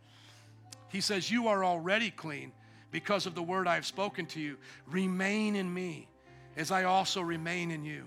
He 0.89 1.01
says, 1.01 1.31
You 1.31 1.49
are 1.49 1.65
already 1.65 2.11
clean 2.11 2.53
because 2.91 3.27
of 3.27 3.35
the 3.35 3.43
word 3.43 3.67
I 3.67 3.75
have 3.75 3.85
spoken 3.85 4.25
to 4.27 4.41
you. 4.41 4.57
Remain 4.87 5.57
in 5.57 5.73
me 5.73 6.09
as 6.57 6.71
I 6.71 6.85
also 6.85 7.21
remain 7.21 7.71
in 7.71 7.85
you. 7.85 8.05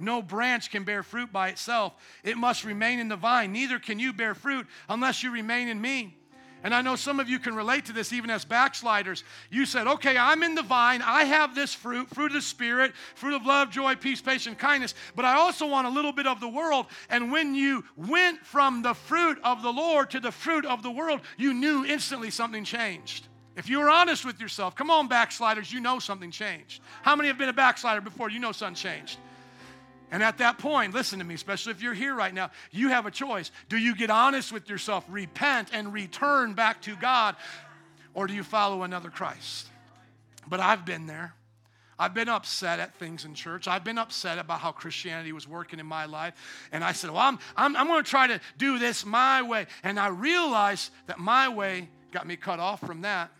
No 0.00 0.22
branch 0.22 0.70
can 0.70 0.84
bear 0.84 1.02
fruit 1.02 1.32
by 1.32 1.48
itself, 1.48 1.94
it 2.24 2.36
must 2.36 2.64
remain 2.64 2.98
in 2.98 3.08
the 3.08 3.16
vine. 3.16 3.52
Neither 3.52 3.78
can 3.78 3.98
you 3.98 4.12
bear 4.12 4.34
fruit 4.34 4.66
unless 4.88 5.22
you 5.22 5.30
remain 5.30 5.68
in 5.68 5.80
me. 5.80 6.16
And 6.62 6.74
I 6.74 6.82
know 6.82 6.94
some 6.94 7.20
of 7.20 7.28
you 7.28 7.38
can 7.38 7.54
relate 7.54 7.86
to 7.86 7.92
this 7.92 8.12
even 8.12 8.28
as 8.28 8.44
backsliders. 8.44 9.24
You 9.50 9.64
said, 9.64 9.86
okay, 9.86 10.18
I'm 10.18 10.42
in 10.42 10.54
the 10.54 10.62
vine. 10.62 11.00
I 11.02 11.24
have 11.24 11.54
this 11.54 11.72
fruit, 11.72 12.10
fruit 12.10 12.26
of 12.26 12.32
the 12.34 12.42
Spirit, 12.42 12.92
fruit 13.14 13.34
of 13.34 13.46
love, 13.46 13.70
joy, 13.70 13.94
peace, 13.94 14.20
patience, 14.20 14.58
kindness, 14.58 14.94
but 15.16 15.24
I 15.24 15.34
also 15.34 15.66
want 15.66 15.86
a 15.86 15.90
little 15.90 16.12
bit 16.12 16.26
of 16.26 16.38
the 16.38 16.48
world. 16.48 16.86
And 17.08 17.32
when 17.32 17.54
you 17.54 17.84
went 17.96 18.44
from 18.44 18.82
the 18.82 18.92
fruit 18.92 19.38
of 19.42 19.62
the 19.62 19.72
Lord 19.72 20.10
to 20.10 20.20
the 20.20 20.32
fruit 20.32 20.66
of 20.66 20.82
the 20.82 20.90
world, 20.90 21.20
you 21.38 21.54
knew 21.54 21.84
instantly 21.86 22.30
something 22.30 22.64
changed. 22.64 23.28
If 23.56 23.68
you 23.68 23.78
were 23.78 23.90
honest 23.90 24.24
with 24.24 24.40
yourself, 24.40 24.74
come 24.74 24.90
on, 24.90 25.08
backsliders, 25.08 25.72
you 25.72 25.80
know 25.80 25.98
something 25.98 26.30
changed. 26.30 26.82
How 27.02 27.16
many 27.16 27.28
have 27.28 27.38
been 27.38 27.48
a 27.48 27.54
backslider 27.54 28.00
before? 28.00 28.30
You 28.30 28.38
know 28.38 28.52
something 28.52 28.74
changed. 28.74 29.18
And 30.10 30.22
at 30.22 30.38
that 30.38 30.58
point, 30.58 30.92
listen 30.92 31.20
to 31.20 31.24
me, 31.24 31.34
especially 31.34 31.72
if 31.72 31.82
you're 31.82 31.94
here 31.94 32.14
right 32.14 32.34
now, 32.34 32.50
you 32.72 32.88
have 32.88 33.06
a 33.06 33.10
choice. 33.10 33.52
Do 33.68 33.78
you 33.78 33.94
get 33.94 34.10
honest 34.10 34.52
with 34.52 34.68
yourself, 34.68 35.04
repent, 35.08 35.68
and 35.72 35.92
return 35.92 36.54
back 36.54 36.82
to 36.82 36.96
God, 36.96 37.36
or 38.12 38.26
do 38.26 38.34
you 38.34 38.42
follow 38.42 38.82
another 38.82 39.08
Christ? 39.08 39.68
But 40.48 40.58
I've 40.58 40.84
been 40.84 41.06
there. 41.06 41.34
I've 41.96 42.14
been 42.14 42.30
upset 42.30 42.80
at 42.80 42.94
things 42.94 43.24
in 43.24 43.34
church. 43.34 43.68
I've 43.68 43.84
been 43.84 43.98
upset 43.98 44.38
about 44.38 44.60
how 44.60 44.72
Christianity 44.72 45.32
was 45.32 45.46
working 45.46 45.78
in 45.78 45.86
my 45.86 46.06
life. 46.06 46.34
And 46.72 46.82
I 46.82 46.92
said, 46.92 47.10
Well, 47.10 47.20
I'm, 47.20 47.38
I'm, 47.56 47.76
I'm 47.76 47.86
going 47.86 48.02
to 48.02 48.10
try 48.10 48.26
to 48.26 48.40
do 48.56 48.78
this 48.78 49.04
my 49.04 49.42
way. 49.42 49.66
And 49.84 50.00
I 50.00 50.08
realized 50.08 50.90
that 51.08 51.18
my 51.18 51.50
way 51.50 51.90
got 52.10 52.26
me 52.26 52.36
cut 52.36 52.58
off 52.58 52.80
from 52.80 53.02
that. 53.02 53.30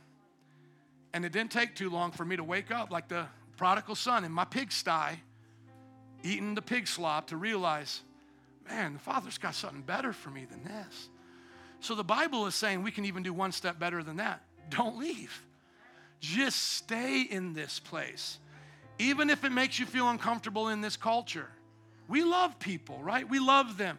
And 1.14 1.24
it 1.24 1.32
didn't 1.32 1.50
take 1.50 1.74
too 1.74 1.88
long 1.88 2.12
for 2.12 2.24
me 2.24 2.36
to 2.36 2.44
wake 2.44 2.70
up 2.70 2.90
like 2.90 3.08
the 3.08 3.26
prodigal 3.56 3.94
son 3.94 4.24
in 4.24 4.30
my 4.30 4.44
pigsty 4.44 5.20
eating 6.22 6.54
the 6.54 6.62
pig 6.62 6.86
slop 6.86 7.28
to 7.28 7.36
realize, 7.36 8.00
man, 8.68 8.94
the 8.94 8.98
Father's 8.98 9.38
got 9.38 9.54
something 9.54 9.82
better 9.82 10.12
for 10.12 10.30
me 10.30 10.44
than 10.44 10.64
this. 10.64 11.08
So 11.80 11.94
the 11.94 12.04
Bible 12.04 12.46
is 12.46 12.54
saying 12.54 12.82
we 12.82 12.90
can 12.90 13.04
even 13.04 13.22
do 13.22 13.32
one 13.32 13.52
step 13.52 13.78
better 13.78 14.02
than 14.02 14.16
that. 14.16 14.42
Don't 14.68 14.98
leave. 14.98 15.42
Just 16.20 16.74
stay 16.74 17.22
in 17.22 17.54
this 17.54 17.80
place, 17.80 18.38
even 18.98 19.30
if 19.30 19.44
it 19.44 19.50
makes 19.50 19.78
you 19.78 19.86
feel 19.86 20.10
uncomfortable 20.10 20.68
in 20.68 20.82
this 20.82 20.96
culture. 20.96 21.48
We 22.08 22.22
love 22.22 22.58
people, 22.58 22.98
right? 23.02 23.28
We 23.28 23.38
love 23.38 23.78
them, 23.78 23.98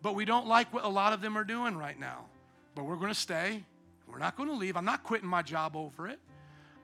but 0.00 0.14
we 0.14 0.24
don't 0.24 0.46
like 0.46 0.72
what 0.72 0.84
a 0.84 0.88
lot 0.88 1.12
of 1.12 1.20
them 1.20 1.36
are 1.36 1.44
doing 1.44 1.76
right 1.76 1.98
now. 1.98 2.24
But 2.74 2.84
we're 2.84 2.96
going 2.96 3.12
to 3.12 3.18
stay. 3.18 3.64
We're 4.06 4.18
not 4.18 4.36
going 4.36 4.48
to 4.48 4.54
leave. 4.54 4.76
I'm 4.76 4.84
not 4.84 5.02
quitting 5.02 5.28
my 5.28 5.42
job 5.42 5.76
over 5.76 6.08
it. 6.08 6.18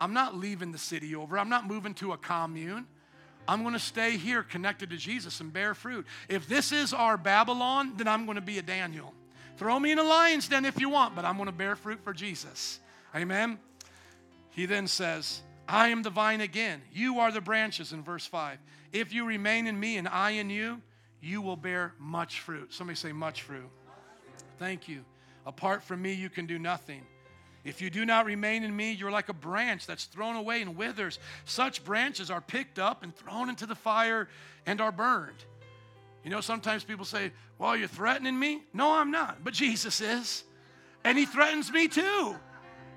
I'm 0.01 0.13
not 0.13 0.37
leaving 0.37 0.73
the 0.73 0.79
city 0.79 1.15
over. 1.15 1.39
I'm 1.39 1.49
not 1.49 1.67
moving 1.67 1.95
to 1.95 2.13
a 2.13 2.19
commune. 2.19 2.87
I'm 3.47 3.63
going 3.63 3.75
to 3.75 3.81
stay 3.81 4.17
here 4.17 4.43
connected 4.43 4.91
to 4.91 4.97
Jesus 4.97 5.41
and 5.41 5.53
bear 5.53 5.75
fruit. 5.75 6.07
If 6.29 6.49
this 6.49 6.73
is 6.73 6.93
our 6.93 7.17
Babylon, 7.17 7.95
then 7.97 8.09
I'm 8.09 8.25
going 8.25 8.37
to 8.37 8.43
be 8.43 8.59
a 8.59 8.63
Daniel. 8.63 9.13
Throw 9.57 9.79
me 9.79 9.93
in 9.93 9.99
a 9.99 10.03
lion's 10.03 10.49
den 10.49 10.65
if 10.65 10.81
you 10.81 10.89
want, 10.89 11.15
but 11.15 11.25
I'm 11.25 11.37
going 11.37 11.47
to 11.47 11.53
bear 11.53 11.77
fruit 11.77 12.01
for 12.03 12.13
Jesus. 12.13 12.81
Amen. 13.15 13.59
He 14.51 14.67
then 14.67 14.87
says, 14.87 15.43
I 15.69 15.89
am 15.89 16.03
the 16.03 16.11
vine 16.11 16.41
again. 16.41 16.83
You 16.93 17.21
are 17.21 17.31
the 17.31 17.41
branches 17.41 17.93
in 17.93 18.03
verse 18.03 18.27
5. 18.27 18.59
If 18.93 19.13
you 19.13 19.25
remain 19.25 19.67
in 19.67 19.79
me 19.79 19.97
and 19.97 20.09
I 20.09 20.31
in 20.31 20.51
you, 20.51 20.81
you 21.21 21.41
will 21.41 21.57
bear 21.57 21.95
much 21.99 22.41
fruit. 22.41 22.73
Somebody 22.73 22.97
say, 22.97 23.13
much 23.13 23.43
fruit. 23.43 23.69
Thank 24.59 24.89
you. 24.89 25.05
Apart 25.47 25.83
from 25.83 26.03
me, 26.03 26.13
you 26.13 26.31
can 26.31 26.47
do 26.47 26.59
nothing. 26.59 27.03
If 27.65 27.81
you 27.81 27.89
do 27.89 28.05
not 28.05 28.27
remain 28.27 28.63
in 28.63 28.77
me, 28.77 28.93
you're 28.93 29.11
like 29.11 29.31
a 29.31 29.35
branch 29.35 29.87
that's 29.87 30.05
thrown 30.05 30.37
away 30.37 30.61
and 30.61 30.77
withers. 30.77 31.19
Such 31.47 31.83
branches 31.83 32.31
are 32.31 32.41
picked 32.41 32.79
up 32.79 33.03
and 33.03 33.15
thrown 33.17 33.49
into 33.49 33.65
the 33.67 33.75
fire 33.75 34.29
and 34.67 34.81
are 34.81 34.93
burned. 34.93 35.45
You 36.23 36.31
know, 36.31 36.41
sometimes 36.41 36.85
people 36.85 37.05
say, 37.05 37.33
Well, 37.59 37.77
you're 37.77 37.89
threatening 37.89 38.39
me? 38.39 38.63
No, 38.73 38.93
I'm 38.93 39.11
not. 39.11 39.43
But 39.43 39.55
Jesus 39.55 40.01
is. 40.01 40.45
And 41.05 41.17
he 41.17 41.27
threatens 41.27 41.73
me 41.73 41.89
too. 41.89 42.37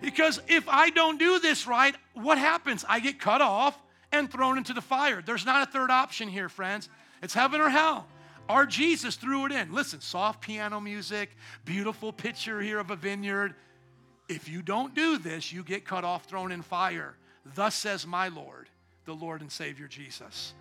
Because 0.01 0.39
if 0.47 0.67
I 0.67 0.89
don't 0.89 1.17
do 1.17 1.39
this 1.39 1.65
right, 1.65 1.95
what 2.13 2.37
happens? 2.37 2.85
I 2.87 2.99
get 2.99 3.19
cut 3.19 3.41
off 3.41 3.77
and 4.11 4.31
thrown 4.31 4.57
into 4.57 4.73
the 4.73 4.81
fire. 4.81 5.21
There's 5.25 5.45
not 5.45 5.67
a 5.67 5.71
third 5.71 5.89
option 5.89 6.27
here, 6.27 6.49
friends. 6.49 6.89
It's 7.21 7.33
heaven 7.33 7.61
or 7.61 7.69
hell. 7.69 8.05
Our 8.47 8.65
Jesus 8.65 9.15
threw 9.15 9.45
it 9.45 9.51
in. 9.51 9.73
Listen, 9.73 9.99
soft 9.99 10.41
piano 10.41 10.79
music, 10.79 11.35
beautiful 11.65 12.13
picture 12.13 12.61
here 12.61 12.79
of 12.79 12.91
a 12.91 12.95
vineyard. 12.95 13.55
If 14.29 14.49
you 14.49 14.61
don't 14.61 14.93
do 14.93 15.17
this, 15.17 15.51
you 15.53 15.63
get 15.63 15.85
cut 15.85 16.03
off, 16.03 16.25
thrown 16.25 16.51
in 16.51 16.61
fire. 16.61 17.15
Thus 17.55 17.75
says 17.75 18.05
my 18.05 18.27
Lord, 18.27 18.67
the 19.05 19.13
Lord 19.13 19.41
and 19.41 19.51
Savior 19.51 19.87
Jesus. 19.87 20.53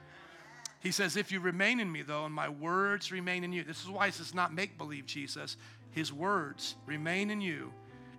He 0.80 0.92
says, 0.92 1.16
If 1.16 1.32
you 1.32 1.40
remain 1.40 1.80
in 1.80 1.90
me, 1.90 2.02
though, 2.02 2.26
and 2.26 2.34
my 2.34 2.48
words 2.48 3.10
remain 3.10 3.42
in 3.42 3.52
you, 3.52 3.64
this 3.64 3.82
is 3.82 3.88
why 3.88 4.06
this 4.06 4.20
is 4.20 4.34
not 4.34 4.54
make 4.54 4.78
believe 4.78 5.06
Jesus. 5.06 5.56
His 5.90 6.12
words 6.12 6.76
remain 6.86 7.30
in 7.30 7.40
you. 7.40 7.72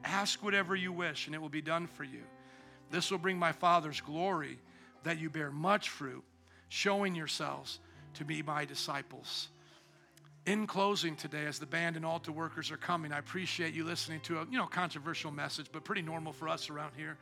Ask 0.04 0.44
whatever 0.44 0.76
you 0.76 0.92
wish, 0.92 1.28
and 1.28 1.36
it 1.36 1.42
will 1.42 1.50
be 1.50 1.62
done 1.62 1.88
for 1.88 2.04
you. 2.04 2.24
This 2.92 3.12
will 3.12 3.18
bring 3.18 3.38
my 3.38 3.52
Father's 3.52 4.02
glory 4.02 4.60
that 5.04 5.20
you 5.20 5.30
bear 5.30 5.52
much 5.52 5.90
fruit, 5.90 6.24
showing 6.70 7.16
yourselves 7.16 7.80
to 8.16 8.26
be 8.26 8.42
my 8.42 8.66
disciples. 8.66 9.50
In 10.48 10.66
closing 10.66 11.18
today, 11.18 11.46
as 11.46 11.60
the 11.60 11.66
band 11.66 11.98
and 11.98 12.06
altar 12.06 12.32
workers 12.32 12.72
are 12.72 12.78
coming, 12.78 13.12
I 13.12 13.20
appreciate 13.20 13.74
you 13.74 13.84
listening 13.84 14.22
to 14.22 14.40
a 14.40 14.46
you 14.50 14.58
know 14.58 14.66
controversial 14.66 15.30
message, 15.30 15.68
but 15.74 15.84
pretty 15.84 16.02
normal 16.02 16.32
for 16.32 16.48
us 16.48 16.70
around 16.70 16.94
here. 16.96 17.18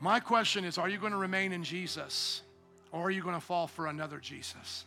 My 0.00 0.18
question 0.18 0.64
is, 0.64 0.78
are 0.78 0.88
you 0.88 0.96
going 0.96 1.12
to 1.12 1.18
remain 1.18 1.52
in 1.52 1.62
Jesus, 1.62 2.40
or 2.90 3.02
are 3.02 3.10
you 3.10 3.22
going 3.22 3.34
to 3.34 3.40
fall 3.40 3.66
for 3.66 3.88
another 3.88 4.18
Jesus? 4.18 4.86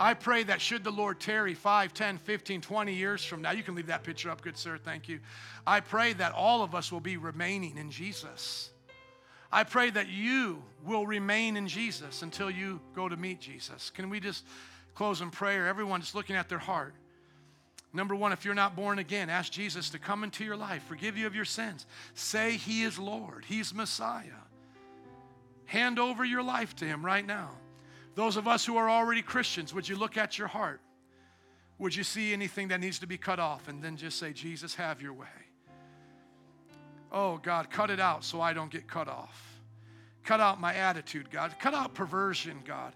I 0.00 0.14
pray 0.14 0.44
that 0.44 0.62
should 0.62 0.82
the 0.82 0.90
Lord 0.90 1.20
tarry 1.20 1.52
5, 1.52 1.92
10, 1.92 2.16
15, 2.16 2.62
20 2.62 2.94
years 2.94 3.22
from 3.22 3.42
now, 3.42 3.50
you 3.50 3.62
can 3.62 3.74
leave 3.74 3.88
that 3.88 4.02
picture 4.02 4.30
up, 4.30 4.40
good 4.40 4.56
sir, 4.56 4.78
thank 4.78 5.10
you. 5.10 5.20
I 5.66 5.80
pray 5.80 6.14
that 6.14 6.32
all 6.32 6.62
of 6.62 6.74
us 6.74 6.90
will 6.90 7.00
be 7.00 7.18
remaining 7.18 7.76
in 7.76 7.90
Jesus. 7.90 8.70
I 9.52 9.64
pray 9.64 9.90
that 9.90 10.08
you 10.08 10.62
will 10.86 11.06
remain 11.06 11.56
in 11.56 11.68
Jesus 11.68 12.22
until 12.22 12.50
you 12.50 12.80
go 12.94 13.10
to 13.10 13.16
meet 13.16 13.40
Jesus. 13.40 13.90
Can 13.90 14.08
we 14.08 14.20
just 14.20 14.44
close 14.98 15.20
in 15.20 15.30
prayer. 15.30 15.68
Everyone 15.68 16.00
just 16.00 16.16
looking 16.16 16.34
at 16.34 16.48
their 16.48 16.58
heart. 16.58 16.92
Number 17.92 18.16
one, 18.16 18.32
if 18.32 18.44
you're 18.44 18.52
not 18.52 18.74
born 18.74 18.98
again, 18.98 19.30
ask 19.30 19.52
Jesus 19.52 19.90
to 19.90 19.98
come 20.00 20.24
into 20.24 20.44
your 20.44 20.56
life, 20.56 20.82
forgive 20.88 21.16
you 21.16 21.28
of 21.28 21.36
your 21.36 21.44
sins. 21.44 21.86
Say 22.14 22.56
He 22.56 22.82
is 22.82 22.98
Lord, 22.98 23.44
He's 23.44 23.72
Messiah. 23.72 24.42
Hand 25.66 26.00
over 26.00 26.24
your 26.24 26.42
life 26.42 26.74
to 26.76 26.84
Him 26.84 27.06
right 27.06 27.24
now. 27.24 27.50
Those 28.16 28.36
of 28.36 28.48
us 28.48 28.66
who 28.66 28.76
are 28.76 28.90
already 28.90 29.22
Christians, 29.22 29.72
would 29.72 29.88
you 29.88 29.94
look 29.94 30.16
at 30.16 30.36
your 30.36 30.48
heart? 30.48 30.80
Would 31.78 31.94
you 31.94 32.02
see 32.02 32.32
anything 32.32 32.66
that 32.68 32.80
needs 32.80 32.98
to 32.98 33.06
be 33.06 33.16
cut 33.16 33.38
off? 33.38 33.68
And 33.68 33.80
then 33.80 33.96
just 33.96 34.18
say, 34.18 34.32
Jesus, 34.32 34.74
have 34.74 35.00
your 35.00 35.12
way. 35.12 35.26
Oh, 37.12 37.38
God, 37.38 37.70
cut 37.70 37.90
it 37.90 38.00
out 38.00 38.24
so 38.24 38.40
I 38.40 38.52
don't 38.52 38.70
get 38.70 38.88
cut 38.88 39.06
off. 39.06 39.60
Cut 40.24 40.40
out 40.40 40.60
my 40.60 40.74
attitude, 40.74 41.30
God. 41.30 41.54
Cut 41.60 41.72
out 41.72 41.94
perversion, 41.94 42.62
God. 42.66 42.94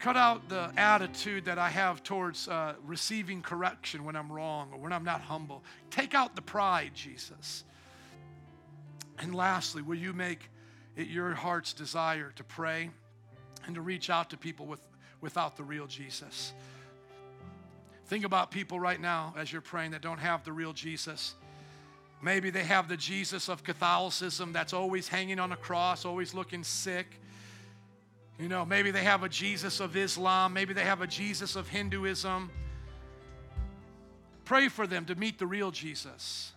Cut 0.00 0.16
out 0.16 0.48
the 0.48 0.72
attitude 0.78 1.44
that 1.44 1.58
I 1.58 1.68
have 1.68 2.02
towards 2.02 2.48
uh, 2.48 2.72
receiving 2.86 3.42
correction 3.42 4.02
when 4.02 4.16
I'm 4.16 4.32
wrong 4.32 4.70
or 4.72 4.78
when 4.78 4.94
I'm 4.94 5.04
not 5.04 5.20
humble. 5.20 5.62
Take 5.90 6.14
out 6.14 6.34
the 6.34 6.40
pride, 6.40 6.92
Jesus. 6.94 7.64
And 9.18 9.34
lastly, 9.34 9.82
will 9.82 9.98
you 9.98 10.14
make 10.14 10.48
it 10.96 11.08
your 11.08 11.34
heart's 11.34 11.74
desire 11.74 12.32
to 12.36 12.44
pray 12.44 12.88
and 13.66 13.74
to 13.74 13.82
reach 13.82 14.08
out 14.08 14.30
to 14.30 14.38
people 14.38 14.64
with, 14.64 14.80
without 15.20 15.58
the 15.58 15.64
real 15.64 15.86
Jesus? 15.86 16.54
Think 18.06 18.24
about 18.24 18.50
people 18.50 18.80
right 18.80 19.00
now 19.00 19.34
as 19.36 19.52
you're 19.52 19.60
praying 19.60 19.90
that 19.90 20.00
don't 20.00 20.18
have 20.18 20.44
the 20.44 20.52
real 20.52 20.72
Jesus. 20.72 21.34
Maybe 22.22 22.48
they 22.48 22.64
have 22.64 22.88
the 22.88 22.96
Jesus 22.96 23.50
of 23.50 23.62
Catholicism 23.62 24.54
that's 24.54 24.72
always 24.72 25.08
hanging 25.08 25.38
on 25.38 25.52
a 25.52 25.56
cross, 25.56 26.06
always 26.06 26.32
looking 26.32 26.64
sick 26.64 27.20
you 28.40 28.48
know, 28.48 28.64
maybe 28.64 28.90
they 28.90 29.04
have 29.04 29.22
a 29.22 29.28
Jesus 29.28 29.80
of 29.80 29.96
Islam, 29.96 30.54
maybe 30.54 30.72
they 30.72 30.84
have 30.84 31.02
a 31.02 31.06
Jesus 31.06 31.56
of 31.56 31.68
Hinduism. 31.68 32.50
Pray 34.44 34.68
for 34.68 34.86
them 34.86 35.04
to 35.04 35.14
meet 35.14 35.38
the 35.38 35.46
real 35.46 35.70
Jesus. 35.70 36.52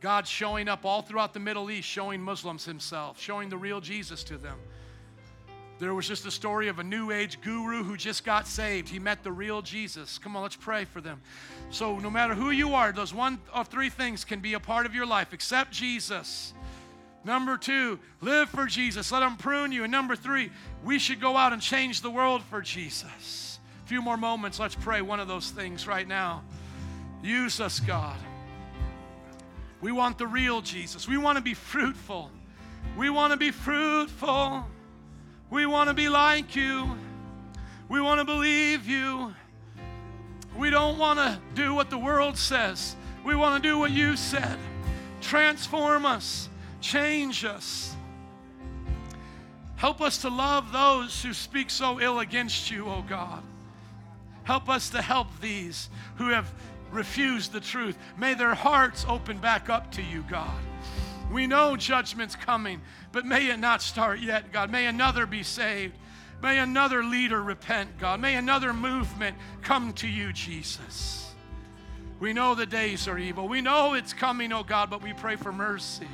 God 0.00 0.26
showing 0.26 0.68
up 0.68 0.84
all 0.84 1.02
throughout 1.02 1.34
the 1.34 1.40
Middle 1.40 1.70
East, 1.70 1.86
showing 1.88 2.22
Muslims 2.22 2.64
himself, 2.64 3.20
showing 3.20 3.48
the 3.48 3.56
real 3.56 3.80
Jesus 3.80 4.24
to 4.24 4.38
them. 4.38 4.58
There 5.78 5.92
was 5.92 6.08
just 6.08 6.24
a 6.24 6.30
story 6.30 6.68
of 6.68 6.78
a 6.78 6.84
new 6.84 7.10
age 7.10 7.38
guru 7.42 7.82
who 7.82 7.98
just 7.98 8.24
got 8.24 8.46
saved. 8.46 8.88
He 8.88 8.98
met 8.98 9.22
the 9.22 9.30
real 9.30 9.60
Jesus. 9.60 10.16
Come 10.16 10.34
on, 10.36 10.42
let's 10.42 10.56
pray 10.56 10.86
for 10.86 11.02
them. 11.02 11.20
So, 11.68 11.98
no 11.98 12.08
matter 12.08 12.34
who 12.34 12.50
you 12.50 12.74
are, 12.74 12.92
those 12.92 13.12
one 13.12 13.38
of 13.52 13.68
three 13.68 13.90
things 13.90 14.24
can 14.24 14.40
be 14.40 14.54
a 14.54 14.60
part 14.60 14.86
of 14.86 14.94
your 14.94 15.04
life. 15.04 15.34
Accept 15.34 15.70
Jesus. 15.70 16.54
Number 17.26 17.56
two, 17.56 17.98
live 18.20 18.48
for 18.48 18.66
Jesus. 18.66 19.10
Let 19.10 19.24
Him 19.24 19.36
prune 19.36 19.72
you. 19.72 19.82
And 19.82 19.90
number 19.90 20.14
three, 20.14 20.52
we 20.84 21.00
should 21.00 21.20
go 21.20 21.36
out 21.36 21.52
and 21.52 21.60
change 21.60 22.00
the 22.00 22.10
world 22.10 22.40
for 22.44 22.60
Jesus. 22.60 23.58
A 23.84 23.88
few 23.88 24.00
more 24.00 24.16
moments. 24.16 24.60
Let's 24.60 24.76
pray 24.76 25.02
one 25.02 25.18
of 25.18 25.26
those 25.26 25.50
things 25.50 25.88
right 25.88 26.06
now. 26.06 26.44
Use 27.24 27.60
us, 27.60 27.80
God. 27.80 28.16
We 29.80 29.90
want 29.90 30.18
the 30.18 30.26
real 30.28 30.60
Jesus. 30.60 31.08
We 31.08 31.18
want 31.18 31.36
to 31.36 31.42
be 31.42 31.54
fruitful. 31.54 32.30
We 32.96 33.10
want 33.10 33.32
to 33.32 33.36
be 33.36 33.50
fruitful. 33.50 34.64
We 35.50 35.66
want 35.66 35.88
to 35.88 35.94
be 35.94 36.08
like 36.08 36.54
you. 36.54 36.96
We 37.88 38.00
want 38.00 38.20
to 38.20 38.24
believe 38.24 38.86
you. 38.86 39.34
We 40.56 40.70
don't 40.70 40.96
want 40.96 41.18
to 41.18 41.40
do 41.56 41.74
what 41.74 41.90
the 41.90 41.98
world 41.98 42.38
says. 42.38 42.94
We 43.24 43.34
want 43.34 43.60
to 43.60 43.68
do 43.68 43.80
what 43.80 43.90
you 43.90 44.16
said. 44.16 44.58
Transform 45.20 46.06
us. 46.06 46.48
Change 46.80 47.44
us. 47.44 47.94
Help 49.76 50.00
us 50.00 50.18
to 50.18 50.30
love 50.30 50.72
those 50.72 51.22
who 51.22 51.32
speak 51.34 51.70
so 51.70 52.00
ill 52.00 52.20
against 52.20 52.70
you, 52.70 52.86
O 52.86 53.04
God. 53.08 53.42
Help 54.44 54.68
us 54.68 54.90
to 54.90 55.02
help 55.02 55.28
these 55.40 55.90
who 56.16 56.28
have 56.28 56.52
refused 56.90 57.52
the 57.52 57.60
truth. 57.60 57.98
May 58.16 58.34
their 58.34 58.54
hearts 58.54 59.04
open 59.08 59.38
back 59.38 59.68
up 59.68 59.90
to 59.92 60.02
you, 60.02 60.24
God. 60.30 60.58
We 61.30 61.46
know 61.46 61.76
judgment's 61.76 62.36
coming, 62.36 62.80
but 63.12 63.26
may 63.26 63.50
it 63.50 63.58
not 63.58 63.82
start 63.82 64.20
yet, 64.20 64.52
God. 64.52 64.70
May 64.70 64.86
another 64.86 65.26
be 65.26 65.42
saved. 65.42 65.94
May 66.42 66.58
another 66.58 67.02
leader 67.02 67.42
repent, 67.42 67.98
God. 67.98 68.20
May 68.20 68.36
another 68.36 68.72
movement 68.72 69.36
come 69.62 69.92
to 69.94 70.06
you, 70.06 70.32
Jesus. 70.32 71.34
We 72.20 72.32
know 72.32 72.54
the 72.54 72.66
days 72.66 73.08
are 73.08 73.18
evil. 73.18 73.48
We 73.48 73.60
know 73.60 73.94
it's 73.94 74.12
coming, 74.12 74.52
oh 74.52 74.62
God, 74.62 74.88
but 74.88 75.02
we 75.02 75.12
pray 75.12 75.36
for 75.36 75.52
mercy. 75.52 76.08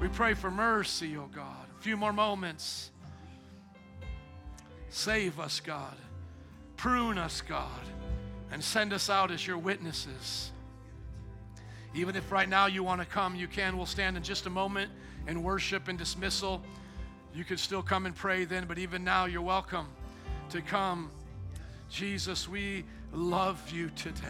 We 0.00 0.08
pray 0.08 0.34
for 0.34 0.50
mercy, 0.50 1.16
oh 1.16 1.28
God. 1.34 1.66
A 1.78 1.82
few 1.82 1.96
more 1.96 2.12
moments. 2.12 2.90
Save 4.88 5.38
us, 5.40 5.60
God. 5.60 5.96
Prune 6.76 7.18
us, 7.18 7.40
God. 7.40 7.68
And 8.50 8.62
send 8.62 8.92
us 8.92 9.08
out 9.08 9.30
as 9.30 9.46
your 9.46 9.58
witnesses. 9.58 10.50
Even 11.94 12.16
if 12.16 12.30
right 12.32 12.48
now 12.48 12.66
you 12.66 12.82
want 12.82 13.00
to 13.00 13.06
come, 13.06 13.34
you 13.34 13.46
can. 13.46 13.76
We'll 13.76 13.86
stand 13.86 14.16
in 14.16 14.22
just 14.22 14.46
a 14.46 14.50
moment 14.50 14.90
in 15.26 15.42
worship 15.42 15.88
and 15.88 15.98
dismissal. 15.98 16.62
You 17.34 17.44
could 17.44 17.58
still 17.58 17.82
come 17.82 18.06
and 18.06 18.14
pray 18.14 18.44
then, 18.44 18.66
but 18.66 18.78
even 18.78 19.04
now 19.04 19.26
you're 19.26 19.42
welcome 19.42 19.86
to 20.50 20.60
come. 20.60 21.10
Jesus, 21.88 22.48
we 22.48 22.84
love 23.12 23.70
you 23.70 23.90
today. 23.90 24.28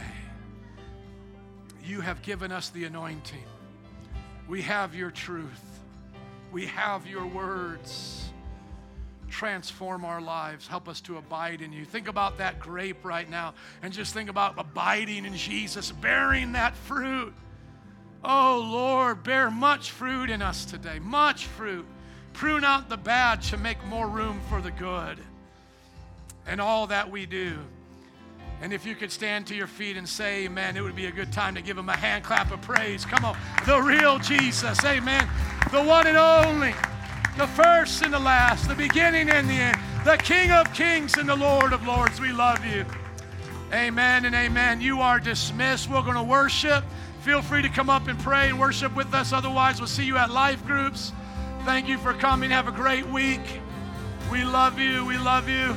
You 1.84 2.00
have 2.00 2.22
given 2.22 2.52
us 2.52 2.70
the 2.70 2.84
anointing. 2.84 3.44
We 4.53 4.61
have 4.61 4.94
your 4.94 5.11
truth. 5.11 5.64
We 6.53 6.66
have 6.66 7.07
your 7.07 7.26
words. 7.26 8.28
Transform 9.30 10.05
our 10.05 10.20
lives. 10.20 10.68
Help 10.68 10.90
us 10.90 11.00
to 11.03 11.16
abide 11.16 11.62
in 11.62 11.72
you. 11.72 11.86
Think 11.86 12.07
about 12.07 12.36
that 12.36 12.61
grape 12.61 13.03
right 13.03 13.30
now 13.30 13.55
and 13.82 13.94
just 13.94 14.12
think 14.12 14.28
about 14.28 14.59
abiding 14.59 15.24
in 15.24 15.34
Jesus, 15.36 15.90
bearing 15.90 16.53
that 16.53 16.76
fruit. 16.76 17.32
Oh 18.22 18.62
Lord, 18.70 19.22
bear 19.22 19.50
much 19.50 19.90
fruit 19.90 20.28
in 20.28 20.42
us 20.42 20.66
today, 20.66 20.98
much 20.98 21.46
fruit. 21.46 21.86
Prune 22.34 22.62
out 22.62 22.90
the 22.90 22.98
bad 22.98 23.40
to 23.44 23.56
make 23.56 23.82
more 23.86 24.06
room 24.06 24.39
for 24.51 24.60
the 24.60 24.70
good. 24.70 25.18
And 26.47 26.60
all 26.60 26.89
that 26.89 27.10
we 27.10 27.24
do 27.24 27.59
And 28.62 28.72
if 28.72 28.86
you 28.86 28.94
could 28.94 29.10
stand 29.10 29.48
to 29.48 29.56
your 29.56 29.66
feet 29.66 29.97
and 29.97 30.09
say 30.09 30.44
amen, 30.44 30.76
it 30.76 30.82
would 30.82 30.94
be 30.94 31.06
a 31.06 31.10
good 31.10 31.32
time 31.32 31.56
to 31.56 31.62
give 31.62 31.76
him 31.76 31.89
a 31.89 31.97
hand 31.97 32.22
clap 32.22 32.52
of 32.52 32.60
praise. 32.62 33.05
Come 33.05 33.24
on. 33.24 33.36
The 33.66 33.82
real 33.82 34.20
Jesus. 34.20 34.84
Amen. 34.84 35.28
The 35.72 35.82
one 35.82 36.06
and 36.06 36.16
only. 36.16 36.72
The 37.36 37.48
first 37.48 38.02
and 38.02 38.14
the 38.14 38.20
last. 38.20 38.68
The 38.68 38.76
beginning 38.76 39.30
and 39.30 39.51
the 39.51 39.55
end. 39.55 39.78
The 40.05 40.16
King 40.16 40.52
of 40.52 40.72
kings 40.72 41.18
and 41.18 41.28
the 41.28 41.34
Lord 41.34 41.72
of 41.72 41.84
lords. 41.84 42.20
We 42.20 42.30
love 42.30 42.64
you. 42.64 42.86
Amen 43.72 44.26
and 44.26 44.34
amen. 44.34 44.80
You 44.80 45.01
are 45.01 45.18
dismissed. 45.18 45.90
We're 45.90 46.02
going 46.02 46.14
to 46.14 46.22
worship. 46.22 46.84
Feel 47.22 47.43
free 47.43 47.62
to 47.62 47.68
come 47.68 47.90
up 47.90 48.06
and 48.06 48.16
pray 48.20 48.48
and 48.48 48.60
worship 48.60 48.94
with 48.94 49.12
us. 49.12 49.32
Otherwise, 49.32 49.80
we'll 49.80 49.89
see 49.89 50.05
you 50.05 50.16
at 50.18 50.30
life 50.30 50.64
groups. 50.64 51.12
Thank 51.64 51.89
you 51.89 51.98
for 51.98 52.14
coming. 52.14 52.51
Have 52.51 52.68
a 52.68 52.72
great 52.72 53.09
week. 53.09 53.60
We 54.30 54.44
love 54.44 54.78
you. 54.78 55.05
We 55.05 55.18
love 55.18 55.48
you. 55.48 55.74